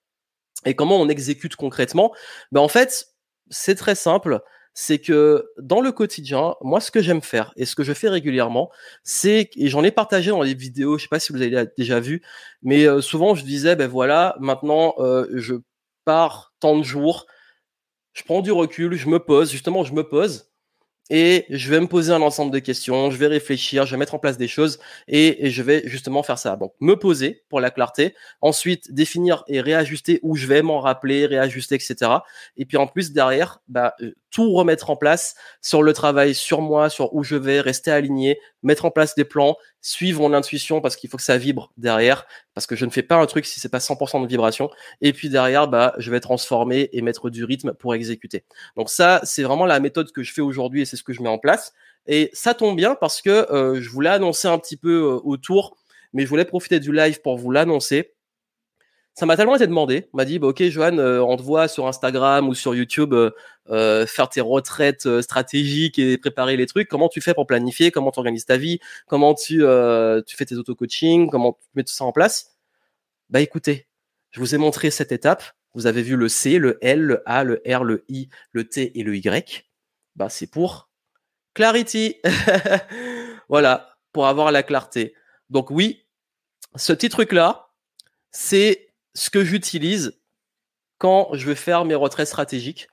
et 0.65 0.75
comment 0.75 0.99
on 0.99 1.09
exécute 1.11 1.55
concrètement? 1.55 2.15
Ben, 2.51 2.61
En 2.61 2.69
fait, 2.69 3.09
c'est 3.51 3.75
très 3.75 3.95
simple. 3.95 4.41
C'est 4.73 4.99
que 4.99 5.51
dans 5.59 5.81
le 5.81 5.93
quotidien, 5.93 6.55
moi, 6.63 6.81
ce 6.81 6.91
que 6.91 7.03
j'aime 7.03 7.21
faire 7.21 7.53
et 7.57 7.67
ce 7.67 7.75
que 7.75 7.83
je 7.83 7.93
fais 7.93 8.09
régulièrement, 8.09 8.71
c'est, 9.03 9.51
et 9.57 9.69
j'en 9.69 9.83
ai 9.83 9.91
partagé 9.91 10.31
dans 10.31 10.43
les 10.43 10.55
vidéos, 10.55 10.97
je 10.97 11.03
sais 11.03 11.09
pas 11.09 11.19
si 11.19 11.33
vous 11.33 11.43
avez 11.43 11.67
déjà 11.77 12.01
vu, 12.01 12.23
mais 12.63 12.87
euh, 12.87 13.01
souvent 13.01 13.35
je 13.35 13.45
disais, 13.45 13.75
ben 13.77 13.89
voilà, 13.89 14.37
maintenant, 14.39 14.95
euh, 14.99 15.27
je 15.35 15.57
pars 16.05 16.55
tant 16.61 16.79
de 16.79 16.85
jours, 16.85 17.27
je 18.13 18.23
prends 18.25 18.43
du 18.43 18.53
recul, 18.53 18.95
je 18.95 19.09
me 19.09 19.19
pose, 19.19 19.51
justement, 19.51 19.85
je 19.85 19.93
me 19.93 20.09
pose 20.09 20.51
et 21.11 21.45
je 21.51 21.71
vais 21.71 21.81
me 21.81 21.89
poser 21.89 22.13
un 22.13 22.23
ensemble 22.23 22.53
de 22.53 22.61
questions, 22.61 23.11
je 23.11 23.17
vais 23.17 23.27
réfléchir, 23.27 23.85
je 23.85 23.91
vais 23.91 23.97
mettre 23.97 24.15
en 24.15 24.21
place 24.21 24.39
des 24.39 24.47
choses 24.47 24.79
et, 25.09 25.51
je 25.51 25.63
vais 25.63 25.83
justement 25.87 26.23
faire 26.23 26.39
ça. 26.39 26.57
Donc, 26.57 26.73
me 26.81 26.95
poser 26.95 27.43
pour 27.49 27.61
la 27.61 27.71
clarté, 27.73 28.15
ensuite 28.41 28.95
définir 28.95 29.43
et 29.49 29.61
réajuster 29.61 30.21
où 30.23 30.37
je 30.37 30.47
vais 30.47 30.63
m'en 30.63 30.81
rappeler, 30.81 31.27
réajuster, 31.27 31.75
etc. 31.75 32.13
Et 32.57 32.65
puis 32.65 32.77
en 32.77 32.87
plus 32.87 33.13
derrière, 33.13 33.61
bah, 33.69 33.95
euh, 34.01 34.15
tout 34.31 34.53
remettre 34.53 34.91
en 34.91 34.97
place 34.97 35.35
sur 35.61 35.83
le 35.83 35.93
travail, 35.93 36.35
sur 36.35 36.61
moi, 36.61 36.89
sur 36.89 37.15
où 37.15 37.25
je 37.25 37.37
vais, 37.37 37.61
rester 37.61 37.91
aligné, 37.91 38.39
mettre 38.63 38.85
en 38.85 38.91
place 38.91 39.15
des 39.15 39.25
plans, 39.25 39.57
suivre 39.81 40.21
mon 40.21 40.33
intuition 40.35 40.81
parce 40.81 40.97
qu'il 40.97 41.11
faut 41.11 41.17
que 41.17 41.23
ça 41.23 41.37
vibre 41.37 41.73
derrière, 41.77 42.27
parce 42.55 42.67
que 42.67 42.77
je 42.77 42.85
ne 42.85 42.91
fais 42.91 43.03
pas 43.03 43.17
un 43.17 43.27
truc 43.27 43.47
si 43.47 43.61
c'est 43.61 43.69
pas 43.69 43.79
100% 43.79 44.23
de 44.23 44.27
vibration. 44.27 44.71
Et 45.01 45.13
puis 45.13 45.29
derrière, 45.29 45.69
bah, 45.69 45.95
je 45.99 46.11
vais 46.11 46.21
transformer 46.21 46.89
et 46.93 47.03
mettre 47.03 47.31
du 47.31 47.45
rythme 47.45 47.73
pour 47.75 47.95
exécuter. 47.95 48.45
Donc 48.77 48.91
ça, 48.91 49.21
c'est 49.25 49.43
vraiment 49.43 49.67
la 49.67 49.81
méthode 49.81 50.13
que 50.13 50.23
je 50.23 50.33
fais 50.33 50.43
aujourd'hui 50.43 50.83
et 50.83 50.85
c'est 50.85 50.97
ce 50.97 51.03
que 51.03 51.13
je 51.13 51.23
mets 51.23 51.29
en 51.29 51.39
place. 51.39 51.73
Et 52.07 52.31
ça 52.33 52.55
tombe 52.55 52.77
bien 52.77 52.95
parce 52.95 53.23
que 53.23 53.53
euh, 53.53 53.81
je 53.81 53.89
voulais 53.91 54.11
annoncer 54.11 54.49
un 54.49 54.59
petit 54.59 54.77
peu 54.77 55.03
euh, 55.03 55.21
autour, 55.25 55.77
mais 56.13 56.25
je 56.25 56.29
voulais 56.29 56.45
profiter 56.45 56.81
du 56.81 56.93
live 56.93 57.21
pour 57.21 57.37
vous 57.37 57.51
l'annoncer 57.51 58.15
ça 59.21 59.27
m'a 59.27 59.37
tellement 59.37 59.55
été 59.55 59.67
demandé. 59.67 60.09
On 60.15 60.17
m'a 60.17 60.25
dit, 60.25 60.39
bah, 60.39 60.47
ok, 60.47 60.63
Johan, 60.63 60.97
euh, 60.97 61.21
on 61.21 61.37
te 61.37 61.43
voit 61.43 61.69
sur 61.69 61.87
Instagram 61.87 62.49
ou 62.49 62.55
sur 62.55 62.75
YouTube 62.75 63.13
euh, 63.13 63.31
euh, 63.69 64.07
faire 64.07 64.31
tes 64.31 64.41
retraites 64.41 65.21
stratégiques 65.21 65.99
et 65.99 66.17
préparer 66.17 66.57
les 66.57 66.65
trucs. 66.65 66.89
Comment 66.89 67.11
tu 67.11 67.21
fais 67.21 67.35
pour 67.35 67.47
planifier? 67.47 67.91
Comment 67.91 68.13
tu 68.13 68.19
organises 68.19 68.47
ta 68.47 68.57
vie? 68.57 68.81
Comment 69.07 69.35
tu, 69.35 69.59
tu 69.59 70.37
fais 70.37 70.47
tes 70.47 70.55
auto-coaching 70.55 71.29
Comment 71.29 71.53
tu 71.53 71.69
mets 71.75 71.85
tout 71.85 71.93
ça 71.93 72.07
en 72.07 72.13
place? 72.13 72.57
Bah 73.29 73.43
écoutez, 73.43 73.89
je 74.31 74.41
vous 74.41 74.55
ai 74.55 74.59
montré 74.59 74.91
cette 74.91 75.13
étape. 75.13 75.45
Vous 75.75 75.87
avez 75.87 76.01
vu 76.01 76.17
le 76.17 76.31
C, 76.31 76.57
le 76.57 76.79
L, 76.81 77.03
le 77.03 77.23
A, 77.27 77.45
le 77.45 77.61
R, 77.71 77.85
le 77.85 78.07
I, 78.09 78.31
le 78.53 78.67
T 78.67 78.99
et 78.99 79.03
le 79.03 79.15
Y. 79.15 79.69
Bah 80.17 80.31
c'est 80.31 80.51
pour 80.51 80.89
clarity. 81.53 82.17
voilà, 83.51 83.99
pour 84.15 84.27
avoir 84.29 84.51
la 84.51 84.63
clarté. 84.63 85.15
Donc 85.51 85.71
oui, 85.71 86.07
ce 86.75 86.95
petit 86.95 87.11
truc 87.11 87.33
là, 87.33 87.69
c'est 88.31 88.90
ce 89.15 89.31
que 89.31 89.45
j'utilise 89.45 90.19
quand 90.99 91.31
je 91.33 91.47
veux 91.47 91.55
faire 91.55 91.85
mes 91.85 91.95
retraits 91.95 92.27
stratégiques, 92.27 92.89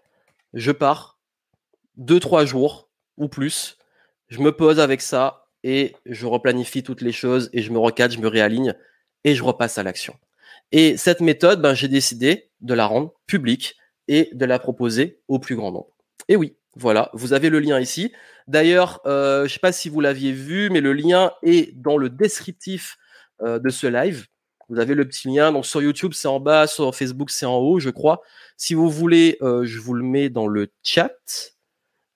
je 0.53 0.71
pars 0.71 1.19
deux, 1.95 2.19
trois 2.19 2.45
jours 2.45 2.89
ou 3.17 3.27
plus, 3.27 3.77
je 4.27 4.39
me 4.39 4.51
pose 4.51 4.79
avec 4.79 5.01
ça 5.01 5.47
et 5.63 5.95
je 6.05 6.25
replanifie 6.25 6.83
toutes 6.83 7.01
les 7.01 7.11
choses 7.11 7.49
et 7.53 7.61
je 7.61 7.71
me 7.71 7.79
recadre, 7.79 8.13
je 8.13 8.19
me 8.19 8.27
réaligne 8.27 8.73
et 9.23 9.35
je 9.35 9.43
repasse 9.43 9.77
à 9.77 9.83
l'action. 9.83 10.15
Et 10.71 10.97
cette 10.97 11.21
méthode, 11.21 11.61
ben, 11.61 11.73
j'ai 11.73 11.87
décidé 11.87 12.51
de 12.61 12.73
la 12.73 12.85
rendre 12.85 13.13
publique 13.25 13.75
et 14.07 14.29
de 14.33 14.45
la 14.45 14.59
proposer 14.59 15.21
au 15.27 15.39
plus 15.39 15.55
grand 15.55 15.71
nombre. 15.71 15.91
Et 16.27 16.35
oui, 16.35 16.55
voilà, 16.75 17.09
vous 17.13 17.33
avez 17.33 17.49
le 17.49 17.59
lien 17.59 17.79
ici. 17.79 18.13
D'ailleurs, 18.47 19.01
euh, 19.05 19.39
je 19.39 19.43
ne 19.43 19.49
sais 19.49 19.59
pas 19.59 19.71
si 19.71 19.89
vous 19.89 19.99
l'aviez 19.99 20.31
vu, 20.31 20.69
mais 20.69 20.81
le 20.81 20.93
lien 20.93 21.31
est 21.43 21.75
dans 21.75 21.97
le 21.97 22.09
descriptif 22.09 22.97
euh, 23.41 23.59
de 23.59 23.69
ce 23.69 23.87
live. 23.87 24.27
Vous 24.69 24.79
avez 24.79 24.95
le 24.95 25.07
petit 25.07 25.29
lien. 25.29 25.51
Donc 25.51 25.65
sur 25.65 25.81
YouTube, 25.81 26.13
c'est 26.13 26.27
en 26.27 26.39
bas, 26.39 26.67
sur 26.67 26.93
Facebook, 26.95 27.29
c'est 27.29 27.45
en 27.45 27.57
haut, 27.57 27.79
je 27.79 27.89
crois. 27.89 28.21
Si 28.57 28.73
vous 28.73 28.89
voulez, 28.89 29.37
euh, 29.41 29.65
je 29.65 29.79
vous 29.79 29.93
le 29.93 30.03
mets 30.03 30.29
dans 30.29 30.47
le 30.47 30.69
chat. 30.83 31.13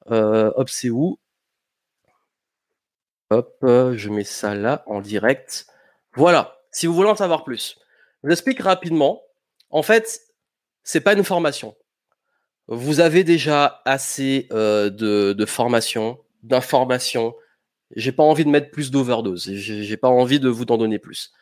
Euh, 0.10 0.52
hop, 0.56 0.70
c'est 0.70 0.89
où? 0.89 1.20
Hop, 3.30 3.56
je 3.62 4.10
mets 4.10 4.26
ça 4.26 4.56
là 4.56 4.84
en 4.88 4.99
direct. 4.99 5.68
Voilà. 6.16 6.58
Si 6.72 6.88
vous 6.88 6.93
voulez 6.93 7.10
en 7.10 7.16
savoir 7.16 7.43
plus, 7.43 7.78
je 8.24 8.28
vous 8.28 8.34
explique 8.34 8.60
rapidement. 8.60 9.22
En 9.70 9.84
fait, 9.84 10.22
c'est 10.84 11.02
pas 11.02 11.14
une 11.14 11.24
formation. 11.24 11.76
Vous 12.68 12.99
avez 12.99 13.24
déjà 13.24 13.82
assez 13.86 14.47
euh, 14.52 14.89
de, 14.89 15.34
de 15.34 15.45
formation, 15.45 16.20
d'informations. 16.43 17.36
J'ai 17.95 18.12
pas 18.12 18.24
envie 18.24 18.45
de 18.45 18.49
mettre 18.49 18.72
plus 18.72 18.91
d'overdose. 18.91 19.52
J'ai 19.54 19.97
pas 19.97 20.08
envie 20.08 20.39
de 20.39 20.49
vous 20.49 20.64
en 20.70 20.78
donner 20.78 20.99
plus. 20.99 21.34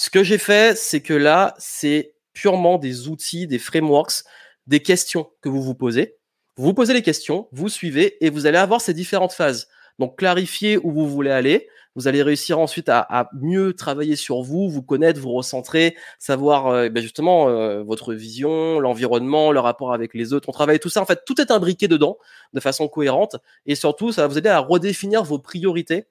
Ce 0.00 0.10
que 0.10 0.22
j'ai 0.22 0.38
fait, 0.38 0.78
c'est 0.78 1.00
que 1.00 1.12
là, 1.12 1.56
c'est 1.58 2.14
purement 2.32 2.78
des 2.78 3.08
outils, 3.08 3.48
des 3.48 3.58
frameworks, 3.58 4.22
des 4.68 4.78
questions 4.78 5.28
que 5.40 5.48
vous 5.48 5.60
vous 5.60 5.74
posez. 5.74 6.14
Vous 6.56 6.66
vous 6.66 6.72
posez 6.72 6.94
les 6.94 7.02
questions, 7.02 7.48
vous 7.50 7.68
suivez 7.68 8.24
et 8.24 8.30
vous 8.30 8.46
allez 8.46 8.58
avoir 8.58 8.80
ces 8.80 8.94
différentes 8.94 9.32
phases. 9.32 9.66
Donc 9.98 10.16
clarifier 10.16 10.78
où 10.78 10.92
vous 10.92 11.08
voulez 11.08 11.32
aller. 11.32 11.68
Vous 11.96 12.06
allez 12.06 12.22
réussir 12.22 12.60
ensuite 12.60 12.88
à, 12.88 13.28
mieux 13.32 13.72
travailler 13.72 14.14
sur 14.14 14.40
vous, 14.42 14.70
vous 14.70 14.82
connaître, 14.82 15.18
vous 15.18 15.32
recentrer, 15.32 15.96
savoir 16.20 16.68
euh, 16.68 16.88
ben 16.88 17.02
justement 17.02 17.48
euh, 17.48 17.82
votre 17.82 18.14
vision, 18.14 18.78
l'environnement, 18.78 19.50
le 19.50 19.58
rapport 19.58 19.92
avec 19.92 20.14
les 20.14 20.32
autres. 20.32 20.48
On 20.48 20.52
travaille 20.52 20.78
tout 20.78 20.90
ça. 20.90 21.02
En 21.02 21.06
fait, 21.06 21.24
tout 21.26 21.40
est 21.40 21.50
imbriqué 21.50 21.88
dedans 21.88 22.18
de 22.52 22.60
façon 22.60 22.86
cohérente 22.86 23.34
et 23.66 23.74
surtout, 23.74 24.12
ça 24.12 24.22
va 24.22 24.28
vous 24.28 24.38
aider 24.38 24.48
à 24.48 24.60
redéfinir 24.60 25.24
vos 25.24 25.40
priorités 25.40 26.06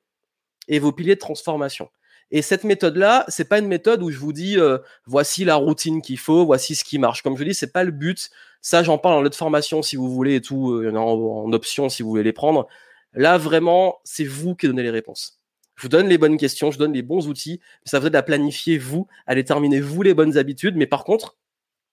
et 0.67 0.79
vos 0.79 0.91
piliers 0.91 1.15
de 1.15 1.21
transformation. 1.21 1.87
Et 2.31 2.41
cette 2.41 2.63
méthode-là, 2.63 3.25
c'est 3.29 3.47
pas 3.47 3.59
une 3.59 3.67
méthode 3.67 4.03
où 4.03 4.11
je 4.11 4.19
vous 4.19 4.33
dis 4.33 4.57
euh, 4.57 4.79
voici 5.05 5.45
la 5.45 5.55
routine 5.55 6.01
qu'il 6.01 6.17
faut, 6.17 6.45
voici 6.45 6.75
ce 6.75 6.83
qui 6.83 6.99
marche. 6.99 7.21
Comme 7.21 7.37
je 7.37 7.43
dis, 7.43 7.53
c'est 7.53 7.71
pas 7.71 7.83
le 7.83 7.91
but. 7.91 8.29
Ça, 8.61 8.83
j'en 8.83 8.97
parle 8.97 9.15
en 9.15 9.21
notre 9.21 9.37
formation 9.37 9.81
si 9.81 9.95
vous 9.95 10.09
voulez 10.09 10.35
et 10.35 10.41
tout, 10.41 10.73
euh, 10.73 10.93
en, 10.93 11.13
en, 11.13 11.53
option 11.53 11.87
si 11.89 12.03
vous 12.03 12.09
voulez 12.09 12.23
les 12.23 12.33
prendre. 12.33 12.67
Là, 13.13 13.37
vraiment, 13.37 13.99
c'est 14.03 14.25
vous 14.25 14.55
qui 14.55 14.67
donnez 14.67 14.83
les 14.83 14.89
réponses. 14.89 15.39
Je 15.75 15.83
vous 15.83 15.89
donne 15.89 16.07
les 16.07 16.17
bonnes 16.17 16.37
questions, 16.37 16.71
je 16.71 16.79
donne 16.79 16.93
les 16.93 17.03
bons 17.03 17.27
outils. 17.27 17.61
Ça 17.85 17.99
vous 17.99 18.07
aide 18.07 18.15
à 18.15 18.23
planifier 18.23 18.77
vous, 18.77 19.07
à 19.25 19.35
déterminer 19.35 19.79
vous 19.79 20.01
les 20.01 20.13
bonnes 20.13 20.37
habitudes. 20.37 20.75
Mais 20.75 20.87
par 20.87 21.03
contre, 21.03 21.37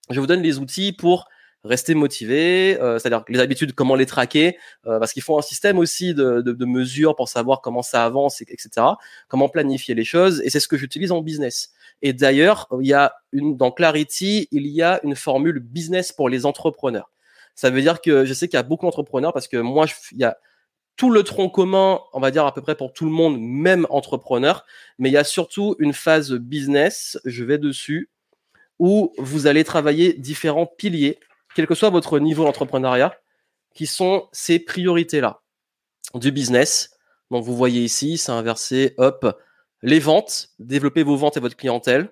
je 0.09 0.19
vous 0.19 0.27
donne 0.27 0.41
les 0.41 0.59
outils 0.59 0.91
pour 0.91 1.29
rester 1.65 1.95
motivé, 1.95 2.79
euh, 2.79 2.99
c'est-à-dire 2.99 3.23
les 3.27 3.39
habitudes, 3.39 3.73
comment 3.73 3.95
les 3.95 4.05
traquer, 4.05 4.57
euh, 4.85 4.99
parce 4.99 5.13
qu'il 5.13 5.23
faut 5.23 5.37
un 5.37 5.41
système 5.41 5.77
aussi 5.77 6.13
de, 6.13 6.41
de, 6.41 6.51
de, 6.51 6.65
mesures 6.65 7.15
pour 7.15 7.27
savoir 7.27 7.61
comment 7.61 7.81
ça 7.81 8.05
avance, 8.05 8.41
etc. 8.41 8.69
Comment 9.27 9.49
planifier 9.49 9.95
les 9.95 10.03
choses, 10.03 10.41
et 10.43 10.49
c'est 10.49 10.59
ce 10.59 10.67
que 10.67 10.77
j'utilise 10.77 11.11
en 11.11 11.21
business. 11.21 11.71
Et 12.01 12.13
d'ailleurs, 12.13 12.67
il 12.79 12.87
y 12.87 12.93
a 12.93 13.13
une 13.31 13.57
dans 13.57 13.71
Clarity, 13.71 14.47
il 14.51 14.67
y 14.67 14.81
a 14.81 14.99
une 15.03 15.15
formule 15.15 15.59
business 15.59 16.11
pour 16.11 16.29
les 16.29 16.45
entrepreneurs. 16.45 17.11
Ça 17.55 17.69
veut 17.69 17.81
dire 17.81 18.01
que 18.01 18.25
je 18.25 18.33
sais 18.33 18.47
qu'il 18.47 18.57
y 18.57 18.59
a 18.59 18.63
beaucoup 18.63 18.85
d'entrepreneurs 18.85 19.33
parce 19.33 19.47
que 19.47 19.57
moi, 19.57 19.85
il 20.11 20.19
y 20.19 20.25
a 20.25 20.37
tout 20.97 21.09
le 21.09 21.23
tronc 21.23 21.49
commun, 21.49 21.99
on 22.13 22.19
va 22.19 22.31
dire 22.31 22.45
à 22.45 22.53
peu 22.53 22.61
près 22.61 22.75
pour 22.75 22.93
tout 22.93 23.05
le 23.05 23.11
monde, 23.11 23.37
même 23.39 23.85
entrepreneur, 23.89 24.65
mais 24.97 25.09
il 25.09 25.13
y 25.13 25.17
a 25.17 25.23
surtout 25.23 25.75
une 25.79 25.93
phase 25.93 26.33
business, 26.33 27.19
je 27.25 27.43
vais 27.43 27.57
dessus, 27.57 28.09
où 28.79 29.13
vous 29.17 29.47
allez 29.47 29.63
travailler 29.63 30.13
différents 30.13 30.65
piliers 30.65 31.19
quel 31.55 31.65
que 31.65 31.73
soit 31.73 31.89
votre 31.89 32.19
niveau 32.19 32.43
d'entrepreneuriat, 32.43 33.17
qui 33.73 33.87
sont 33.87 34.27
ces 34.31 34.59
priorités-là 34.59 35.41
du 36.13 36.31
business. 36.31 36.91
Donc 37.31 37.43
vous 37.43 37.55
voyez 37.55 37.83
ici, 37.83 38.17
c'est 38.17 38.31
inversé, 38.31 38.93
hop, 38.97 39.41
les 39.81 39.99
ventes, 39.99 40.49
développer 40.59 41.03
vos 41.03 41.17
ventes 41.17 41.37
et 41.37 41.39
votre 41.39 41.57
clientèle, 41.57 42.09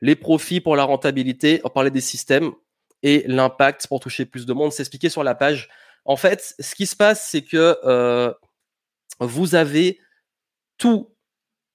les 0.00 0.16
profits 0.16 0.60
pour 0.60 0.76
la 0.76 0.84
rentabilité, 0.84 1.60
on 1.64 1.70
parlait 1.70 1.90
des 1.90 2.00
systèmes, 2.00 2.52
et 3.02 3.24
l'impact 3.26 3.86
pour 3.86 4.00
toucher 4.00 4.24
plus 4.24 4.46
de 4.46 4.52
monde, 4.52 4.72
c'est 4.72 4.82
expliqué 4.82 5.08
sur 5.08 5.22
la 5.22 5.34
page. 5.34 5.68
En 6.04 6.16
fait, 6.16 6.54
ce 6.58 6.74
qui 6.74 6.86
se 6.86 6.96
passe, 6.96 7.28
c'est 7.28 7.42
que 7.42 7.78
euh, 7.84 8.32
vous 9.20 9.54
avez 9.54 10.00
tous 10.78 11.14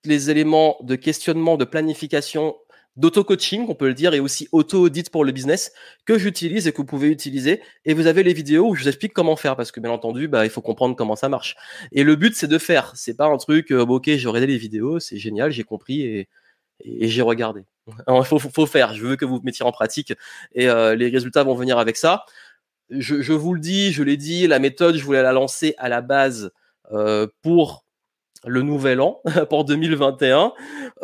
les 0.03 0.29
éléments 0.29 0.77
de 0.81 0.95
questionnement, 0.95 1.57
de 1.57 1.65
planification 1.65 2.55
d'auto-coaching, 2.95 3.65
on 3.69 3.75
peut 3.75 3.87
le 3.87 3.93
dire, 3.93 4.13
et 4.13 4.19
aussi 4.19 4.47
auto-audit 4.51 5.09
pour 5.09 5.25
le 5.25 5.31
business 5.31 5.71
que 6.05 6.17
j'utilise 6.17 6.67
et 6.67 6.71
que 6.71 6.77
vous 6.77 6.85
pouvez 6.85 7.07
utiliser. 7.09 7.61
Et 7.85 7.93
vous 7.93 8.07
avez 8.07 8.23
les 8.23 8.33
vidéos 8.33 8.69
où 8.69 8.75
je 8.75 8.83
vous 8.83 8.87
explique 8.89 9.13
comment 9.13 9.35
faire 9.35 9.55
parce 9.55 9.71
que 9.71 9.79
bien 9.79 9.91
entendu, 9.91 10.27
bah, 10.27 10.45
il 10.45 10.51
faut 10.51 10.61
comprendre 10.61 10.95
comment 10.95 11.15
ça 11.15 11.29
marche. 11.29 11.55
Et 11.91 12.03
le 12.03 12.15
but, 12.15 12.35
c'est 12.35 12.47
de 12.47 12.57
faire. 12.57 12.91
C'est 12.95 13.15
pas 13.15 13.25
un 13.25 13.37
truc, 13.37 13.71
euh, 13.71 13.85
ok, 13.85 14.05
j'ai 14.05 14.27
regardé 14.27 14.47
les 14.47 14.57
vidéos, 14.57 14.99
c'est 14.99 15.17
génial, 15.17 15.51
j'ai 15.51 15.63
compris 15.63 16.01
et, 16.01 16.29
j'ai 16.83 17.21
regardé. 17.21 17.61
Il 18.07 18.23
faut, 18.25 18.65
faire. 18.65 18.93
Je 18.95 19.05
veux 19.05 19.15
que 19.15 19.25
vous 19.25 19.39
mettiez 19.43 19.65
en 19.65 19.71
pratique 19.71 20.13
et 20.53 20.67
euh, 20.67 20.95
les 20.95 21.09
résultats 21.09 21.43
vont 21.43 21.53
venir 21.55 21.77
avec 21.77 21.95
ça. 21.95 22.25
Je, 22.89 23.21
je 23.21 23.33
vous 23.33 23.53
le 23.53 23.59
dis, 23.59 23.91
je 23.93 24.03
l'ai 24.03 24.17
dit, 24.17 24.47
la 24.47 24.59
méthode, 24.59 24.95
je 24.95 25.03
voulais 25.03 25.21
la 25.21 25.31
lancer 25.31 25.75
à 25.77 25.89
la 25.89 26.01
base 26.01 26.51
euh, 26.91 27.27
pour 27.41 27.85
le 28.45 28.61
nouvel 28.61 29.01
an 29.01 29.21
pour 29.49 29.65
2021. 29.65 30.53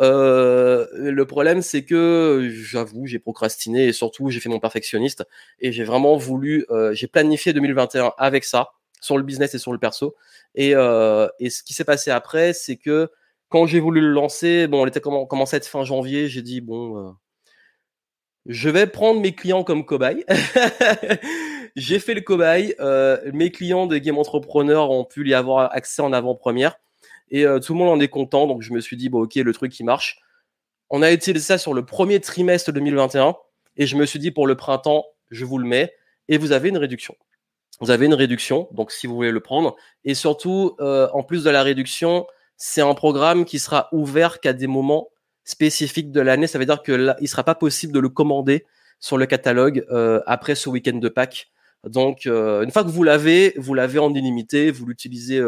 Euh, 0.00 0.86
le 0.92 1.26
problème, 1.26 1.62
c'est 1.62 1.84
que 1.84 2.48
j'avoue, 2.52 3.06
j'ai 3.06 3.18
procrastiné 3.18 3.86
et 3.86 3.92
surtout, 3.92 4.30
j'ai 4.30 4.40
fait 4.40 4.48
mon 4.48 4.60
perfectionniste 4.60 5.24
et 5.60 5.72
j'ai 5.72 5.84
vraiment 5.84 6.16
voulu, 6.16 6.66
euh, 6.70 6.92
j'ai 6.94 7.06
planifié 7.06 7.52
2021 7.52 8.12
avec 8.18 8.44
ça, 8.44 8.70
sur 9.00 9.16
le 9.16 9.22
business 9.22 9.54
et 9.54 9.58
sur 9.58 9.72
le 9.72 9.78
perso. 9.78 10.14
Et, 10.54 10.74
euh, 10.74 11.28
et 11.38 11.50
ce 11.50 11.62
qui 11.62 11.74
s'est 11.74 11.84
passé 11.84 12.10
après, 12.10 12.52
c'est 12.52 12.76
que 12.76 13.10
quand 13.48 13.66
j'ai 13.66 13.80
voulu 13.80 14.00
le 14.00 14.08
lancer, 14.08 14.66
bon, 14.66 14.82
on 14.82 14.86
était 14.86 15.00
commencé 15.00 15.56
à 15.56 15.58
être 15.58 15.66
fin 15.66 15.84
janvier, 15.84 16.28
j'ai 16.28 16.42
dit 16.42 16.60
bon, 16.60 16.98
euh, 16.98 17.10
je 18.46 18.68
vais 18.68 18.86
prendre 18.86 19.20
mes 19.20 19.34
clients 19.34 19.64
comme 19.64 19.84
cobaye. 19.84 20.24
j'ai 21.76 21.98
fait 21.98 22.14
le 22.14 22.20
cobaye. 22.20 22.74
Euh, 22.80 23.18
mes 23.32 23.50
clients 23.50 23.86
de 23.86 23.98
Game 23.98 24.18
Entrepreneur 24.18 24.90
ont 24.90 25.04
pu 25.04 25.28
y 25.28 25.34
avoir 25.34 25.72
accès 25.74 26.02
en 26.02 26.12
avant-première 26.12 26.78
et 27.30 27.46
euh, 27.46 27.58
tout 27.58 27.72
le 27.72 27.78
monde 27.78 27.90
en 27.90 28.00
est 28.00 28.08
content. 28.08 28.46
Donc 28.46 28.62
je 28.62 28.72
me 28.72 28.80
suis 28.80 28.96
dit, 28.96 29.08
bon, 29.08 29.22
ok, 29.22 29.34
le 29.36 29.52
truc 29.52 29.72
qui 29.72 29.84
marche. 29.84 30.18
On 30.90 31.02
a 31.02 31.12
utilisé 31.12 31.44
ça 31.44 31.58
sur 31.58 31.74
le 31.74 31.84
premier 31.84 32.20
trimestre 32.20 32.72
2021 32.72 33.36
et 33.76 33.86
je 33.86 33.96
me 33.96 34.06
suis 34.06 34.18
dit, 34.18 34.30
pour 34.30 34.46
le 34.46 34.56
printemps, 34.56 35.04
je 35.30 35.44
vous 35.44 35.58
le 35.58 35.66
mets 35.66 35.92
et 36.28 36.38
vous 36.38 36.52
avez 36.52 36.68
une 36.68 36.78
réduction. 36.78 37.14
vous 37.80 37.90
avez 37.90 38.06
une 38.06 38.14
réduction, 38.14 38.68
donc 38.72 38.90
si 38.90 39.06
vous 39.06 39.14
voulez 39.14 39.30
le 39.30 39.40
prendre. 39.40 39.76
Et 40.04 40.14
surtout, 40.14 40.74
euh, 40.80 41.08
en 41.12 41.22
plus 41.22 41.44
de 41.44 41.50
la 41.50 41.62
réduction, 41.62 42.26
c'est 42.56 42.80
un 42.80 42.94
programme 42.94 43.44
qui 43.44 43.58
sera 43.58 43.88
ouvert 43.92 44.40
qu'à 44.40 44.52
des 44.52 44.66
moments 44.66 45.08
spécifiques 45.44 46.10
de 46.10 46.20
l'année. 46.20 46.46
Ça 46.46 46.58
veut 46.58 46.66
dire 46.66 46.82
que 46.82 46.92
là, 46.92 47.16
il 47.20 47.28
sera 47.28 47.44
pas 47.44 47.54
possible 47.54 47.92
de 47.92 48.00
le 48.00 48.08
commander 48.08 48.66
sur 48.98 49.16
le 49.16 49.26
catalogue 49.26 49.84
euh, 49.90 50.20
après 50.26 50.56
ce 50.56 50.68
week-end 50.68 50.96
de 50.96 51.08
Pâques. 51.08 51.50
Donc, 51.84 52.26
une 52.26 52.70
fois 52.72 52.82
que 52.82 52.88
vous 52.88 53.04
l'avez, 53.04 53.54
vous 53.56 53.72
l'avez 53.72 54.00
en 54.00 54.12
illimité, 54.12 54.72
vous 54.72 54.84
l'utilisez 54.84 55.40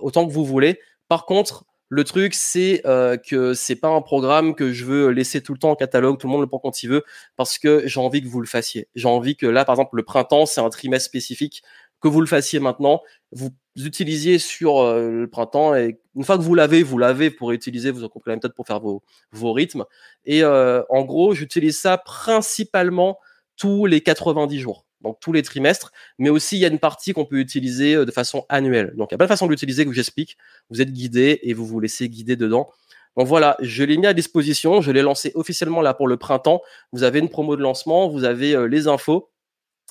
autant 0.00 0.26
que 0.26 0.32
vous 0.32 0.44
voulez. 0.44 0.80
Par 1.12 1.26
contre, 1.26 1.66
le 1.90 2.04
truc, 2.04 2.32
c'est 2.32 2.80
euh, 2.86 3.18
que 3.18 3.52
c'est 3.52 3.76
pas 3.76 3.88
un 3.88 4.00
programme 4.00 4.54
que 4.54 4.72
je 4.72 4.86
veux 4.86 5.10
laisser 5.10 5.42
tout 5.42 5.52
le 5.52 5.58
temps 5.58 5.72
en 5.72 5.76
catalogue, 5.76 6.18
tout 6.18 6.26
le 6.26 6.32
monde 6.32 6.40
le 6.40 6.46
prend 6.46 6.58
quand 6.58 6.82
il 6.82 6.88
veut, 6.88 7.04
parce 7.36 7.58
que 7.58 7.86
j'ai 7.86 8.00
envie 8.00 8.22
que 8.22 8.28
vous 8.28 8.40
le 8.40 8.46
fassiez. 8.46 8.88
J'ai 8.94 9.08
envie 9.08 9.36
que 9.36 9.44
là, 9.44 9.66
par 9.66 9.74
exemple, 9.74 9.94
le 9.96 10.04
printemps, 10.04 10.46
c'est 10.46 10.62
un 10.62 10.70
trimestre 10.70 11.06
spécifique, 11.06 11.62
que 12.00 12.08
vous 12.08 12.22
le 12.22 12.26
fassiez 12.26 12.60
maintenant, 12.60 13.02
vous 13.32 13.50
utilisiez 13.76 14.38
sur 14.38 14.78
euh, 14.78 15.10
le 15.10 15.28
printemps, 15.28 15.74
et 15.74 16.00
une 16.16 16.24
fois 16.24 16.38
que 16.38 16.42
vous 16.42 16.54
l'avez, 16.54 16.82
vous 16.82 16.96
l'avez 16.96 17.30
pour 17.30 17.52
utiliser, 17.52 17.90
vous 17.90 18.04
en 18.04 18.08
comprenez 18.08 18.32
la 18.32 18.36
méthode 18.36 18.54
pour 18.54 18.66
faire 18.66 18.80
vos, 18.80 19.52
rythmes. 19.52 19.84
Et 20.24 20.42
euh, 20.42 20.82
en 20.88 21.02
gros, 21.02 21.34
j'utilise 21.34 21.78
ça 21.78 21.98
principalement 21.98 23.18
tous 23.58 23.84
les 23.84 24.00
90 24.00 24.58
jours 24.58 24.86
donc 25.02 25.18
tous 25.20 25.32
les 25.32 25.42
trimestres, 25.42 25.92
mais 26.18 26.30
aussi 26.30 26.56
il 26.56 26.60
y 26.60 26.64
a 26.64 26.68
une 26.68 26.78
partie 26.78 27.12
qu'on 27.12 27.24
peut 27.24 27.38
utiliser 27.38 27.94
euh, 27.94 28.04
de 28.04 28.10
façon 28.10 28.44
annuelle. 28.48 28.92
Donc 28.96 29.10
il 29.10 29.14
y 29.14 29.16
a 29.16 29.18
pas 29.18 29.24
de 29.24 29.28
façon 29.28 29.46
de 29.46 29.50
l'utiliser 29.50 29.84
que 29.84 29.92
j'explique. 29.92 30.36
Vous 30.70 30.80
êtes 30.80 30.92
guidé 30.92 31.40
et 31.42 31.54
vous 31.54 31.66
vous 31.66 31.80
laissez 31.80 32.08
guider 32.08 32.36
dedans. 32.36 32.70
Donc 33.16 33.26
voilà, 33.26 33.56
je 33.60 33.84
l'ai 33.84 33.98
mis 33.98 34.06
à 34.06 34.14
disposition, 34.14 34.80
je 34.80 34.90
l'ai 34.90 35.02
lancé 35.02 35.32
officiellement 35.34 35.82
là 35.82 35.92
pour 35.92 36.08
le 36.08 36.16
printemps. 36.16 36.62
Vous 36.92 37.02
avez 37.02 37.18
une 37.18 37.28
promo 37.28 37.56
de 37.56 37.62
lancement, 37.62 38.08
vous 38.08 38.24
avez 38.24 38.54
euh, 38.54 38.66
les 38.66 38.88
infos. 38.88 39.28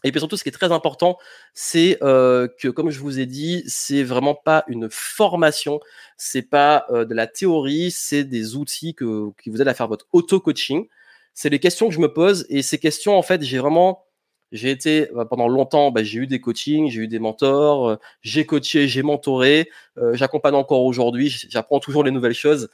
Et 0.04 0.12
puis 0.12 0.20
surtout, 0.20 0.36
ce 0.36 0.42
qui 0.42 0.50
est 0.50 0.54
très 0.54 0.72
important, 0.72 1.20
c'est 1.54 2.00
euh, 2.02 2.48
que, 2.60 2.70
comme 2.70 2.90
je 2.90 3.00
vous 3.00 3.20
ai 3.20 3.28
dit, 3.28 3.64
c'est 3.68 4.02
vraiment 4.02 4.34
pas 4.34 4.64
une 4.68 4.88
formation, 4.90 5.80
c'est 6.18 6.42
pas 6.42 6.88
de 6.90 7.14
la 7.14 7.28
théorie, 7.28 7.92
c'est 7.92 8.24
des 8.24 8.56
outils 8.56 8.96
qui 8.96 9.50
vous 9.50 9.62
aident 9.62 9.68
à 9.68 9.76
faire 9.76 9.88
votre 9.88 10.08
auto-coaching. 10.12 10.88
C'est 11.36 11.50
les 11.50 11.60
questions 11.60 11.88
que 11.88 11.94
je 11.94 12.00
me 12.00 12.12
pose 12.12 12.46
et 12.50 12.64
ces 12.64 12.80
questions, 12.80 13.16
en 13.16 13.22
fait, 13.22 13.44
j'ai 13.44 13.60
vraiment 13.60 14.04
j'ai 14.52 14.72
été 14.72 15.10
bah, 15.14 15.26
pendant 15.26 15.48
longtemps, 15.48 15.92
bah, 15.92 16.04
j'ai 16.04 16.20
eu 16.20 16.28
des 16.28 16.42
coachings, 16.42 16.90
j'ai 16.90 17.02
eu 17.02 17.08
des 17.08 17.20
mentors, 17.20 17.90
euh, 17.90 17.96
j'ai 18.22 18.46
coaché, 18.46 18.88
j'ai 18.88 19.04
mentoré, 19.04 19.70
euh, 19.98 20.14
j'accompagne 20.14 20.56
encore 20.56 20.84
aujourd'hui, 20.84 21.30
j'apprends 21.50 21.80
toujours 21.80 22.04
les 22.04 22.12
nouvelles 22.12 22.34
choses. 22.34 22.70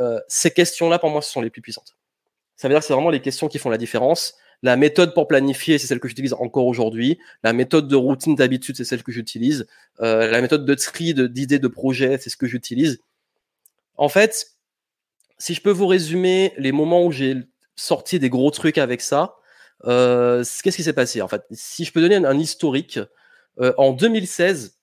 Euh, 0.00 0.20
ces 0.28 0.50
questions-là, 0.50 0.98
pour 0.98 1.10
moi, 1.10 1.22
ce 1.22 1.30
sont 1.30 1.40
les 1.40 1.50
plus 1.50 1.62
puissantes. 1.62 1.96
Ça 2.56 2.68
veut 2.68 2.74
dire 2.74 2.80
que 2.80 2.86
c'est 2.86 2.94
vraiment 2.94 3.10
les 3.10 3.20
questions 3.20 3.48
qui 3.48 3.58
font 3.58 3.70
la 3.70 3.78
différence. 3.78 4.34
La 4.62 4.76
méthode 4.76 5.14
pour 5.14 5.28
planifier, 5.28 5.78
c'est 5.78 5.86
celle 5.86 6.00
que 6.00 6.08
j'utilise 6.08 6.32
encore 6.32 6.66
aujourd'hui. 6.66 7.18
La 7.42 7.52
méthode 7.52 7.86
de 7.86 7.96
routine 7.96 8.34
d'habitude, 8.34 8.76
c'est 8.76 8.84
celle 8.84 9.02
que 9.02 9.12
j'utilise. 9.12 9.66
la 9.98 10.40
méthode 10.40 10.64
de 10.64 10.74
tri 10.74 11.12
d'idées 11.14 11.58
de 11.58 11.68
projets, 11.68 12.18
c'est 12.18 12.30
ce 12.30 12.36
que 12.36 12.46
j'utilise. 12.46 13.00
En 13.96 14.08
fait, 14.08 14.54
si 15.38 15.54
je 15.54 15.60
peux 15.60 15.70
vous 15.70 15.86
résumer 15.86 16.54
les 16.56 16.72
moments 16.72 17.04
où 17.04 17.12
j'ai 17.12 17.36
sorti 17.76 18.18
des 18.18 18.30
gros 18.30 18.50
trucs 18.50 18.78
avec 18.78 19.00
ça, 19.00 19.36
qu'est-ce 19.84 20.76
qui 20.76 20.82
s'est 20.82 20.92
passé 20.92 21.22
en 21.22 21.28
fait? 21.28 21.44
Si 21.50 21.84
je 21.84 21.92
peux 21.92 22.00
donner 22.00 22.16
un, 22.16 22.38
historique, 22.38 22.98
euh, 23.60 23.72
en 23.76 23.92
2016, 23.92 24.78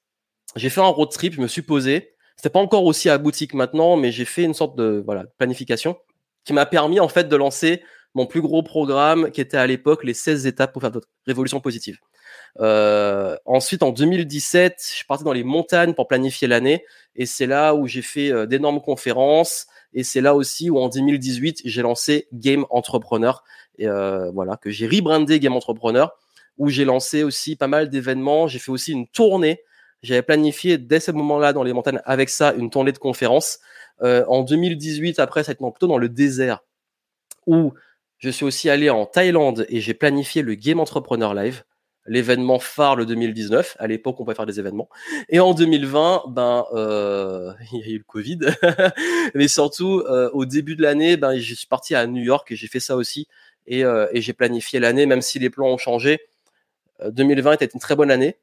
j'ai 0.55 0.69
fait 0.69 0.81
un 0.81 0.87
road 0.87 1.09
trip, 1.11 1.33
je 1.33 1.41
me 1.41 1.47
suis 1.47 1.61
posé. 1.61 2.13
C'était 2.35 2.49
pas 2.49 2.59
encore 2.59 2.85
aussi 2.85 3.09
abouti 3.09 3.47
que 3.47 3.55
maintenant, 3.55 3.97
mais 3.97 4.11
j'ai 4.11 4.25
fait 4.25 4.43
une 4.43 4.53
sorte 4.53 4.75
de 4.75 5.01
voilà 5.05 5.25
planification 5.37 5.97
qui 6.43 6.53
m'a 6.53 6.65
permis 6.65 6.99
en 6.99 7.07
fait 7.07 7.27
de 7.27 7.35
lancer 7.35 7.83
mon 8.13 8.25
plus 8.25 8.41
gros 8.41 8.63
programme 8.63 9.31
qui 9.31 9.41
était 9.41 9.57
à 9.57 9.67
l'époque 9.67 10.03
les 10.03 10.13
16 10.13 10.45
étapes 10.47 10.73
pour 10.73 10.81
faire 10.81 10.91
votre 10.91 11.07
révolution 11.25 11.61
positive. 11.61 11.97
Euh, 12.59 13.37
ensuite, 13.45 13.83
en 13.83 13.91
2017, 13.91 14.75
je 14.79 14.93
suis 14.93 15.05
parti 15.05 15.23
dans 15.23 15.33
les 15.33 15.43
montagnes 15.43 15.93
pour 15.93 16.07
planifier 16.07 16.47
l'année 16.47 16.83
et 17.15 17.25
c'est 17.25 17.45
là 17.45 17.73
où 17.75 17.87
j'ai 17.87 18.01
fait 18.01 18.47
d'énormes 18.47 18.81
conférences 18.81 19.67
et 19.93 20.03
c'est 20.03 20.21
là 20.21 20.35
aussi 20.35 20.69
où 20.69 20.79
en 20.79 20.89
2018 20.89 21.61
j'ai 21.65 21.81
lancé 21.81 22.27
Game 22.33 22.65
Entrepreneur 22.69 23.43
euh, 23.87 24.31
voilà, 24.31 24.57
que 24.57 24.69
j'ai 24.69 24.87
rebrandé 24.87 25.39
Game 25.39 25.55
Entrepreneur, 25.55 26.17
où 26.57 26.69
j'ai 26.69 26.85
lancé 26.85 27.23
aussi 27.23 27.55
pas 27.55 27.67
mal 27.67 27.89
d'événements. 27.89 28.47
J'ai 28.47 28.59
fait 28.59 28.71
aussi 28.71 28.91
une 28.91 29.07
tournée. 29.07 29.61
J'avais 30.03 30.21
planifié 30.21 30.77
dès 30.77 30.99
ce 30.99 31.11
moment-là 31.11 31.53
dans 31.53 31.63
les 31.63 31.73
montagnes 31.73 32.01
avec 32.05 32.29
ça 32.29 32.53
une 32.53 32.69
tournée 32.69 32.91
de 32.91 32.97
conférences. 32.97 33.59
Euh, 34.01 34.25
en 34.27 34.41
2018, 34.43 35.19
après, 35.19 35.43
ça 35.43 35.51
a 35.51 35.53
été 35.53 35.63
plutôt 35.63 35.87
dans 35.87 35.99
le 35.99 36.09
désert, 36.09 36.63
où 37.45 37.73
je 38.17 38.29
suis 38.29 38.45
aussi 38.45 38.69
allé 38.69 38.89
en 38.89 39.05
Thaïlande 39.05 39.65
et 39.69 39.79
j'ai 39.79 39.93
planifié 39.93 40.41
le 40.41 40.55
Game 40.55 40.79
Entrepreneur 40.79 41.35
Live, 41.35 41.63
l'événement 42.07 42.57
phare 42.57 42.95
le 42.95 43.05
2019. 43.05 43.77
À 43.77 43.85
l'époque, 43.85 44.19
on 44.19 44.23
pouvait 44.23 44.35
faire 44.35 44.47
des 44.47 44.59
événements. 44.59 44.89
Et 45.29 45.39
en 45.39 45.53
2020, 45.53 46.23
ben, 46.29 46.65
euh, 46.73 47.51
il 47.73 47.79
y 47.79 47.83
a 47.83 47.87
eu 47.87 47.97
le 47.99 48.03
Covid, 48.03 48.39
mais 49.35 49.47
surtout 49.47 50.03
au 50.33 50.45
début 50.45 50.75
de 50.75 50.81
l'année, 50.81 51.15
ben, 51.15 51.37
je 51.37 51.53
suis 51.53 51.67
parti 51.67 51.93
à 51.93 52.07
New 52.07 52.23
York 52.23 52.51
et 52.51 52.55
j'ai 52.55 52.67
fait 52.67 52.79
ça 52.79 52.95
aussi 52.95 53.27
euh, 53.69 54.07
et, 54.11 54.21
j'ai 54.21 54.33
planifié 54.33 54.79
l'année, 54.79 55.05
même 55.05 55.21
si 55.21 55.39
les 55.39 55.49
plans 55.49 55.67
ont 55.67 55.77
changé. 55.77 56.19
2020 57.05 57.49
euh, 57.49 57.53
était 57.53 57.65
une 57.65 57.79
très 57.79 57.95
bonne 57.95 58.11
année. 58.11 58.37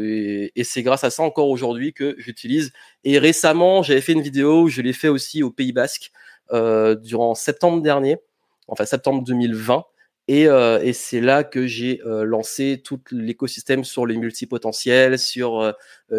Et, 0.00 0.64
c'est 0.64 0.82
grâce 0.82 1.04
à 1.04 1.10
ça 1.10 1.22
encore 1.22 1.48
aujourd'hui 1.48 1.92
que 1.92 2.14
j'utilise. 2.18 2.72
Et 3.04 3.18
récemment, 3.18 3.82
j'avais 3.82 4.00
fait 4.00 4.12
une 4.12 4.22
vidéo, 4.22 4.68
je 4.68 4.82
l'ai 4.82 4.92
fait 4.92 5.08
aussi 5.08 5.42
au 5.42 5.50
Pays 5.50 5.72
Basque 5.72 6.12
euh, 6.52 6.94
durant 6.94 7.34
septembre 7.34 7.82
dernier, 7.82 8.18
enfin 8.68 8.84
septembre 8.84 9.24
2020. 9.24 9.84
Et, 10.28 10.46
c'est 10.92 11.20
là 11.20 11.44
que 11.44 11.66
j'ai 11.66 12.00
lancé 12.04 12.80
tout 12.82 13.00
l'écosystème 13.10 13.84
sur 13.84 14.06
les 14.06 14.16
multipotentiels, 14.16 15.18
sur 15.18 15.74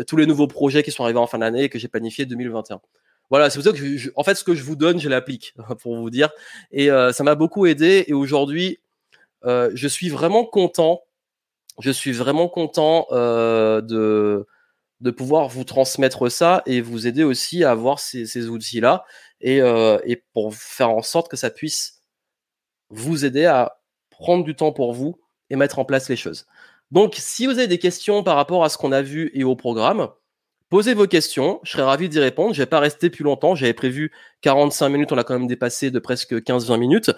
tous 0.05 0.17
les 0.17 0.27
nouveaux 0.27 0.47
projets 0.47 0.83
qui 0.83 0.91
sont 0.91 1.03
arrivés 1.03 1.19
en 1.19 1.27
fin 1.27 1.39
d'année 1.39 1.63
et 1.63 1.69
que 1.69 1.79
j'ai 1.79 1.87
planifié 1.87 2.25
2021. 2.25 2.81
Voilà, 3.29 3.49
c'est 3.49 3.57
pour 3.59 3.65
ça 3.65 3.71
que, 3.71 3.97
je, 3.97 4.09
en 4.15 4.23
fait, 4.23 4.35
ce 4.35 4.43
que 4.43 4.53
je 4.53 4.63
vous 4.63 4.75
donne, 4.75 4.99
je 4.99 5.09
l'applique, 5.09 5.53
pour 5.81 5.95
vous 5.95 6.09
dire. 6.09 6.29
Et 6.71 6.91
euh, 6.91 7.11
ça 7.11 7.23
m'a 7.23 7.35
beaucoup 7.35 7.65
aidé. 7.65 8.05
Et 8.07 8.13
aujourd'hui, 8.13 8.79
euh, 9.45 9.71
je 9.73 9.87
suis 9.87 10.09
vraiment 10.09 10.45
content. 10.45 11.01
Je 11.79 11.91
suis 11.91 12.11
vraiment 12.11 12.47
content 12.47 13.07
euh, 13.11 13.81
de 13.81 15.11
pouvoir 15.11 15.49
vous 15.49 15.63
transmettre 15.65 16.31
ça 16.31 16.63
et 16.65 16.81
vous 16.81 17.07
aider 17.07 17.23
aussi 17.23 17.63
à 17.63 17.71
avoir 17.71 17.99
ces, 17.99 18.47
outils-là 18.47 19.03
et 19.41 19.61
pour 20.33 20.55
faire 20.55 20.89
en 20.89 21.01
sorte 21.01 21.29
que 21.29 21.37
ça 21.37 21.49
puisse 21.49 22.01
vous 22.89 23.25
aider 23.25 23.45
à 23.45 23.77
prendre 24.09 24.45
du 24.45 24.55
temps 24.55 24.71
pour 24.71 24.93
vous 24.93 25.19
et 25.49 25.57
mettre 25.57 25.79
en 25.79 25.85
place 25.85 26.09
les 26.09 26.15
choses. 26.15 26.45
Donc, 26.91 27.15
si 27.17 27.45
vous 27.45 27.53
avez 27.53 27.67
des 27.67 27.79
questions 27.79 28.23
par 28.23 28.35
rapport 28.35 28.63
à 28.63 28.69
ce 28.69 28.77
qu'on 28.77 28.91
a 28.91 29.01
vu 29.01 29.31
et 29.33 29.43
au 29.43 29.55
programme, 29.55 30.09
Posez 30.75 30.93
vos 30.93 31.07
questions, 31.07 31.61
je 31.63 31.71
serais 31.71 31.83
ravi 31.83 32.09
d'y 32.09 32.19
répondre. 32.19 32.53
Je 32.53 32.61
vais 32.61 32.65
pas 32.65 32.81
rester 32.81 33.09
plus 33.09 33.23
longtemps. 33.23 33.55
J'avais 33.55 33.71
prévu 33.71 34.11
45 34.41 34.89
minutes, 34.89 35.13
on 35.13 35.17
a 35.17 35.23
quand 35.23 35.39
même 35.39 35.47
dépassé 35.47 35.89
de 35.89 35.99
presque 35.99 36.33
15-20 36.33 36.77
minutes. 36.77 37.11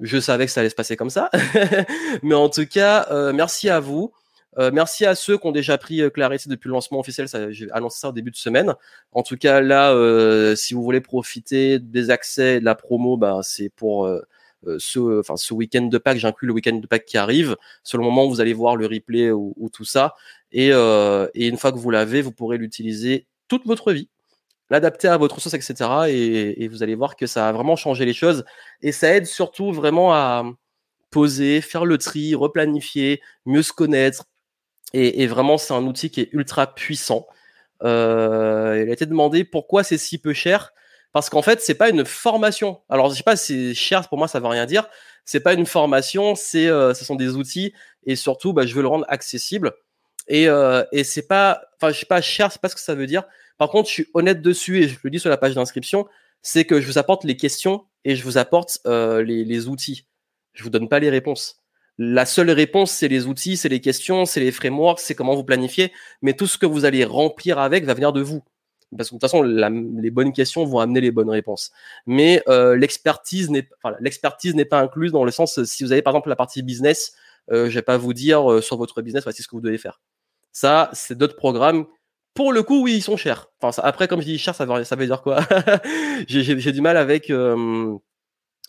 Je 0.00 0.18
savais 0.18 0.46
que 0.46 0.50
ça 0.50 0.60
allait 0.60 0.70
se 0.70 0.74
passer 0.74 0.96
comme 0.96 1.10
ça. 1.10 1.28
Mais 2.22 2.34
en 2.34 2.48
tout 2.48 2.64
cas, 2.64 3.06
euh, 3.10 3.34
merci 3.34 3.68
à 3.68 3.80
vous. 3.80 4.12
Euh, 4.56 4.70
merci 4.72 5.04
à 5.04 5.14
ceux 5.14 5.36
qui 5.36 5.46
ont 5.46 5.52
déjà 5.52 5.76
pris 5.76 6.00
euh, 6.00 6.08
Clarity 6.08 6.48
depuis 6.48 6.68
le 6.68 6.72
lancement 6.72 7.00
officiel. 7.00 7.26
J'ai 7.50 7.70
annoncé 7.72 8.00
ça 8.00 8.08
au 8.08 8.12
début 8.12 8.30
de 8.30 8.36
semaine. 8.36 8.74
En 9.12 9.22
tout 9.22 9.36
cas, 9.36 9.60
là, 9.60 10.56
si 10.56 10.72
vous 10.72 10.82
voulez 10.82 11.02
profiter 11.02 11.80
des 11.80 12.08
accès, 12.08 12.60
de 12.60 12.64
la 12.64 12.74
promo, 12.74 13.18
ben, 13.18 13.42
c'est 13.42 13.68
pour 13.68 14.10
ce, 14.78 15.20
enfin, 15.20 15.36
ce 15.36 15.54
week-end 15.54 15.82
de 15.82 15.98
Pâques. 15.98 16.18
J'inclus 16.18 16.46
le 16.46 16.52
week-end 16.52 16.76
de 16.76 16.86
Pâques 16.86 17.04
qui 17.04 17.18
arrive. 17.18 17.56
Sur 17.82 17.98
le 17.98 18.04
moment 18.04 18.26
où 18.26 18.30
vous 18.30 18.40
allez 18.40 18.52
voir 18.52 18.76
le 18.76 18.86
replay 18.86 19.30
ou, 19.30 19.54
ou 19.56 19.68
tout 19.70 19.84
ça. 19.84 20.14
Et, 20.52 20.70
euh, 20.72 21.28
et 21.34 21.48
une 21.48 21.56
fois 21.56 21.72
que 21.72 21.78
vous 21.78 21.90
l'avez, 21.90 22.22
vous 22.22 22.32
pourrez 22.32 22.58
l'utiliser 22.58 23.26
toute 23.48 23.66
votre 23.66 23.92
vie, 23.92 24.08
l'adapter 24.70 25.08
à 25.08 25.16
votre 25.16 25.40
source, 25.40 25.54
etc. 25.54 25.74
Et, 26.08 26.64
et, 26.64 26.68
vous 26.68 26.82
allez 26.82 26.94
voir 26.94 27.16
que 27.16 27.26
ça 27.26 27.48
a 27.48 27.52
vraiment 27.52 27.76
changé 27.76 28.04
les 28.04 28.12
choses. 28.12 28.44
Et 28.82 28.92
ça 28.92 29.14
aide 29.14 29.26
surtout 29.26 29.72
vraiment 29.72 30.12
à 30.12 30.44
poser, 31.10 31.60
faire 31.60 31.84
le 31.84 31.98
tri, 31.98 32.34
replanifier, 32.34 33.20
mieux 33.46 33.62
se 33.62 33.72
connaître. 33.72 34.24
Et, 34.92 35.22
et 35.22 35.26
vraiment, 35.26 35.58
c'est 35.58 35.74
un 35.74 35.84
outil 35.84 36.10
qui 36.10 36.20
est 36.20 36.28
ultra 36.32 36.74
puissant. 36.74 37.26
Euh, 37.82 38.82
il 38.84 38.90
a 38.90 38.92
été 38.92 39.06
demandé 39.06 39.44
pourquoi 39.44 39.84
c'est 39.84 39.98
si 39.98 40.18
peu 40.18 40.32
cher? 40.32 40.72
Parce 41.12 41.28
qu'en 41.28 41.42
fait, 41.42 41.60
c'est 41.60 41.74
pas 41.74 41.90
une 41.90 42.04
formation. 42.04 42.80
Alors, 42.88 43.10
je 43.10 43.16
sais 43.16 43.22
pas, 43.22 43.36
c'est 43.36 43.74
cher 43.74 44.08
pour 44.08 44.18
moi, 44.18 44.28
ça 44.28 44.38
veut 44.40 44.46
rien 44.46 44.66
dire. 44.66 44.86
C'est 45.24 45.40
pas 45.40 45.54
une 45.54 45.66
formation, 45.66 46.34
c'est, 46.34 46.68
euh, 46.68 46.94
ce 46.94 47.04
sont 47.04 47.16
des 47.16 47.34
outils 47.36 47.72
et 48.04 48.16
surtout, 48.16 48.52
bah, 48.52 48.66
je 48.66 48.74
veux 48.74 48.82
le 48.82 48.88
rendre 48.88 49.04
accessible. 49.08 49.72
Et, 50.28 50.48
euh, 50.48 50.84
et 50.92 51.04
c'est 51.04 51.26
pas, 51.26 51.62
enfin, 51.76 51.90
je 51.90 51.96
suis 51.96 52.06
pas 52.06 52.20
cher, 52.20 52.52
c'est 52.52 52.60
pas 52.60 52.68
ce 52.68 52.76
que 52.76 52.80
ça 52.80 52.94
veut 52.94 53.06
dire. 53.06 53.24
Par 53.58 53.68
contre, 53.68 53.88
je 53.88 53.94
suis 53.94 54.06
honnête 54.14 54.40
dessus 54.40 54.82
et 54.82 54.88
je 54.88 54.98
le 55.02 55.10
dis 55.10 55.18
sur 55.18 55.30
la 55.30 55.36
page 55.36 55.54
d'inscription, 55.54 56.06
c'est 56.42 56.64
que 56.64 56.80
je 56.80 56.86
vous 56.86 56.98
apporte 56.98 57.24
les 57.24 57.36
questions 57.36 57.84
et 58.04 58.16
je 58.16 58.24
vous 58.24 58.38
apporte 58.38 58.78
euh, 58.86 59.22
les, 59.22 59.44
les, 59.44 59.66
outils. 59.68 60.06
Je 60.52 60.62
vous 60.62 60.70
donne 60.70 60.88
pas 60.88 61.00
les 61.00 61.10
réponses. 61.10 61.60
La 61.98 62.24
seule 62.24 62.50
réponse, 62.50 62.92
c'est 62.92 63.08
les 63.08 63.26
outils, 63.26 63.56
c'est 63.56 63.68
les 63.68 63.80
questions, 63.80 64.24
c'est 64.24 64.40
les 64.40 64.52
frameworks, 64.52 65.00
c'est 65.00 65.14
comment 65.14 65.34
vous 65.34 65.44
planifiez. 65.44 65.92
Mais 66.22 66.32
tout 66.32 66.46
ce 66.46 66.56
que 66.56 66.66
vous 66.66 66.84
allez 66.84 67.04
remplir 67.04 67.58
avec 67.58 67.84
va 67.84 67.94
venir 67.94 68.12
de 68.12 68.22
vous. 68.22 68.42
Parce 68.96 69.08
que 69.08 69.14
de 69.14 69.20
toute 69.20 69.30
façon, 69.30 69.42
les 69.42 70.10
bonnes 70.10 70.32
questions 70.32 70.64
vont 70.64 70.80
amener 70.80 71.00
les 71.00 71.10
bonnes 71.10 71.30
réponses. 71.30 71.70
Mais 72.06 72.42
euh, 72.48 72.76
l'expertise 72.76 73.50
n'est, 73.50 73.68
pas 74.64 74.80
incluse 74.80 75.12
dans 75.12 75.24
le 75.24 75.30
sens 75.30 75.62
si 75.64 75.84
vous 75.84 75.92
avez 75.92 76.02
par 76.02 76.12
exemple 76.12 76.28
la 76.28 76.36
partie 76.36 76.62
business, 76.62 77.14
euh, 77.52 77.68
je 77.68 77.74
vais 77.74 77.82
pas 77.82 77.96
vous 77.96 78.12
dire 78.12 78.50
euh, 78.50 78.60
sur 78.60 78.76
votre 78.76 79.00
business 79.02 79.22
voici 79.22 79.42
ce 79.42 79.48
que 79.48 79.56
vous 79.56 79.62
devez 79.62 79.78
faire 79.78 80.00
Ça, 80.52 80.90
c'est 80.92 81.16
d'autres 81.16 81.36
programmes. 81.36 81.86
Pour 82.34 82.52
le 82.52 82.62
coup, 82.62 82.82
oui, 82.82 82.94
ils 82.96 83.02
sont 83.02 83.16
chers. 83.16 83.48
Après, 83.60 84.08
comme 84.08 84.20
je 84.20 84.26
dis 84.26 84.38
cher, 84.38 84.54
ça 84.54 84.64
veut, 84.64 85.06
dire 85.06 85.22
quoi? 85.22 85.40
J'ai 86.28 86.72
du 86.72 86.80
mal 86.80 86.96
avec 86.96 87.30
euh, 87.30 87.98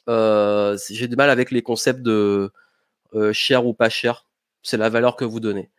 euh, 0.10 0.78
j'ai 0.90 1.08
du 1.08 1.16
mal 1.16 1.30
avec 1.30 1.52
les 1.52 1.62
concepts 1.62 2.02
de 2.02 2.52
euh, 3.14 3.34
cher 3.34 3.66
ou 3.66 3.74
pas 3.74 3.90
cher. 3.90 4.26
C'est 4.64 4.78
la 4.78 4.90
valeur 4.90 5.16
que 5.16 5.26
vous 5.26 5.40
donnez. 5.40 5.70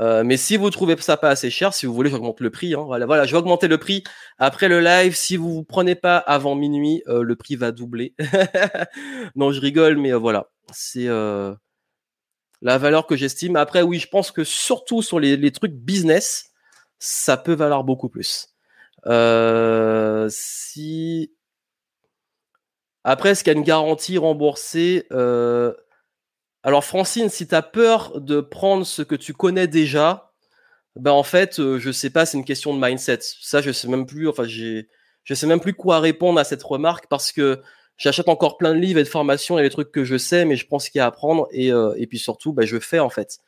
Euh, 0.00 0.24
mais 0.24 0.36
si 0.38 0.56
vous 0.56 0.70
trouvez 0.70 0.96
ça 0.98 1.16
pas 1.16 1.28
assez 1.28 1.50
cher, 1.50 1.74
si 1.74 1.84
vous 1.84 1.92
voulez, 1.92 2.10
j'augmente 2.10 2.40
le 2.40 2.50
prix. 2.50 2.74
Hein. 2.74 2.84
Voilà, 2.86 3.06
voilà, 3.06 3.24
je 3.24 3.32
vais 3.32 3.38
augmenter 3.38 3.68
le 3.68 3.78
prix 3.78 4.02
après 4.38 4.68
le 4.68 4.80
live. 4.80 5.14
Si 5.14 5.36
vous 5.36 5.52
vous 5.52 5.64
prenez 5.64 5.94
pas 5.94 6.16
avant 6.16 6.54
minuit, 6.54 7.02
euh, 7.08 7.22
le 7.22 7.36
prix 7.36 7.56
va 7.56 7.70
doubler. 7.70 8.14
non, 9.36 9.52
je 9.52 9.60
rigole, 9.60 9.98
mais 9.98 10.12
euh, 10.12 10.18
voilà, 10.18 10.48
c'est 10.72 11.08
la 12.62 12.78
valeur 12.78 13.06
que 13.06 13.16
j'estime. 13.16 13.56
Après, 13.56 13.82
oui, 13.82 13.98
je 13.98 14.08
pense 14.08 14.30
que 14.30 14.44
surtout 14.44 15.02
sur 15.02 15.20
les, 15.20 15.36
les 15.36 15.50
trucs 15.50 15.72
business, 15.72 16.50
ça 16.98 17.36
peut 17.36 17.54
valoir 17.54 17.84
beaucoup 17.84 18.08
plus. 18.08 18.48
si 20.30 21.32
après, 23.02 23.30
est-ce 23.30 23.42
qu'il 23.42 23.52
y 23.52 23.56
a 23.56 23.58
une 23.58 23.64
garantie 23.64 24.18
remboursée? 24.18 25.06
Alors 26.62 26.84
Francine, 26.84 27.30
si 27.30 27.46
tu 27.46 27.54
as 27.54 27.62
peur 27.62 28.20
de 28.20 28.40
prendre 28.40 28.84
ce 28.84 29.02
que 29.02 29.14
tu 29.14 29.32
connais 29.32 29.66
déjà, 29.66 30.32
ben 30.96 31.12
en 31.12 31.22
fait, 31.22 31.58
euh, 31.60 31.78
je 31.78 31.90
sais 31.90 32.10
pas, 32.10 32.26
c'est 32.26 32.36
une 32.36 32.44
question 32.44 32.74
de 32.76 32.84
mindset. 32.84 33.20
Ça, 33.40 33.62
je 33.62 33.72
sais 33.72 33.88
même 33.88 34.06
plus. 34.06 34.28
Enfin, 34.28 34.44
j'ai, 34.44 34.88
je 35.24 35.34
sais 35.34 35.46
même 35.46 35.60
plus 35.60 35.74
quoi 35.74 36.00
répondre 36.00 36.38
à 36.38 36.44
cette 36.44 36.62
remarque 36.62 37.06
parce 37.08 37.32
que 37.32 37.62
j'achète 37.96 38.28
encore 38.28 38.58
plein 38.58 38.74
de 38.74 38.80
livres 38.80 39.00
et 39.00 39.04
de 39.04 39.08
formations 39.08 39.58
et 39.58 39.62
des 39.62 39.70
trucs 39.70 39.92
que 39.92 40.04
je 40.04 40.18
sais, 40.18 40.44
mais 40.44 40.56
je 40.56 40.66
pense 40.66 40.88
qu'il 40.88 40.98
y 40.98 41.02
a 41.02 41.04
à 41.04 41.08
apprendre 41.08 41.48
et, 41.52 41.72
euh, 41.72 41.94
et 41.96 42.06
puis 42.06 42.18
surtout, 42.18 42.52
ben, 42.52 42.66
je 42.66 42.78
fais 42.78 42.98
en 42.98 43.10
fait. 43.10 43.38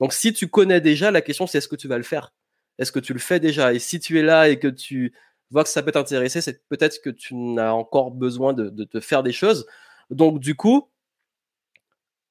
Donc, 0.00 0.12
si 0.12 0.32
tu 0.32 0.48
connais 0.48 0.80
déjà, 0.80 1.10
la 1.10 1.20
question 1.22 1.46
c'est 1.46 1.58
est-ce 1.58 1.68
que 1.68 1.76
tu 1.76 1.88
vas 1.88 1.98
le 1.98 2.04
faire? 2.04 2.32
Est-ce 2.78 2.92
que 2.92 3.00
tu 3.00 3.12
le 3.12 3.18
fais 3.18 3.40
déjà? 3.40 3.74
Et 3.74 3.78
si 3.78 4.00
tu 4.00 4.18
es 4.18 4.22
là 4.22 4.48
et 4.48 4.58
que 4.58 4.68
tu 4.68 5.12
vois 5.50 5.64
que 5.64 5.70
ça 5.70 5.82
peut 5.82 5.92
t'intéresser, 5.92 6.40
c'est 6.40 6.66
peut-être 6.68 7.02
que 7.02 7.10
tu 7.10 7.34
n'as 7.34 7.72
encore 7.72 8.10
besoin 8.12 8.54
de, 8.54 8.70
de 8.70 8.84
te 8.84 9.00
faire 9.00 9.22
des 9.22 9.32
choses. 9.32 9.66
Donc, 10.10 10.40
du 10.40 10.54
coup, 10.54 10.88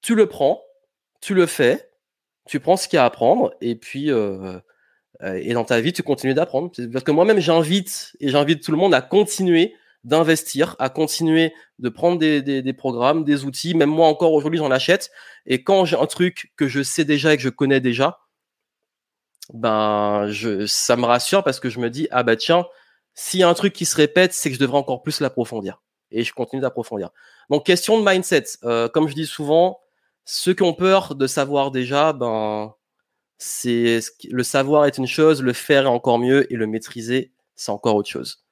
tu 0.02 0.16
le 0.16 0.28
prends, 0.28 0.64
tu 1.22 1.34
le 1.34 1.46
fais, 1.46 1.90
tu 2.48 2.60
prends 2.60 2.78
ce 2.78 2.88
qu'il 2.88 2.98
y 2.98 3.00
a 3.00 3.04
à 3.04 3.06
apprendre, 3.08 3.54
et 3.62 3.76
puis 3.76 4.12
euh, 4.12 4.60
euh, 5.24 5.40
et 5.42 5.54
dans 5.54 5.64
ta 5.64 5.80
vie, 5.82 5.94
tu 5.94 6.04
continues 6.04 6.34
d'apprendre. 6.34 6.72
Parce 6.92 7.04
que 7.04 7.12
moi-même, 7.12 7.40
j'invite 7.40 8.16
et 8.20 8.30
j'invite 8.30 8.64
tout 8.64 8.72
le 8.72 8.78
monde 8.78 8.94
à 8.94 9.02
continuer 9.02 9.76
d'investir, 10.04 10.76
à 10.80 10.90
continuer 10.90 11.54
de 11.78 11.90
prendre 11.90 12.18
des, 12.18 12.42
des, 12.42 12.74
programmes, 12.74 13.24
des 13.24 13.46
outils. 13.46 13.76
Même 13.76 13.90
moi 13.90 14.08
encore 14.08 14.34
aujourd'hui, 14.34 14.58
j'en 14.58 14.72
achète. 14.72 15.12
Et 15.46 15.64
quand 15.64 15.86
j'ai 15.86 15.96
un 15.96 16.08
truc 16.08 16.52
que 16.58 16.68
je 16.68 16.82
sais 16.82 17.06
déjà 17.06 17.34
et 17.34 17.38
que 17.38 17.44
je 17.44 17.50
connais 17.50 17.80
déjà, 17.80 18.20
ben 19.54 20.28
je, 20.30 20.66
ça 20.66 20.96
me 20.96 21.06
rassure 21.06 21.44
parce 21.44 21.60
que 21.60 21.70
je 21.70 21.80
me 21.80 21.90
dis 21.90 22.08
ah 22.12 22.24
bah 22.24 22.36
tiens, 22.36 22.66
s'il 23.14 23.42
y 23.42 23.44
a 23.44 23.50
un 23.50 23.54
truc 23.54 23.74
qui 23.74 23.86
se 23.86 23.96
répète, 23.96 24.34
c'est 24.34 24.50
que 24.50 24.56
je 24.56 24.60
devrais 24.60 24.78
encore 24.78 25.04
plus 25.04 25.20
l'approfondir. 25.20 25.82
Et 26.10 26.24
je 26.24 26.34
continue 26.34 26.62
d'approfondir. 26.62 27.12
Donc 27.50 27.66
question 27.66 28.00
de 28.00 28.10
mindset, 28.10 28.46
euh, 28.64 28.90
comme 28.90 29.08
je 29.08 29.14
dis 29.14 29.28
souvent, 29.28 29.80
ceux 30.26 30.54
qui 30.54 30.64
ont 30.64 30.74
peur 30.74 31.16
de 31.16 31.28
savoir 31.28 31.72
déjà, 31.72 32.14
ben, 32.14 32.74
c'est 33.38 34.00
le 34.30 34.44
savoir 34.44 34.86
est 34.86 34.98
une 34.98 35.08
chose, 35.08 35.42
le 35.42 35.54
faire 35.54 35.84
est 35.84 35.88
encore 35.88 36.20
mieux 36.20 36.52
et 36.54 36.56
le 36.56 36.68
maîtriser, 36.68 37.32
c'est 37.56 37.72
encore 37.72 37.96
autre 37.96 38.10
chose. 38.10 38.44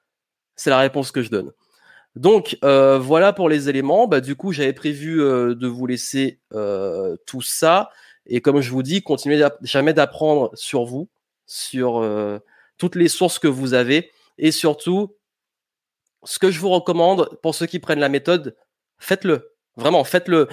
C'est 0.55 0.71
la 0.71 0.79
réponse 0.79 1.11
que 1.11 1.21
je 1.21 1.29
donne. 1.29 1.51
Donc 2.15 2.57
euh, 2.63 2.97
voilà 2.97 3.33
pour 3.33 3.49
les 3.49 3.69
éléments. 3.69 4.07
Bah, 4.07 4.21
du 4.21 4.35
coup, 4.35 4.51
j'avais 4.51 4.73
prévu 4.73 5.21
euh, 5.21 5.55
de 5.55 5.67
vous 5.67 5.85
laisser 5.85 6.39
euh, 6.53 7.15
tout 7.25 7.41
ça. 7.41 7.91
Et 8.25 8.41
comme 8.41 8.61
je 8.61 8.71
vous 8.71 8.83
dis, 8.83 9.01
continuez 9.01 9.43
jamais 9.61 9.93
d'apprendre 9.93 10.51
sur 10.55 10.85
vous, 10.85 11.09
sur 11.47 12.03
toutes 12.77 12.95
les 12.95 13.07
sources 13.07 13.39
que 13.39 13.47
vous 13.47 13.73
avez. 13.73 14.11
Et 14.37 14.51
surtout, 14.51 15.15
ce 16.23 16.37
que 16.37 16.51
je 16.51 16.59
vous 16.59 16.69
recommande 16.69 17.29
pour 17.41 17.55
ceux 17.55 17.65
qui 17.65 17.79
prennent 17.79 17.99
la 17.99 18.09
méthode, 18.09 18.55
faites-le. 18.99 19.55
Vraiment, 19.77 20.03
faites-le. 20.03 20.47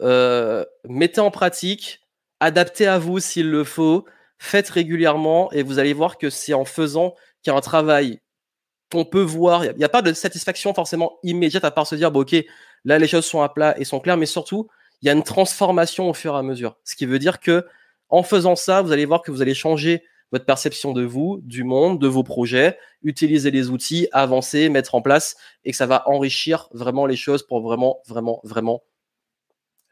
Euh, 0.00 0.64
mettez 0.88 1.20
en 1.20 1.30
pratique, 1.30 2.00
adaptez 2.40 2.86
à 2.86 2.98
vous 2.98 3.20
s'il 3.20 3.50
le 3.50 3.64
faut, 3.64 4.04
faites 4.38 4.68
régulièrement 4.68 5.52
et 5.52 5.62
vous 5.62 5.78
allez 5.78 5.92
voir 5.92 6.18
que 6.18 6.30
c'est 6.30 6.54
en 6.54 6.64
faisant 6.64 7.14
qu'il 7.42 7.52
y 7.52 7.54
a 7.54 7.58
un 7.58 7.60
travail 7.60 8.20
qu'on 8.90 9.04
peut 9.04 9.22
voir. 9.22 9.64
Il 9.64 9.76
n'y 9.76 9.84
a, 9.84 9.88
pas 9.88 10.02
de 10.02 10.12
satisfaction 10.12 10.74
forcément 10.74 11.18
immédiate 11.22 11.64
à 11.64 11.70
part 11.70 11.86
se 11.86 11.94
dire, 11.94 12.10
bon, 12.10 12.20
ok, 12.20 12.36
là 12.84 12.98
les 12.98 13.08
choses 13.08 13.24
sont 13.24 13.42
à 13.42 13.48
plat 13.48 13.78
et 13.78 13.84
sont 13.84 14.00
claires, 14.00 14.16
mais 14.16 14.26
surtout, 14.26 14.68
il 15.00 15.06
y 15.06 15.10
a 15.10 15.12
une 15.12 15.22
transformation 15.22 16.08
au 16.08 16.14
fur 16.14 16.34
et 16.34 16.38
à 16.38 16.42
mesure. 16.42 16.76
Ce 16.84 16.96
qui 16.96 17.06
veut 17.06 17.18
dire 17.18 17.40
que 17.40 17.66
en 18.08 18.22
faisant 18.22 18.56
ça, 18.56 18.82
vous 18.82 18.92
allez 18.92 19.06
voir 19.06 19.22
que 19.22 19.30
vous 19.30 19.42
allez 19.42 19.54
changer 19.54 20.04
votre 20.32 20.44
perception 20.44 20.92
de 20.92 21.02
vous, 21.02 21.40
du 21.42 21.62
monde, 21.62 22.00
de 22.00 22.06
vos 22.06 22.22
projets, 22.22 22.78
utiliser 23.02 23.50
les 23.50 23.68
outils, 23.68 24.08
avancer, 24.12 24.68
mettre 24.68 24.94
en 24.94 25.02
place 25.02 25.36
et 25.64 25.70
que 25.70 25.76
ça 25.76 25.86
va 25.86 26.08
enrichir 26.08 26.68
vraiment 26.72 27.06
les 27.06 27.16
choses 27.16 27.42
pour 27.42 27.60
vraiment, 27.60 28.00
vraiment, 28.06 28.40
vraiment 28.44 28.82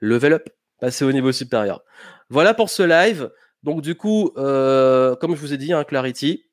level 0.00 0.34
up, 0.34 0.48
passer 0.80 1.04
au 1.04 1.12
niveau 1.12 1.32
supérieur. 1.32 1.82
Voilà 2.28 2.54
pour 2.54 2.70
ce 2.70 2.82
live. 2.82 3.30
Donc 3.62 3.82
du 3.82 3.94
coup, 3.94 4.32
euh, 4.36 5.14
comme 5.16 5.34
je 5.34 5.40
vous 5.40 5.52
ai 5.52 5.58
dit, 5.58 5.72
hein, 5.72 5.84
Clarity, 5.84 6.44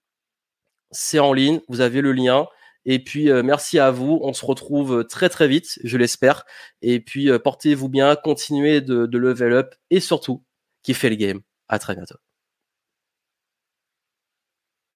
c'est 0.91 1.19
en 1.19 1.33
ligne, 1.33 1.61
vous 1.67 1.81
avez 1.81 2.01
le 2.01 2.11
lien. 2.11 2.47
Et 2.85 3.03
puis 3.03 3.29
euh, 3.29 3.43
merci 3.43 3.79
à 3.79 3.91
vous, 3.91 4.19
on 4.23 4.33
se 4.33 4.45
retrouve 4.45 5.05
très 5.05 5.29
très 5.29 5.47
vite, 5.47 5.79
je 5.83 5.97
l'espère. 5.97 6.45
Et 6.81 6.99
puis 6.99 7.29
euh, 7.29 7.39
portez-vous 7.39 7.89
bien, 7.89 8.15
continuez 8.15 8.81
de, 8.81 9.05
de 9.05 9.17
level 9.17 9.53
up 9.53 9.75
et 9.89 9.99
surtout, 9.99 10.43
kiffez 10.83 11.09
le 11.09 11.15
game. 11.15 11.41
À 11.69 11.79
très 11.79 11.95
bientôt. 11.95 12.15